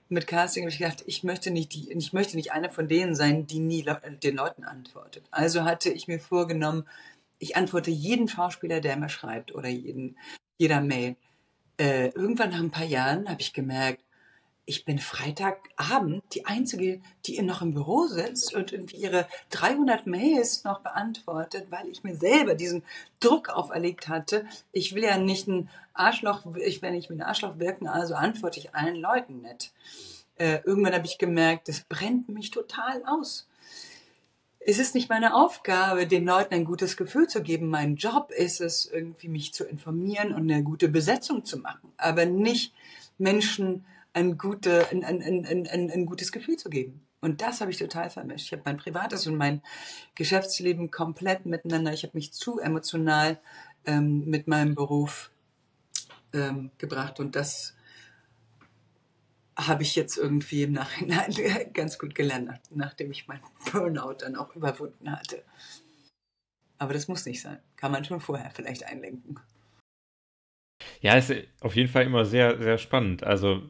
mit 0.08 0.26
Casting, 0.26 0.64
habe 0.64 0.70
ich 0.70 0.78
gedacht, 0.78 1.04
ich 1.06 1.22
möchte 1.22 1.50
nicht 1.50 1.74
die, 1.74 1.92
ich 1.92 2.12
möchte 2.12 2.36
nicht 2.36 2.52
einer 2.52 2.70
von 2.70 2.88
denen 2.88 3.14
sein, 3.14 3.46
die 3.46 3.58
nie 3.58 3.84
den 4.22 4.36
Leuten 4.36 4.64
antwortet. 4.64 5.24
Also 5.30 5.64
hatte 5.64 5.90
ich 5.90 6.08
mir 6.08 6.18
vorgenommen, 6.18 6.86
ich 7.39 7.57
antworte 7.57 7.91
jeden 7.91 8.28
Schauspieler, 8.28 8.80
der 8.80 8.97
mir 8.97 9.09
schreibt 9.09 9.55
oder 9.55 9.68
jeden, 9.68 10.16
jeder 10.57 10.80
Mail. 10.80 11.16
Äh, 11.78 12.09
irgendwann 12.09 12.51
nach 12.51 12.59
ein 12.59 12.70
paar 12.70 12.84
Jahren 12.84 13.28
habe 13.28 13.41
ich 13.41 13.53
gemerkt, 13.53 14.03
ich 14.68 14.84
bin 14.84 14.99
Freitagabend 14.99 16.22
die 16.34 16.45
Einzige, 16.45 17.01
die 17.24 17.41
noch 17.41 17.62
im 17.62 17.72
Büro 17.72 18.07
sitzt 18.07 18.55
und 18.55 18.70
irgendwie 18.70 18.99
ihre 18.99 19.26
300 19.49 20.07
Mails 20.07 20.62
noch 20.64 20.80
beantwortet, 20.80 21.68
weil 21.70 21.89
ich 21.89 22.05
mir 22.05 22.14
selber 22.14 22.55
diesen 22.55 22.82
Druck 23.18 23.49
auferlegt 23.49 24.09
hatte. 24.09 24.45
Ich 24.70 24.95
will 24.95 25.05
ja 25.05 25.16
nicht 25.16 25.49
ein 25.49 25.70
Arschloch, 25.95 26.45
ich, 26.57 26.82
wenn 26.82 26.93
ich 26.93 27.09
mit 27.09 27.18
einem 27.18 27.30
Arschloch 27.30 27.59
wirken, 27.59 27.86
also 27.86 28.14
antworte 28.14 28.61
ich 28.61 28.74
allen 28.74 28.97
Leuten 28.97 29.41
nicht. 29.41 29.72
Äh, 30.36 30.59
irgendwann 30.64 30.93
habe 30.93 31.07
ich 31.07 31.16
gemerkt, 31.16 31.68
das 31.68 31.80
brennt 31.80 32.28
mich 32.28 32.51
total 32.51 33.03
aus. 33.07 33.49
Es 34.70 34.78
ist 34.78 34.94
nicht 34.94 35.08
meine 35.08 35.34
Aufgabe, 35.34 36.06
den 36.06 36.26
Leuten 36.26 36.52
ein 36.52 36.66
gutes 36.66 36.98
Gefühl 36.98 37.26
zu 37.26 37.42
geben. 37.42 37.68
Mein 37.68 37.96
Job 37.96 38.30
ist 38.30 38.60
es, 38.60 38.84
irgendwie 38.84 39.28
mich 39.28 39.54
zu 39.54 39.64
informieren 39.64 40.34
und 40.34 40.42
eine 40.42 40.62
gute 40.62 40.90
Besetzung 40.90 41.46
zu 41.46 41.56
machen, 41.58 41.90
aber 41.96 42.26
nicht 42.26 42.74
Menschen 43.16 43.86
ein, 44.12 44.36
gute, 44.36 44.86
ein, 44.90 45.04
ein, 45.04 45.22
ein, 45.22 45.46
ein, 45.66 45.90
ein 45.90 46.04
gutes 46.04 46.32
Gefühl 46.32 46.58
zu 46.58 46.68
geben. 46.68 47.00
Und 47.22 47.40
das 47.40 47.62
habe 47.62 47.70
ich 47.70 47.78
total 47.78 48.10
vermischt. 48.10 48.48
Ich 48.48 48.52
habe 48.52 48.60
mein 48.66 48.76
privates 48.76 49.26
und 49.26 49.36
mein 49.36 49.62
Geschäftsleben 50.16 50.90
komplett 50.90 51.46
miteinander. 51.46 51.94
Ich 51.94 52.02
habe 52.02 52.18
mich 52.18 52.34
zu 52.34 52.58
emotional 52.58 53.38
ähm, 53.86 54.26
mit 54.26 54.48
meinem 54.48 54.74
Beruf 54.74 55.30
ähm, 56.34 56.72
gebracht. 56.76 57.20
Und 57.20 57.36
das 57.36 57.74
habe 59.59 59.82
ich 59.82 59.96
jetzt 59.96 60.16
irgendwie 60.16 60.62
im 60.62 60.72
Nachhinein 60.72 61.34
ganz 61.74 61.98
gut 61.98 62.14
gelernt, 62.14 62.50
nachdem 62.70 63.11
ich 63.11 63.26
meinen 63.26 63.42
Burnout 63.72 64.18
dann 64.20 64.36
auch 64.36 64.54
überwunden 64.54 65.11
hatte. 65.11 65.42
Aber 66.78 66.92
das 66.92 67.09
muss 67.09 67.26
nicht 67.26 67.42
sein. 67.42 67.59
Kann 67.76 67.90
man 67.90 68.04
schon 68.04 68.20
vorher 68.20 68.50
vielleicht 68.52 68.84
einlenken. 68.84 69.40
Ja, 71.00 71.14
ist 71.14 71.32
auf 71.61 71.74
jeden 71.74 71.88
Fall 71.88 72.04
immer 72.04 72.24
sehr, 72.24 72.61
sehr 72.62 72.78
spannend. 72.78 73.24
Also 73.24 73.62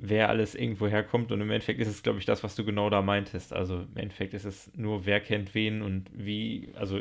wer 0.00 0.28
alles 0.28 0.54
irgendwo 0.54 0.88
herkommt. 0.88 1.30
Und 1.30 1.40
im 1.40 1.50
Endeffekt 1.50 1.80
ist 1.80 1.88
es, 1.88 2.02
glaube 2.02 2.18
ich, 2.18 2.24
das, 2.24 2.42
was 2.42 2.54
du 2.54 2.64
genau 2.64 2.88
da 2.88 3.02
meintest. 3.02 3.52
Also 3.52 3.80
im 3.80 3.96
Endeffekt 3.96 4.34
ist 4.34 4.44
es 4.44 4.70
nur, 4.74 5.06
wer 5.06 5.20
kennt 5.20 5.54
wen 5.54 5.82
und 5.82 6.10
wie. 6.12 6.72
Also 6.74 7.00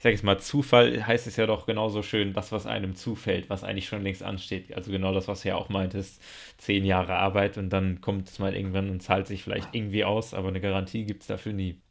ich 0.00 0.02
sage 0.02 0.14
jetzt 0.14 0.24
mal, 0.24 0.38
Zufall 0.38 1.06
heißt 1.06 1.26
es 1.26 1.36
ja 1.36 1.44
doch 1.44 1.66
genauso 1.66 2.02
schön, 2.02 2.32
das, 2.32 2.52
was 2.52 2.64
einem 2.64 2.96
zufällt, 2.96 3.50
was 3.50 3.64
eigentlich 3.64 3.86
schon 3.86 4.02
längst 4.02 4.22
ansteht. 4.22 4.72
Also 4.74 4.90
genau 4.90 5.12
das, 5.12 5.28
was 5.28 5.42
du 5.42 5.48
ja 5.48 5.56
auch 5.56 5.68
meintest, 5.68 6.22
zehn 6.56 6.86
Jahre 6.86 7.16
Arbeit 7.16 7.58
und 7.58 7.68
dann 7.68 8.00
kommt 8.00 8.30
es 8.30 8.38
mal 8.38 8.56
irgendwann 8.56 8.88
und 8.88 9.02
zahlt 9.02 9.26
sich 9.26 9.44
vielleicht 9.44 9.74
irgendwie 9.74 10.06
aus, 10.06 10.32
aber 10.32 10.48
eine 10.48 10.62
Garantie 10.62 11.04
gibt 11.04 11.20
es 11.20 11.26
dafür 11.26 11.52
nie. 11.52 11.82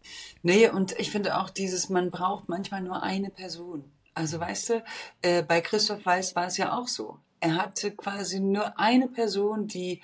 Nee, 0.41 0.69
und 0.69 0.99
ich 0.99 1.11
finde 1.11 1.37
auch 1.37 1.51
dieses, 1.51 1.89
man 1.89 2.09
braucht 2.09 2.49
manchmal 2.49 2.81
nur 2.81 3.03
eine 3.03 3.29
Person. 3.29 3.83
Also 4.15 4.39
weißt 4.39 4.69
du, 4.69 4.83
äh, 5.21 5.43
bei 5.43 5.61
Christoph 5.61 6.03
Weiß 6.03 6.35
war 6.35 6.47
es 6.47 6.57
ja 6.57 6.75
auch 6.75 6.87
so. 6.87 7.19
Er 7.39 7.57
hatte 7.57 7.91
quasi 7.91 8.39
nur 8.39 8.79
eine 8.79 9.07
Person, 9.07 9.67
die 9.67 10.01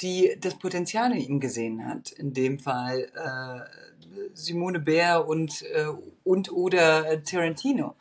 die 0.00 0.36
das 0.40 0.56
Potenzial 0.56 1.12
in 1.12 1.20
ihm 1.20 1.40
gesehen 1.40 1.84
hat. 1.86 2.12
In 2.12 2.32
dem 2.32 2.58
Fall 2.58 3.10
äh, 3.14 3.87
Simone 4.34 4.80
Bär 4.80 5.26
und, 5.26 5.62
äh, 5.62 5.86
und 6.24 6.52
oder 6.52 7.22
Tarantino. 7.22 7.94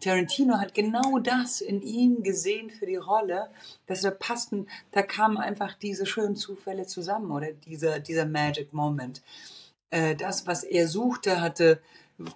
Tarantino 0.00 0.58
hat 0.58 0.74
genau 0.74 1.18
das 1.18 1.60
in 1.60 1.82
ihm 1.82 2.22
gesehen 2.22 2.70
für 2.70 2.86
die 2.86 2.96
Rolle, 2.96 3.50
dass 3.86 4.04
er 4.04 4.10
passten, 4.10 4.68
da 4.92 5.02
kamen 5.02 5.38
einfach 5.38 5.74
diese 5.74 6.06
schönen 6.06 6.36
Zufälle 6.36 6.86
zusammen 6.86 7.30
oder 7.30 7.52
dieser, 7.52 8.00
dieser 8.00 8.26
Magic 8.26 8.72
Moment. 8.72 9.22
Äh, 9.90 10.16
das, 10.16 10.46
was 10.46 10.64
er 10.64 10.88
suchte, 10.88 11.40
hatte 11.40 11.80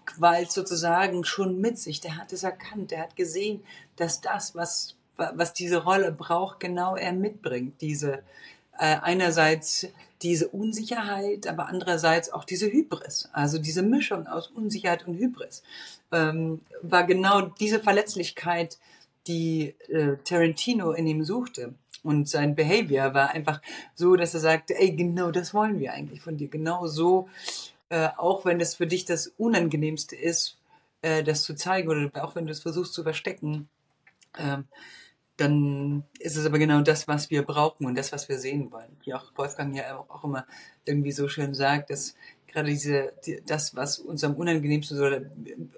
Qualt 0.05 0.51
sozusagen 0.51 1.25
schon 1.25 1.61
mit 1.61 1.79
sich. 1.79 2.01
Der 2.01 2.17
hat 2.17 2.33
es 2.33 2.43
erkannt, 2.43 2.91
der 2.91 3.01
hat 3.01 3.17
gesehen, 3.17 3.65
dass 3.97 4.21
das, 4.21 4.55
was, 4.55 4.97
was 5.17 5.55
diese 5.55 5.83
Rolle 5.83 6.13
braucht, 6.13 6.61
genau 6.61 6.97
er 6.97 7.13
mitbringt. 7.13 7.81
Diese, 7.81 8.23
äh, 8.79 8.97
einerseits 9.03 9.87
diese 10.23 10.49
Unsicherheit, 10.49 11.47
aber 11.47 11.69
andererseits 11.69 12.33
auch 12.33 12.45
diese 12.45 12.71
Hybris, 12.71 13.29
also 13.33 13.59
diese 13.59 13.83
Mischung 13.83 14.27
aus 14.27 14.49
Unsicherheit 14.49 15.07
und 15.07 15.19
Hybris, 15.19 15.63
ähm, 16.13 16.61
war 16.83 17.05
genau 17.05 17.43
diese 17.43 17.81
Verletzlichkeit, 17.81 18.79
die 19.27 19.75
äh, 19.89 20.17
Tarantino 20.25 20.93
in 20.93 21.07
ihm 21.07 21.25
suchte. 21.25 21.75
Und 22.03 22.29
sein 22.29 22.55
Behavior 22.55 23.13
war 23.13 23.31
einfach 23.31 23.61
so, 23.95 24.17
dass 24.17 24.35
er 24.35 24.41
sagte, 24.41 24.79
ey, 24.79 24.93
genau 24.93 25.31
das 25.31 25.53
wollen 25.53 25.79
wir 25.79 25.93
eigentlich 25.93 26.23
von 26.23 26.37
dir. 26.37 26.49
Genau 26.49 26.87
so, 26.87 27.29
äh, 27.91 28.09
auch 28.17 28.45
wenn 28.45 28.59
das 28.59 28.75
für 28.75 28.87
dich 28.87 29.05
das 29.05 29.29
Unangenehmste 29.37 30.17
ist, 30.17 30.57
äh, 31.03 31.23
das 31.23 31.43
zu 31.43 31.55
zeigen 31.55 31.89
oder 31.89 32.25
auch 32.25 32.35
wenn 32.35 32.47
du 32.47 32.53
es 32.53 32.61
versuchst 32.61 32.95
zu 32.95 33.03
verstecken, 33.03 33.69
ähm, 34.39 34.65
dann 35.41 36.05
ist 36.19 36.37
es 36.37 36.45
aber 36.45 36.59
genau 36.59 36.83
das, 36.83 37.09
was 37.09 37.31
wir 37.31 37.43
brauchen 37.43 37.87
und 37.87 37.97
das, 37.97 38.13
was 38.13 38.29
wir 38.29 38.39
sehen 38.39 38.71
wollen. 38.71 38.97
Wie 39.05 39.15
auch 39.15 39.33
Wolfgang 39.37 39.75
ja 39.75 39.97
auch 39.97 40.25
immer 40.25 40.47
irgendwie 40.85 41.13
so 41.13 41.29
schön 41.29 41.55
sagt, 41.55 41.91
dass 41.91 42.15
gerade 42.47 42.69
diese, 42.69 43.13
die, 43.25 43.43
das, 43.47 43.75
was 43.75 43.99
uns 43.99 44.23
am 44.23 44.35
unangenehmsten 44.35 44.99
oder 44.99 45.23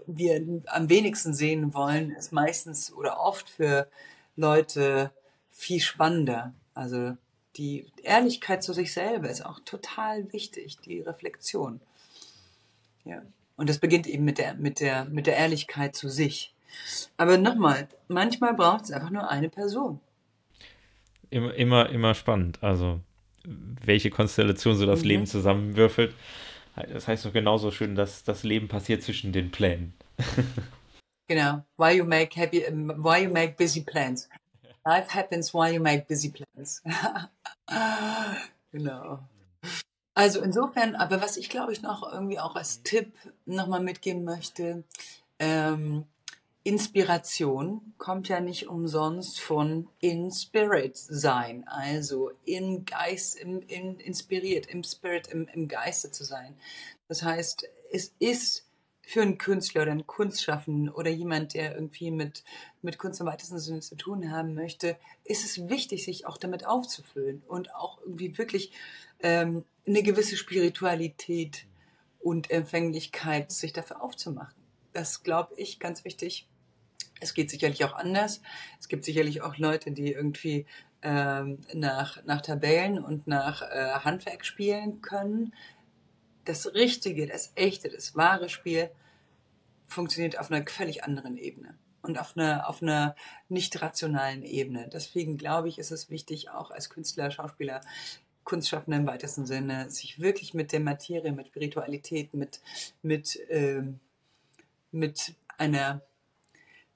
wir 0.07 0.63
am 0.67 0.89
wenigsten 0.89 1.35
sehen 1.35 1.75
wollen, 1.75 2.11
ist 2.11 2.33
meistens 2.33 2.93
oder 2.93 3.21
oft 3.21 3.49
für 3.49 3.89
Leute 4.37 5.13
viel 5.51 5.81
spannender. 5.81 6.53
Also 6.75 7.17
die 7.57 7.87
Ehrlichkeit 8.03 8.63
zu 8.65 8.73
sich 8.73 8.93
selber 8.93 9.31
ist 9.31 9.45
auch 9.45 9.61
total 9.61 10.33
wichtig, 10.33 10.79
die 10.85 11.01
Reflexion. 11.01 11.81
Ja. 13.05 13.23
Und 13.57 13.69
das 13.69 13.79
beginnt 13.79 14.07
eben 14.07 14.25
mit 14.25 14.39
der, 14.39 14.55
mit 14.55 14.81
der, 14.81 15.05
mit 15.05 15.27
der 15.27 15.37
Ehrlichkeit 15.37 15.95
zu 15.95 16.09
sich. 16.09 16.53
Aber 17.17 17.39
nochmal, 17.39 17.89
manchmal 18.09 18.55
braucht 18.55 18.85
es 18.85 18.93
einfach 18.93 19.11
nur 19.11 19.29
eine 19.29 19.49
Person. 19.49 20.01
Immer, 21.31 21.55
immer, 21.55 21.89
immer 21.91 22.15
spannend. 22.15 22.63
Also, 22.63 23.01
welche 23.45 24.11
Konstellation 24.11 24.77
so 24.77 24.87
das 24.87 25.01
mhm. 25.01 25.09
Leben 25.09 25.27
zusammenwürfelt. 25.27 26.15
Das 26.75 27.07
heißt 27.07 27.25
doch 27.25 27.33
genauso 27.33 27.71
schön, 27.71 27.95
dass 27.95 28.25
das 28.25 28.45
Leben 28.45 28.69
passiert 28.69 29.03
zwischen 29.03 29.33
den 29.33 29.51
Plänen. 29.51 29.95
genau. 31.29 31.65
Why 31.77 31.97
you 31.97 32.05
make 32.05 32.39
happy, 32.39 32.61
why 32.71 33.25
you 33.25 33.31
make 33.31 33.55
busy 33.59 33.83
plans. 33.83 34.29
Life 34.85 35.15
happens 35.15 35.53
while 35.53 35.73
you 35.73 35.83
make 35.83 36.07
busy 36.09 36.31
plans. 36.31 36.83
genau. 38.73 39.21
Also 40.15 40.41
insofern, 40.43 40.95
aber 40.95 41.21
was 41.23 41.37
ich 41.37 41.49
glaube 41.49 41.73
ich 41.73 41.83
noch 41.83 42.11
irgendwie 42.11 42.39
auch 42.39 42.57
als 42.57 42.83
Tipp 42.83 43.13
nochmal 43.47 43.81
mitgeben 43.81 44.25
möchte, 44.25 44.85
ähm, 45.39 46.05
Inspiration 46.65 47.95
kommt 47.99 48.29
ja 48.29 48.41
nicht 48.41 48.69
umsonst 48.69 49.41
von 49.41 49.89
in 49.99 50.31
Spirit 50.31 50.97
sein, 50.97 51.67
also 51.67 52.31
im 52.45 52.85
Geist, 52.85 53.37
im, 53.37 53.63
in, 53.63 53.99
inspiriert, 53.99 54.67
im 54.67 54.85
Spirit, 54.85 55.27
im, 55.27 55.49
im 55.49 55.67
Geiste 55.67 56.13
zu 56.13 56.25
sein. 56.25 56.57
Das 57.09 57.25
heißt, 57.25 57.69
es 57.91 58.15
ist 58.21 58.69
für 59.03 59.23
einen 59.23 59.39
Künstler 59.39 59.83
oder 59.83 59.91
einen 59.91 60.07
Kunstschaffenden 60.07 60.89
oder 60.89 61.11
jemand, 61.11 61.55
der 61.55 61.75
irgendwie 61.75 62.13
mit, 62.13 62.45
mit 62.81 62.97
Kunst 62.97 63.21
im 63.21 63.27
weitesten 63.27 63.59
Sinne 63.59 63.81
zu 63.81 63.97
tun 63.97 64.31
haben 64.31 64.55
möchte, 64.55 64.97
ist 65.25 65.45
es 65.45 65.69
wichtig, 65.69 66.05
sich 66.05 66.27
auch 66.27 66.39
damit 66.39 66.65
aufzufüllen 66.65 67.43
und 67.49 67.75
auch 67.75 68.01
irgendwie 68.03 68.39
wirklich 68.39 68.73
ähm, 69.21 69.65
eine 69.85 70.05
gewisse 70.05 70.37
Spiritualität 70.37 71.67
und 72.21 72.53
Empfänglichkeit 72.53 73.51
sich 73.51 73.73
dafür 73.73 74.01
aufzumachen. 74.01 74.55
Das 74.93 75.25
glaube 75.25 75.55
ich 75.57 75.81
ganz 75.81 76.05
wichtig 76.05 76.49
es 77.23 77.35
geht 77.35 77.51
sicherlich 77.51 77.85
auch 77.85 77.95
anders. 77.95 78.43
Es 78.81 78.89
gibt 78.89 79.05
sicherlich 79.05 79.43
auch 79.43 79.57
Leute, 79.57 79.93
die 79.93 80.13
irgendwie 80.13 80.67
ähm, 81.03 81.59
nach, 81.73 82.23
nach 82.25 82.43
Tabellen 82.43 82.99
und 82.99 83.27
nach 83.27 83.63
äh, 83.63 83.91
Handwerk 84.05 84.45
spielen 84.45 85.01
können. 85.01 85.55
Das 86.45 86.75
richtige, 86.75 87.27
das 87.27 87.53
echte, 87.55 87.89
das 87.89 88.17
wahre 88.17 88.49
Spiel 88.49 88.91
funktioniert 89.87 90.39
auf 90.39 90.51
einer 90.51 90.67
völlig 90.67 91.05
anderen 91.05 91.37
Ebene 91.37 91.75
und 92.03 92.19
auf 92.19 92.37
einer, 92.37 92.69
auf 92.69 92.83
einer 92.83 93.15
nicht 93.49 93.81
rationalen 93.81 94.43
Ebene. 94.43 94.89
Deswegen 94.93 95.37
glaube 95.37 95.69
ich, 95.69 95.79
ist 95.79 95.93
es 95.93 96.11
wichtig, 96.11 96.51
auch 96.51 96.71
als 96.71 96.91
Künstler, 96.91 97.31
Schauspieler, 97.31 97.81
Kunstschaffender 98.45 98.99
im 98.99 99.07
weitesten 99.07 99.47
Sinne, 99.47 99.89
sich 99.89 100.19
wirklich 100.19 100.53
mit 100.53 100.73
der 100.73 100.81
Materie, 100.81 101.33
mit 101.33 101.47
Spiritualität, 101.47 102.35
mit, 102.35 102.61
mit, 103.03 103.39
ähm, 103.49 104.01
mit 104.91 105.35
einer 105.59 106.03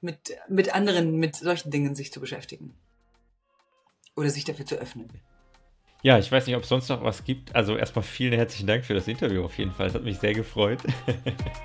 mit, 0.07 0.39
mit 0.49 0.75
anderen, 0.75 1.17
mit 1.17 1.37
solchen 1.37 1.71
Dingen 1.71 1.95
sich 1.95 2.13
zu 2.13 2.21
beschäftigen. 2.21 2.75
Oder 4.15 4.31
sich 4.31 4.45
dafür 4.45 4.65
zu 4.65 4.77
öffnen. 4.77 5.11
Ja, 6.03 6.19
ich 6.19 6.31
weiß 6.31 6.47
nicht, 6.47 6.57
ob 6.57 6.63
es 6.63 6.69
sonst 6.69 6.89
noch 6.89 7.03
was 7.03 7.25
gibt. 7.25 7.55
Also 7.55 7.77
erstmal 7.77 8.05
vielen 8.05 8.33
herzlichen 8.33 8.67
Dank 8.67 8.85
für 8.85 8.95
das 8.95 9.09
Interview 9.09 9.45
auf 9.45 9.59
jeden 9.59 9.73
Fall. 9.73 9.89
Es 9.89 9.95
hat 9.95 10.05
mich 10.05 10.19
sehr 10.19 10.33
gefreut. 10.33 10.79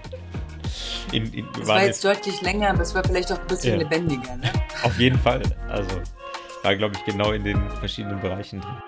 in, 1.11 1.31
in, 1.31 1.47
es 1.61 1.67
war 1.67 1.85
jetzt, 1.85 2.03
deutlich 2.03 2.41
länger, 2.41 2.71
aber 2.71 2.81
es 2.81 2.93
war 2.95 3.03
vielleicht 3.03 3.31
auch 3.31 3.39
ein 3.39 3.47
bisschen 3.47 3.79
ja. 3.79 3.87
lebendiger. 3.87 4.35
Ne? 4.35 4.51
Auf 4.83 4.97
jeden 4.99 5.19
Fall. 5.19 5.43
Also 5.69 6.01
war, 6.63 6.75
glaube 6.75 6.95
ich, 6.97 7.05
genau 7.05 7.31
in 7.31 7.43
den 7.43 7.69
verschiedenen 7.69 8.19
Bereichen 8.19 8.59
drin. 8.59 8.81